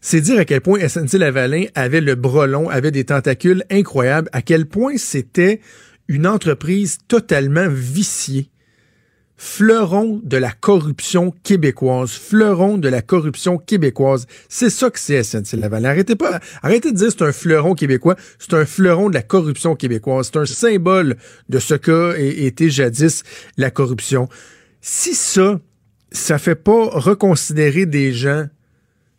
C'est 0.00 0.20
dire 0.20 0.38
à 0.38 0.44
quel 0.44 0.60
point 0.60 0.86
SNC 0.86 1.14
Lavalin 1.14 1.64
avait 1.74 2.00
le 2.00 2.14
bras 2.14 2.46
long, 2.46 2.68
avait 2.68 2.90
des 2.90 3.04
tentacules 3.04 3.64
incroyables, 3.70 4.28
à 4.32 4.42
quel 4.42 4.66
point 4.66 4.94
c'était 4.96 5.60
une 6.08 6.26
entreprise 6.26 6.98
totalement 7.08 7.68
viciée 7.68 8.50
fleuron 9.36 10.20
de 10.24 10.36
la 10.36 10.50
corruption 10.50 11.32
québécoise, 11.42 12.10
fleuron 12.10 12.78
de 12.78 12.88
la 12.88 13.02
corruption 13.02 13.58
québécoise. 13.58 14.26
C'est 14.48 14.70
ça 14.70 14.90
que 14.90 14.98
c'est 14.98 15.22
SNC 15.22 15.58
Lavalin. 15.58 15.90
Arrêtez 15.90 16.16
pas, 16.16 16.40
arrêtez 16.62 16.92
de 16.92 16.96
dire 16.96 17.10
c'est 17.10 17.22
un 17.22 17.32
fleuron 17.32 17.74
québécois, 17.74 18.16
c'est 18.38 18.54
un 18.54 18.64
fleuron 18.64 19.10
de 19.10 19.14
la 19.14 19.22
corruption 19.22 19.76
québécoise. 19.76 20.30
C'est 20.32 20.38
un 20.38 20.46
symbole 20.46 21.16
de 21.48 21.58
ce 21.58 21.74
qu'a 21.74 22.18
été 22.18 22.70
jadis 22.70 23.22
la 23.56 23.70
corruption. 23.70 24.28
Si 24.80 25.14
ça, 25.14 25.60
ça 26.12 26.38
fait 26.38 26.54
pas 26.54 26.86
reconsidérer 26.92 27.86
des 27.86 28.12
gens 28.12 28.46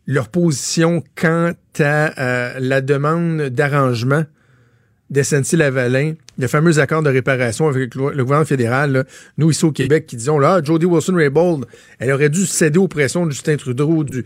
leur 0.07 0.30
position 0.30 1.03
quant 1.15 1.51
à 1.80 2.20
euh, 2.20 2.59
la 2.59 2.82
demande 2.82 3.49
d'arrangement 3.49 4.24
de 5.09 5.22
SNC-Lavalin, 5.22 6.13
le 6.38 6.48
fameux 6.48 6.80
accord 6.80 7.02
de 7.02 7.10
réparation 7.10 7.68
avec 7.68 7.96
le, 7.96 8.24
gouvernement 8.24 8.46
fédéral, 8.46 9.06
nous 9.38 9.52
ici 9.52 9.66
au 9.66 9.72
Québec, 9.72 10.06
qui 10.08 10.16
disons 10.16 10.40
là, 10.40 10.62
Jody 10.64 10.86
Wilson-Raybould, 10.86 11.66
elle 12.00 12.12
aurait 12.12 12.30
dû 12.30 12.46
céder 12.46 12.80
aux 12.80 12.88
pressions 12.88 13.26
de 13.26 13.32
Justin 13.32 13.58
Trudeau, 13.58 14.04
du, 14.04 14.24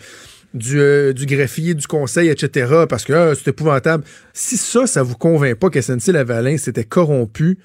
du, 0.54 0.80
euh, 0.80 1.14
du 1.14 1.26
greffier, 1.26 1.74
du 1.74 1.88
conseil, 1.88 2.30
etc., 2.30 2.86
parce 2.90 3.06
que 3.06 3.14
ah, 3.14 3.34
c'est 3.36 3.50
épouvantable. 3.50 4.04
Si 4.34 4.58
ça, 4.58 4.88
ça 4.88 5.04
vous 5.04 5.16
convainc 5.16 5.56
pas 5.56 5.70
que 5.70 5.80
SNC-Lavalin 5.80 6.58
s'était 6.58 6.84
corrompu 6.84 7.58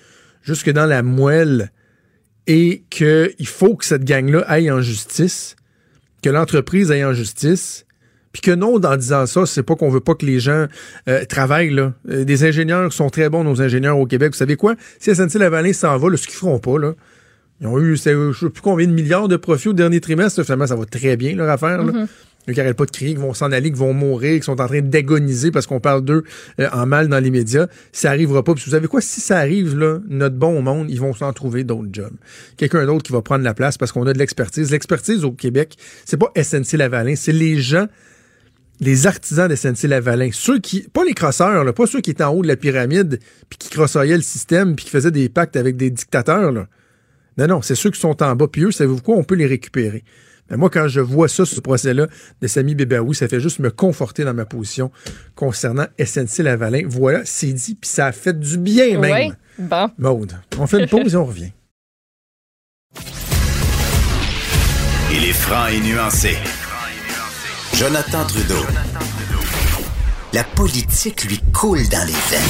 jusque 0.42 0.70
dans 0.70 0.86
la 0.86 1.02
moelle 1.02 1.72
et 2.46 2.84
qu'il 2.90 3.46
faut 3.46 3.74
que 3.74 3.84
cette 3.84 4.04
gang-là 4.04 4.44
aille 4.46 4.70
en 4.70 4.80
justice, 4.80 5.56
que 6.22 6.30
l'entreprise 6.30 6.92
aille 6.92 7.04
en 7.04 7.12
justice, 7.12 7.85
puis 8.36 8.42
que 8.42 8.54
non, 8.54 8.74
en 8.74 8.96
disant 8.98 9.24
ça, 9.24 9.46
c'est 9.46 9.62
pas 9.62 9.76
qu'on 9.76 9.88
veut 9.88 10.00
pas 10.00 10.14
que 10.14 10.26
les 10.26 10.40
gens 10.40 10.66
euh, 11.08 11.24
travaillent. 11.24 11.70
Là. 11.70 11.94
Euh, 12.10 12.24
des 12.24 12.44
ingénieurs 12.44 12.92
sont 12.92 13.08
très 13.08 13.30
bons, 13.30 13.42
nos 13.44 13.62
ingénieurs 13.62 13.98
au 13.98 14.04
Québec. 14.04 14.32
Vous 14.32 14.36
savez 14.36 14.56
quoi? 14.56 14.74
Si 15.00 15.10
SNC-Lavalin 15.10 15.72
s'en 15.72 15.96
va, 15.96 16.10
là, 16.10 16.18
ce 16.18 16.26
qu'ils 16.26 16.36
feront 16.36 16.58
pas, 16.58 16.78
là, 16.78 16.92
ils 17.62 17.66
ont 17.66 17.78
eu, 17.78 17.96
c'est, 17.96 18.12
je 18.12 18.38
sais 18.38 18.50
plus 18.50 18.60
combien 18.60 18.86
de 18.86 18.92
milliards 18.92 19.28
de 19.28 19.38
profits 19.38 19.68
au 19.68 19.72
dernier 19.72 20.02
trimestre. 20.02 20.42
Finalement, 20.42 20.66
ça 20.66 20.76
va 20.76 20.84
très 20.84 21.16
bien, 21.16 21.34
leur 21.34 21.48
affaire. 21.48 21.82
Là. 21.82 22.04
Eux 22.46 22.52
qui 22.52 22.58
n'arrêtent 22.58 22.76
pas 22.76 22.84
de 22.84 22.90
crier, 22.90 23.14
qui 23.14 23.20
vont 23.20 23.32
s'en 23.32 23.50
aller, 23.52 23.72
qui 23.72 23.78
vont 23.78 23.94
mourir, 23.94 24.38
qui 24.38 24.44
sont 24.44 24.60
en 24.60 24.66
train 24.66 24.82
d'agoniser 24.82 25.50
parce 25.50 25.66
qu'on 25.66 25.80
parle 25.80 26.04
d'eux 26.04 26.24
euh, 26.60 26.68
en 26.74 26.84
mal 26.84 27.08
dans 27.08 27.18
les 27.18 27.30
médias. 27.30 27.68
Ça 27.90 28.10
arrivera 28.10 28.44
pas. 28.44 28.52
Puis 28.52 28.64
vous 28.66 28.72
savez 28.72 28.86
quoi? 28.86 29.00
Si 29.00 29.22
ça 29.22 29.38
arrive, 29.38 29.78
là, 29.78 30.00
notre 30.10 30.36
bon 30.36 30.60
monde, 30.60 30.90
ils 30.90 31.00
vont 31.00 31.14
s'en 31.14 31.32
trouver 31.32 31.64
d'autres 31.64 31.88
jobs. 31.90 32.14
Quelqu'un 32.58 32.84
d'autre 32.84 33.02
qui 33.02 33.12
va 33.12 33.22
prendre 33.22 33.44
la 33.44 33.54
place 33.54 33.78
parce 33.78 33.92
qu'on 33.92 34.06
a 34.06 34.12
de 34.12 34.18
l'expertise. 34.18 34.70
L'expertise 34.72 35.24
au 35.24 35.32
Québec, 35.32 35.76
c'est 36.04 36.18
pas 36.18 36.30
SNC-Lavalin, 36.36 37.16
c'est 37.16 37.32
les 37.32 37.56
gens 37.56 37.86
les 38.80 39.06
artisans 39.06 39.48
de 39.48 39.54
SNC-Lavalin, 39.54 40.30
ceux 40.32 40.58
qui, 40.58 40.82
pas 40.82 41.04
les 41.04 41.14
crosseurs, 41.14 41.64
là, 41.64 41.72
pas 41.72 41.86
ceux 41.86 42.00
qui 42.00 42.10
étaient 42.10 42.24
en 42.24 42.34
haut 42.34 42.42
de 42.42 42.48
la 42.48 42.56
pyramide, 42.56 43.18
puis 43.48 43.58
qui 43.58 43.70
crossaillaient 43.70 44.16
le 44.16 44.22
système, 44.22 44.76
puis 44.76 44.84
qui 44.84 44.90
faisaient 44.90 45.10
des 45.10 45.28
pactes 45.28 45.56
avec 45.56 45.76
des 45.76 45.90
dictateurs. 45.90 46.52
Là. 46.52 46.66
Non, 47.38 47.46
non, 47.46 47.62
c'est 47.62 47.74
ceux 47.74 47.90
qui 47.90 48.00
sont 48.00 48.22
en 48.22 48.36
bas. 48.36 48.48
Puis 48.48 48.62
eux, 48.64 48.70
savez-vous 48.70 49.00
quoi? 49.00 49.16
On 49.16 49.24
peut 49.24 49.34
les 49.34 49.46
récupérer. 49.46 50.04
Mais 50.50 50.56
moi, 50.56 50.70
quand 50.70 50.86
je 50.88 51.00
vois 51.00 51.28
ça, 51.28 51.44
ce 51.44 51.60
procès-là 51.60 52.06
de 52.40 52.46
Samy 52.46 52.74
Bébaoui, 52.74 53.14
ça 53.14 53.26
fait 53.26 53.40
juste 53.40 53.58
me 53.58 53.70
conforter 53.70 54.24
dans 54.24 54.34
ma 54.34 54.44
position 54.44 54.92
concernant 55.34 55.86
SNC-Lavalin. 55.98 56.82
Voilà, 56.86 57.22
c'est 57.24 57.52
dit, 57.52 57.74
puis 57.74 57.90
ça 57.90 58.06
a 58.06 58.12
fait 58.12 58.38
du 58.38 58.58
bien 58.58 59.00
même. 59.00 59.34
Oui, 59.58 59.64
bon. 59.66 59.90
Maude, 59.98 60.34
on 60.58 60.66
fait 60.66 60.80
une 60.80 60.88
pause 60.88 61.14
et 61.14 61.16
on 61.16 61.24
revient. 61.24 61.52
Il 65.12 65.24
est 65.24 65.32
franc 65.32 65.68
et 65.68 65.80
nuancé. 65.80 66.36
Jonathan 67.78 68.24
Trudeau. 68.24 68.64
La 70.32 70.42
politique 70.44 71.24
lui 71.24 71.38
coule 71.52 71.86
dans 71.90 72.06
les 72.06 72.14
veines. 72.30 72.40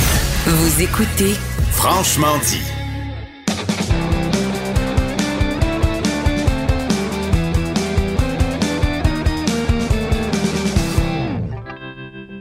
Vous 0.47 0.83
écoutez 0.83 1.35
Franchement 1.73 2.39
dit. 2.45 2.63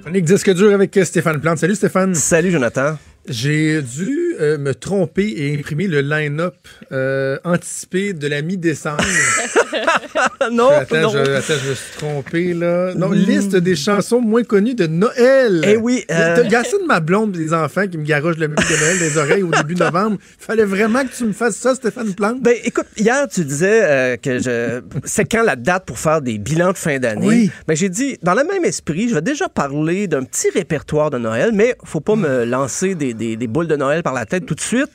Chronique 0.01 0.25
disque 0.25 0.53
dur 0.53 0.71
avec 0.71 0.99
Stéphane 1.05 1.41
Plante. 1.41 1.57
Salut 1.57 1.73
Stéphane. 1.73 2.13
Salut 2.13 2.51
Jonathan. 2.51 2.99
J'ai 3.27 3.81
dû 3.81 4.24
euh, 4.39 4.57
me 4.57 4.73
tromper 4.75 5.33
et 5.35 5.55
imprimer 5.57 5.87
le 5.87 6.01
line-up 6.01 6.55
euh, 6.91 7.37
anticipé 7.43 8.13
de 8.13 8.27
la 8.27 8.41
mi-décembre. 8.41 9.03
non, 10.51 10.69
attends, 10.69 11.01
non. 11.01 11.09
Je, 11.11 11.17
attends, 11.17 11.53
je 11.63 11.69
me 11.69 11.75
suis 11.75 11.97
trompé 11.97 12.53
là. 12.53 12.93
Non, 12.95 13.11
liste 13.11 13.55
des 13.55 13.75
chansons 13.75 14.21
moins 14.21 14.43
connues 14.43 14.75
de 14.75 14.87
Noël. 14.87 15.61
Eh 15.65 15.77
oui, 15.77 16.03
euh, 16.11 16.35
T'as 16.35 16.43
gassé 16.47 16.77
de 16.79 16.85
ma 16.85 16.99
blonde 16.99 17.31
des 17.33 17.53
enfants 17.53 17.87
qui 17.87 17.97
me 17.97 18.03
garochent 18.05 18.37
la 18.37 18.47
musique 18.47 18.69
de 18.69 18.77
Noël 18.77 18.99
des 18.99 19.17
oreilles 19.17 19.43
au 19.43 19.51
début 19.51 19.75
novembre. 19.75 20.17
Fallait 20.39 20.65
vraiment 20.65 21.03
que 21.03 21.15
tu 21.15 21.25
me 21.25 21.33
fasses 21.33 21.55
ça, 21.57 21.75
Stéphane 21.75 22.13
Plante. 22.13 22.41
Ben, 22.41 22.55
écoute, 22.63 22.87
hier, 22.97 23.27
tu 23.27 23.43
disais 23.45 23.81
euh, 23.83 24.17
que 24.17 24.39
je... 24.39 24.81
c'est 25.03 25.25
quand 25.25 25.43
la 25.43 25.55
date 25.55 25.85
pour 25.85 25.99
faire 25.99 26.21
des 26.21 26.37
bilans 26.37 26.71
de 26.71 26.77
fin 26.77 26.99
d'année? 26.99 27.27
Oui. 27.27 27.51
Ben, 27.67 27.75
j'ai 27.75 27.89
dit, 27.89 28.17
dans 28.23 28.33
le 28.33 28.43
même 28.43 28.65
esprit, 28.65 29.09
je 29.09 29.15
vais 29.15 29.21
déjà 29.21 29.49
parler 29.49 30.07
d'un 30.07 30.23
petit 30.23 30.49
répertoire 30.53 31.09
de 31.09 31.17
Noël, 31.17 31.51
mais 31.53 31.75
faut 31.83 31.99
pas 32.01 32.15
me 32.15 32.45
lancer 32.45 32.95
des, 32.95 33.13
des- 33.13 33.35
des 33.35 33.47
boules 33.47 33.67
de 33.67 33.75
Noël 33.75 34.03
par 34.03 34.13
la 34.13 34.24
tête 34.25 34.45
tout 34.45 34.55
de 34.55 34.61
suite. 34.61 34.89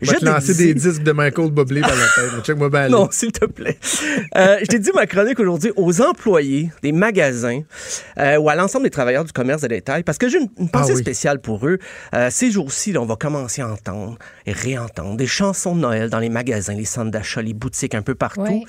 Je 0.00 0.10
vais 0.10 0.18
te 0.18 0.24
lancer 0.24 0.52
dit- 0.54 0.66
des 0.66 0.74
disques 0.74 1.02
de 1.04 1.12
Michael 1.12 1.50
Bublé 1.52 1.80
dans 1.80 1.86
la 1.86 1.94
tête. 1.94 2.44
Check-moi 2.44 2.68
bien. 2.70 2.80
aller. 2.82 2.90
Non, 2.92 3.08
s'il 3.12 3.30
te 3.32 3.44
plaît. 3.44 3.78
Euh, 4.36 4.56
je 4.60 4.66
t'ai 4.66 4.78
dit 4.80 4.90
ma 4.94 5.06
chronique 5.06 5.38
aujourd'hui 5.38 5.70
aux 5.76 6.00
employés 6.02 6.70
des 6.82 6.90
magasins 6.92 7.60
euh, 8.18 8.36
ou 8.38 8.48
à 8.48 8.54
l'ensemble 8.56 8.84
des 8.84 8.90
travailleurs 8.90 9.24
du 9.24 9.32
commerce 9.32 9.62
de 9.62 9.68
détail 9.68 10.02
parce 10.02 10.18
que 10.18 10.28
j'ai 10.28 10.38
une, 10.38 10.48
une 10.58 10.68
pensée 10.70 10.90
Ah 10.92 10.96
oui. 10.96 11.02
spéciale 11.02 11.40
pour 11.40 11.66
eux. 11.68 11.78
Euh, 12.14 12.28
ces 12.30 12.50
jours-ci, 12.50 12.92
là, 12.92 13.00
on 13.00 13.06
va 13.06 13.14
commencer 13.16 13.62
à 13.62 13.68
entendre 13.68 14.18
et 14.46 14.52
réentendre 14.52 15.16
des 15.16 15.26
chansons 15.28 15.76
de 15.76 15.80
Noël 15.80 16.10
dans 16.10 16.18
les 16.18 16.30
magasins, 16.30 16.74
les 16.74 16.84
centres 16.84 17.10
d'achat, 17.12 17.40
les 17.42 17.54
boutiques 17.54 17.94
un 17.94 18.02
peu 18.02 18.14
partout. 18.16 18.64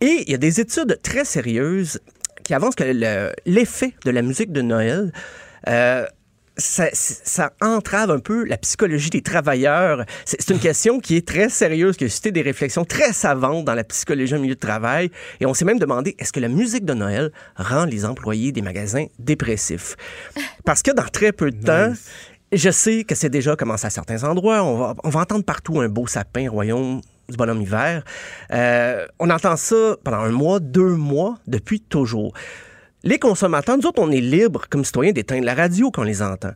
Et 0.00 0.24
il 0.26 0.30
y 0.30 0.34
a 0.34 0.38
des 0.38 0.60
études 0.60 1.00
très 1.02 1.24
sérieuses 1.24 1.98
qui 2.44 2.52
avancent 2.54 2.74
que 2.76 2.84
le- 2.84 3.32
l'effet 3.46 3.94
de 4.04 4.10
la 4.10 4.22
musique 4.22 4.52
de 4.52 4.60
Noël 4.62 5.12
euh, 5.66 6.04
ça, 6.58 6.88
ça 6.92 7.52
entrave 7.60 8.10
un 8.10 8.18
peu 8.18 8.44
la 8.44 8.58
psychologie 8.58 9.10
des 9.10 9.22
travailleurs. 9.22 10.04
C'est 10.24 10.50
une 10.50 10.58
question 10.58 11.00
qui 11.00 11.16
est 11.16 11.26
très 11.26 11.48
sérieuse, 11.48 11.96
qui 11.96 12.04
a 12.04 12.08
suscité 12.08 12.32
des 12.32 12.42
réflexions 12.42 12.84
très 12.84 13.12
savantes 13.12 13.64
dans 13.64 13.74
la 13.74 13.84
psychologie 13.84 14.34
au 14.34 14.40
milieu 14.40 14.54
de 14.54 14.60
travail. 14.60 15.10
Et 15.40 15.46
on 15.46 15.54
s'est 15.54 15.64
même 15.64 15.78
demandé, 15.78 16.16
est-ce 16.18 16.32
que 16.32 16.40
la 16.40 16.48
musique 16.48 16.84
de 16.84 16.94
Noël 16.94 17.30
rend 17.56 17.84
les 17.84 18.04
employés 18.04 18.52
des 18.52 18.62
magasins 18.62 19.06
dépressifs? 19.18 19.96
Parce 20.64 20.82
que 20.82 20.90
dans 20.90 21.06
très 21.06 21.32
peu 21.32 21.50
de 21.50 21.64
temps, 21.64 21.92
je 22.52 22.70
sais 22.70 23.04
que 23.04 23.14
c'est 23.14 23.30
déjà 23.30 23.56
commencé 23.56 23.86
à 23.86 23.90
certains 23.90 24.24
endroits. 24.24 24.62
On 24.62 24.76
va, 24.76 24.94
on 25.04 25.10
va 25.10 25.20
entendre 25.20 25.44
partout 25.44 25.80
un 25.80 25.88
beau 25.88 26.06
sapin, 26.06 26.50
royaume 26.50 27.00
du 27.28 27.36
bonhomme 27.36 27.60
hiver. 27.60 28.02
Euh, 28.52 29.06
on 29.18 29.30
entend 29.30 29.56
ça 29.56 29.96
pendant 30.02 30.18
un 30.18 30.30
mois, 30.30 30.60
deux 30.60 30.94
mois, 30.94 31.38
depuis 31.46 31.80
toujours. 31.80 32.32
Les 33.04 33.18
consommateurs, 33.20 33.76
nous 33.78 33.86
autres, 33.86 34.02
on 34.02 34.10
est 34.10 34.20
libres 34.20 34.64
comme 34.68 34.84
citoyens 34.84 35.12
d'éteindre 35.12 35.44
la 35.44 35.54
radio 35.54 35.90
quand 35.90 36.02
on 36.02 36.04
les 36.04 36.20
entend. 36.20 36.50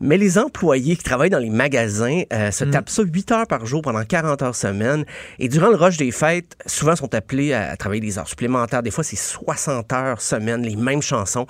Mais 0.00 0.16
les 0.16 0.38
employés 0.38 0.96
qui 0.96 1.02
travaillent 1.02 1.30
dans 1.30 1.38
les 1.38 1.50
magasins 1.50 2.22
euh, 2.32 2.52
se 2.52 2.64
tapent 2.64 2.90
ça 2.90 3.02
8 3.02 3.32
heures 3.32 3.46
par 3.48 3.66
jour 3.66 3.82
pendant 3.82 4.04
40 4.04 4.42
heures 4.42 4.54
semaine. 4.54 5.04
Et 5.40 5.48
durant 5.48 5.70
le 5.70 5.76
rush 5.76 5.96
des 5.96 6.12
fêtes, 6.12 6.56
souvent 6.66 6.94
sont 6.94 7.12
appelés 7.14 7.52
à, 7.52 7.70
à 7.70 7.76
travailler 7.76 8.00
des 8.00 8.18
heures 8.18 8.28
supplémentaires. 8.28 8.82
Des 8.82 8.92
fois, 8.92 9.02
c'est 9.02 9.16
60 9.16 9.92
heures 9.92 10.20
semaine, 10.20 10.62
les 10.62 10.76
mêmes 10.76 11.02
chansons. 11.02 11.46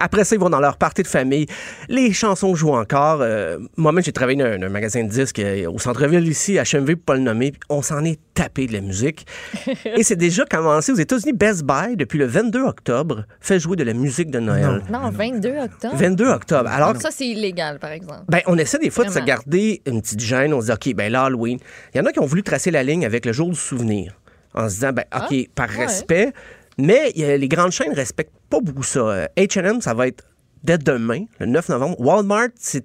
Après 0.00 0.24
ça, 0.24 0.34
ils 0.34 0.40
vont 0.40 0.50
dans 0.50 0.58
leur 0.60 0.76
partie 0.76 1.02
de 1.02 1.06
famille. 1.08 1.46
Les 1.88 2.12
chansons 2.12 2.54
jouent 2.54 2.74
encore. 2.74 3.20
Euh, 3.20 3.58
Moi-même, 3.76 4.02
j'ai 4.02 4.12
travaillé 4.12 4.38
dans 4.38 4.46
un, 4.46 4.62
un 4.62 4.68
magasin 4.68 5.04
de 5.04 5.08
disques 5.10 5.38
euh, 5.38 5.70
au 5.70 5.78
centre-ville 5.78 6.26
ici, 6.26 6.58
à 6.58 6.62
HMV, 6.64 6.94
pour 6.96 7.04
pas 7.04 7.14
le 7.14 7.20
nommer. 7.20 7.52
puis 7.52 7.60
On 7.68 7.82
s'en 7.82 8.04
est 8.04 8.18
tapé 8.34 8.66
de 8.66 8.72
la 8.72 8.80
musique. 8.80 9.26
Et 9.96 10.02
c'est 10.02 10.16
déjà 10.16 10.44
commencé 10.46 10.90
aux 10.92 10.96
États-Unis. 10.96 11.32
Best 11.34 11.62
Buy, 11.64 11.96
depuis 11.96 12.18
le 12.18 12.24
22 12.26 12.62
octobre, 12.62 13.24
fait 13.40 13.60
jouer 13.60 13.76
de 13.76 13.84
la 13.84 13.92
musique 13.92 14.30
de 14.30 14.40
Noël. 14.40 14.82
Non, 14.90 15.10
22 15.10 15.50
octobre? 15.58 15.94
22 15.96 16.26
octobre. 16.28 16.70
Alors, 16.70 16.96
Ça, 17.00 17.10
c'est 17.12 17.26
illégal, 17.26 17.78
par 17.78 17.90
exemple. 17.92 18.22
ben, 18.28 18.40
on 18.46 18.56
essaie 18.58 18.78
des 18.78 18.90
fois 18.90 19.04
de 19.04 19.10
se 19.10 19.18
garder 19.20 19.82
une 19.86 20.00
petite 20.00 20.20
gêne. 20.20 20.54
On 20.54 20.60
se 20.60 20.66
dit, 20.66 20.72
OK, 20.72 20.94
ben 20.94 21.12
l'Halloween. 21.12 21.58
Il 21.94 21.98
y 21.98 22.00
en 22.00 22.06
a 22.06 22.12
qui 22.12 22.20
ont 22.20 22.26
voulu 22.26 22.42
tracer 22.42 22.70
la 22.70 22.82
ligne 22.82 23.04
avec 23.04 23.26
le 23.26 23.32
jour 23.32 23.48
du 23.50 23.54
souvenir. 23.56 24.14
En 24.54 24.68
se 24.68 24.74
disant, 24.74 24.92
ben, 24.92 25.04
OK, 25.14 25.48
par 25.54 25.68
Ah, 25.70 25.78
ouais. 25.78 25.84
respect. 25.86 26.32
Mais 26.78 27.12
les 27.14 27.48
grandes 27.48 27.72
chaînes 27.72 27.90
ne 27.90 27.96
respectent 27.96 28.38
pas 28.48 28.60
beaucoup 28.60 28.82
ça. 28.82 29.28
H&M, 29.36 29.80
ça 29.80 29.94
va 29.94 30.06
être 30.06 30.24
dès 30.64 30.78
demain, 30.78 31.24
le 31.38 31.46
9 31.46 31.68
novembre. 31.68 32.00
Walmart, 32.00 32.48
c'est 32.56 32.84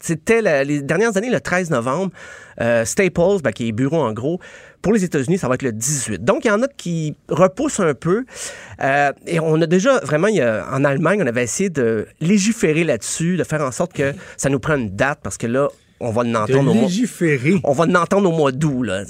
c'était 0.00 0.64
les 0.64 0.82
dernières 0.82 1.16
années 1.16 1.30
le 1.30 1.40
13 1.40 1.70
novembre. 1.70 2.12
Euh, 2.60 2.84
Staples, 2.84 3.40
ben, 3.42 3.52
qui 3.52 3.68
est 3.68 3.72
bureau 3.72 3.98
en 3.98 4.12
gros, 4.12 4.40
pour 4.82 4.92
les 4.92 5.04
États-Unis, 5.04 5.38
ça 5.38 5.48
va 5.48 5.54
être 5.54 5.62
le 5.62 5.72
18. 5.72 6.24
Donc, 6.24 6.44
il 6.44 6.48
y 6.48 6.50
en 6.50 6.62
a 6.62 6.68
qui 6.68 7.16
repoussent 7.28 7.80
un 7.80 7.94
peu. 7.94 8.24
Euh, 8.82 9.12
et 9.26 9.40
on 9.40 9.60
a 9.60 9.66
déjà, 9.66 9.98
vraiment, 10.00 10.28
en 10.28 10.84
Allemagne, 10.84 11.22
on 11.22 11.26
avait 11.26 11.44
essayé 11.44 11.70
de 11.70 12.06
légiférer 12.20 12.84
là-dessus, 12.84 13.36
de 13.36 13.44
faire 13.44 13.62
en 13.62 13.70
sorte 13.70 13.92
que 13.92 14.12
ça 14.36 14.50
nous 14.50 14.60
prenne 14.60 14.80
une 14.82 14.96
date, 14.96 15.20
parce 15.22 15.38
que 15.38 15.46
là, 15.46 15.68
on 16.00 16.10
va 16.10 16.22
l'entendre 16.24 16.70
au 16.70 16.74
mois 16.74 16.82
légiférer. 16.84 17.60
on 17.64 17.72
va 17.72 17.86
l'entendre 17.86 18.28
au 18.30 18.36
mois 18.36 18.52
d'août. 18.52 18.82
Là, 18.84 19.04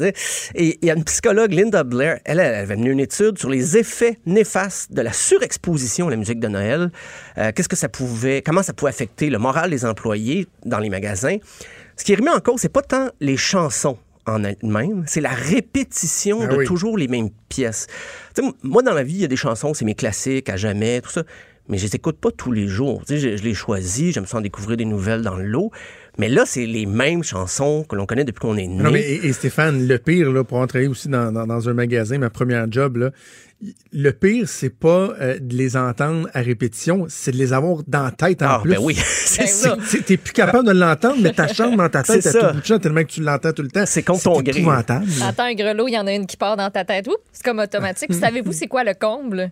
et 0.55 0.79
il 0.81 0.87
y 0.87 0.91
a 0.91 0.95
une 0.95 1.05
psychologue, 1.05 1.53
Linda 1.53 1.85
Blair, 1.85 2.19
elle, 2.25 2.41
elle 2.41 2.55
avait 2.55 2.77
mené 2.77 2.91
une 2.91 3.01
étude 3.01 3.39
sur 3.39 3.51
les 3.51 3.77
effets 3.77 4.19
néfastes 4.27 4.93
de 4.93 5.03
la 5.03 5.13
surexposition 5.13 6.09
à 6.09 6.11
la 6.11 6.17
musique 6.17 6.41
de 6.41 6.49
Noël. 6.49 6.91
Euh, 7.37 7.53
Qu'est-ce 7.55 7.69
que 7.69 7.77
ça 7.77 7.89
pouvait, 7.89 8.43
comment 8.43 8.63
ça 8.63 8.73
pouvait 8.73 8.91
affecter 8.91 9.29
le 9.31 9.39
moral 9.39 9.71
des 9.71 9.85
employés 9.85 10.47
dans 10.65 10.79
les 10.79 10.89
magasins? 10.91 11.37
Ce 11.97 12.05
qui 12.05 12.13
est 12.13 12.17
remis 12.17 12.29
en 12.31 12.41
cause, 12.41 12.61
c'est 12.61 12.73
pas 12.73 12.83
tant 12.83 13.09
les 13.21 13.37
chansons 13.37 13.99
en 14.27 14.45
elles-mêmes, 14.45 15.05
c'est 15.07 15.23
la 15.23 15.31
répétition 15.31 16.41
Ah 16.43 16.47
de 16.49 16.57
oui. 16.57 16.65
toujours 16.67 16.99
les 16.99 17.09
mêmes 17.09 17.31
pièces. 17.49 17.87
Moi, 18.63 18.83
dans 18.83 18.93
la 18.93 19.03
vie, 19.03 19.15
il 19.15 19.21
y 19.21 19.25
a 19.25 19.29
des 19.29 19.37
chansons, 19.37 19.73
c'est 19.75 19.85
mes 19.87 19.95
classiques, 19.95 20.49
à 20.51 20.57
jamais, 20.57 21.01
tout 21.01 21.11
ça. 21.11 21.23
Mais 21.69 21.77
je 21.79 21.85
les 21.87 21.97
écoute 21.97 22.19
pas 22.19 22.31
tous 22.31 22.53
les 22.53 22.67
jours. 22.67 23.03
Tu 23.07 23.15
sais, 23.15 23.19
je, 23.21 23.37
je 23.37 23.43
les 23.43 23.53
choisis, 23.55 24.15
j'aime 24.15 24.27
ça 24.27 24.39
en 24.39 24.41
découvrir 24.41 24.77
des 24.77 24.85
nouvelles 24.87 25.23
dans 25.23 25.35
le 25.37 25.45
lot. 25.45 25.71
Mais 26.19 26.29
là, 26.29 26.45
c'est 26.47 26.67
les 26.67 26.85
mêmes 26.87 27.23
chansons 27.23 27.85
que 27.89 27.95
l'on 27.97 28.05
connaît 28.07 28.25
depuis 28.25 28.41
qu'on 28.41 28.57
est 28.57 28.67
né. 28.67 28.83
Non, 28.83 28.91
mais 28.91 29.01
et, 29.03 29.27
et 29.27 29.33
Stéphane, 29.33 29.87
le 29.87 29.99
pire, 29.99 30.31
là, 30.33 30.43
pour 30.45 30.59
entrer 30.59 30.87
aussi 30.89 31.09
dans, 31.09 31.31
dans, 31.33 31.47
dans 31.47 31.69
un 31.69 31.75
magasin, 31.75 32.19
ma 32.19 32.29
première 32.31 32.67
job, 32.71 32.97
là, 32.97 33.11
le 33.93 34.11
pire, 34.13 34.49
c'est 34.49 34.71
pas 34.71 35.15
euh, 35.21 35.39
de 35.41 35.57
les 35.57 35.77
entendre 35.77 36.29
à 36.35 36.41
répétition, 36.41 37.07
c'est 37.09 37.33
de 37.33 37.37
les 37.37 37.53
avoir 37.53 37.83
dans 37.89 38.05
la 38.05 38.11
tête 38.13 38.43
en 38.43 38.47
Ah, 38.49 38.61
plus. 38.63 38.71
ben 38.73 38.79
oui, 38.81 38.95
c'est 38.99 39.47
ça. 39.49 39.77
C'est- 39.85 40.05
T'es 40.05 40.17
plus 40.17 40.33
capable 40.33 40.67
de 40.67 40.73
l'entendre, 40.73 41.17
mais 41.21 41.33
ta 41.33 41.49
chambre 41.53 41.77
dans 41.77 41.89
ta 41.89 42.03
tête 42.05 42.27
à 42.27 42.31
ça. 42.33 42.41
tout 42.49 42.55
bout 42.55 42.61
de 42.61 42.67
champ 42.67 42.79
tellement 42.79 43.03
que 43.03 43.11
tu 43.11 43.21
l'entends 43.23 43.53
tout 43.53 43.63
le 43.63 43.69
temps. 43.71 43.85
C'est 43.87 44.03
contre 44.03 44.23
ton 44.25 44.41
gré. 44.43 44.59
épouvantable. 44.61 45.07
T'entends 45.19 45.45
un 45.45 45.55
grelot, 45.55 45.89
il 45.89 45.95
y 45.95 45.99
en 45.99 46.07
a 46.07 46.13
une 46.13 46.27
qui 46.27 46.37
part 46.37 46.57
dans 46.57 46.71
ta 46.71 46.85
tête. 46.85 47.09
Oups, 47.09 47.17
c'est 47.33 47.45
comme 47.45 47.59
automatique. 47.61 48.13
Savez-vous 48.15 48.53
c'est 48.53 48.67
quoi 48.69 48.85
le 48.85 48.95
comble? 48.95 49.51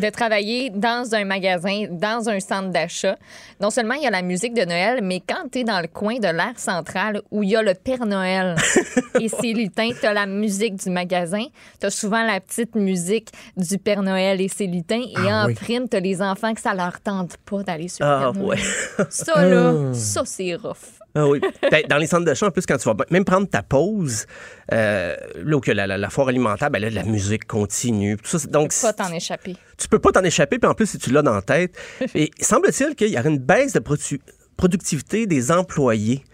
De 0.00 0.08
travailler 0.10 0.70
dans 0.70 1.14
un 1.14 1.24
magasin, 1.24 1.86
dans 1.90 2.28
un 2.28 2.38
centre 2.40 2.68
d'achat? 2.70 3.16
Non 3.60 3.70
seulement 3.70 3.94
il 3.94 4.02
y 4.02 4.06
a 4.06 4.10
la 4.10 4.22
musique 4.22 4.54
de 4.54 4.64
Noël, 4.64 5.00
mais 5.02 5.20
quand 5.26 5.48
tu 5.50 5.60
es 5.60 5.64
dans 5.64 5.80
le 5.80 5.88
coin 5.88 6.16
de 6.18 6.26
l'air 6.28 6.52
central 6.56 7.22
où 7.30 7.42
il 7.42 7.50
y 7.50 7.56
a 7.56 7.62
le 7.62 7.74
Père 7.74 8.06
Noël 8.06 8.54
et 9.20 9.28
ses 9.28 9.52
lutins, 9.52 9.90
tu 9.98 10.06
as 10.06 10.12
la 10.12 10.26
musique 10.26 10.76
du 10.76 10.90
magasin, 10.90 11.44
tu 11.80 11.86
as 11.86 11.90
souvent 11.90 12.24
la 12.24 12.40
petite 12.40 12.74
musique 12.74 13.30
du 13.56 13.78
Père 13.78 14.02
Noël 14.02 14.40
et 14.40 14.48
ses 14.48 14.66
lutins, 14.66 15.00
et 15.02 15.14
Ah 15.28 15.44
en 15.44 15.46
oui. 15.46 15.54
prime, 15.54 15.88
tu 15.88 15.96
as 15.96 16.00
les 16.00 16.20
enfants 16.22 16.54
que 16.54 16.60
ça 16.60 16.74
leur 16.74 17.00
tente 17.00 17.36
pas 17.38 17.62
d'aller 17.62 17.88
sur 17.88 18.04
le 18.06 18.12
Ah, 18.12 18.18
Père 18.20 18.32
Noël. 18.34 18.58
ouais. 18.98 19.04
Ça, 19.10 19.44
là, 19.44 19.72
ça, 19.92 20.22
c'est 20.24 20.54
rough. 20.54 21.00
Ah 21.14 21.26
oui. 21.28 21.40
Ben, 21.70 21.84
Dans 21.88 21.98
les 21.98 22.06
centres 22.08 22.24
d'achat, 22.24 22.46
en 22.46 22.50
plus, 22.50 22.66
quand 22.66 22.76
tu 22.76 22.88
vas 22.88 22.96
même 23.10 23.24
prendre 23.24 23.48
ta 23.48 23.62
pause, 23.62 24.26
euh, 24.72 25.16
là 25.36 25.56
où 25.56 25.60
que 25.60 25.70
la, 25.70 25.86
la- 25.86 25.96
la 25.98 26.10
foire 26.10 26.28
alimentaire, 26.28 26.70
ben 26.70 26.80
là, 26.82 26.90
la 26.90 27.04
musique 27.04 27.46
continue. 27.46 28.16
Tout 28.16 28.26
ça, 28.30 28.38
c'est- 28.40 28.50
donc, 28.50 28.72
Pas 28.82 28.92
t'en 28.92 29.12
échapper. 29.12 29.56
tu 29.78 29.86
peux 29.88 29.98
pas 30.00 30.10
t'en 30.12 30.24
échapper, 30.24 30.58
puis 30.58 30.68
en 30.68 30.74
plus, 30.74 30.86
si 30.90 30.98
tu 30.98 31.10
l'as 31.10 31.22
dans 31.22 31.34
la 31.34 31.42
tête. 31.42 31.76
Et 32.14 32.30
semble-t-il 32.40 32.94
qu'il 32.96 33.08
y 33.10 33.18
aurait 33.18 33.28
une 33.30 33.38
baisse 33.38 33.72
de 33.74 33.80
produ- 33.80 34.20
productivité 34.56 35.26
des 35.26 35.52
employés. 35.52 36.24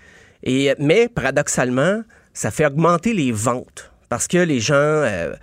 Et, 0.43 0.75
mais 0.79 1.09
paradoxalement, 1.09 2.03
ça 2.33 2.51
fait 2.51 2.65
augmenter 2.65 3.13
les 3.13 3.33
ventes 3.33 3.93
parce 4.09 4.27
que 4.29 4.39
les 4.39 4.61
gens. 4.61 4.75
euh, 4.75 5.35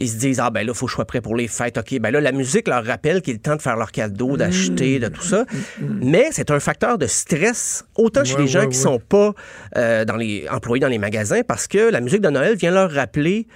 ils 0.00 0.08
se 0.08 0.16
disent, 0.16 0.40
ah 0.40 0.50
ben 0.50 0.66
là, 0.66 0.72
il 0.72 0.76
faut 0.76 0.86
que 0.86 0.90
je 0.90 0.96
sois 0.96 1.04
prêt 1.04 1.20
pour 1.20 1.36
les 1.36 1.46
fêtes. 1.46 1.76
OK, 1.76 1.98
ben 2.00 2.10
là, 2.10 2.20
la 2.20 2.32
musique 2.32 2.66
leur 2.66 2.84
rappelle 2.84 3.20
qu'il 3.20 3.34
est 3.34 3.38
temps 3.38 3.56
de 3.56 3.62
faire 3.62 3.76
leurs 3.76 3.92
cadeaux, 3.92 4.36
d'acheter, 4.36 4.98
de 4.98 5.08
tout 5.08 5.22
ça. 5.22 5.44
Mais 5.80 6.28
c'est 6.32 6.50
un 6.50 6.58
facteur 6.58 6.96
de 6.96 7.06
stress, 7.06 7.84
autant 7.96 8.24
chez 8.24 8.36
les 8.38 8.46
gens 8.46 8.60
ouais, 8.60 8.68
qui 8.68 8.78
ouais. 8.78 8.82
sont 8.82 8.98
pas 8.98 9.34
euh, 9.76 10.04
dans 10.06 10.16
les, 10.16 10.46
employés 10.50 10.80
dans 10.80 10.88
les 10.88 10.98
magasins, 10.98 11.42
parce 11.46 11.66
que 11.66 11.90
la 11.90 12.00
musique 12.00 12.22
de 12.22 12.30
Noël 12.30 12.56
vient 12.56 12.70
leur 12.70 12.90
rappeler 12.90 13.46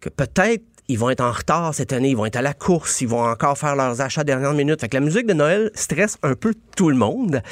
que 0.00 0.08
peut-être 0.08 0.64
ils 0.88 0.98
vont 0.98 1.10
être 1.10 1.20
en 1.20 1.30
retard 1.30 1.74
cette 1.74 1.92
année, 1.92 2.10
ils 2.10 2.16
vont 2.16 2.26
être 2.26 2.36
à 2.36 2.42
la 2.42 2.54
course, 2.54 3.00
ils 3.00 3.08
vont 3.08 3.22
encore 3.22 3.56
faire 3.56 3.76
leurs 3.76 4.00
achats 4.00 4.24
dernière 4.24 4.52
minute. 4.52 4.80
Fait 4.80 4.88
que 4.88 4.96
la 4.96 5.00
musique 5.00 5.26
de 5.26 5.34
Noël 5.34 5.70
stresse 5.74 6.18
un 6.22 6.34
peu 6.34 6.54
tout 6.76 6.90
le 6.90 6.96
monde. 6.96 7.42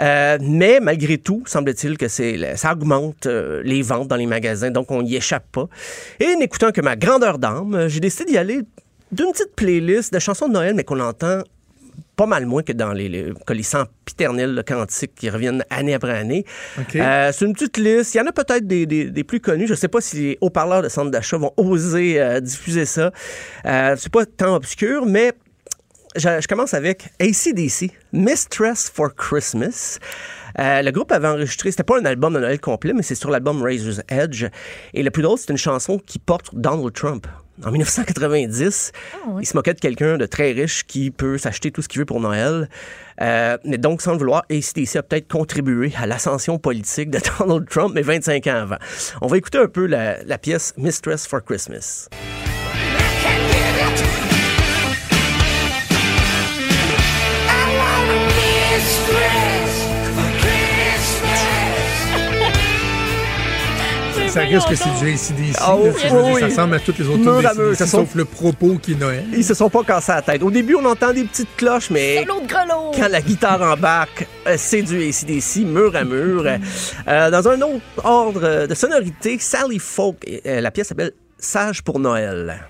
Euh, 0.00 0.38
mais 0.40 0.80
malgré 0.80 1.18
tout, 1.18 1.42
semble-t-il 1.46 1.98
que 1.98 2.08
c'est 2.08 2.56
ça 2.56 2.72
augmente 2.72 3.26
euh, 3.26 3.60
les 3.64 3.82
ventes 3.82 4.08
dans 4.08 4.16
les 4.16 4.26
magasins, 4.26 4.70
donc 4.70 4.90
on 4.90 5.02
n'y 5.02 5.16
échappe 5.16 5.44
pas. 5.52 5.68
Et 6.18 6.36
n'écoutant 6.36 6.72
que 6.72 6.80
ma 6.80 6.96
grandeur 6.96 7.38
d'âme, 7.38 7.74
euh, 7.74 7.88
j'ai 7.88 8.00
décidé 8.00 8.32
d'y 8.32 8.38
aller 8.38 8.60
d'une 9.12 9.32
petite 9.32 9.54
playlist 9.56 10.12
de 10.14 10.18
chansons 10.18 10.48
de 10.48 10.54
Noël, 10.54 10.74
mais 10.74 10.84
qu'on 10.84 11.00
entend 11.00 11.42
pas 12.16 12.26
mal 12.26 12.44
moins 12.46 12.62
que 12.62 12.72
dans 12.72 12.92
les, 12.92 13.08
les, 13.08 13.32
que 13.46 13.52
les 13.54 13.62
sempiternels 13.62 14.52
là, 14.54 14.62
cantiques 14.62 15.14
qui 15.14 15.30
reviennent 15.30 15.64
année 15.70 15.94
après 15.94 16.12
année. 16.16 16.44
Euh, 16.96 17.30
c'est 17.32 17.44
une 17.46 17.54
petite 17.54 17.78
liste. 17.78 18.14
Il 18.14 18.18
y 18.18 18.20
en 18.20 18.26
a 18.26 18.32
peut-être 18.32 18.66
des, 18.66 18.84
des- 18.86 19.10
des 19.10 19.24
plus 19.24 19.40
connus. 19.40 19.66
Je 19.66 19.72
ne 19.72 19.76
sais 19.78 19.88
pas 19.88 20.00
si 20.02 20.16
les 20.16 20.38
haut-parleurs 20.42 20.82
de 20.82 20.88
centre 20.90 21.10
d'achat 21.10 21.38
vont 21.38 21.52
oser 21.56 22.20
euh, 22.20 22.40
diffuser 22.40 22.84
ça. 22.84 23.10
Euh, 23.64 23.96
c'est 23.98 24.12
pas 24.12 24.26
tant 24.26 24.54
obscur, 24.54 25.06
mais 25.06 25.32
je, 26.16 26.40
je 26.40 26.48
commence 26.48 26.74
avec 26.74 27.10
ACDC, 27.20 27.92
Mistress 28.12 28.90
for 28.92 29.14
Christmas. 29.14 29.98
Euh, 30.58 30.82
le 30.82 30.90
groupe 30.90 31.12
avait 31.12 31.28
enregistré, 31.28 31.70
c'était 31.70 31.84
pas 31.84 31.98
un 31.98 32.04
album 32.04 32.34
de 32.34 32.40
Noël 32.40 32.60
complet, 32.60 32.92
mais 32.92 33.02
c'est 33.02 33.14
sur 33.14 33.30
l'album 33.30 33.62
Razor's 33.62 34.00
Edge. 34.08 34.46
Et 34.94 35.02
le 35.02 35.10
plus 35.10 35.22
drôle, 35.22 35.38
c'est 35.38 35.50
une 35.50 35.58
chanson 35.58 35.98
qui 35.98 36.18
porte 36.18 36.54
Donald 36.54 36.92
Trump. 36.92 37.26
En 37.64 37.70
1990, 37.70 38.92
il 39.38 39.46
se 39.46 39.54
moquait 39.54 39.74
de 39.74 39.80
quelqu'un 39.80 40.16
de 40.16 40.24
très 40.24 40.52
riche 40.52 40.84
qui 40.86 41.10
peut 41.10 41.36
s'acheter 41.36 41.70
tout 41.70 41.82
ce 41.82 41.88
qu'il 41.88 41.98
veut 41.98 42.06
pour 42.06 42.18
Noël. 42.18 42.70
Euh, 43.20 43.58
mais 43.64 43.76
donc, 43.76 44.00
sans 44.00 44.12
le 44.12 44.18
vouloir, 44.18 44.44
ACDC 44.50 44.96
a 44.96 45.02
peut-être 45.02 45.28
contribué 45.30 45.92
à 45.98 46.06
l'ascension 46.06 46.58
politique 46.58 47.10
de 47.10 47.20
Donald 47.38 47.68
Trump, 47.68 47.92
mais 47.94 48.02
25 48.02 48.46
ans 48.46 48.62
avant. 48.62 48.78
On 49.20 49.26
va 49.26 49.36
écouter 49.36 49.58
un 49.58 49.68
peu 49.68 49.86
la, 49.86 50.22
la 50.24 50.38
pièce 50.38 50.72
Mistress 50.78 51.26
for 51.26 51.44
Christmas. 51.44 52.08
Ça 64.30 64.40
risque 64.40 64.68
que 64.68 64.74
c'est 64.76 64.90
du 65.00 65.12
ACDC. 65.12 65.56
Ah 65.60 65.76
oui, 65.76 65.90
oui. 65.92 66.40
Ça 66.40 66.46
ressemble 66.46 66.74
à 66.74 66.78
toutes 66.80 66.98
les 66.98 67.06
autres 67.06 67.18
Mur 67.18 67.32
mur, 67.34 67.42
d'ACDC, 67.42 67.74
ça 67.76 67.86
sauf 67.86 68.14
le 68.14 68.24
propos 68.24 68.78
qui 68.80 68.92
est 68.92 68.96
Noël. 68.96 69.24
Ils 69.32 69.44
se 69.44 69.54
sont 69.54 69.68
pas 69.68 69.82
cassés 69.82 70.12
la 70.12 70.22
tête. 70.22 70.42
Au 70.42 70.50
début, 70.50 70.76
on 70.76 70.84
entend 70.84 71.12
des 71.12 71.24
petites 71.24 71.54
cloches, 71.56 71.90
mais 71.90 72.24
L'autre 72.24 72.46
grelot! 72.46 72.92
quand 72.96 73.08
la 73.08 73.20
guitare 73.20 73.62
embarque, 73.62 74.26
euh, 74.46 74.54
c'est 74.56 74.82
du 74.82 74.96
ACDC, 75.08 75.64
mur 75.66 75.94
à 75.96 76.04
mur. 76.04 76.44
Euh, 77.08 77.30
dans 77.30 77.48
un 77.48 77.60
autre 77.60 77.80
ordre 78.04 78.66
de 78.66 78.74
sonorité, 78.74 79.38
Sally 79.40 79.78
Folk, 79.78 80.16
euh, 80.46 80.60
la 80.60 80.70
pièce 80.70 80.88
s'appelle 80.88 81.12
Sage 81.38 81.82
pour 81.82 81.98
Noël. 81.98 82.60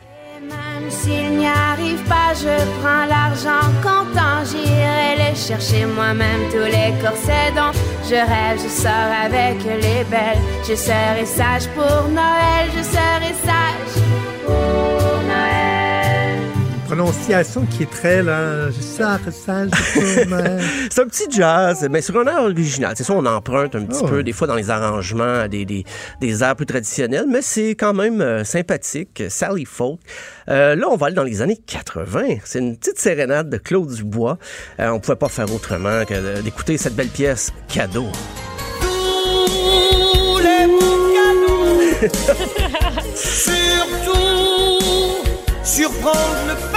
Même 0.43 0.91
s'il 0.91 1.37
n'y 1.37 1.47
arrive 1.47 2.03
pas, 2.09 2.33
je 2.35 2.65
prends 2.81 3.05
l'argent 3.07 3.67
comptant. 3.83 4.45
J'irai 4.45 5.31
le 5.31 5.37
chercher 5.37 5.85
moi-même 5.87 6.49
tous 6.51 6.59
les 6.65 6.95
corsets 7.03 7.53
dont 7.55 7.79
je 8.09 8.15
rêve. 8.15 8.59
Je 8.63 8.69
sors 8.69 9.11
avec 9.25 9.59
les 9.65 10.05
belles. 10.05 10.43
Je 10.69 10.75
serai 10.75 11.27
sage 11.27 11.67
pour 11.75 12.09
Noël. 12.09 12.67
Je 12.77 12.83
serai 12.83 13.33
sage 13.45 13.80
Prononciation 16.91 17.67
qui 17.67 17.85
est 17.85 17.91
très 17.91 18.21
là. 18.21 18.69
Je 18.71 18.81
sors, 18.81 19.21
sage, 19.31 19.71
pour 19.95 20.27
Noël. 20.27 20.61
C'est 20.91 21.01
un 21.01 21.07
petit 21.07 21.31
jazz, 21.31 21.87
mais 21.89 22.03
sur 22.03 22.19
un 22.19 22.25
air 22.27 22.43
original. 22.43 22.95
C'est 22.97 23.05
ça, 23.05 23.13
on 23.13 23.25
emprunte 23.27 23.77
un 23.77 23.85
petit 23.85 24.01
Ah 24.05 24.09
peu, 24.09 24.25
des 24.25 24.33
fois, 24.33 24.49
dans 24.49 24.57
les 24.57 24.71
arrangements, 24.71 25.47
des, 25.47 25.65
des, 25.65 25.85
des 26.21 26.43
airs 26.43 26.57
plus 26.57 26.67
traditionnels, 26.67 27.27
mais 27.29 27.43
c'est 27.43 27.77
quand 27.77 27.95
même 27.95 28.21
euh, 28.21 28.43
sympathique. 28.43 29.23
Sally 29.29 29.67
Folk. 29.67 30.01
Euh, 30.49 30.75
là, 30.75 30.89
on 30.91 30.97
va 30.97 31.07
aller 31.07 31.15
dans 31.15 31.23
les 31.23 31.43
années 31.43 31.61
80. 31.65 32.39
C'est 32.45 32.59
une 32.59 32.77
petite 32.77 32.99
sérénade 32.99 33.49
de 33.49 33.59
Claude 33.59 33.95
Dubois. 33.95 34.37
Euh, 34.81 34.89
on 34.89 34.99
pouvait 34.99 35.15
pas 35.15 35.29
faire 35.29 35.55
autrement 35.55 36.05
que 36.05 36.41
d'écouter 36.43 36.77
cette 36.77 36.97
belle 36.97 37.07
pièce 37.07 37.53
cadeau. 37.69 38.09
Surtout, 43.15 44.11
surprendre 45.63 46.37
le 46.49 46.70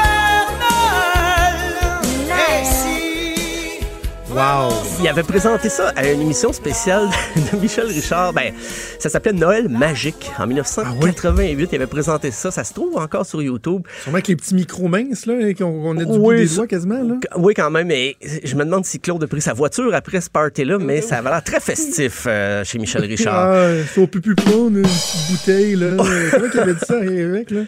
Wow. 4.33 4.73
Il 4.99 5.07
avait 5.07 5.21
présenté 5.21 5.69
ça 5.69 5.89
à 5.95 6.09
une 6.09 6.21
émission 6.21 6.51
spéciale 6.53 7.07
de 7.35 7.57
Michel 7.57 7.85
Richard. 7.85 8.33
Ben, 8.33 8.51
ça 8.97 9.07
s'appelait 9.07 9.31
Noël 9.31 9.69
magique. 9.69 10.31
En 10.39 10.47
1988, 10.47 11.69
il 11.71 11.75
avait 11.75 11.85
présenté 11.85 12.31
ça. 12.31 12.49
Ça 12.49 12.63
se 12.63 12.73
trouve 12.73 12.97
encore 12.97 13.27
sur 13.27 13.43
YouTube. 13.43 13.83
Sûrement 14.01 14.15
avec 14.15 14.27
les 14.29 14.35
petits 14.35 14.55
micros 14.55 14.87
minces, 14.87 15.27
là, 15.27 15.39
et 15.47 15.53
qu'on 15.53 15.65
on 15.65 15.97
a 15.97 16.03
du 16.03 16.11
Oui, 16.13 16.17
bout 16.17 16.49
des 16.49 16.55
doigts 16.55 16.65
quasiment, 16.65 17.03
là. 17.03 17.15
Oui, 17.37 17.53
quand 17.53 17.69
même, 17.69 17.85
mais 17.85 18.15
je 18.43 18.55
me 18.55 18.65
demande 18.65 18.85
si 18.85 18.99
Claude 18.99 19.23
a 19.23 19.27
pris 19.27 19.41
sa 19.41 19.53
voiture 19.53 19.93
après 19.93 20.19
ce 20.19 20.31
party-là, 20.31 20.79
mais 20.79 21.01
ça 21.01 21.17
avait 21.17 21.29
l'air 21.29 21.43
très 21.43 21.59
festif 21.59 22.23
euh, 22.25 22.63
chez 22.63 22.79
Michel 22.79 23.03
Richard. 23.05 23.51
Ah, 23.53 24.07
plus 24.07 24.35
prendre 24.35 24.77
une 24.77 24.81
petite 24.81 25.31
bouteille, 25.31 25.75
là. 25.75 25.87
Comment 26.31 26.49
qu'il 26.49 26.59
avait 26.59 26.73
dit 26.73 26.85
ça, 26.87 26.97
avec, 26.97 27.51
là? 27.51 27.61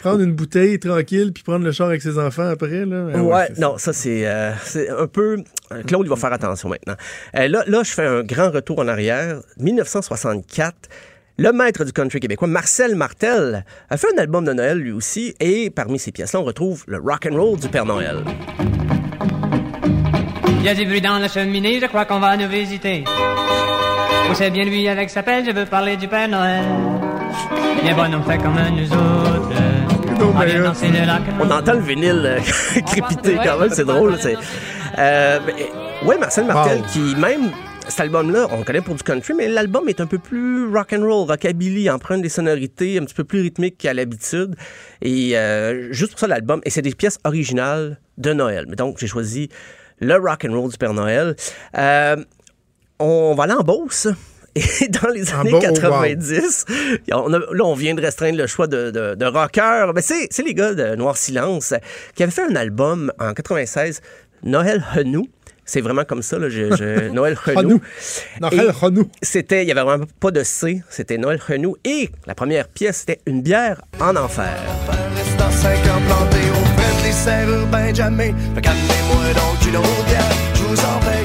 Prendre 0.00 0.20
une 0.22 0.32
bouteille 0.32 0.78
tranquille, 0.78 1.30
puis 1.32 1.42
prendre 1.42 1.62
le 1.64 1.72
char 1.72 1.88
avec 1.88 2.00
ses 2.00 2.18
enfants 2.18 2.48
après, 2.48 2.86
là. 2.86 3.08
Ah 3.14 3.22
Ouais, 3.22 3.48
non, 3.58 3.76
ça 3.76 3.92
c'est 3.92 4.26
euh, 4.26 4.52
c'est 4.62 4.88
un 4.88 5.06
peu. 5.06 5.36
euh, 5.72 5.82
Claude, 5.86 6.06
il 6.06 6.08
va 6.08 6.16
faire 6.16 6.32
attention 6.32 6.70
maintenant. 6.70 6.94
Euh, 7.36 7.48
là, 7.48 7.62
là, 7.66 7.82
je 7.84 7.90
fais 7.90 8.06
un 8.06 8.22
grand 8.22 8.50
retour 8.50 8.78
en 8.78 8.88
arrière. 8.88 9.40
1964. 9.58 10.74
Le 11.36 11.52
maître 11.52 11.84
du 11.84 11.92
country 11.92 12.18
québécois, 12.20 12.48
Marcel 12.48 12.94
Martel, 12.96 13.64
a 13.90 13.96
fait 13.98 14.08
un 14.16 14.20
album 14.22 14.44
de 14.44 14.52
Noël 14.54 14.78
lui 14.78 14.92
aussi, 14.92 15.34
et 15.40 15.70
parmi 15.70 15.98
ces 15.98 16.12
pièces-là, 16.12 16.40
on 16.40 16.44
retrouve 16.44 16.84
le 16.86 16.98
rock 16.98 17.26
and 17.30 17.36
roll 17.36 17.58
du 17.58 17.68
Père 17.68 17.84
Noël. 17.86 18.24
Il 20.60 20.64
y 20.64 20.68
a 20.68 20.74
du 20.74 20.84
bruit 20.84 21.00
dans 21.00 21.18
la 21.18 21.28
cheminée, 21.28 21.78
je 21.80 21.86
crois 21.86 22.04
qu'on 22.04 22.20
va 22.20 22.36
nous 22.36 22.48
visiter. 22.48 23.04
Oh, 23.06 24.32
c'est 24.34 24.50
bien 24.50 24.64
lui 24.64 24.86
avec 24.88 25.08
sa 25.10 25.22
pelle, 25.22 25.44
je 25.46 25.50
veux 25.52 25.64
parler 25.66 25.96
du 25.96 26.08
Père 26.08 26.28
Noël. 26.28 26.64
Bien 27.82 27.94
bonhomme 27.94 28.22
fait 28.24 28.36
comme 28.38 28.56
nous 28.76 28.92
autres. 28.92 29.52
Non, 30.20 30.34
On 30.34 30.38
mais, 30.38 30.54
euh, 30.54 31.56
entend 31.58 31.72
le 31.74 31.80
vinyle 31.80 32.22
euh, 32.24 32.38
crépiter 32.86 33.36
quand 33.42 33.58
même, 33.58 33.70
c'est 33.70 33.84
drôle. 33.84 34.16
c'est- 34.20 34.36
Euh, 34.98 35.38
ben, 35.46 35.54
ouais, 36.06 36.18
Marcel 36.18 36.44
Martel, 36.46 36.78
Wow. 36.78 36.84
qui 36.92 37.14
même 37.16 37.50
cet 37.88 38.00
album-là, 38.00 38.46
on 38.52 38.58
le 38.58 38.64
connaît 38.64 38.80
pour 38.82 38.94
du 38.94 39.02
country, 39.02 39.32
mais 39.34 39.48
l'album 39.48 39.88
est 39.88 40.00
un 40.00 40.06
peu 40.06 40.18
plus 40.18 40.68
rock 40.72 40.92
and 40.92 41.00
roll, 41.02 41.26
rockabilly, 41.28 41.88
empreinte 41.90 42.22
des 42.22 42.28
sonorités 42.28 42.98
un 42.98 43.04
petit 43.04 43.14
peu 43.14 43.24
plus 43.24 43.40
rythmiques 43.40 43.78
qu'à 43.78 43.94
l'habitude. 43.94 44.54
Et 45.00 45.36
euh, 45.38 45.88
juste 45.92 46.10
pour 46.12 46.20
ça, 46.20 46.26
l'album, 46.26 46.60
et 46.64 46.70
c'est 46.70 46.82
des 46.82 46.94
pièces 46.94 47.18
originales 47.24 47.98
de 48.18 48.32
Noël. 48.32 48.66
Mais 48.68 48.76
donc, 48.76 48.98
j'ai 48.98 49.06
choisi 49.06 49.48
le 50.00 50.16
rock 50.16 50.44
and 50.48 50.52
roll 50.60 50.70
du 50.70 50.76
Père 50.76 50.92
Noël. 50.94 51.34
Euh, 51.78 52.16
on 52.98 53.34
va 53.34 53.44
aller 53.44 53.54
en 53.54 53.62
Beauce. 53.62 54.08
Et 54.56 54.88
dans 54.88 55.08
les 55.10 55.32
En 55.32 55.40
années 55.40 55.50
Beauce, 55.52 55.64
oh, 55.68 55.72
90, 55.74 56.64
on 57.12 57.32
a- 57.32 57.38
là, 57.38 57.64
on 57.64 57.74
vient 57.74 57.94
de 57.94 58.02
restreindre 58.02 58.36
le 58.38 58.46
choix 58.46 58.66
de, 58.66 58.90
de, 58.90 59.14
de 59.14 59.24
rockers. 59.26 59.92
Ben, 59.94 60.02
c'est, 60.02 60.28
c'est 60.30 60.42
les 60.42 60.54
gars 60.54 60.74
de 60.74 60.96
Noir 60.96 61.16
Silence 61.16 61.74
qui 62.14 62.22
avaient 62.22 62.32
fait 62.32 62.42
un 62.50 62.56
album 62.56 63.12
en 63.20 63.32
96, 63.32 64.00
Noël 64.42 64.84
Renou. 64.94 65.28
C'est 65.64 65.82
vraiment 65.82 66.02
comme 66.04 66.22
ça, 66.22 66.36
là, 66.38 66.48
je- 66.48 66.74
je- 66.74 67.08
Noël 67.12 67.38
Renou. 67.46 67.80
Noël 68.40 68.70
Renou. 68.72 69.08
C'était, 69.22 69.62
il 69.62 69.68
y 69.68 69.70
avait 69.70 69.82
vraiment 69.82 70.06
pas 70.18 70.32
de 70.32 70.42
C, 70.42 70.82
c'était 70.90 71.16
Noël 71.16 71.38
Renou. 71.46 71.76
Et 71.84 72.10
la 72.26 72.34
première 72.34 72.66
pièce, 72.66 73.04
c'était 73.06 73.20
Une 73.26 73.42
bière 73.42 73.80
en 74.00 74.16
enfer. 74.16 74.58
Reste 75.14 75.40
en 75.40 75.50
5 75.50 75.70
ans 75.86 76.00
planté 76.08 76.38
au 76.50 76.64
frais 76.76 77.06
des 77.06 77.12
serrures 77.12 77.66
Benjamin. 77.68 78.32
Fait 78.56 78.60
qu'amenez-moi 78.62 79.32
donc 79.34 79.68
une 79.68 79.76
autre 79.76 80.04
bière, 80.06 80.32
je 80.54 80.62
vous 80.62 80.80
en 80.80 80.98
paye 81.00 81.19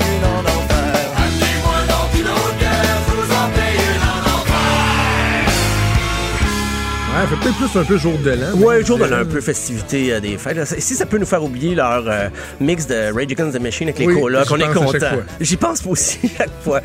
Ouais, 7.26 7.36
fait 7.38 7.44
peut-être 7.44 7.58
plus 7.58 7.80
un 7.80 7.84
peu 7.84 7.98
jour 7.98 8.18
de 8.20 8.30
l'an. 8.32 8.54
Ouais, 8.60 8.84
jour 8.86 8.98
de 9.00 9.06
l'an, 9.06 9.18
un 9.18 9.26
peu 9.26 9.42
festivité 9.42 10.14
euh, 10.14 10.20
des 10.20 10.38
fêtes. 10.38 10.64
Si 10.80 10.94
ça 10.94 11.06
peut 11.08 11.18
nous 11.18 11.26
faire 11.26 11.44
oublier 11.44 11.74
leur 11.74 12.04
euh, 12.08 12.28
mix 12.60 12.86
de 12.86 13.12
Rage 13.14 13.32
Against 13.32 13.58
the 13.58 13.62
Machine 13.62 13.88
avec 13.88 14.00
les 14.00 14.06
Oui, 14.08 14.20
colocs, 14.22 14.48
j'y 14.48 14.54
on 14.54 14.58
est 14.58 14.74
content. 14.74 14.92
fois. 15.00 15.24
J'y 15.42 15.58
pense 15.58 15.86
aussi 15.88 16.20
chaque 16.38 16.52
fois. 16.64 16.82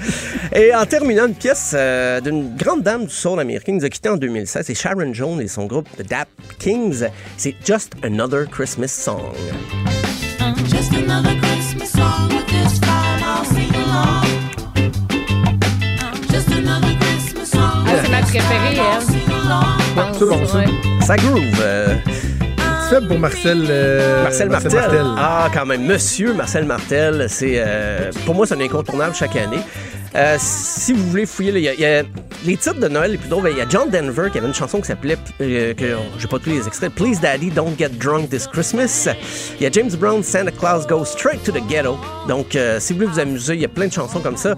Et 0.54 0.74
en 0.74 0.86
terminant, 0.86 1.26
une 1.26 1.34
pièce 1.34 1.72
euh, 1.74 2.20
d'une 2.22 2.56
grande 2.56 2.82
dame 2.82 3.04
du 3.04 3.12
soul 3.14 3.38
américain 3.38 3.72
qui 3.72 3.78
nous 3.78 3.84
a 3.84 3.90
quitté 3.90 4.08
en 4.08 4.16
2016, 4.16 4.64
c'est 4.66 4.74
Sharon 4.74 5.12
Jones 5.12 5.40
et 5.42 5.48
son 5.48 5.66
groupe 5.66 5.86
The 5.98 6.08
Dap 6.08 6.28
Kings. 6.58 7.04
C'est 7.36 7.54
Just 7.64 7.92
Another 8.02 8.46
Christmas 8.50 8.88
Song. 8.88 9.20
Just 10.70 10.94
another 10.94 11.36
Christmas 11.42 11.90
song 11.92 12.28
with 12.30 12.46
this 12.46 12.78
time 12.80 13.22
I'll 13.22 13.44
sing 13.44 13.74
along. 13.74 14.24
Just 16.30 16.48
another 16.48 16.96
Christmas 16.98 17.50
song. 17.50 17.84
Ah, 17.86 17.92
c'est 18.02 18.10
ma 18.10 18.20
préférée, 18.22 18.76
elle. 18.78 19.79
C'est 20.18 20.24
bon, 20.24 20.46
ça. 20.46 20.58
Ouais. 20.58 20.66
Ça 21.00 21.16
groove. 21.16 21.42
euh, 21.60 21.94
pour 23.08 23.18
Marcel, 23.18 23.66
euh, 23.68 24.24
Marcel 24.24 24.48
Martel. 24.48 25.04
Ah, 25.16 25.48
quand 25.52 25.66
même. 25.66 25.84
Monsieur 25.86 26.34
Marcel 26.34 26.64
Martel, 26.64 27.26
c'est 27.28 27.54
euh, 27.56 28.10
pour 28.26 28.34
moi, 28.34 28.46
c'est 28.46 28.54
un 28.54 28.60
incontournable 28.60 29.14
chaque 29.14 29.36
année. 29.36 29.60
Euh, 30.16 30.36
si 30.38 30.92
vous 30.92 31.08
voulez 31.10 31.26
fouiller, 31.26 31.52
y 31.52 31.72
il 31.74 31.80
y, 31.80 31.84
a 31.84 32.02
les 32.44 32.56
titres 32.56 32.80
de 32.80 32.88
Noël 32.88 33.12
les 33.12 33.18
plus 33.18 33.28
ben, 33.28 33.48
Il 33.50 33.58
y 33.58 33.60
a 33.60 33.68
John 33.68 33.90
Denver 33.90 34.28
qui 34.30 34.38
avait 34.38 34.46
une 34.46 34.54
chanson 34.54 34.80
qui 34.80 34.86
s'appelait, 34.86 35.16
euh, 35.40 35.74
que 35.74 35.96
j'ai 36.18 36.28
pas 36.28 36.38
tous 36.38 36.50
les 36.50 36.66
extraits, 36.66 36.92
Please 36.94 37.20
Daddy, 37.20 37.50
Don't 37.50 37.74
Get 37.78 37.90
Drunk 37.90 38.30
This 38.30 38.46
Christmas. 38.46 39.08
Il 39.58 39.62
y 39.62 39.66
a 39.66 39.70
James 39.70 39.90
Brown, 39.98 40.22
Santa 40.22 40.50
Claus 40.50 40.86
Goes 40.86 41.06
Straight 41.06 41.42
to 41.44 41.52
the 41.52 41.66
Ghetto. 41.68 41.98
Donc, 42.28 42.56
euh, 42.56 42.80
si 42.80 42.92
vous 42.92 43.00
voulez 43.00 43.10
vous 43.12 43.18
amuser, 43.18 43.54
il 43.54 43.60
y 43.60 43.64
a 43.64 43.68
plein 43.68 43.88
de 43.88 43.92
chansons 43.92 44.20
comme 44.20 44.36
ça 44.36 44.56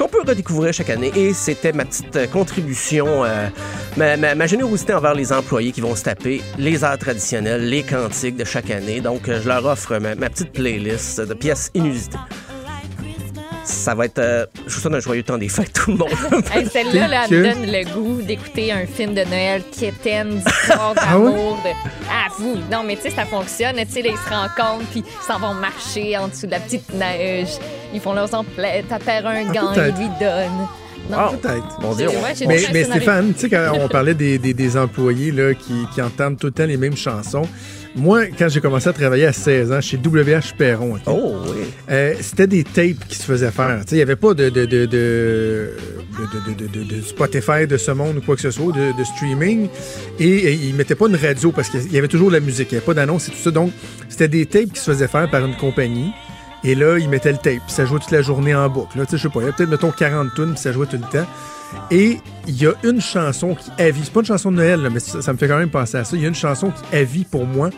qu'on 0.00 0.08
peut 0.08 0.22
redécouvrir 0.26 0.72
chaque 0.72 0.90
année. 0.90 1.12
Et 1.14 1.34
c'était 1.34 1.72
ma 1.72 1.84
petite 1.84 2.16
euh, 2.16 2.26
contribution, 2.26 3.24
euh, 3.24 3.48
ma, 3.96 4.46
générosité 4.46 4.94
envers 4.94 5.14
les 5.14 5.32
employés 5.32 5.72
qui 5.72 5.82
vont 5.82 5.94
se 5.94 6.04
taper 6.04 6.40
les 6.58 6.84
arts 6.84 6.98
traditionnels, 6.98 7.68
les 7.68 7.82
cantiques 7.82 8.36
de 8.36 8.44
chaque 8.44 8.70
année. 8.70 9.00
Donc, 9.00 9.28
euh, 9.28 9.40
je 9.42 9.48
leur 9.48 9.64
offre 9.66 9.98
ma 9.98 10.30
petite 10.30 10.52
playlist 10.52 11.20
de 11.20 11.34
pièces 11.34 11.70
inusitées. 11.74 12.18
Ça 13.70 13.94
va 13.94 14.06
être. 14.06 14.18
euh, 14.18 14.46
je 14.66 14.74
vous 14.74 14.80
souhaite 14.80 14.94
un 14.94 15.00
joyeux 15.00 15.22
temps 15.22 15.38
des 15.38 15.48
fêtes, 15.48 15.72
tout 15.72 15.92
le 15.92 15.96
monde. 15.98 16.10
Hey, 16.54 16.66
Celle-là, 16.66 17.08
là, 17.08 17.22
elle 17.30 17.36
me 17.38 17.42
donne 17.54 17.66
le 17.72 17.84
goût 17.94 18.22
d'écouter 18.22 18.72
un 18.72 18.86
film 18.86 19.14
de 19.14 19.22
Noël 19.24 19.62
quétaine, 19.78 20.40
d'histoire 20.40 20.94
Ah 20.96 21.12
d'amour. 21.12 21.56
de... 21.64 21.70
Ah, 22.10 22.28
vous! 22.38 22.56
Non, 22.70 22.82
mais 22.84 22.96
tu 22.96 23.02
sais, 23.02 23.10
ça 23.10 23.24
fonctionne. 23.24 23.76
Tu 23.76 23.86
sais, 23.92 24.00
ils 24.04 24.16
se 24.16 24.28
rencontrent, 24.28 24.86
puis 24.90 25.04
ils 25.06 25.24
s'en 25.26 25.38
vont 25.38 25.54
marcher 25.54 26.16
en 26.18 26.28
dessous 26.28 26.46
de 26.46 26.50
la 26.52 26.60
petite 26.60 26.92
neige. 26.94 27.50
Ils 27.94 28.00
font 28.00 28.12
leurs 28.12 28.34
emplettes, 28.34 28.90
à 28.92 28.98
faire 28.98 29.26
un 29.26 29.48
Ah, 29.48 29.52
gant, 29.52 29.72
ils 29.74 29.82
lui 29.98 30.08
donnent. 30.20 30.66
Non, 31.10 31.16
Ah, 31.18 31.32
peut-être. 31.40 31.80
Mon 31.80 31.94
Dieu. 31.94 32.08
Ouais, 32.08 32.14
j'ai 32.36 32.46
mais, 32.46 32.58
Stéphane, 32.84 33.32
tu 33.34 33.40
sais, 33.40 33.48
quand 33.50 33.72
on 33.80 33.88
parlait 33.88 34.14
des, 34.14 34.38
des- 34.38 34.54
des 34.54 34.76
employés 34.76 35.32
là, 35.32 35.54
qui, 35.54 35.72
qui 35.94 36.00
entendent 36.02 36.38
tout 36.38 36.46
le 36.46 36.52
temps 36.52 36.66
les 36.66 36.76
mêmes 36.76 36.96
chansons, 36.96 37.42
moi, 37.96 38.26
quand 38.38 38.48
j'ai 38.48 38.60
commencé 38.60 38.88
à 38.88 38.92
travailler 38.92 39.26
à 39.26 39.32
16 39.32 39.72
ans 39.72 39.80
chez 39.80 39.96
WH 39.96 40.54
Perron, 40.56 40.94
Oh, 41.06 41.32
oui. 41.46 41.64
euh, 41.90 42.14
c'était 42.20 42.46
des 42.46 42.62
tapes 42.62 43.04
qui 43.08 43.16
se 43.16 43.24
faisaient 43.24 43.50
faire. 43.50 43.80
Tu 43.80 43.88
sais, 43.90 43.94
Il 43.96 43.98
n'y 43.98 44.02
avait 44.02 44.14
pas 44.16 44.32
de, 44.34 44.48
de, 44.48 44.64
de, 44.64 44.86
de, 44.86 44.86
de- 44.86 46.54
de- 46.54 46.66
de- 46.66 46.84
de- 46.84 46.96
de 46.96 47.02
Spotify 47.02 47.66
de 47.68 47.76
ce 47.76 47.90
monde 47.90 48.18
ou 48.18 48.20
quoi 48.20 48.36
que 48.36 48.42
ce 48.42 48.52
soit, 48.52 48.72
de, 48.72 48.96
de 48.96 49.04
streaming. 49.04 49.68
Et, 50.20 50.28
et 50.28 50.52
ils 50.52 50.72
ne 50.72 50.76
mettaient 50.78 50.94
pas 50.94 51.08
une 51.08 51.16
radio 51.16 51.50
parce 51.50 51.68
qu'il 51.68 51.92
y 51.92 51.98
avait 51.98 52.06
toujours 52.08 52.28
de 52.28 52.34
la 52.34 52.40
musique. 52.40 52.68
Il 52.70 52.74
n'y 52.74 52.78
avait 52.78 52.86
pas 52.86 52.94
d'annonce 52.94 53.26
et 53.28 53.32
tout 53.32 53.38
ça. 53.42 53.50
Donc, 53.50 53.72
c'était 54.08 54.28
des 54.28 54.46
tapes 54.46 54.72
qui 54.72 54.80
se 54.80 54.90
faisaient 54.92 55.08
faire 55.08 55.28
par 55.28 55.44
une 55.44 55.56
compagnie. 55.56 56.12
Et 56.64 56.74
là, 56.74 56.98
ils 56.98 57.08
mettaient 57.08 57.32
le 57.32 57.38
tape. 57.38 57.62
Puis 57.66 57.72
ça 57.72 57.84
jouait 57.86 57.98
toute 58.00 58.10
la 58.10 58.22
journée 58.22 58.54
en 58.54 58.68
boucle. 58.68 58.98
Là, 58.98 59.06
Tu 59.06 59.12
sais, 59.12 59.16
je 59.18 59.22
sais 59.24 59.28
pas, 59.28 59.40
il 59.40 59.42
y 59.42 59.44
avait 59.44 59.52
peut-être, 59.52 59.70
mettons, 59.70 59.90
40 59.90 60.34
tunes, 60.34 60.52
puis 60.52 60.58
ça 60.60 60.72
jouait 60.72 60.86
tout 60.86 60.98
le 60.98 61.18
temps. 61.18 61.26
Et 61.90 62.18
il 62.48 62.60
y 62.60 62.66
a 62.66 62.72
une 62.82 63.00
chanson 63.00 63.54
qui, 63.54 63.70
à 63.80 63.90
vie, 63.90 64.00
c'est 64.04 64.12
pas 64.12 64.20
une 64.20 64.26
chanson 64.26 64.50
de 64.50 64.56
Noël, 64.56 64.82
là, 64.82 64.90
mais 64.90 65.00
ça, 65.00 65.22
ça 65.22 65.32
me 65.32 65.38
fait 65.38 65.46
quand 65.48 65.58
même 65.58 65.70
penser 65.70 65.98
à 65.98 66.04
ça. 66.04 66.16
Il 66.16 66.22
y 66.22 66.24
a 66.24 66.28
une 66.28 66.34
chanson 66.34 66.70
qui, 66.70 66.96
à 66.96 67.04
vie, 67.04 67.24
pour 67.24 67.46
moi, 67.46 67.70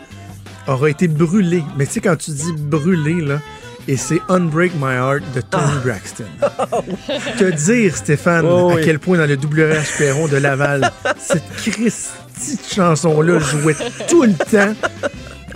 aura 0.67 0.89
été 0.89 1.07
brûlée. 1.07 1.63
Mais 1.77 1.85
tu 1.85 1.93
sais, 1.93 2.01
quand 2.01 2.15
tu 2.15 2.31
dis 2.31 2.53
brûlée, 2.53 3.21
là, 3.21 3.39
et 3.87 3.97
c'est 3.97 4.21
Unbreak 4.29 4.73
My 4.75 4.93
Heart 4.93 5.23
de 5.35 5.41
Tony 5.41 5.77
Braxton. 5.83 6.23
Te 7.37 7.51
dire, 7.51 7.95
Stéphane, 7.95 8.45
Oh 8.45 8.71
à 8.71 8.81
quel 8.81 8.97
point 8.99 9.17
dans 9.17 9.25
le 9.27 9.35
WH 9.35 9.97
Perron 9.97 10.27
de 10.27 10.37
Laval, 10.37 10.89
cette 11.17 11.43
Christie 11.57 12.57
de 12.57 12.73
chanson-là 12.75 13.39
jouait 13.39 13.75
tout 14.07 14.23
le 14.23 14.33
temps. 14.33 14.73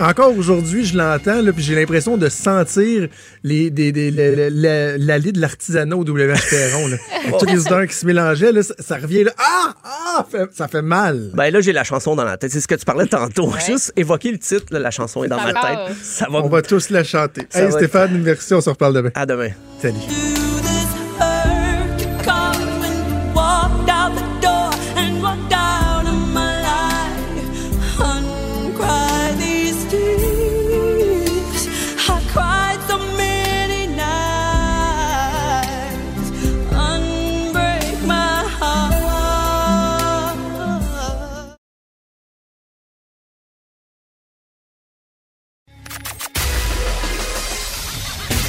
Encore 0.00 0.36
aujourd'hui, 0.36 0.84
je 0.84 0.96
l'entends, 0.96 1.42
puis 1.52 1.62
j'ai 1.64 1.74
l'impression 1.74 2.16
de 2.16 2.28
sentir 2.28 3.08
les, 3.42 3.70
des, 3.70 3.90
des- 3.92 4.10
la- 4.10 4.30
la- 4.30 4.50
la- 4.50 4.98
l'allée 4.98 5.32
de 5.32 5.40
l'artisanat 5.40 5.96
au 5.96 6.02
WH 6.04 6.48
Perron. 6.50 6.86
Là. 6.88 6.96
Tous 7.38 7.44
les 7.52 7.66
odeurs 7.66 7.86
qui 7.86 7.94
se 7.94 8.06
mélangeaient, 8.06 8.52
là, 8.52 8.62
ça, 8.62 8.74
ça 8.78 8.96
revient 8.96 9.24
là. 9.24 9.32
Ah! 9.38 9.74
Ah! 9.84 10.26
fait- 10.30 10.48
ça 10.54 10.68
fait 10.68 10.82
mal. 10.82 11.30
Ben 11.34 11.50
là, 11.52 11.60
j'ai 11.60 11.72
la 11.72 11.84
chanson 11.84 12.14
dans 12.16 12.24
la 12.24 12.36
tête. 12.36 12.50
C'est 12.52 12.60
ce 12.60 12.68
que 12.68 12.74
tu 12.74 12.84
parlais 12.84 13.06
tantôt. 13.06 13.52
Juste 13.66 13.92
évoquer 13.96 14.30
le 14.32 14.38
titre, 14.38 14.66
là, 14.72 14.78
la 14.78 14.90
chanson 14.90 15.24
est 15.24 15.28
dans 15.28 15.38
Ça 15.38 15.52
ma 15.52 15.52
tête. 15.52 15.96
Ça 16.02 16.26
va. 16.30 16.38
On 16.40 16.48
va 16.48 16.62
tous 16.62 16.90
la 16.90 17.04
chanter. 17.04 17.42
Ça 17.50 17.60
Hey 17.60 17.64
va 17.66 17.72
Stéphane, 17.72 18.20
merci, 18.22 18.54
on 18.54 18.60
se 18.60 18.70
reparle 18.70 18.94
demain. 18.94 19.10
À 19.14 19.26
demain. 19.26 19.50
Salut. 19.82 20.47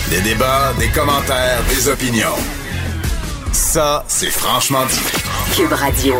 Des 0.09 0.21
débats, 0.21 0.73
des 0.79 0.87
commentaires, 0.87 1.61
des 1.69 1.87
opinions. 1.87 2.35
Ça, 3.51 4.03
c'est 4.07 4.31
franchement 4.31 4.83
dit. 4.87 5.55
Cube 5.55 5.71
Radio. 5.71 6.15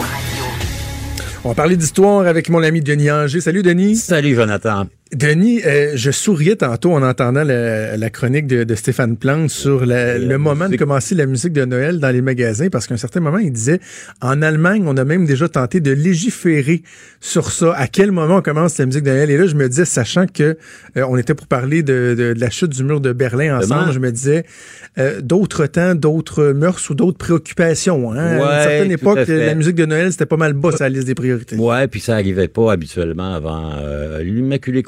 On 1.44 1.50
va 1.50 1.56
parler 1.56 1.76
d'histoire 1.76 2.28
avec 2.28 2.50
mon 2.50 2.62
ami 2.62 2.82
Denis 2.82 3.10
Anger. 3.10 3.42
Salut 3.42 3.64
Denis. 3.64 3.96
Salut 3.96 4.36
Jonathan. 4.36 4.86
Denis, 5.12 5.62
euh, 5.66 5.94
je 5.96 6.12
souriais 6.12 6.56
tantôt 6.56 6.92
en 6.94 7.02
entendant 7.02 7.44
la, 7.44 7.98
la 7.98 8.10
chronique 8.12 8.46
de, 8.46 8.64
de 8.64 8.76
Stéphane 8.76 9.18
Plante 9.18 9.50
sur 9.50 9.84
la- 9.84 10.20
le 10.20 10.38
moment 10.38 10.70
de 10.70 10.76
commencer 10.76 11.16
la 11.16 11.26
musique 11.26 11.52
de 11.52 11.66
Noël 11.66 12.00
dans 12.00 12.12
les 12.12 12.22
magasins, 12.22 12.70
parce 12.70 12.86
qu'à 12.86 12.94
un 12.94 12.98
certain 12.98 13.20
moment, 13.20 13.40
il 13.40 13.52
disait, 13.52 13.80
en 14.22 14.44
Allemagne, 14.44 14.84
on 14.86 14.96
a 14.98 15.04
même 15.06 15.26
déjà 15.26 15.50
tenté 15.50 15.80
de 15.80 15.92
légiférer 15.92 16.84
sur 17.22 17.52
ça. 17.52 17.74
À 17.76 17.88
quel 17.88 18.12
moment 18.12 18.38
on 18.38 18.42
commence 18.44 18.78
la 18.78 18.86
musique 18.86 19.02
de 19.04 19.10
Noël? 19.10 19.32
Et 19.32 19.38
là, 19.40 19.48
je 19.48 19.56
me 19.56 19.68
disais, 19.68 19.86
sachant 19.86 20.28
que 20.28 20.44
euh, 20.96 21.06
on 21.10 21.18
était 21.18 21.34
pour 21.34 21.48
parler 21.48 21.82
de, 21.82 22.14
de- 22.16 22.34
de 22.36 22.40
la 22.40 22.52
chute 22.52 22.70
du 22.70 22.84
mur 22.84 23.02
de 23.02 23.12
Berlin 23.12 23.58
ensemble, 23.58 23.82
Demain. 23.82 23.92
je 23.94 24.00
me 24.00 24.12
disais, 24.12 24.44
euh, 25.00 25.22
d'autres 25.22 25.66
temps, 25.66 25.96
d'autres 25.96 26.52
mœurs 26.52 26.88
ou 26.92 26.94
d'autres 26.94 27.18
préoccupations. 27.18 28.12
Hein? 28.12 28.18
à 28.20 28.34
une 28.36 28.40
Ouais, 28.42 28.48
certaine 28.64 28.88
tout 28.90 28.94
époque, 28.94 29.18
à 29.28 29.34
la 29.34 29.56
musique 29.56 29.76
de 29.76 29.86
Noël, 29.88 30.12
c'était 30.12 30.28
pas 30.28 30.38
mal 30.38 30.54
bas 30.54 30.70
sur 30.70 30.84
la 30.84 30.90
liste 30.90 31.08
des 31.08 31.16
priorités. 31.16 31.56
Ouais, 31.56 31.88
puis 31.88 32.00
ça 32.00 32.14
arrivait 32.14 32.48
pas 32.48 32.72
habituellement 32.72 33.34
avant 33.34 33.72
euh, 33.80 34.22
l'Immaculée 34.22 34.84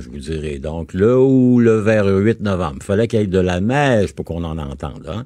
Je 0.00 0.08
vous 0.08 0.18
dirais. 0.18 0.58
Donc, 0.58 0.94
là 0.94 1.18
où 1.18 1.60
le 1.60 1.80
vers 1.80 2.06
8 2.06 2.40
novembre, 2.40 2.82
fallait 2.82 3.08
qu'il 3.08 3.20
y 3.20 3.22
ait 3.22 3.26
de 3.26 3.38
la 3.38 3.60
neige 3.60 4.14
pour 4.14 4.24
qu'on 4.24 4.44
en 4.44 4.58
entende. 4.58 5.06
Hein? 5.08 5.24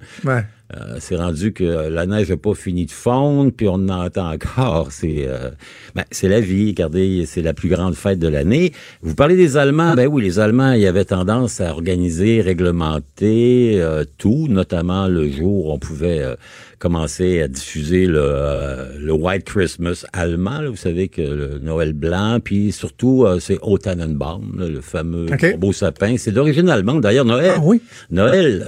Euh, 0.74 0.96
c'est 0.98 1.16
rendu 1.16 1.52
que 1.52 1.88
la 1.88 2.06
neige 2.06 2.30
n'a 2.30 2.38
pas 2.38 2.54
fini 2.54 2.86
de 2.86 2.90
fondre, 2.90 3.52
puis 3.54 3.68
on 3.68 3.74
en 3.74 3.88
entend 4.06 4.32
encore. 4.32 4.88
C'est 4.92 5.26
euh, 5.28 5.50
ben, 5.94 6.04
c'est 6.10 6.28
la 6.28 6.40
vie. 6.40 6.68
Regardez, 6.68 7.24
c'est 7.26 7.42
la 7.42 7.52
plus 7.54 7.68
grande 7.68 7.94
fête 7.94 8.18
de 8.18 8.28
l'année. 8.28 8.72
Vous 9.02 9.14
parlez 9.14 9.36
des 9.36 9.56
Allemands. 9.56 9.94
Ben 9.94 10.08
oui, 10.08 10.22
les 10.22 10.38
Allemands, 10.40 10.72
ils 10.72 10.86
avaient 10.86 11.04
tendance 11.04 11.60
à 11.60 11.70
organiser, 11.70 12.40
réglementer 12.40 13.80
euh, 13.80 14.04
tout, 14.18 14.46
notamment 14.48 15.06
le 15.06 15.28
jour 15.30 15.66
où 15.66 15.72
on 15.72 15.78
pouvait 15.78 16.20
euh, 16.22 16.34
commencer 16.78 17.40
à 17.42 17.48
diffuser 17.48 18.06
le, 18.06 18.20
euh, 18.20 18.98
le 18.98 19.12
White 19.12 19.44
Christmas 19.44 20.04
allemand. 20.12 20.60
là. 20.60 20.70
vous 20.70 20.76
savez 20.76 21.08
que 21.08 21.22
le 21.22 21.58
Noël 21.62 21.92
blanc, 21.92 22.38
puis 22.42 22.72
surtout, 22.72 23.24
euh, 23.24 23.38
c'est 23.38 23.58
Tannenbaum, 23.82 24.54
là, 24.58 24.68
le 24.68 24.80
fameux 24.80 25.26
beau 25.58 25.72
sapin. 25.72 26.16
C'est 26.16 26.32
d'origine 26.32 26.68
allemande. 26.68 27.02
D'ailleurs, 27.02 27.24
Noël, 27.24 27.52
Ah 27.56 27.60
oui? 27.62 27.80
Noël, 28.10 28.64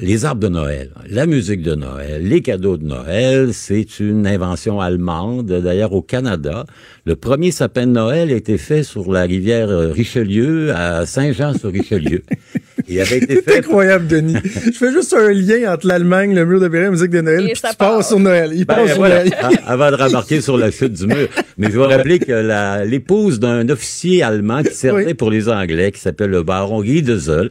les 0.00 0.24
arbres 0.24 0.40
de 0.40 0.48
Noël. 0.48 0.90
La 1.08 1.26
musique 1.26 1.62
de 1.62 1.74
Noël, 1.74 2.22
les 2.26 2.42
cadeaux 2.42 2.76
de 2.76 2.84
Noël, 2.84 3.50
c'est 3.52 4.00
une 4.00 4.26
invention 4.26 4.80
allemande. 4.80 5.46
D'ailleurs, 5.46 5.92
au 5.92 6.02
Canada, 6.02 6.64
le 7.04 7.16
premier 7.16 7.50
sapin 7.50 7.86
de 7.86 7.92
Noël 7.92 8.30
a 8.30 8.34
été 8.34 8.56
fait 8.58 8.82
sur 8.82 9.12
la 9.12 9.22
rivière 9.22 9.68
euh, 9.68 9.90
Richelieu, 9.92 10.72
à 10.74 11.04
Saint-Jean-sur-Richelieu. 11.06 12.22
Il 12.88 13.00
avait 13.00 13.18
été 13.18 13.34
C'est 13.36 13.42
fait 13.42 13.58
incroyable, 13.58 14.06
Denis. 14.06 14.34
Je 14.44 14.70
fais 14.72 14.92
juste 14.92 15.14
un 15.14 15.30
lien 15.32 15.72
entre 15.72 15.86
l'Allemagne, 15.86 16.34
le 16.34 16.44
mur 16.44 16.60
de 16.60 16.68
Berlin, 16.68 16.86
la 16.86 16.90
musique 16.92 17.10
de 17.10 17.20
Noël, 17.20 17.44
Et 17.44 17.52
puis 17.52 17.56
ça 17.60 17.70
tu 17.70 17.76
passes 17.76 18.08
sur 18.08 18.18
Noël. 18.18 18.50
Il 18.54 18.64
Ben, 18.64 18.74
passe 18.74 18.92
sur 18.92 19.00
Noël. 19.02 19.32
a- 19.40 19.70
avant 19.70 19.90
de 19.90 19.96
remarquer 19.96 20.40
sur 20.40 20.56
la 20.56 20.70
chute 20.70 20.92
du 20.94 21.06
mur. 21.06 21.28
Mais 21.58 21.68
je 21.70 21.76
vous 21.78 21.84
rappeler 21.84 22.18
que 22.18 22.84
l'épouse 22.84 23.38
d'un 23.40 23.68
officier 23.68 24.22
allemand 24.22 24.62
qui 24.62 24.74
servait 24.74 25.06
Oui. 25.06 25.14
pour 25.14 25.30
les 25.30 25.48
Anglais, 25.48 25.92
qui 25.92 26.00
s'appelle 26.00 26.30
le 26.30 26.42
baron 26.42 26.78
Riedezel, 26.78 27.50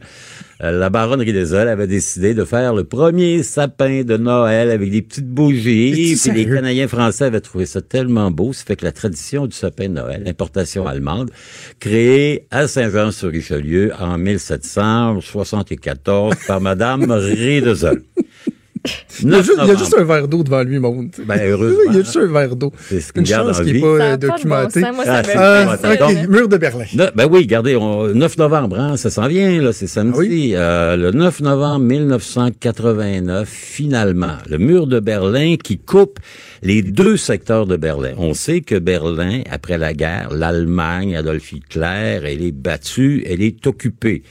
la 0.70 0.90
baronne 0.90 1.20
Riedezel 1.20 1.66
avait 1.66 1.88
décidé 1.88 2.34
de 2.34 2.44
faire 2.44 2.72
le 2.72 2.84
premier 2.84 3.42
sapin 3.42 4.04
de 4.04 4.16
Noël 4.16 4.70
avec 4.70 4.92
des 4.92 5.02
petites 5.02 5.28
bougies. 5.28 5.90
Puis 5.92 6.14
les? 6.30 6.46
Canadiens 6.46 6.86
français 6.86 7.24
avaient 7.24 7.40
trouvé 7.40 7.66
ça 7.66 7.82
tellement 7.82 8.30
beau. 8.30 8.52
Ça 8.52 8.62
fait 8.64 8.76
que 8.76 8.84
la 8.84 8.92
tradition 8.92 9.48
du 9.48 9.56
sapin 9.56 9.88
de 9.88 9.94
Noël, 9.94 10.22
l'importation 10.24 10.86
allemande, 10.86 11.32
créée 11.80 12.46
à 12.52 12.68
Saint-Jean-sur-Richelieu 12.68 13.90
en 13.98 14.18
1774 14.18 16.36
par 16.46 16.60
Madame 16.60 17.10
Riedezel. 17.20 18.02
Il 19.22 19.30
y, 19.30 19.34
a 19.34 19.42
juste, 19.42 19.58
il 19.62 19.68
y 19.68 19.70
a 19.70 19.76
juste 19.76 19.94
un 19.96 20.02
verre 20.02 20.26
d'eau 20.26 20.42
devant 20.42 20.62
lui, 20.64 20.78
monde. 20.80 21.10
Ben, 21.24 21.38
heureusement. 21.44 21.78
Il 21.90 21.94
y 21.94 21.98
a 22.00 22.02
juste 22.02 22.16
un 22.16 22.26
verre 22.26 22.56
d'eau. 22.56 22.72
C'est 22.88 23.00
ce 23.00 23.12
Une 23.14 23.22
qu'il 23.22 23.32
garde 23.32 23.48
chance 23.48 23.60
en 23.60 23.62
qu'il 23.64 23.72
n'est 23.74 23.78
vie. 23.78 23.80
pas 23.80 23.98
Ça 23.98 24.04
euh, 24.04 24.10
pas 24.10 24.16
de 24.16 24.26
bon 24.26 24.34
documenté. 24.34 24.80
sens. 24.80 24.94
Moi, 24.96 25.04
ça 25.04 25.22
Ah, 25.36 25.76
Ah, 25.82 25.96
documenté. 25.96 26.26
mur 26.28 26.48
de 26.48 26.56
Berlin. 26.56 26.84
Ne- 26.94 27.10
ben 27.14 27.28
oui, 27.30 27.38
regardez, 27.42 27.76
on- 27.76 28.08
9 28.08 28.38
novembre, 28.38 28.80
hein, 28.80 28.96
ça 28.96 29.10
s'en 29.10 29.28
vient, 29.28 29.62
là, 29.62 29.72
c'est 29.72 29.86
samedi. 29.86 30.18
oui? 30.18 30.52
Euh, 30.56 30.96
le 30.96 31.12
9 31.12 31.40
novembre 31.40 31.84
1989, 31.84 33.48
finalement, 33.48 34.36
le 34.48 34.58
mur 34.58 34.86
de 34.86 34.98
Berlin 35.00 35.56
qui 35.62 35.78
coupe 35.78 36.18
les 36.62 36.82
deux 36.82 37.16
secteurs 37.16 37.66
de 37.66 37.76
Berlin. 37.76 38.12
On 38.18 38.34
sait 38.34 38.60
que 38.62 38.76
Berlin, 38.78 39.42
après 39.50 39.78
la 39.78 39.94
guerre, 39.94 40.30
l'Allemagne, 40.32 41.16
Adolf 41.16 41.52
Hitler, 41.52 42.20
elle 42.24 42.42
est 42.42 42.52
battue, 42.52 43.24
elle 43.28 43.42
est 43.42 43.66
occupée. 43.66 44.22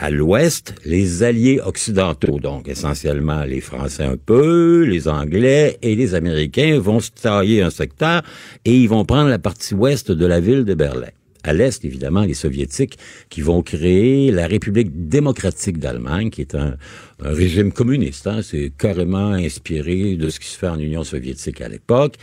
À 0.00 0.10
l'ouest, 0.10 0.76
les 0.84 1.24
alliés 1.24 1.60
occidentaux, 1.60 2.38
donc 2.38 2.68
essentiellement 2.68 3.42
les 3.42 3.60
Français 3.60 4.04
un 4.04 4.16
peu, 4.16 4.84
les 4.84 5.08
Anglais 5.08 5.76
et 5.82 5.96
les 5.96 6.14
Américains 6.14 6.78
vont 6.78 7.00
se 7.00 7.10
tailler 7.10 7.62
un 7.62 7.70
secteur 7.70 8.22
et 8.64 8.76
ils 8.76 8.88
vont 8.88 9.04
prendre 9.04 9.28
la 9.28 9.40
partie 9.40 9.74
ouest 9.74 10.12
de 10.12 10.24
la 10.24 10.38
ville 10.38 10.64
de 10.64 10.74
Berlin. 10.74 11.08
À 11.42 11.52
l'est, 11.52 11.84
évidemment, 11.84 12.22
les 12.22 12.34
Soviétiques 12.34 12.96
qui 13.28 13.40
vont 13.42 13.60
créer 13.62 14.30
la 14.30 14.46
République 14.46 15.08
démocratique 15.08 15.78
d'Allemagne, 15.78 16.30
qui 16.30 16.42
est 16.42 16.54
un, 16.54 16.76
régime 17.18 17.72
communiste. 17.72 18.28
Hein, 18.28 18.42
C'est 18.42 18.70
carrément 18.78 19.32
inspiré 19.32 20.14
de 20.14 20.28
ce 20.30 20.38
qui 20.38 20.46
se 20.46 20.58
fait 20.58 20.68
en 20.68 20.78
Union 20.78 21.02
soviétique 21.02 21.60
à 21.60 21.68
l'époque. 21.68 22.14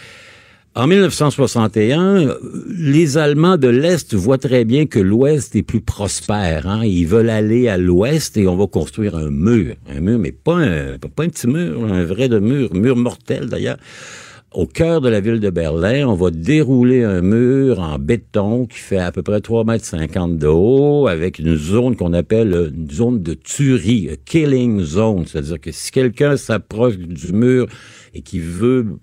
En 0.77 0.88
1961, 0.88 2.02
euh, 2.02 2.35
les 2.68 3.18
Allemands 3.18 3.56
de 3.56 3.69
l'Est 3.69 4.14
voient 4.14 4.38
très 4.38 4.65
bien 4.65 4.88
que 4.88 4.99
l'Ouest 4.99 5.56
est 5.56 5.64
plus 5.64 5.80
prospère. 5.80 6.68
Hein? 6.68 6.84
Ils 6.84 7.07
veulent 7.07 7.30
aller 7.30 7.69
à 7.69 7.77
l'Ouest 7.77 8.35
et 8.35 8.45
on 8.45 8.57
va 8.57 8.68
construire 8.68 9.15
un 9.15 9.30
mur. 9.30 9.76
Un 9.89 10.02
mur, 10.02 10.19
mais 10.19 10.34
pas 10.34 10.57
un, 10.57 10.97
petit 10.97 11.47
mur, 11.47 11.81
un 11.85 12.03
vrai 12.03 12.27
de 12.27 12.39
mur, 12.39 12.73
mur 12.73 12.97
mortel 12.97 13.45
d'ailleurs. 13.45 13.77
Au 14.52 14.65
cœur 14.65 14.99
de 14.99 15.07
la 15.07 15.22
ville 15.22 15.39
de 15.39 15.49
Berlin, 15.49 16.10
on 16.10 16.14
va 16.14 16.30
dérouler 16.30 17.03
un 17.03 17.22
mur 17.22 17.80
en 17.80 17.97
béton 17.97 18.65
qui 18.65 18.77
fait 18.77 18.97
à 18.97 19.14
peu 19.14 19.23
près 19.23 19.39
3,50 19.39 19.65
mètres 19.65 20.27
de 20.27 20.47
haut 20.47 21.07
avec 21.07 21.39
une 21.39 21.56
zone 21.56 21.95
qu'on 21.95 22.11
appelle 22.11 22.73
une 22.76 22.91
zone 22.91 23.23
de 23.23 23.34
tuerie, 23.34 24.10
a 24.10 24.18
killing 24.18 24.81
zone. 24.81 25.26
C'est-à-dire 25.26 25.61
que 25.61 25.72
si 25.72 25.91
quelqu'un 25.91 26.35
s'approche 26.35 26.97
du 26.97 27.31
mur 27.31 27.68
et 28.14 28.22
qui 28.22 28.39
veut 28.39 28.97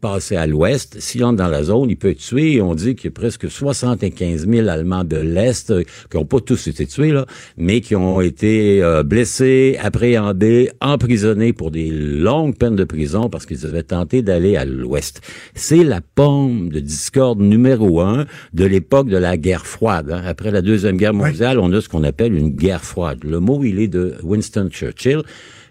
passer 0.00 0.36
à 0.36 0.46
l'ouest, 0.46 1.00
s'il 1.00 1.24
entre 1.24 1.36
dans 1.36 1.48
la 1.48 1.62
zone, 1.64 1.90
il 1.90 1.96
peut 1.96 2.10
être 2.10 2.18
tué. 2.18 2.54
Et 2.54 2.62
on 2.62 2.74
dit 2.74 2.94
qu'il 2.94 3.06
y 3.06 3.08
a 3.08 3.12
presque 3.12 3.50
75 3.50 4.46
000 4.48 4.68
Allemands 4.68 5.04
de 5.04 5.16
l'Est 5.16 5.70
euh, 5.70 5.82
qui 6.10 6.16
n'ont 6.16 6.24
pas 6.24 6.40
tous 6.40 6.66
été 6.68 6.86
tués, 6.86 7.12
là, 7.12 7.26
mais 7.56 7.80
qui 7.80 7.96
ont 7.96 8.20
été 8.20 8.82
euh, 8.82 9.02
blessés, 9.02 9.78
appréhendés, 9.82 10.70
emprisonnés 10.80 11.52
pour 11.52 11.70
des 11.70 11.90
longues 11.90 12.56
peines 12.56 12.76
de 12.76 12.84
prison 12.84 13.28
parce 13.30 13.46
qu'ils 13.46 13.66
avaient 13.66 13.82
tenté 13.82 14.22
d'aller 14.22 14.56
à 14.56 14.64
l'ouest. 14.64 15.20
C'est 15.54 15.84
la 15.84 16.00
pomme 16.00 16.68
de 16.68 16.80
discorde 16.80 17.40
numéro 17.40 18.00
un 18.00 18.26
de 18.52 18.64
l'époque 18.64 19.08
de 19.08 19.16
la 19.16 19.36
guerre 19.36 19.66
froide. 19.66 20.10
hein. 20.10 20.22
Après 20.26 20.50
la 20.50 20.62
Deuxième 20.62 20.96
Guerre 20.96 21.14
mondiale, 21.14 21.58
on 21.58 21.72
a 21.72 21.80
ce 21.80 21.88
qu'on 21.88 22.04
appelle 22.04 22.34
une 22.34 22.50
guerre 22.50 22.84
froide. 22.84 23.24
Le 23.24 23.40
mot, 23.40 23.62
il 23.64 23.80
est 23.80 23.88
de 23.88 24.14
Winston 24.22 24.68
Churchill 24.70 25.22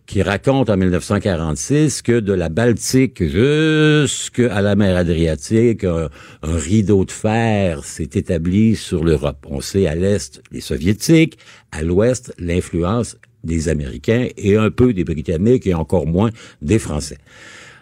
qui 0.10 0.24
raconte 0.24 0.72
en 0.72 0.78
1946 0.78 2.02
que 2.02 2.20
de 2.20 2.34
la 2.34 2.50
Baltique 2.50 3.24
jusqu'à 3.24 4.60
la 4.60 4.76
mer 4.76 4.98
Adriatique, 4.98 5.84
un, 5.84 6.10
un 6.42 6.58
rideau 6.58 7.06
de 7.06 7.12
fer 7.12 7.86
s'est 7.86 8.10
établi 8.16 8.76
sur 8.76 9.04
l'Europe. 9.04 9.46
On 9.48 9.62
sait 9.62 9.86
à 9.86 9.94
l'est 9.94 10.42
les 10.52 10.62
soviétiques, 10.62 11.38
à 11.72 11.84
l'ouest 11.84 12.34
l'influence 12.40 13.18
des 13.44 13.70
Américains 13.70 14.30
et 14.36 14.58
un 14.58 14.72
peu 14.72 14.94
des 14.94 15.04
Britanniques 15.04 15.68
et 15.68 15.76
encore 15.76 16.08
moins 16.08 16.32
des 16.64 16.80
Français. 16.80 17.20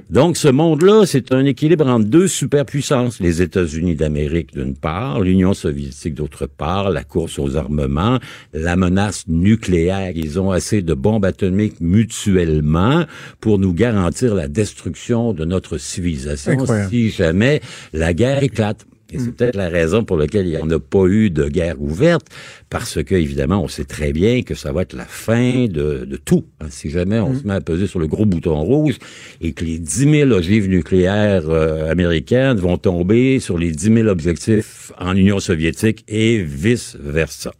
Donc, 0.09 0.37
ce 0.37 0.47
monde-là, 0.47 1.05
c'est 1.05 1.33
un 1.33 1.43
équilibre 1.43 1.85
entre 1.85 2.05
deux 2.05 2.29
superpuissances. 2.29 3.19
Les 3.19 3.41
États-Unis 3.41 3.95
d'Amérique, 3.95 4.53
d'une 4.53 4.73
part, 4.73 5.19
l'Union 5.19 5.53
soviétique, 5.53 6.13
d'autre 6.13 6.45
part, 6.45 6.91
la 6.91 7.03
course 7.03 7.37
aux 7.39 7.57
armements, 7.57 8.19
la 8.53 8.77
menace 8.77 9.25
nucléaire. 9.27 10.13
Ils 10.15 10.39
ont 10.39 10.51
assez 10.51 10.81
de 10.81 10.93
bombes 10.93 11.25
atomiques 11.25 11.81
mutuellement 11.81 13.03
pour 13.41 13.59
nous 13.59 13.73
garantir 13.73 14.33
la 14.33 14.47
destruction 14.47 15.33
de 15.33 15.43
notre 15.43 15.77
civilisation 15.77 16.53
Incroyable. 16.53 16.89
si 16.89 17.09
jamais 17.09 17.61
la 17.91 18.13
guerre 18.13 18.41
éclate. 18.41 18.85
Et 19.11 19.19
c'est 19.19 19.31
peut-être 19.31 19.55
la 19.55 19.69
raison 19.69 20.03
pour 20.03 20.17
laquelle 20.17 20.45
il 20.47 20.51
n'y 20.51 20.57
en 20.57 20.69
a 20.69 20.79
pas 20.79 21.05
eu 21.05 21.29
de 21.29 21.47
guerre 21.47 21.81
ouverte, 21.81 22.27
parce 22.69 23.01
que, 23.03 23.15
évidemment, 23.15 23.63
on 23.63 23.67
sait 23.69 23.85
très 23.85 24.11
bien 24.11 24.41
que 24.43 24.53
ça 24.53 24.73
va 24.73 24.81
être 24.81 24.93
la 24.93 25.05
fin 25.05 25.65
de, 25.67 26.03
de 26.05 26.17
tout. 26.17 26.45
hein. 26.59 26.67
Si 26.69 26.89
jamais 26.89 27.19
on 27.19 27.33
se 27.33 27.47
met 27.47 27.53
à 27.53 27.61
peser 27.61 27.87
sur 27.87 27.99
le 27.99 28.07
gros 28.07 28.25
bouton 28.25 28.61
rouge 28.61 28.97
et 29.39 29.53
que 29.53 29.63
les 29.63 29.79
10 29.79 30.11
000 30.27 30.31
ogives 30.31 30.67
nucléaires 30.67 31.49
euh, 31.49 31.89
américaines 31.89 32.57
vont 32.57 32.77
tomber 32.77 33.39
sur 33.39 33.57
les 33.57 33.71
10 33.71 33.93
000 33.93 34.07
objectifs 34.09 34.91
en 34.99 35.15
Union 35.15 35.39
soviétique 35.39 36.03
et 36.09 36.43
vice-versa. 36.43 37.53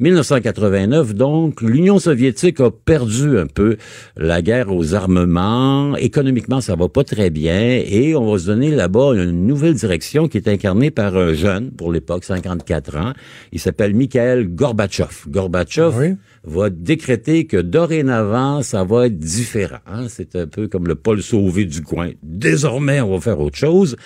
1989, 0.00 1.14
donc, 1.14 1.62
l'Union 1.62 2.00
soviétique 2.00 2.58
a 2.58 2.72
perdu 2.72 3.38
un 3.38 3.46
peu 3.46 3.76
la 4.16 4.42
guerre 4.42 4.74
aux 4.74 4.94
armements. 4.94 5.94
Économiquement, 5.96 6.60
ça 6.60 6.74
va 6.74 6.88
pas 6.88 7.04
très 7.04 7.30
bien 7.30 7.60
et 7.60 8.16
on 8.16 8.32
va 8.32 8.38
se 8.38 8.46
donner 8.46 8.72
là-bas 8.72 9.14
une 9.14 9.46
nouvelle 9.46 9.74
direction 9.74 10.26
qui 10.26 10.38
est 10.38 10.48
incarnée 10.48 10.90
par 10.90 11.16
un 11.16 11.32
jeune, 11.32 11.70
pour 11.70 11.92
l'époque, 11.92 12.24
54 12.24 12.96
ans. 12.96 13.12
Il 13.52 13.60
s'appelle 13.60 13.94
Mikhail 13.94 14.46
Gorbatchev. 14.48 15.28
Gorbatchev 15.28 16.16
va 16.44 16.70
décréter 16.70 17.46
que 17.46 17.56
dorénavant, 17.56 18.62
ça 18.62 18.84
va 18.84 19.06
être 19.06 19.18
différent. 19.18 19.78
hein? 19.86 20.06
C'est 20.08 20.36
un 20.36 20.46
peu 20.46 20.68
comme 20.68 20.86
le 20.86 20.94
Paul 20.94 21.22
Sauvé 21.22 21.64
du 21.64 21.82
coin. 21.82 22.10
Désormais, 22.22 23.00
on 23.00 23.12
va 23.14 23.20
faire 23.20 23.40
autre 23.40 23.56
chose. 23.56 23.96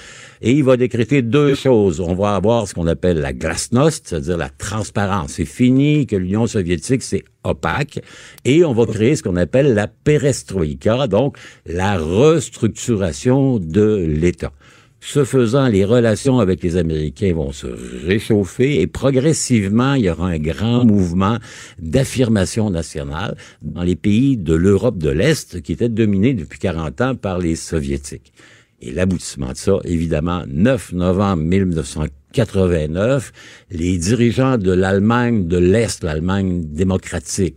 Et 0.41 0.53
il 0.53 0.63
va 0.63 0.77
décréter 0.77 1.23
deux 1.23 1.55
choses. 1.55 2.01
On 2.01 2.15
va 2.15 2.37
avoir 2.37 2.69
ce 2.69 2.75
qu'on 2.75 2.87
appelle 2.87 3.19
la 3.19 3.33
glasnost, 3.33 4.09
c'est-à-dire 4.09 4.37
la 4.37 4.51
transparence. 4.51 5.33
C'est 5.33 5.45
fini 5.45 6.07
que 6.07 6.15
l'Union 6.17 6.47
soviétique, 6.47 7.03
c'est 7.03 7.25
opaque. 7.43 8.01
Et 8.45 8.65
on 8.65 8.73
va 8.73 8.87
créer 8.87 9.17
ce 9.17 9.23
qu'on 9.23 9.37
appelle 9.37 9.75
la 9.75 9.89
perestroïka, 9.89 11.09
donc 11.09 11.37
la 11.67 11.99
restructuration 11.99 13.59
de 13.59 14.07
l'État. 14.07 14.53
Ce 15.01 15.25
faisant, 15.25 15.69
les 15.69 15.85
relations 15.85 16.41
avec 16.41 16.63
les 16.63 16.77
Américains 16.77 17.33
vont 17.33 17.53
se 17.53 17.69
réchauffer 18.05 18.81
et 18.81 18.87
progressivement, 18.89 19.95
il 19.95 20.05
y 20.05 20.11
aura 20.11 20.29
un 20.29 20.39
grand 20.39 20.85
mouvement 20.85 21.39
d'affirmation 21.79 22.69
nationale 22.69 23.37
dans 23.63 23.83
les 23.83 23.95
pays 23.95 24.37
de 24.37 24.55
l'Europe 24.55 24.99
de 24.99 25.11
l'Est 25.11 25.63
qui 25.63 25.73
étaient 25.73 25.89
dominés 25.89 26.35
depuis 26.35 26.59
40 26.59 27.01
ans 27.01 27.15
par 27.15 27.39
les 27.39 27.55
Soviétiques. 27.55 28.33
Et 28.81 28.91
l'aboutissement 28.93 29.53
de 29.53 29.57
ça, 29.57 29.79
évidemment, 29.85 30.43
9 30.49 30.93
novembre 30.93 31.43
1989, 31.45 33.33
les 33.71 33.99
dirigeants 33.99 34.59
de 34.59 34.73
l'Allemagne 34.73 35.47
de 35.47 35.59
l'Est, 35.59 36.03
l'Allemagne 36.03 36.63
démocratique, 36.65 37.57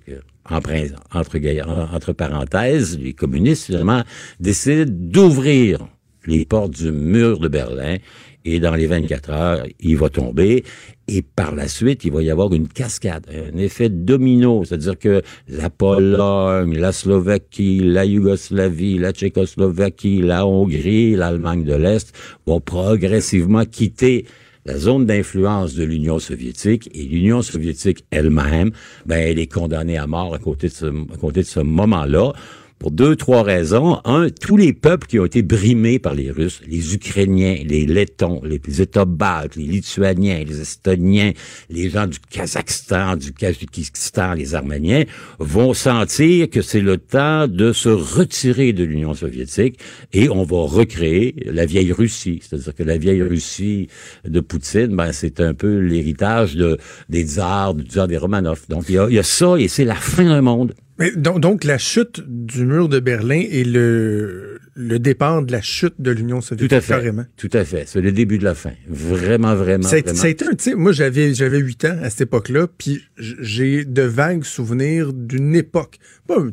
entre, 0.50 0.72
entre 1.14 2.14
parenthèses, 2.14 3.00
les 3.00 3.14
communistes, 3.14 3.66
finalement, 3.66 4.04
décident 4.40 4.86
d'ouvrir 4.88 5.88
les 6.26 6.46
portes 6.46 6.72
du 6.72 6.92
mur 6.92 7.40
de 7.40 7.48
Berlin 7.48 7.98
et 8.44 8.60
dans 8.60 8.74
les 8.74 8.88
24 8.88 9.30
heures, 9.30 9.66
il 9.80 9.98
va 9.98 10.10
tomber 10.10 10.64
et 11.08 11.22
par 11.22 11.54
la 11.54 11.68
suite, 11.68 12.06
il 12.06 12.12
va 12.12 12.24
y 12.24 12.32
avoir 12.32 12.54
une 12.54 12.68
cascade, 12.68 13.26
un 13.30 13.58
effet 13.58 13.90
domino, 13.90 14.64
c'est-à-dire 14.64 14.98
que 14.98 15.22
la 15.48 15.70
Pologne, 15.70 16.78
la 16.78 16.92
Slovaquie, 16.92 17.82
la 17.84 18.06
Yougoslavie, 18.06 18.98
la 18.98 19.12
Tchécoslovaquie, 19.12 20.22
la 20.22 20.48
Hongrie, 20.48 21.16
l'Allemagne 21.16 21.66
de 21.66 21.76
l'Est 21.76 22.14
vont 22.46 22.62
progressivement 22.62 23.66
quitter 23.66 24.26
la 24.66 24.78
zone 24.78 25.06
d'influence 25.06 25.74
de 25.74 25.84
l'Union 25.84 26.20
soviétique 26.20 26.90
et 26.94 27.04
l'Union 27.04 27.42
soviétique 27.42 28.06
elle-même, 28.12 28.72
ben, 29.06 29.18
elle 29.18 29.40
est 29.40 29.52
condamnée 29.52 29.98
à 29.98 30.08
mort 30.08 30.34
à 30.36 30.40
côté 30.40 30.68
de 30.68 30.74
ce, 30.74 30.86
à 30.86 31.18
côté 31.20 31.42
de 31.42 31.48
ce 31.48 31.60
moment-là 31.60 32.34
pour 32.82 32.90
deux, 32.90 33.16
trois 33.16 33.44
raisons. 33.44 34.00
Un, 34.06 34.30
tous 34.32 34.58
les 34.58 34.74
peuples 34.74 35.06
qui 35.06 35.20
ont 35.20 35.26
été 35.26 35.44
brimés 35.44 36.00
par 36.00 36.16
les 36.16 36.32
Russes, 36.32 36.62
les 36.68 36.96
Ukrainiens, 36.96 37.58
les 37.64 37.86
Lettons, 37.86 38.42
les 38.44 38.82
États 38.82 39.06
baltes, 39.06 39.56
les 39.56 39.66
Lituaniens, 39.66 40.44
les 40.44 40.62
Estoniens, 40.62 41.32
les 41.70 41.92
gens 41.92 42.08
du 42.08 42.18
Kazakhstan, 42.20 43.18
du 43.18 43.34
Kazakhstan, 43.34 44.34
les 44.34 44.56
Arméniens, 44.56 45.04
vont 45.38 45.76
sentir 45.76 46.50
que 46.50 46.64
c'est 46.64 46.82
le 46.82 46.98
temps 46.98 47.48
de 47.48 47.72
se 47.72 47.90
retirer 47.90 48.74
de 48.74 48.84
l'Union 48.84 49.14
soviétique 49.14 49.78
et 50.12 50.30
on 50.30 50.42
va 50.42 50.66
recréer 50.66 51.36
la 51.46 51.68
vieille 51.68 51.92
Russie. 51.92 52.40
C'est-à-dire 52.42 52.74
que 52.74 52.82
la 52.82 52.98
vieille 52.98 53.22
Russie 53.22 53.90
de 54.26 54.40
Poutine, 54.40 54.96
ben, 54.96 55.12
c'est 55.12 55.40
un 55.40 55.54
peu 55.54 55.78
l'héritage 55.78 56.56
de, 56.56 56.80
des 57.10 57.26
tsars, 57.26 57.76
du 57.76 57.84
tsar 57.84 58.08
des 58.08 58.18
Romanov. 58.18 58.62
Donc, 58.70 58.86
il 58.90 58.96
y 58.96 58.98
a, 58.98 59.08
y 59.08 59.20
a 59.20 59.24
ça 59.24 59.56
et 59.60 59.68
c'est 59.68 59.86
la 59.86 59.94
fin 59.94 60.24
d'un 60.24 60.42
monde. 60.42 60.74
Donc, 61.16 61.40
donc, 61.40 61.64
la 61.64 61.78
chute 61.78 62.22
du 62.28 62.66
mur 62.66 62.90
de 62.90 63.00
Berlin 63.00 63.44
et 63.50 63.64
le, 63.64 64.60
le 64.82 65.00
départ 65.00 65.42
de 65.44 65.52
la 65.52 65.62
chute 65.62 65.94
de 66.00 66.12
l'Union 66.12 66.42
soviétique, 66.42 66.70
Tout 66.70 66.76
à 66.76 66.82
fait. 66.82 66.94
carrément. 66.94 67.26
Tout 67.38 67.50
à 67.54 67.64
fait. 67.64 67.84
C'est 67.88 68.02
le 68.02 68.12
début 68.12 68.38
de 68.38 68.44
la 68.44 68.56
fin. 68.56 68.72
Vraiment, 68.90 69.56
vraiment, 69.56 69.84
Ça 69.88 69.98
vraiment. 70.00 70.16
ça 70.18 70.26
a 70.28 70.30
été 70.30 70.46
un, 70.46 70.52
tu 70.56 70.72
sais, 70.72 70.76
moi 70.76 70.92
j'avais 70.92 71.34
j'avais 71.34 71.60
8 71.60 71.86
ans 71.86 71.98
à 72.02 72.10
cette 72.10 72.22
époque-là, 72.22 72.68
puis 72.78 73.02
j'ai 73.18 73.86
de 73.86 74.02
vagues 74.02 74.44
souvenirs 74.44 75.14
d'une 75.14 75.56
époque. 75.56 75.98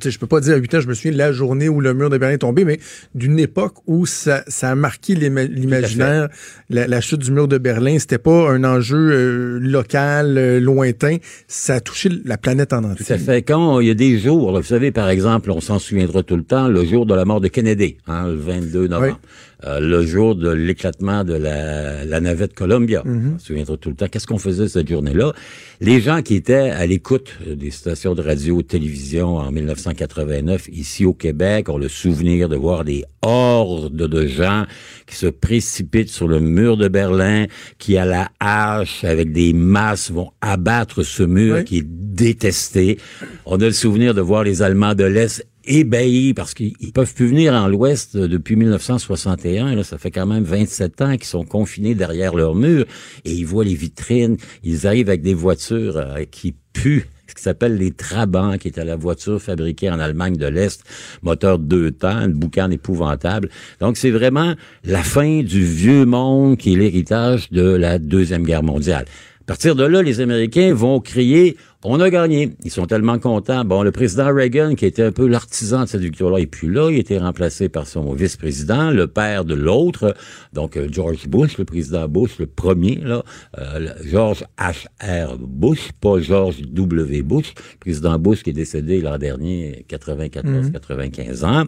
Sais, 0.03 0.11
je 0.11 0.19
peux 0.19 0.27
pas 0.27 0.41
dire 0.41 0.55
à 0.55 0.59
8 0.59 0.75
ans, 0.75 0.81
je 0.81 0.89
me 0.89 0.95
souviens 0.95 1.13
de 1.13 1.19
la 1.19 1.31
journée 1.31 1.69
où 1.69 1.81
le 1.81 1.95
mur 1.95 2.11
de 2.11 2.19
Berlin 2.19 2.35
est 2.35 2.39
tombé, 2.39 2.65
mais 2.65 2.81
d'une 3.15 3.39
époque 3.39 3.75
où 3.87 4.07
ça, 4.07 4.43
ça 4.49 4.71
a 4.71 4.75
marqué 4.75 5.15
l'ima- 5.15 5.45
l'imaginaire. 5.45 6.29
La, 6.69 6.89
la 6.89 7.01
chute 7.01 7.21
du 7.21 7.31
mur 7.31 7.47
de 7.47 7.59
Berlin, 7.59 7.97
c'était 8.01 8.19
pas 8.19 8.51
un 8.51 8.65
enjeu 8.65 8.97
euh, 9.13 9.59
local, 9.61 10.37
euh, 10.37 10.59
lointain, 10.59 11.19
ça 11.47 11.75
a 11.75 11.81
touché 11.81 12.09
la 12.25 12.37
planète 12.39 12.73
en 12.73 12.83
entier. 12.83 13.07
Tout 13.07 13.13
à 13.13 13.19
fait. 13.19 13.43
Quand 13.43 13.79
il 13.79 13.87
y 13.87 13.91
a 13.91 13.95
des 13.95 14.19
jours, 14.19 14.51
là, 14.51 14.59
vous 14.59 14.67
savez, 14.67 14.91
par 14.91 15.09
exemple, 15.11 15.53
on 15.53 15.61
s'en 15.61 15.79
souviendra 15.79 16.25
tout 16.25 16.37
le 16.37 16.43
temps, 16.43 16.67
le 16.67 16.85
jour 16.85 17.07
de 17.07 17.15
la 17.15 17.25
mort 17.25 17.41
de 17.41 17.47
Kennedy, 17.47 17.99
hein, 18.09 18.18
le 18.27 18.37
22 18.37 18.89
novembre. 18.89 19.21
Euh, 19.65 19.81
le 19.81 20.07
jour 20.07 20.37
de 20.37 20.51
l'éclatement 20.51 21.25
de 21.25 21.35
la, 21.35 22.05
la 22.05 22.21
navette 22.21 22.55
Columbia. 22.55 23.03
On 23.05 23.41
se 23.41 23.47
souviendra 23.47 23.77
tout 23.77 23.89
le 23.89 23.97
temps. 23.97 24.07
Qu'est-ce 24.07 24.29
qu'on 24.29 24.39
faisait 24.39 24.69
cette 24.69 24.89
journée-là? 24.89 25.33
Les 25.81 26.01
gens 26.01 26.23
qui 26.23 26.37
étaient 26.37 26.71
à 26.71 26.87
l'écoute 26.87 27.37
des 27.45 27.73
stations 27.73 28.15
de 28.15 28.23
radio, 28.23 28.63
télévision 28.63 29.37
en 29.37 29.51
1989, 29.51 30.69
ici 30.71 31.05
au 31.05 31.13
Québec, 31.13 31.69
ont 31.71 31.77
le 31.77 31.89
souvenir 31.89 32.49
de 32.49 32.55
voir 32.55 32.85
des 32.85 33.05
hordes 33.23 33.97
de 33.97 34.27
gens 34.29 34.65
qui 35.09 35.17
se 35.17 35.27
précipitent 35.27 36.11
sur 36.11 36.29
le 36.29 36.39
mur 36.39 36.77
de 36.77 36.87
Berlin, 36.87 37.47
qui 37.79 37.97
à 37.97 38.05
la 38.05 38.31
hache, 38.39 39.03
avec 39.03 39.33
des 39.33 39.53
masses, 39.55 40.13
vont 40.13 40.31
abattre 40.41 41.03
ce 41.03 41.25
mur 41.25 41.65
qui 41.65 41.79
est 41.79 41.87
détesté. 41.87 42.99
On 43.45 43.57
a 43.57 43.65
le 43.65 43.73
souvenir 43.73 44.15
de 44.15 44.21
voir 44.21 44.45
les 44.45 44.63
Allemands 44.63 44.95
de 44.95 45.05
l'Est 45.05 45.45
ébahis 45.69 46.35
parce 46.35 46.55
qu'ils 46.55 46.73
ils 46.81 46.93
peuvent 46.93 47.15
plus 47.15 47.29
venir 47.29 47.53
en 47.53 47.69
l'Ouest 47.69 48.17
depuis 48.17 48.57
1961. 48.57 49.75
Là, 49.75 49.85
ça 49.85 49.99
fait 49.99 50.11
quand 50.11 50.27
même 50.27 50.45
27 50.45 51.01
ans 51.03 51.13
qu'ils 51.13 51.25
sont 51.25 51.45
confinés 51.45 51.95
derrière 51.95 52.35
leur 52.35 52.55
mur 52.55 52.87
et 53.25 53.33
ils 53.33 53.47
voient 53.47 53.65
les 53.65 53.75
vitrines. 53.75 54.37
Ils 54.65 54.87
arrivent 54.87 55.09
avec 55.09 55.23
des 55.23 55.35
voitures 55.35 55.97
euh, 55.97 56.25
qui 56.31 56.55
puent 56.73 57.07
ce 57.29 57.35
qui 57.35 57.43
s'appelle 57.43 57.77
les 57.77 57.91
Trabants, 57.91 58.57
qui 58.57 58.69
était 58.69 58.85
la 58.85 58.97
voiture 58.97 59.41
fabriquée 59.41 59.91
en 59.91 60.01
Allemagne 60.01 60.37
de 60.37 60.47
l'Est, 60.47 60.83
moteur 61.23 61.59
deux 61.59 61.91
temps, 61.91 62.21
une 62.21 62.33
boucane 62.33 62.73
épouvantable. 62.73 63.51
Donc, 63.81 63.99
c'est 63.99 64.11
vraiment 64.11 64.55
la 64.85 65.03
fin 65.03 65.43
du 65.43 65.63
vieux 65.63 66.07
monde 66.07 66.57
qui 66.57 66.73
est 66.73 66.77
l'héritage 66.77 67.51
de 67.51 67.63
la 67.63 67.99
Deuxième 67.99 68.45
Guerre 68.45 68.63
mondiale. 68.63 69.05
À 69.43 69.45
partir 69.45 69.77
de 69.77 69.85
là, 69.85 70.03
les 70.03 70.21
Américains 70.21 70.75
vont 70.75 71.01
crier 71.01 71.57
on 71.85 72.01
a 72.01 72.11
gagné. 72.11 72.51
Ils 72.65 72.73
sont 72.73 72.87
tellement 72.87 73.19
contents. 73.21 73.65
Bon, 73.65 73.83
le 73.83 73.93
président 73.93 74.35
Reagan, 74.35 74.75
qui 74.75 74.85
était 74.85 75.05
un 75.05 75.13
peu 75.13 75.29
l'artisan 75.29 75.83
de 75.83 75.87
cette 75.87 76.01
victoire-là, 76.01 76.41
est 76.41 76.47
plus 76.47 76.73
là. 76.73 76.91
Il 76.91 76.97
a 76.97 76.99
été 76.99 77.19
remplacé 77.19 77.69
par 77.69 77.87
son 77.87 78.13
vice-président, 78.15 78.91
le 78.91 79.07
père 79.07 79.45
de 79.45 79.55
l'autre, 79.55 80.15
donc 80.53 80.77
euh, 80.77 80.89
George 80.91 81.29
Bush, 81.29 81.57
le 81.57 81.65
président 81.65 82.09
Bush, 82.09 82.39
le 82.41 82.47
premier, 82.47 82.97
là, 82.97 83.23
euh, 83.59 83.91
George 84.05 84.45
H.R. 84.59 85.39
Bush, 85.39 85.91
pas 86.01 86.19
George 86.19 86.63
W. 86.63 87.23
Bush, 87.23 87.55
le 87.57 87.79
président 87.79 88.19
Bush 88.19 88.43
qui 88.43 88.51
est 88.51 88.55
décédé 88.55 89.01
l'an 89.01 89.19
dernier, 89.19 89.87
94-95 89.89 91.45
ans. 91.45 91.65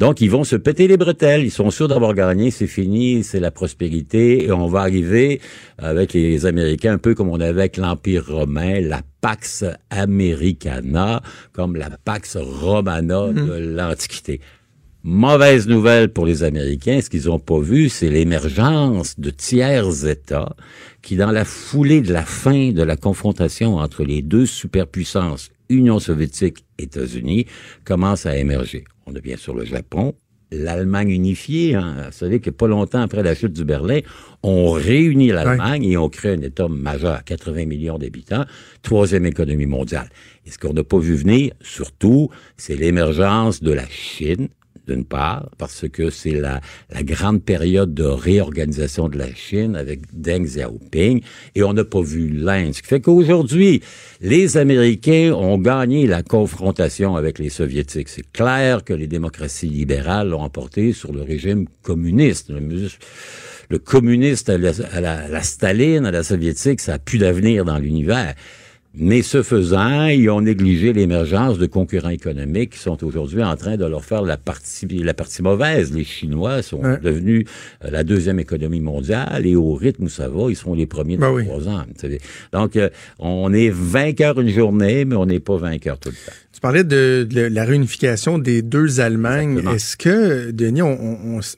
Donc, 0.00 0.20
ils 0.20 0.30
vont 0.30 0.44
se 0.44 0.56
péter 0.56 0.88
les 0.88 0.96
bretelles. 0.96 1.44
Ils 1.44 1.52
sont 1.52 1.70
sûrs 1.70 1.88
d'avoir 1.88 2.14
gagné. 2.14 2.50
C'est 2.50 2.66
fini. 2.66 3.22
C'est 3.22 3.40
la 3.40 3.52
prospérité. 3.52 4.46
Et 4.46 4.52
on 4.52 4.66
va 4.66 4.80
arriver 4.80 5.40
avec 5.78 6.12
les 6.12 6.46
Américains, 6.46 6.94
un 6.94 6.98
peu 6.98 7.14
comme 7.14 7.28
on 7.28 7.40
avait 7.40 7.60
avec 7.60 7.76
l'Empire 7.76 8.26
romain, 8.26 8.80
la 8.80 9.00
Pax 9.24 9.64
Americana, 9.88 11.22
comme 11.54 11.76
la 11.76 11.88
Pax 11.88 12.36
Romana 12.36 13.32
de 13.32 13.54
l'Antiquité. 13.74 14.42
Mauvaise 15.02 15.66
nouvelle 15.66 16.12
pour 16.12 16.26
les 16.26 16.42
Américains, 16.42 17.00
ce 17.00 17.08
qu'ils 17.08 17.24
n'ont 17.24 17.38
pas 17.38 17.58
vu, 17.58 17.88
c'est 17.88 18.10
l'émergence 18.10 19.18
de 19.18 19.30
tiers 19.30 20.04
États 20.06 20.54
qui, 21.00 21.16
dans 21.16 21.30
la 21.30 21.46
foulée 21.46 22.02
de 22.02 22.12
la 22.12 22.26
fin 22.26 22.72
de 22.72 22.82
la 22.82 22.98
confrontation 22.98 23.78
entre 23.78 24.04
les 24.04 24.20
deux 24.20 24.44
superpuissances, 24.44 25.48
Union 25.70 26.00
soviétique, 26.00 26.66
États-Unis, 26.76 27.46
commencent 27.86 28.26
à 28.26 28.36
émerger. 28.36 28.84
On 29.06 29.16
a 29.16 29.20
bien 29.20 29.38
sûr 29.38 29.54
le 29.54 29.64
Japon, 29.64 30.14
l'Allemagne 30.50 31.10
unifiée. 31.10 31.74
Hein. 31.74 31.96
Vous 32.06 32.12
savez 32.12 32.40
que 32.40 32.50
pas 32.50 32.66
longtemps 32.66 33.00
après 33.00 33.22
la 33.22 33.34
chute 33.34 33.52
du 33.52 33.64
Berlin, 33.64 34.00
on 34.42 34.70
réunit 34.72 35.28
l'Allemagne 35.28 35.84
et 35.84 35.96
on 35.96 36.08
crée 36.08 36.32
un 36.34 36.42
État 36.42 36.68
majeur, 36.68 37.24
80 37.24 37.66
millions 37.66 37.98
d'habitants, 37.98 38.44
troisième 38.82 39.26
économie 39.26 39.66
mondiale. 39.66 40.08
Et 40.46 40.50
ce 40.50 40.58
qu'on 40.58 40.72
n'a 40.72 40.84
pas 40.84 40.98
vu 40.98 41.14
venir, 41.14 41.52
surtout, 41.60 42.30
c'est 42.56 42.76
l'émergence 42.76 43.62
de 43.62 43.72
la 43.72 43.86
Chine, 43.88 44.48
d'une 44.86 45.04
part, 45.04 45.48
parce 45.58 45.86
que 45.88 46.10
c'est 46.10 46.32
la, 46.40 46.60
la 46.90 47.02
grande 47.02 47.42
période 47.42 47.94
de 47.94 48.04
réorganisation 48.04 49.08
de 49.08 49.16
la 49.18 49.34
Chine 49.34 49.76
avec 49.76 50.00
Deng 50.12 50.44
Xiaoping, 50.44 51.22
et 51.54 51.62
on 51.62 51.72
n'a 51.72 51.84
pas 51.84 52.02
vu 52.02 52.28
l'Inde. 52.28 52.74
Ce 52.74 52.82
qui 52.82 52.88
fait 52.88 53.00
qu'aujourd'hui, 53.00 53.82
les 54.20 54.56
Américains 54.56 55.32
ont 55.32 55.58
gagné 55.58 56.06
la 56.06 56.22
confrontation 56.22 57.16
avec 57.16 57.38
les 57.38 57.50
Soviétiques. 57.50 58.08
C'est 58.08 58.30
clair 58.32 58.84
que 58.84 58.92
les 58.92 59.06
démocraties 59.06 59.68
libérales 59.68 60.28
l'ont 60.28 60.40
emporté 60.42 60.92
sur 60.92 61.12
le 61.12 61.22
régime 61.22 61.66
communiste. 61.82 62.50
Le, 63.70 63.78
communiste 63.78 64.50
à 64.50 64.58
la, 64.58 64.70
à 64.92 65.00
la- 65.00 65.24
à 65.24 65.28
la 65.28 65.42
Staline, 65.42 66.04
à 66.06 66.10
la 66.10 66.22
soviétique, 66.22 66.80
ça 66.80 66.94
a 66.94 66.98
plus 66.98 67.18
d'avenir 67.18 67.64
dans 67.64 67.78
l'univers. 67.78 68.34
Mais 68.96 69.22
ce 69.22 69.42
faisant, 69.42 70.06
ils 70.06 70.30
ont 70.30 70.40
négligé 70.40 70.92
l'émergence 70.92 71.58
de 71.58 71.66
concurrents 71.66 72.10
économiques 72.10 72.70
qui 72.74 72.78
sont 72.78 73.02
aujourd'hui 73.04 73.42
en 73.42 73.56
train 73.56 73.76
de 73.76 73.84
leur 73.84 74.04
faire 74.04 74.22
la 74.22 74.36
partie, 74.36 74.86
la 74.86 75.14
partie 75.14 75.42
mauvaise. 75.42 75.92
Les 75.92 76.04
Chinois 76.04 76.62
sont 76.62 76.80
devenus 77.02 77.44
euh, 77.84 77.90
la 77.90 78.04
deuxième 78.04 78.38
économie 78.38 78.80
mondiale 78.80 79.46
et 79.46 79.56
au 79.56 79.74
rythme 79.74 80.04
où 80.04 80.08
ça 80.08 80.28
va, 80.28 80.48
ils 80.48 80.54
sont 80.54 80.74
les 80.74 80.86
premiers 80.86 81.16
Ben 81.16 81.28
dans 81.30 81.34
oui. 81.34 81.44
trois 81.44 81.68
ans. 81.68 81.84
Donc, 82.52 82.76
euh, 82.76 82.88
on 83.18 83.52
est 83.52 83.70
vainqueur 83.70 84.40
une 84.40 84.50
journée, 84.50 85.04
mais 85.04 85.16
on 85.16 85.26
n'est 85.26 85.40
pas 85.40 85.56
vainqueur 85.56 85.98
tout 85.98 86.10
le 86.10 86.14
temps. 86.14 86.32
Tu 86.52 86.60
parlais 86.60 86.84
de, 86.84 87.26
de 87.28 87.40
la 87.40 87.64
réunification 87.64 88.38
des 88.38 88.62
deux 88.62 89.00
Allemagnes. 89.00 89.60
Est-ce 89.74 89.96
que, 89.96 90.52
Denis, 90.52 90.82
on, 90.82 90.92
on- 91.02 91.34
on 91.34 91.38
s- 91.40 91.56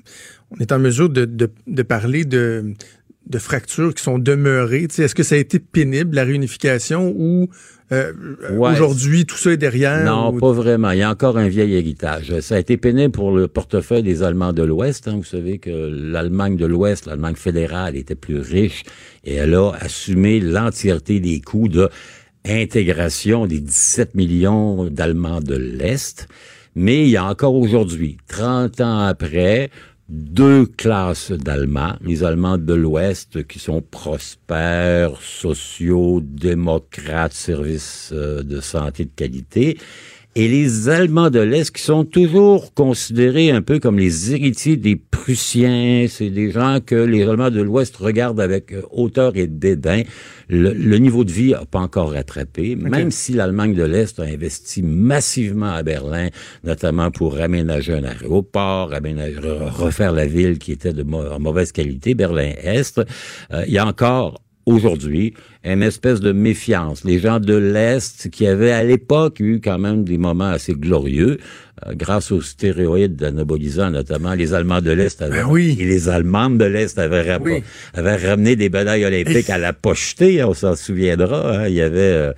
on 0.53 0.57
est 0.59 0.73
en 0.73 0.79
mesure 0.79 1.11
de, 1.11 1.27
de- 1.27 1.51
de 1.67 1.83
parler 1.83 2.25
de, 2.25 2.73
de 3.27 3.39
fractures 3.39 3.95
qui 3.95 4.03
sont 4.03 4.19
demeurées? 4.19 4.85
Est-ce 4.99 5.15
que 5.15 5.23
ça 5.23 5.35
a 5.35 5.39
été 5.39 5.59
pénible, 5.59 6.15
la 6.17 6.25
réunification, 6.25 7.13
ou 7.17 7.49
euh, 7.93 8.13
Ouais. 8.53 8.73
aujourd'hui, 8.73 9.27
tout 9.27 9.37
ça 9.37 9.53
est 9.53 9.57
derrière? 9.57 10.05
Non, 10.05 10.33
ou- 10.35 10.39
pas 10.39 10.53
vraiment. 10.53 10.91
Il 10.91 10.99
y 10.99 11.03
a 11.03 11.11
encore 11.11 11.39
un 11.39 11.49
vieil 11.49 11.75
héritage. 11.75 12.39
Ça 12.41 12.57
a 12.57 12.59
été 12.59 12.77
pénible 12.77 13.13
pour 13.13 13.31
le 13.37 13.47
portefeuille 13.49 14.03
des 14.03 14.23
Allemands 14.23 14.53
de 14.53 14.63
l'Ouest. 14.63 15.09
hein. 15.09 15.17
Vous 15.17 15.25
savez 15.25 15.59
que 15.59 15.71
l'Allemagne 15.71 16.57
de 16.57 16.67
l'Ouest, 16.67 17.07
l'Allemagne 17.07 17.37
fédérale, 17.37 17.97
était 17.97 18.15
plus 18.17 18.39
riche 18.41 18.83
et 19.25 19.35
elle 19.35 19.55
a 19.55 19.73
assumé 19.81 20.41
l'entièreté 20.41 21.21
des 21.21 21.41
coûts 21.41 21.69
de 21.69 21.89
intégration 22.49 23.47
des 23.47 23.61
17 23.61 24.15
millions 24.15 24.85
d'Allemands 24.87 25.41
de 25.41 25.57
l'Est. 25.57 26.29
Mais 26.75 27.05
il 27.05 27.09
y 27.11 27.17
a 27.17 27.25
encore 27.25 27.55
aujourd'hui, 27.55 28.19
30 28.29 28.81
ans 28.81 29.01
après, 29.01 29.71
deux 30.09 30.67
classes 30.67 31.33
d'Allemands, 31.33 31.97
les 32.01 32.23
Allemands 32.23 32.59
de 32.59 32.75
l'Ouest 32.75 33.47
qui 33.47 33.59
sont 33.59 33.83
prospères, 33.83 35.21
sociaux, 35.21 36.21
démocrates, 36.23 37.33
services 37.33 38.11
euh, 38.13 38.43
de 38.43 38.61
santé 38.61 39.05
de 39.05 39.11
qualité, 39.11 39.79
et 40.39 40.49
les 40.49 40.91
Allemands 40.91 41.31
de 41.31 41.41
l'Est 41.41 41.71
qui 41.75 41.83
sont 41.83 42.05
toujours 42.05 42.75
considérés 42.75 43.51
un 43.51 43.63
peu 43.63 43.79
comme 43.79 43.99
les 43.99 44.35
héritiers 44.35 44.77
des 44.77 44.95
Prussiens. 44.95 46.07
C'est 46.11 46.29
des 46.29 46.51
gens 46.51 46.79
que 46.85 46.95
les 46.95 47.23
Allemands 47.23 47.51
de 47.51 47.63
l'Ouest 47.63 47.97
regardent 47.97 48.41
avec 48.41 48.73
euh, 48.73 48.83
hauteur 48.91 49.35
et 49.37 49.47
dédain. 49.47 50.03
Le, 50.49 50.75
le 50.75 50.99
niveau 50.99 51.25
de 51.25 51.33
vie 51.33 51.53
n'a 51.53 51.65
pas 51.65 51.81
encore 51.81 52.13
rattrapé, 52.13 52.77
même 52.77 53.11
si 53.11 53.33
l'Allemagne 53.33 53.75
de 53.75 53.83
l'Est 53.83 54.21
a 54.21 54.25
investi 54.25 54.83
massivement 54.83 55.73
à 55.73 55.83
Berlin, 55.83 56.29
notamment 56.65 57.11
pour 57.11 57.39
aménager 57.41 57.95
un 57.95 58.05
aéroport, 58.05 58.93
aménager, 58.93 59.39
re- 59.39 59.71
refaire 59.71 60.13
la 60.13 60.27
ville 60.27 60.59
qui 60.59 60.71
était 60.73 60.93
de 60.93 61.03
en 61.03 61.41
mauvaise 61.41 61.73
qualité, 61.73 62.15
Berlin-Est. 62.15 62.99
Euh, 63.53 63.65
il 63.67 63.73
y 63.73 63.79
a 63.79 63.87
encore 63.87 64.43
aujourd'hui 64.67 65.33
une 65.65 65.83
espèce 65.83 66.21
de 66.21 66.33
méfiance. 66.33 67.05
Les 67.05 67.19
gens 67.19 67.41
de 67.41 67.55
l'Est 67.57 68.29
qui 68.31 68.47
avaient 68.47 68.73
à 68.73 68.83
l'époque 68.85 69.41
eu 69.41 69.61
quand 69.63 69.79
même 69.79 70.05
des 70.05 70.19
moments 70.19 70.51
assez 70.51 70.75
glorieux, 70.75 71.39
euh, 71.87 71.93
grâce 71.95 72.31
aux 72.33 72.41
stéroïdes 72.43 73.23
anabolisants 73.23 73.91
notamment, 73.91 74.35
les 74.35 74.55
Allemands 74.55 74.83
de 74.83 74.91
l'Est 74.91 75.23
avaient, 75.23 75.43
et 75.63 75.75
les 75.85 76.09
Allemandes 76.09 76.59
de 76.59 76.65
l'Est 76.65 76.99
avaient, 76.99 77.33
ra- 77.35 77.43
Oui. 77.43 77.63
avaient 77.95 78.17
ramené 78.17 78.57
des 78.57 78.69
médailles 78.69 79.05
olympiques 79.05 79.51
à 79.51 79.59
la 79.59 79.73
pochetée, 79.73 80.43
on 80.45 80.55
s'en 80.55 80.75
souviendra. 80.77 81.61
hein. 81.63 81.69
Il 81.69 81.75
y 81.75 81.81
avait... 81.83 82.01
euh, 82.01 82.33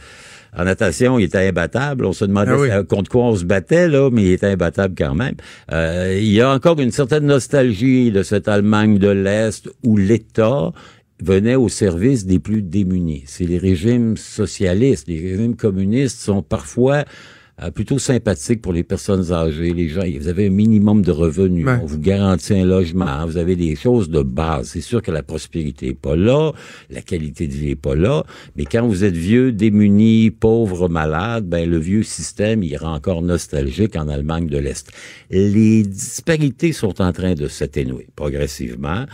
en 0.57 0.65
natation, 0.65 1.19
il 1.19 1.25
était 1.25 1.47
imbattable. 1.47 2.07
On 2.07 2.15
se 2.15 2.25
demandait 2.25 2.53
Ah 2.73 2.81
oui. 2.81 2.87
contre 2.89 3.11
quoi 3.11 3.25
on 3.25 3.37
se 3.37 3.45
battait, 3.45 3.87
là, 3.87 4.09
mais 4.11 4.23
il 4.23 4.33
était 4.33 4.47
imbattable 4.47 4.95
quand 4.97 5.15
même. 5.15 5.35
Euh, 5.71 6.17
il 6.19 6.33
y 6.33 6.41
a 6.41 6.51
encore 6.51 6.81
une 6.81 6.91
certaine 6.91 7.27
nostalgie 7.27 8.11
de 8.11 8.23
cette 8.23 8.49
Allemagne 8.49 8.99
de 8.99 9.11
l'Est 9.11 9.69
où 9.85 9.99
l'État 9.99 10.73
venait 11.21 11.57
au 11.57 11.69
service 11.69 12.27
des 12.27 12.39
plus 12.39 12.63
démunis. 12.63 13.25
C'est 13.27 13.45
les 13.47 13.59
régimes 13.59 14.17
socialistes, 14.17 15.09
les 15.09 15.21
régimes 15.21 15.57
communistes 15.57 16.21
sont 16.21 16.43
parfois 16.43 17.05
euh, 17.61 17.73
plutôt 17.73 17.99
sympathiques 17.99 18.63
pour 18.63 18.73
les 18.73 18.85
personnes 18.85 19.33
âgées, 19.33 19.73
les 19.73 19.89
gens. 19.89 20.03
Vous 20.21 20.29
avez 20.29 20.47
un 20.47 20.51
minimum 20.51 21.03
de 21.03 21.11
revenus, 21.11 21.67
Ouais. 21.67 21.81
on 21.83 21.87
vous 21.87 21.99
garantit 21.99 22.55
un 22.55 22.65
logement, 22.65 23.27
vous 23.27 23.37
avez 23.37 23.57
des 23.57 23.75
choses 23.75 24.09
de 24.11 24.23
base. 24.23 24.69
C'est 24.69 24.81
sûr 24.81 25.03
que 25.03 25.11
la 25.11 25.25
prospérité 25.25 25.89
est 25.89 25.95
pas 25.95 26.15
là, 26.15 26.53
la 26.89 27.03
qualité 27.03 27.49
de 27.49 27.53
vie 27.55 27.71
est 27.71 27.75
pas 27.75 27.97
là, 27.97 28.23
mais 28.55 28.65
quand 28.65 28.87
vous 28.87 29.03
êtes 29.03 29.17
vieux, 29.17 29.51
démuni, 29.51 30.31
pauvre, 30.31 30.89
malade, 30.89 31.49
ben 31.49 31.69
le 31.69 31.79
vieux 31.79 32.05
système, 32.05 32.63
il 32.63 32.77
rend 32.77 32.95
encore 32.95 33.23
nostalgique 33.23 33.97
en 33.97 34.07
Allemagne 34.07 34.47
de 34.47 34.59
l'Est. 34.59 34.93
Les 35.31 35.83
disparités 35.83 36.73
sont 36.73 37.03
en 37.03 37.13
train 37.13 37.35
de 37.35 37.49
s'atténuer 37.49 38.07
progressivement. 38.15 39.05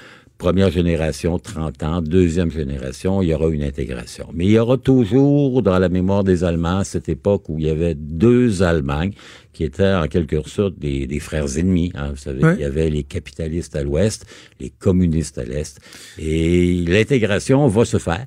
Première 0.45 0.71
génération, 0.71 1.39
30 1.39 1.83
ans. 1.85 2.03
Deuxième 2.03 2.51
génération, 2.51 3.23
il 3.23 3.31
y 3.31 3.33
aura 3.35 3.49
une 3.49 3.62
intégration. 3.62 4.29
Mais 4.35 4.45
il 4.45 4.51
y 4.51 4.59
aura 4.59 4.77
toujours 4.77 5.62
dans 5.62 5.79
la 5.79 5.89
mémoire 5.89 6.23
des 6.23 6.45
Allemands 6.45 6.85
cette 6.85 7.09
époque 7.09 7.49
où 7.49 7.59
il 7.59 7.65
y 7.65 7.71
avait 7.71 7.95
deux 7.95 8.62
Allemagnes 8.62 9.15
qui 9.55 9.65
étaient 9.65 9.95
en 9.95 10.07
quelque 10.07 10.47
sorte 10.47 10.79
des, 10.79 11.07
des 11.07 11.19
frères 11.19 11.57
ennemis. 11.57 11.93
hein. 11.95 12.11
Vous 12.11 12.19
savez, 12.19 12.43
il 12.57 12.61
y 12.61 12.65
avait 12.65 12.91
les 12.91 13.05
capitalistes 13.05 13.75
à 13.75 13.83
l'ouest, 13.83 14.27
les 14.61 14.69
communistes 14.69 15.39
à 15.39 15.45
l'est. 15.45 15.81
Et 16.19 16.75
l'intégration 16.87 17.66
va 17.66 17.87
se 17.87 17.97
faire 17.97 18.27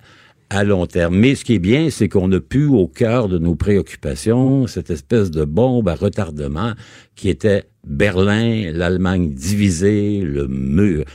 à 0.49 0.64
long 0.64 0.88
terme. 0.88 1.15
Mais 1.15 1.35
ce 1.35 1.45
qui 1.45 1.53
est 1.53 1.60
bien, 1.60 1.91
c'est 1.91 2.10
qu'on 2.10 2.31
a 2.31 2.39
pu 2.39 2.65
au 2.65 2.88
cœur 2.88 3.30
de 3.30 3.38
nos 3.38 3.53
préoccupations 3.53 4.65
cette 4.65 4.89
espèce 4.89 5.30
de 5.30 5.45
bombe 5.45 5.88
à 5.88 5.94
retardement 5.94 6.73
qui 7.15 7.30
était 7.30 7.65
Berlin, 7.85 8.72
l'Allemagne 8.73 9.30
divisée, 9.35 10.22
le 10.22 10.48
mur. 10.48 11.06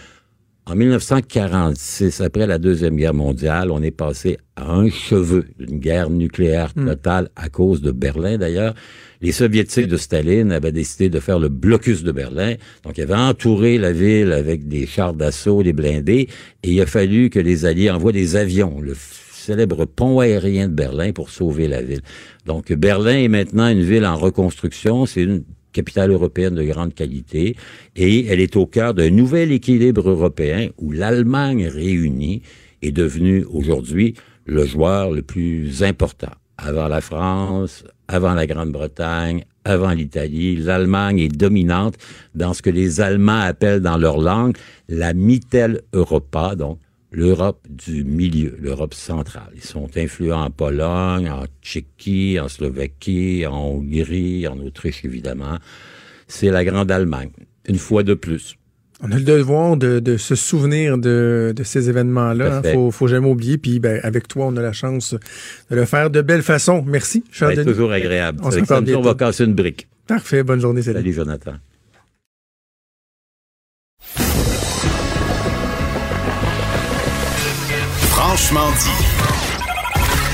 En 0.64 0.76
1946, 0.76 2.20
après 2.20 2.47
la 2.47 2.59
Deuxième 2.59 2.94
Guerre 2.94 3.14
mondiale, 3.14 3.72
on 3.72 3.82
est 3.82 3.90
passé 3.90 4.39
à 4.55 4.72
un 4.72 4.89
cheveu 4.89 5.47
d'une 5.59 5.80
guerre 5.80 6.09
nucléaire 6.09 6.72
totale 6.72 7.30
à 7.34 7.48
cause 7.48 7.82
de 7.82 7.90
Berlin 7.90 8.39
d'ailleurs. 8.39 8.72
Les 9.20 9.32
soviétiques 9.32 9.89
de 9.89 9.97
Staline 9.97 10.52
avaient 10.52 10.70
décidé 10.70 11.09
de 11.09 11.18
faire 11.18 11.40
le 11.40 11.48
blocus 11.48 12.05
de 12.05 12.12
Berlin. 12.12 12.55
Donc, 12.84 12.97
ils 12.97 13.02
avaient 13.02 13.14
entouré 13.14 13.76
la 13.76 13.90
ville 13.90 14.30
avec 14.30 14.68
des 14.68 14.86
chars 14.86 15.14
d'assaut, 15.14 15.64
des 15.64 15.72
blindés, 15.72 16.28
et 16.62 16.70
il 16.70 16.80
a 16.80 16.86
fallu 16.86 17.28
que 17.28 17.40
les 17.40 17.66
Alliés 17.66 17.90
envoient 17.90 18.12
des 18.12 18.36
avions, 18.36 18.80
le 18.80 18.94
célèbre 19.32 19.84
pont 19.84 20.20
aérien 20.20 20.68
de 20.68 20.74
Berlin 20.74 21.10
pour 21.10 21.30
sauver 21.30 21.66
la 21.66 21.82
ville. 21.82 22.02
Donc, 22.47 22.72
Berlin 22.72 23.18
est 23.18 23.28
maintenant 23.28 23.68
une 23.68 23.82
ville 23.82 24.06
en 24.06 24.16
reconstruction. 24.16 25.06
C'est 25.06 25.22
une 25.22 25.43
capitale 25.73 26.11
européenne 26.11 26.55
de 26.55 26.62
grande 26.62 26.94
qualité 26.94 27.57
et 27.97 28.27
elle 28.27 28.40
est 28.40 28.57
au 28.57 28.66
cœur 28.66 28.94
d'un 28.94 29.11
nouvel 29.11 29.53
équilibre 29.53 30.09
européen 30.09 30.69
où 30.78 30.93
l'Allemagne 30.93 31.66
réunie 31.66 32.43
est 32.82 32.93
devenue 32.93 33.44
aujourd'hui 33.51 34.15
le 34.47 34.65
joueur 34.66 35.11
le 35.11 35.23
plus 35.23 35.82
important. 35.82 36.32
Avant 36.59 36.89
la 36.89 37.01
France, 37.01 37.85
avant 38.09 38.35
la 38.35 38.47
Grande-Bretagne, 38.47 39.44
avant 39.65 39.93
l'Italie, 39.93 40.57
l'Allemagne 40.57 41.19
est 41.20 41.36
dominante 41.36 41.97
dans 42.35 42.53
ce 42.53 42.62
que 42.62 42.70
les 42.70 43.01
Allemands 43.01 43.40
appellent 43.40 43.81
dans 43.81 43.97
leur 43.97 44.19
langue 44.19 44.57
la 44.89 45.15
Mitteleuropa, 45.15 46.57
donc 46.57 46.78
l'Europe 47.12 47.66
du 47.68 48.05
milieu, 48.05 48.56
l'Europe 48.60 48.94
centrale. 48.94 49.51
Ils 49.55 49.62
sont 49.62 49.89
influents 49.97 50.44
en 50.44 50.51
Pologne, 50.51 51.28
en 51.30 51.44
Tchéquie, 51.62 52.39
en 52.40 52.48
Slovaquie, 52.48 53.44
en 53.47 53.55
Hongrie, 53.55 54.48
en 54.48 54.59
Autriche, 54.59 55.05
évidemment. 55.05 55.59
C'est 56.26 56.51
la 56.51 56.64
Grande 56.64 56.90
Allemagne, 56.90 57.30
une 57.68 57.78
fois 57.78 58.02
de 58.02 58.14
plus. 58.14 58.56
On 59.05 59.10
a 59.10 59.16
le 59.16 59.24
devoir 59.24 59.76
de, 59.76 59.98
de 59.98 60.16
se 60.16 60.36
souvenir 60.36 60.97
de, 60.97 61.52
de 61.55 61.62
ces 61.64 61.90
événements-là. 61.90 62.56
À 62.56 62.59
hein. 62.59 62.72
Faut, 62.72 62.90
faut 62.93 63.09
jamais 63.09 63.28
oublier. 63.28 63.59
Puis 63.59 63.80
ben, 63.80 63.98
avec 64.05 64.28
toi, 64.28 64.47
on 64.47 64.56
a 64.56 64.62
la 64.62 64.72
chance 64.72 65.14
de 65.70 65.76
le 65.76 65.84
faire 65.86 66.09
de 66.09 66.22
belle 66.22 66.43
façon. 66.43 66.84
Merci, 66.86 67.24
C'est 67.32 67.52
Denis. 67.56 67.66
toujours 67.66 67.90
agréable. 67.90 68.40
On 68.44 68.51
se 68.52 68.94
on 68.94 69.01
va 69.01 69.14
casser 69.14 69.44
une 69.44 69.55
brique. 69.55 69.89
Parfait. 70.06 70.44
Bonne 70.44 70.60
journée. 70.60 70.82
Salut. 70.82 70.98
Salut, 70.98 71.12
Jonathan. 71.14 71.55
Franchement 78.34 78.70
dit. 78.80 79.04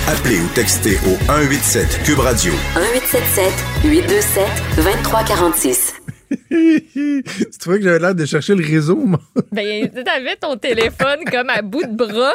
Appelez 0.06 0.38
ou 0.38 0.46
textez 0.54 0.98
au 1.04 1.16
187 1.26 2.02
Cube 2.04 2.20
Radio. 2.20 2.52
1877 2.76 3.52
827 3.82 4.46
2346. 4.76 5.94
tu 6.92 7.58
trouvais 7.58 7.78
que 7.78 7.82
j'avais 7.84 7.98
l'air 7.98 8.14
de 8.14 8.24
chercher 8.24 8.54
le 8.54 8.64
réseau, 8.64 8.94
moi? 8.94 9.18
Ben, 9.50 9.90
t'avais 9.90 10.36
ton 10.36 10.56
téléphone 10.56 11.24
comme 11.28 11.50
à 11.50 11.60
bout 11.62 11.82
de 11.82 11.96
bras. 11.96 12.34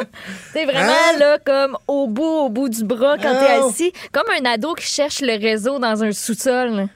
C'est 0.52 0.66
vraiment 0.66 0.82
Hein? 1.14 1.18
là, 1.18 1.38
comme 1.42 1.78
au 1.88 2.08
bout, 2.08 2.22
au 2.44 2.50
bout 2.50 2.68
du 2.68 2.84
bras 2.84 3.16
quand 3.16 3.32
t'es 3.34 3.58
Oh! 3.62 3.70
assis. 3.70 3.90
Comme 4.12 4.26
un 4.38 4.44
ado 4.44 4.74
qui 4.74 4.86
cherche 4.86 5.22
le 5.22 5.40
réseau 5.40 5.78
dans 5.78 6.04
un 6.04 6.12
sous-sol. 6.12 6.88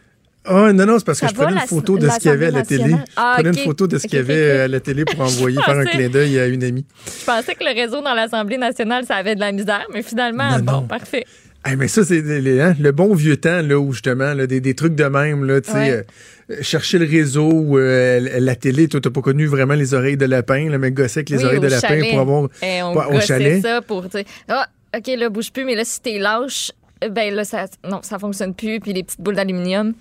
Ah, 0.48 0.72
non, 0.72 0.86
non, 0.86 0.98
c'est 0.98 1.04
parce 1.04 1.20
que 1.20 1.28
je 1.28 1.34
prenais 1.34 1.52
une 1.60 1.66
photo 1.68 1.98
de 1.98 2.08
ce 2.08 2.18
qu'il 2.18 2.30
y 2.30 2.34
avait 2.34 2.46
à 2.46 2.50
la 2.50 2.62
télé. 2.62 2.82
nationale? 2.84 3.04
Ah, 3.16 3.34
je 3.36 3.42
prenais 3.42 3.58
une 3.58 3.64
photo 3.64 3.86
de 3.86 3.98
ce 3.98 4.06
qu'il 4.06 4.16
y 4.16 4.20
avait 4.20 4.54
ok. 4.54 4.60
à 4.60 4.68
la 4.68 4.80
télé 4.80 5.04
pour 5.04 5.20
envoyer, 5.24 5.58
faire 5.62 5.78
un 5.78 5.84
clin 5.84 6.08
d'œil 6.08 6.38
à 6.38 6.46
une 6.46 6.64
amie. 6.64 6.86
Je 7.20 7.24
pensais 7.24 7.54
que 7.54 7.64
le 7.64 7.74
réseau 7.74 8.00
dans 8.02 8.14
l'Assemblée 8.14 8.56
nationale, 8.58 9.04
ça 9.06 9.16
avait 9.16 9.34
de 9.34 9.40
la 9.40 9.52
misère, 9.52 9.86
mais 9.92 10.02
finalement, 10.02 10.58
Non, 10.58 10.64
bon, 10.64 10.72
non. 10.72 10.82
parfait. 10.82 11.24
Hey, 11.64 11.76
mais 11.76 11.88
ça, 11.88 12.04
c'est 12.04 12.20
hein, 12.60 12.74
le 12.80 12.92
bon 12.92 13.14
vieux 13.14 13.36
temps, 13.36 13.60
là, 13.62 13.78
où 13.78 13.92
justement, 13.92 14.32
là, 14.32 14.46
des, 14.46 14.60
des 14.60 14.74
trucs 14.74 14.94
de 14.94 15.04
même, 15.04 15.44
là, 15.44 15.60
tu 15.60 15.70
sais, 15.72 15.76
Ouais. 15.76 16.06
euh, 16.50 16.56
chercher 16.62 16.98
le 16.98 17.04
réseau, 17.04 17.50
ou, 17.50 17.78
euh, 17.78 18.38
la 18.38 18.54
télé, 18.54 18.88
toi, 18.88 19.00
t'as 19.00 19.10
pas 19.10 19.20
connu 19.20 19.46
vraiment 19.46 19.74
les 19.74 19.92
oreilles 19.92 20.16
de 20.16 20.24
lapin, 20.24 20.70
là, 20.70 20.78
mais 20.78 20.92
gosser 20.92 21.18
avec 21.18 21.30
les 21.30 21.38
Oui, 21.38 21.44
oreilles 21.44 21.60
de 21.60 21.66
lapin 21.66 21.88
chalet. 21.88 22.10
pour 22.10 22.20
avoir. 22.20 22.48
Eh, 22.62 22.82
on 22.82 22.94
Ouais, 22.96 23.16
au 23.16 23.20
chalet. 23.20 23.60
ça 23.60 23.82
pour, 23.82 24.06
ah, 24.48 24.66
OK, 24.96 25.06
là, 25.18 25.28
bouge 25.28 25.52
plus, 25.52 25.64
mais 25.64 25.74
là, 25.74 25.84
si 25.84 26.00
t'es 26.00 26.18
lâche, 26.18 26.70
ben 27.10 27.34
là, 27.34 27.44
ça, 27.44 27.66
non, 27.88 28.00
ça 28.02 28.18
fonctionne 28.18 28.54
plus, 28.54 28.80
puis 28.80 28.92
les 28.92 29.02
petites 29.02 29.20
boules 29.20 29.34
d'aluminium. 29.36 29.92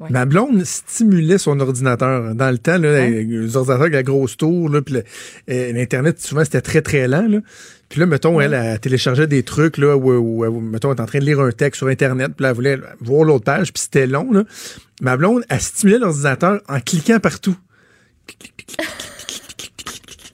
Ouais. 0.00 0.10
Ma 0.10 0.26
blonde 0.26 0.62
stimulait 0.64 1.38
son 1.38 1.58
ordinateur. 1.58 2.34
Dans 2.34 2.50
le 2.52 2.58
temps, 2.58 2.78
là, 2.78 3.08
les 3.10 3.56
ordinateurs 3.56 3.80
avec 3.82 3.94
la 3.94 4.02
grosse 4.04 4.36
tour, 4.36 4.68
là, 4.68 4.80
puis 4.80 4.94
le- 4.94 5.72
l'Internet, 5.72 6.20
souvent, 6.20 6.44
c'était 6.44 6.60
très, 6.60 6.82
très 6.82 7.08
lent. 7.08 7.26
Là. 7.28 7.38
Puis 7.88 7.98
là, 8.00 8.06
mettons, 8.06 8.40
elle, 8.40 8.54
elle 8.54 8.78
téléchargeait 8.78 9.26
des 9.26 9.42
trucs, 9.42 9.76
là, 9.76 9.96
où, 9.96 10.12
où- 10.12 10.44
où, 10.46 10.60
mettons, 10.60 10.92
elle 10.92 10.98
est 10.98 11.02
en 11.02 11.06
train 11.06 11.18
de 11.18 11.24
lire 11.24 11.40
un 11.40 11.50
texte 11.50 11.78
sur 11.78 11.88
Internet, 11.88 12.32
puis 12.36 12.44
là, 12.44 12.50
elle 12.50 12.54
voulait 12.54 12.78
voir 13.00 13.24
l'autre 13.24 13.44
page, 13.44 13.72
puis 13.72 13.82
c'était 13.82 14.06
long. 14.06 14.30
Là. 14.32 14.44
Ma 15.00 15.16
blonde, 15.16 15.42
elle 15.48 15.60
stimulait 15.60 15.98
l'ordinateur 15.98 16.60
en 16.68 16.78
cliquant 16.80 17.18
partout. 17.18 17.56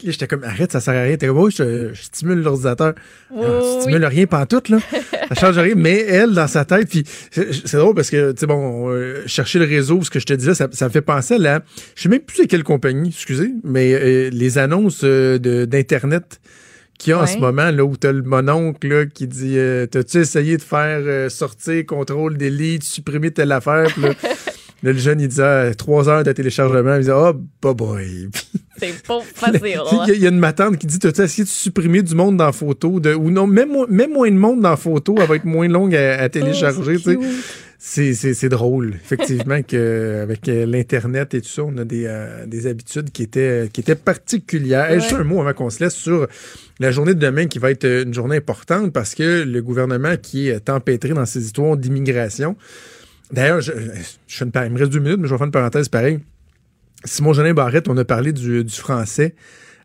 Là, 0.05 0.13
J'étais 0.13 0.27
comme, 0.27 0.45
arrête, 0.45 0.73
ça 0.73 0.81
sert 0.81 0.95
à 0.95 1.03
rien. 1.03 1.17
T'es 1.17 1.27
comme, 1.27 1.39
oh, 1.39 1.51
je, 1.51 1.93
je 1.93 2.03
stimule 2.03 2.43
l'ordinateur. 2.43 2.95
Oui, 3.31 3.45
oui, 3.45 3.77
je 3.77 3.81
stimule 3.81 4.05
rien 4.05 4.27
pantoute, 4.27 4.69
là. 4.69 4.79
Ça 5.29 5.35
change 5.35 5.59
rien. 5.59 5.75
Mais 5.75 6.01
elle, 6.01 6.33
dans 6.33 6.47
sa 6.47 6.65
tête, 6.65 6.89
puis 6.89 7.05
c'est 7.31 7.77
drôle 7.77 7.95
parce 7.95 8.11
que, 8.11 8.33
tu 8.33 8.41
sais, 8.41 8.47
bon, 8.47 8.91
euh, 8.91 9.23
chercher 9.27 9.59
le 9.59 9.65
réseau, 9.65 10.03
ce 10.03 10.11
que 10.11 10.21
je 10.21 10.27
te 10.27 10.35
disais, 10.35 10.55
ça, 10.55 10.69
ça 10.71 10.87
me 10.87 10.91
fait 10.91 11.01
penser 11.01 11.35
à 11.35 11.39
la, 11.39 11.63
je 11.95 12.03
sais 12.03 12.09
même 12.09 12.21
plus 12.21 12.37
c'est 12.37 12.47
quelle 12.47 12.63
compagnie, 12.63 13.09
excusez, 13.09 13.53
mais 13.65 13.95
euh, 13.95 14.31
les 14.31 14.59
annonces 14.59 15.01
euh, 15.03 15.39
d'Internet 15.39 16.41
qu'il 16.99 17.11
y 17.11 17.13
a 17.15 17.21
en 17.21 17.27
ce 17.27 17.39
moment, 17.39 17.71
là, 17.71 17.85
où 17.85 17.97
t'as 17.97 18.13
le 18.13 18.23
mononcle, 18.23 18.87
là, 18.87 19.07
qui 19.07 19.27
dit, 19.27 19.57
t'as-tu 19.91 20.19
essayé 20.19 20.57
de 20.57 20.63
faire 20.63 21.31
sortir, 21.31 21.85
contrôle, 21.87 22.37
delete, 22.37 22.85
supprimer 22.85 23.33
telle 23.33 23.51
affaire, 23.51 23.87
puis 23.87 24.03
là, 24.03 24.11
là, 24.85 24.93
le 24.93 24.99
jeune, 24.99 25.21
il 25.21 25.29
disait, 25.29 25.43
ah, 25.43 25.75
trois 25.75 26.09
heures 26.09 26.23
de 26.23 26.31
téléchargement, 26.33 26.95
il 26.95 27.01
disait, 27.01 27.13
oh, 27.13 27.33
bye 27.63 27.75
bye. 27.75 28.29
C'est 28.79 29.03
pas 29.07 29.21
facile. 29.35 29.61
Il 29.93 29.99
y, 30.09 30.11
a- 30.11 30.15
il 30.15 30.23
y 30.23 30.27
a 30.27 30.31
une 30.31 30.39
matante 30.39 30.79
qui 30.79 30.87
dit 30.89 30.99
T'as-tu 30.99 31.23
essayé 31.23 31.45
de 31.45 31.49
supprimer 31.49 32.03
du 32.03 32.15
monde 32.17 32.37
dans 32.37 32.47
la 32.47 32.53
photo 32.53 32.99
de, 33.01 33.15
Ou 33.15 33.31
non, 33.31 33.47
même, 33.47 33.71
mo- 33.71 33.87
même 33.89 34.13
moins 34.13 34.29
de 34.31 34.37
monde 34.37 34.61
dans 34.63 34.71
la 34.71 34.77
photo, 34.77 35.15
elle 35.21 35.29
va 35.29 35.37
être 35.37 35.45
moins 35.45 35.69
longue 35.69 35.95
à, 35.95 36.21
à 36.21 36.29
télécharger. 36.29 36.97
tu 36.99 37.17
sais. 37.79 38.15
c'est, 38.35 38.49
drôle, 38.49 38.95
effectivement, 38.97 39.63
qu'avec 39.63 40.47
l'Internet 40.47 41.35
et 41.35 41.41
tout 41.41 41.49
ça, 41.49 41.63
on 41.63 41.77
a 41.79 41.85
des, 41.85 42.05
euh, 42.07 42.47
des 42.47 42.67
habitudes 42.67 43.11
qui 43.13 43.23
étaient, 43.23 43.69
qui 43.73 43.81
étaient 43.81 43.95
particulières. 43.95 44.93
Juste 44.99 45.13
un 45.13 45.23
mot 45.25 45.41
avant 45.41 45.53
qu'on 45.53 45.71
se 45.71 45.83
laisse 45.85 45.95
sur 45.95 46.27
la 46.81 46.91
journée 46.91 47.15
de 47.15 47.21
demain 47.21 47.47
qui 47.47 47.61
va 47.61 47.71
être 47.71 47.85
une 47.87 48.13
journée 48.15 48.37
importante 48.39 48.93
parce 48.93 49.15
que 49.15 49.45
le 49.45 49.63
gouvernement 49.63 50.17
qui 50.21 50.49
est 50.49 50.69
empêtré 50.69 51.11
dans 51.11 51.27
ces 51.27 51.45
histoires 51.45 51.77
d'immigration. 51.77 52.57
D'ailleurs, 53.33 53.61
je, 53.61 53.73
il 53.73 54.47
me 54.73 54.79
reste 54.79 54.93
deux 54.93 55.01
minutes, 55.01 55.19
mais 55.21 55.29
je 55.29 55.33
vais 55.33 55.39
faire 55.39 55.47
une 55.47 55.53
parenthèse 55.53 55.89
pareil. 55.89 56.21
Simon 57.05 57.33
Jolin 57.33 57.53
Barrette, 57.55 57.89
on 57.89 57.97
a 57.97 58.05
parlé 58.05 58.33
du, 58.33 58.65
du 58.65 58.75
français 58.75 59.35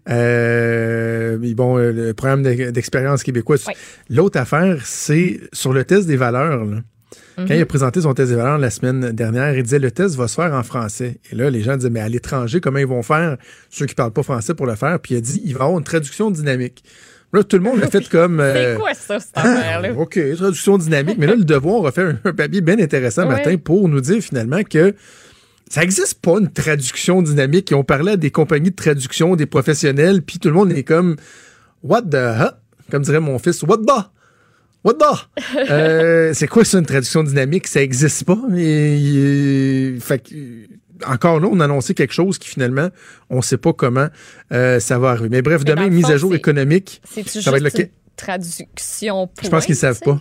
Euh, 0.10 1.38
bon, 1.56 1.78
euh, 1.78 1.92
le 1.92 2.14
programme 2.14 2.42
d'e- 2.44 2.72
d'expérience 2.72 3.22
québécoise. 3.24 3.66
Oui. 3.68 3.74
L'autre 4.10 4.40
affaire, 4.40 4.82
c'est 4.86 5.40
sur 5.54 5.74
le 5.74 5.84
test 5.84 6.08
des 6.08 6.16
valeurs. 6.16 6.66
là. 6.66 6.78
Quand 7.36 7.44
Mhm. 7.46 7.52
il 7.54 7.62
a 7.62 7.66
présenté 7.66 8.02
son 8.02 8.14
test 8.14 8.30
des 8.32 8.36
valeurs 8.36 8.58
la 8.58 8.70
semaine 8.70 9.12
dernière, 9.12 9.56
il 9.56 9.64
disait 9.64 9.80
le 9.80 9.92
test 9.92 10.16
va 10.16 10.28
se 10.28 10.36
faire 10.36 10.54
en 10.54 10.64
français. 10.64 11.20
Et 11.32 11.36
là, 11.36 11.50
les 11.50 11.62
gens 11.62 11.78
disaient, 11.78 11.90
mais 11.90 12.00
à 12.02 12.10
l'étranger, 12.10 12.60
comment 12.60 12.80
ils 12.80 12.88
vont 12.88 13.04
faire, 13.04 13.38
ceux 13.70 13.86
qui 13.86 13.96
parlent 13.96 14.12
pas 14.14 14.24
français 14.24 14.54
pour 14.56 14.66
le 14.66 14.76
faire? 14.76 15.00
Puis 15.00 15.14
il 15.14 15.18
a 15.18 15.22
dit, 15.22 15.42
il 15.46 15.54
va 15.54 15.60
y 15.60 15.64
avoir 15.64 15.78
une 15.78 15.84
traduction 15.86 16.32
dynamique. 16.32 16.84
Là, 17.32 17.44
tout 17.44 17.58
le 17.58 17.64
monde 17.64 17.80
l'a 17.80 17.88
fait 17.88 18.08
comme... 18.10 18.40
euh, 18.40 18.74
C'est 18.74 18.80
quoi 18.80 18.94
ça, 18.94 19.20
cette 19.20 19.38
affaire-là? 19.38 19.94
OK, 19.98 20.20
traduction 20.36 20.78
dynamique. 20.78 21.18
Mais 21.20 21.28
là, 21.28 21.36
le 21.36 21.44
devoir 21.44 21.86
a 21.86 21.92
fait 21.92 22.02
un, 22.04 22.20
un 22.26 22.34
papier 22.34 22.62
bien 22.62 22.80
intéressant 22.80 23.24
Ouais. 23.28 23.36
matin 23.36 23.56
pour 23.58 23.88
nous 23.88 24.02
dire 24.02 24.22
finalement 24.22 24.64
que 24.64 24.96
ça 25.70 25.82
n'existe 25.82 26.20
pas 26.22 26.40
une 26.40 26.52
traduction 26.52 27.22
dynamique. 27.22 27.70
Ils 27.70 27.76
ont 27.76 27.84
parlé 27.84 28.14
à 28.14 28.18
des 28.18 28.32
compagnies 28.32 28.72
de 28.72 28.76
traduction, 28.76 29.36
des 29.36 29.46
professionnels, 29.46 30.24
puis 30.24 30.40
tout 30.40 30.48
le 30.50 30.56
monde 30.56 30.72
est 30.72 30.84
comme 30.84 31.16
What 31.84 32.02
the 32.04 32.16
huh? 32.16 32.52
Comme 32.90 33.04
dirait 33.04 33.20
mon 33.20 33.38
fils, 33.38 33.62
What 33.64 33.78
the? 33.78 34.06
What 34.84 34.94
the? 34.96 35.28
Euh, 35.70 36.32
c'est 36.34 36.48
quoi 36.48 36.64
ça, 36.66 36.80
une 36.80 36.86
traduction 36.86 37.22
dynamique? 37.24 37.68
Ça 37.68 37.82
n'existe 37.82 38.24
pas. 38.24 38.38
Et, 38.58 39.92
et- 39.94 40.00
fait 40.00 40.20
que, 40.20 40.34
encore 41.06 41.40
là, 41.40 41.48
on 41.52 41.60
a 41.60 41.66
annoncé 41.66 41.94
quelque 41.94 42.14
chose 42.14 42.38
qui 42.38 42.50
finalement, 42.50 42.90
on 43.30 43.38
ne 43.38 43.42
sait 43.42 43.58
pas 43.58 43.74
comment 43.74 44.08
euh, 44.52 44.80
ça 44.80 45.00
va 45.00 45.10
arriver. 45.12 45.30
Mais 45.30 45.42
bref, 45.42 45.62
Mais 45.66 45.72
demain, 45.76 45.90
mise 45.90 46.06
fond, 46.06 46.12
à 46.14 46.18
jour 46.18 46.36
économique. 46.36 47.02
Ça 47.26 47.52
va 47.52 47.58
être 47.58 47.64
le- 47.64 47.82
une 47.82 47.90
traduction 48.16 49.30
Je 49.42 49.50
pense 49.50 49.66
qu'ils 49.66 49.74
ne 49.76 49.80
savent 49.80 50.00
pas. 50.02 50.20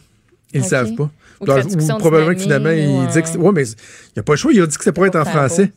Ils 0.54 0.60
ne 0.60 0.64
Ok. 0.64 0.70
savent 0.70 0.94
pas. 0.94 1.10
Ou 1.40 1.44
probablement 1.98 2.34
que 2.34 2.40
finalement, 2.40 2.70
il 2.70 2.88
ou, 2.88 3.06
dit 3.06 3.22
que. 3.22 3.28
c'est- 3.28 3.36
Ouais, 3.38 3.52
mais 3.52 3.62
il 3.64 3.74
n'y 4.16 4.20
a 4.20 4.22
pas 4.22 4.32
le 4.32 4.36
choix. 4.38 4.52
Il 4.52 4.60
a 4.62 4.66
dit 4.66 4.76
que 4.76 4.82
ça 4.84 4.92
pourrait 4.92 5.08
être 5.08 5.16
en 5.20 5.24
français. 5.24 5.72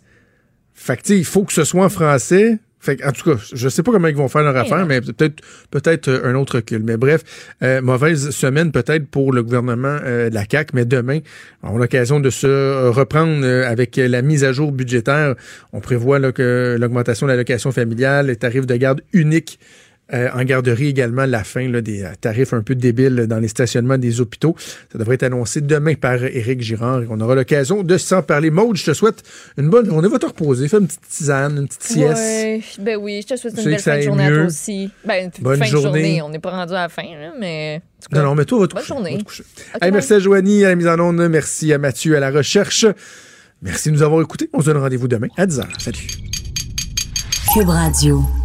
Fait 0.74 0.98
que, 0.98 1.14
il 1.14 1.26
faut 1.26 1.44
que 1.44 1.54
ce 1.54 1.64
soit 1.64 1.86
en 1.86 1.90
français. 1.90 2.58
Fait 2.82 2.98
que, 2.98 3.08
en 3.08 3.12
tout 3.12 3.30
cas, 3.30 3.40
je 3.54 3.70
sais 3.70 3.84
pas 3.84 3.92
comment 3.92 4.08
ils 4.08 4.16
vont 4.16 4.28
faire 4.28 4.42
leur 4.42 4.58
affaire, 4.58 4.88
mais 4.88 5.02
peut-être 5.02 5.44
peut-être 5.70 6.08
euh, 6.08 6.26
un 6.26 6.34
autre 6.34 6.56
recul. 6.56 6.82
Mais 6.84 6.98
bref, 6.98 7.22
euh, 7.62 7.80
mauvaise 7.80 8.32
semaine 8.32 8.72
peut-être 8.72 9.08
pour 9.08 9.32
le 9.32 9.44
gouvernement 9.44 10.00
euh, 10.04 10.32
de 10.32 10.34
la 10.34 10.46
CAQ, 10.50 10.72
mais 10.74 10.86
demain, 10.86 11.20
on 11.62 11.76
a 11.76 11.80
l'occasion 11.80 12.20
de 12.20 12.32
se 12.32 12.48
euh, 12.48 12.90
reprendre 12.90 13.46
avec 13.46 13.98
la 13.98 14.24
mise 14.24 14.44
à 14.44 14.52
jour 14.52 14.72
budgétaire. 14.72 15.36
On 15.74 15.80
prévoit 15.80 16.18
là, 16.18 16.32
que 16.32 16.76
l'augmentation 16.80 17.28
de 17.28 17.32
l'allocation 17.32 17.72
familiale, 17.72 18.28
les 18.28 18.36
tarifs 18.36 18.66
de 18.66 18.76
garde 18.76 19.02
uniques 19.14 19.60
euh, 20.14 20.30
en 20.34 20.44
garderie 20.44 20.88
également, 20.88 21.26
la 21.26 21.44
fin 21.44 21.68
là, 21.70 21.82
des 21.82 22.04
euh, 22.04 22.10
tarifs 22.20 22.54
un 22.54 22.62
peu 22.62 22.76
débiles 22.76 23.28
dans 23.28 23.40
les 23.40 23.48
stationnements 23.48 23.98
des 23.98 24.20
hôpitaux. 24.22 24.56
Ça 24.92 24.98
devrait 25.00 25.16
être 25.16 25.24
annoncé 25.24 25.62
demain 25.62 25.96
par 25.96 26.24
Éric 26.24 26.62
Girard. 26.62 27.04
et 27.04 27.08
On 27.10 27.20
aura 27.22 27.36
l'occasion 27.36 27.84
de 27.84 27.98
s'en 27.98 28.22
parler. 28.22 28.50
Maude, 28.52 28.76
je 28.78 28.86
te 28.86 28.94
souhaite 28.94 29.24
une 29.58 29.70
bonne 29.70 29.86
journée. 29.86 30.10
Va 30.10 30.20
te 30.20 30.26
reposer. 30.26 30.68
Fais 30.68 30.78
une 30.78 30.88
petite 30.88 31.08
tisane, 31.10 31.58
une 31.58 31.68
petite 31.68 31.84
sieste. 31.84 32.18
Ouais, 32.18 32.62
ben 32.80 32.98
oui, 33.02 33.22
je 33.24 33.34
te 33.34 33.40
souhaite 33.40 33.54
une 33.58 33.64
belle 33.66 33.80
ça 33.80 33.92
fin 33.94 33.98
de 34.00 34.04
journée 34.04 34.26
à 34.26 34.30
toi 34.32 34.44
aussi. 34.46 34.90
Ben, 35.06 35.26
une 35.38 35.44
Bonne 35.44 35.58
fin 35.60 35.66
de 35.66 35.70
journée. 35.70 35.86
journée. 36.02 36.22
On 36.22 36.30
n'est 36.30 36.40
pas 36.40 36.52
rendu 36.52 36.74
à 36.74 36.82
la 36.84 36.90
fin, 36.90 37.04
là, 37.04 37.32
mais. 37.40 37.82
cas, 38.12 38.20
Non, 38.20 38.26
non, 38.30 38.36
mais 38.36 38.46
toi, 38.46 38.60
va 38.60 38.68
te 38.68 38.74
Bonne 38.74 38.82
coucher. 38.84 38.94
journée. 38.94 39.12
Va 39.14 39.18
te 39.20 39.24
coucher. 39.24 39.44
Ok, 39.44 39.76
Hey, 39.76 39.80
bye. 39.82 39.92
merci 39.92 40.14
à 40.14 40.20
Joanie 40.20 40.66
à 40.66 40.70
la 40.70 40.76
mise 40.76 40.88
en 40.88 41.00
onde. 41.00 41.18
Merci 41.30 41.72
à 41.74 41.78
Mathieu 41.78 42.16
à 42.18 42.20
la 42.20 42.32
recherche. 42.32 42.86
Merci 43.62 43.90
de 43.90 43.96
nous 43.96 44.02
avoir 44.04 44.22
écoutés. 44.22 44.50
On 44.54 44.60
se 44.62 44.66
donne 44.66 44.78
rendez-vous 44.78 45.08
demain 45.08 45.28
à 45.38 45.46
10h. 45.46 45.66
Salut. 45.80 46.08
Cube 47.54 47.70
Radio. 47.70 48.41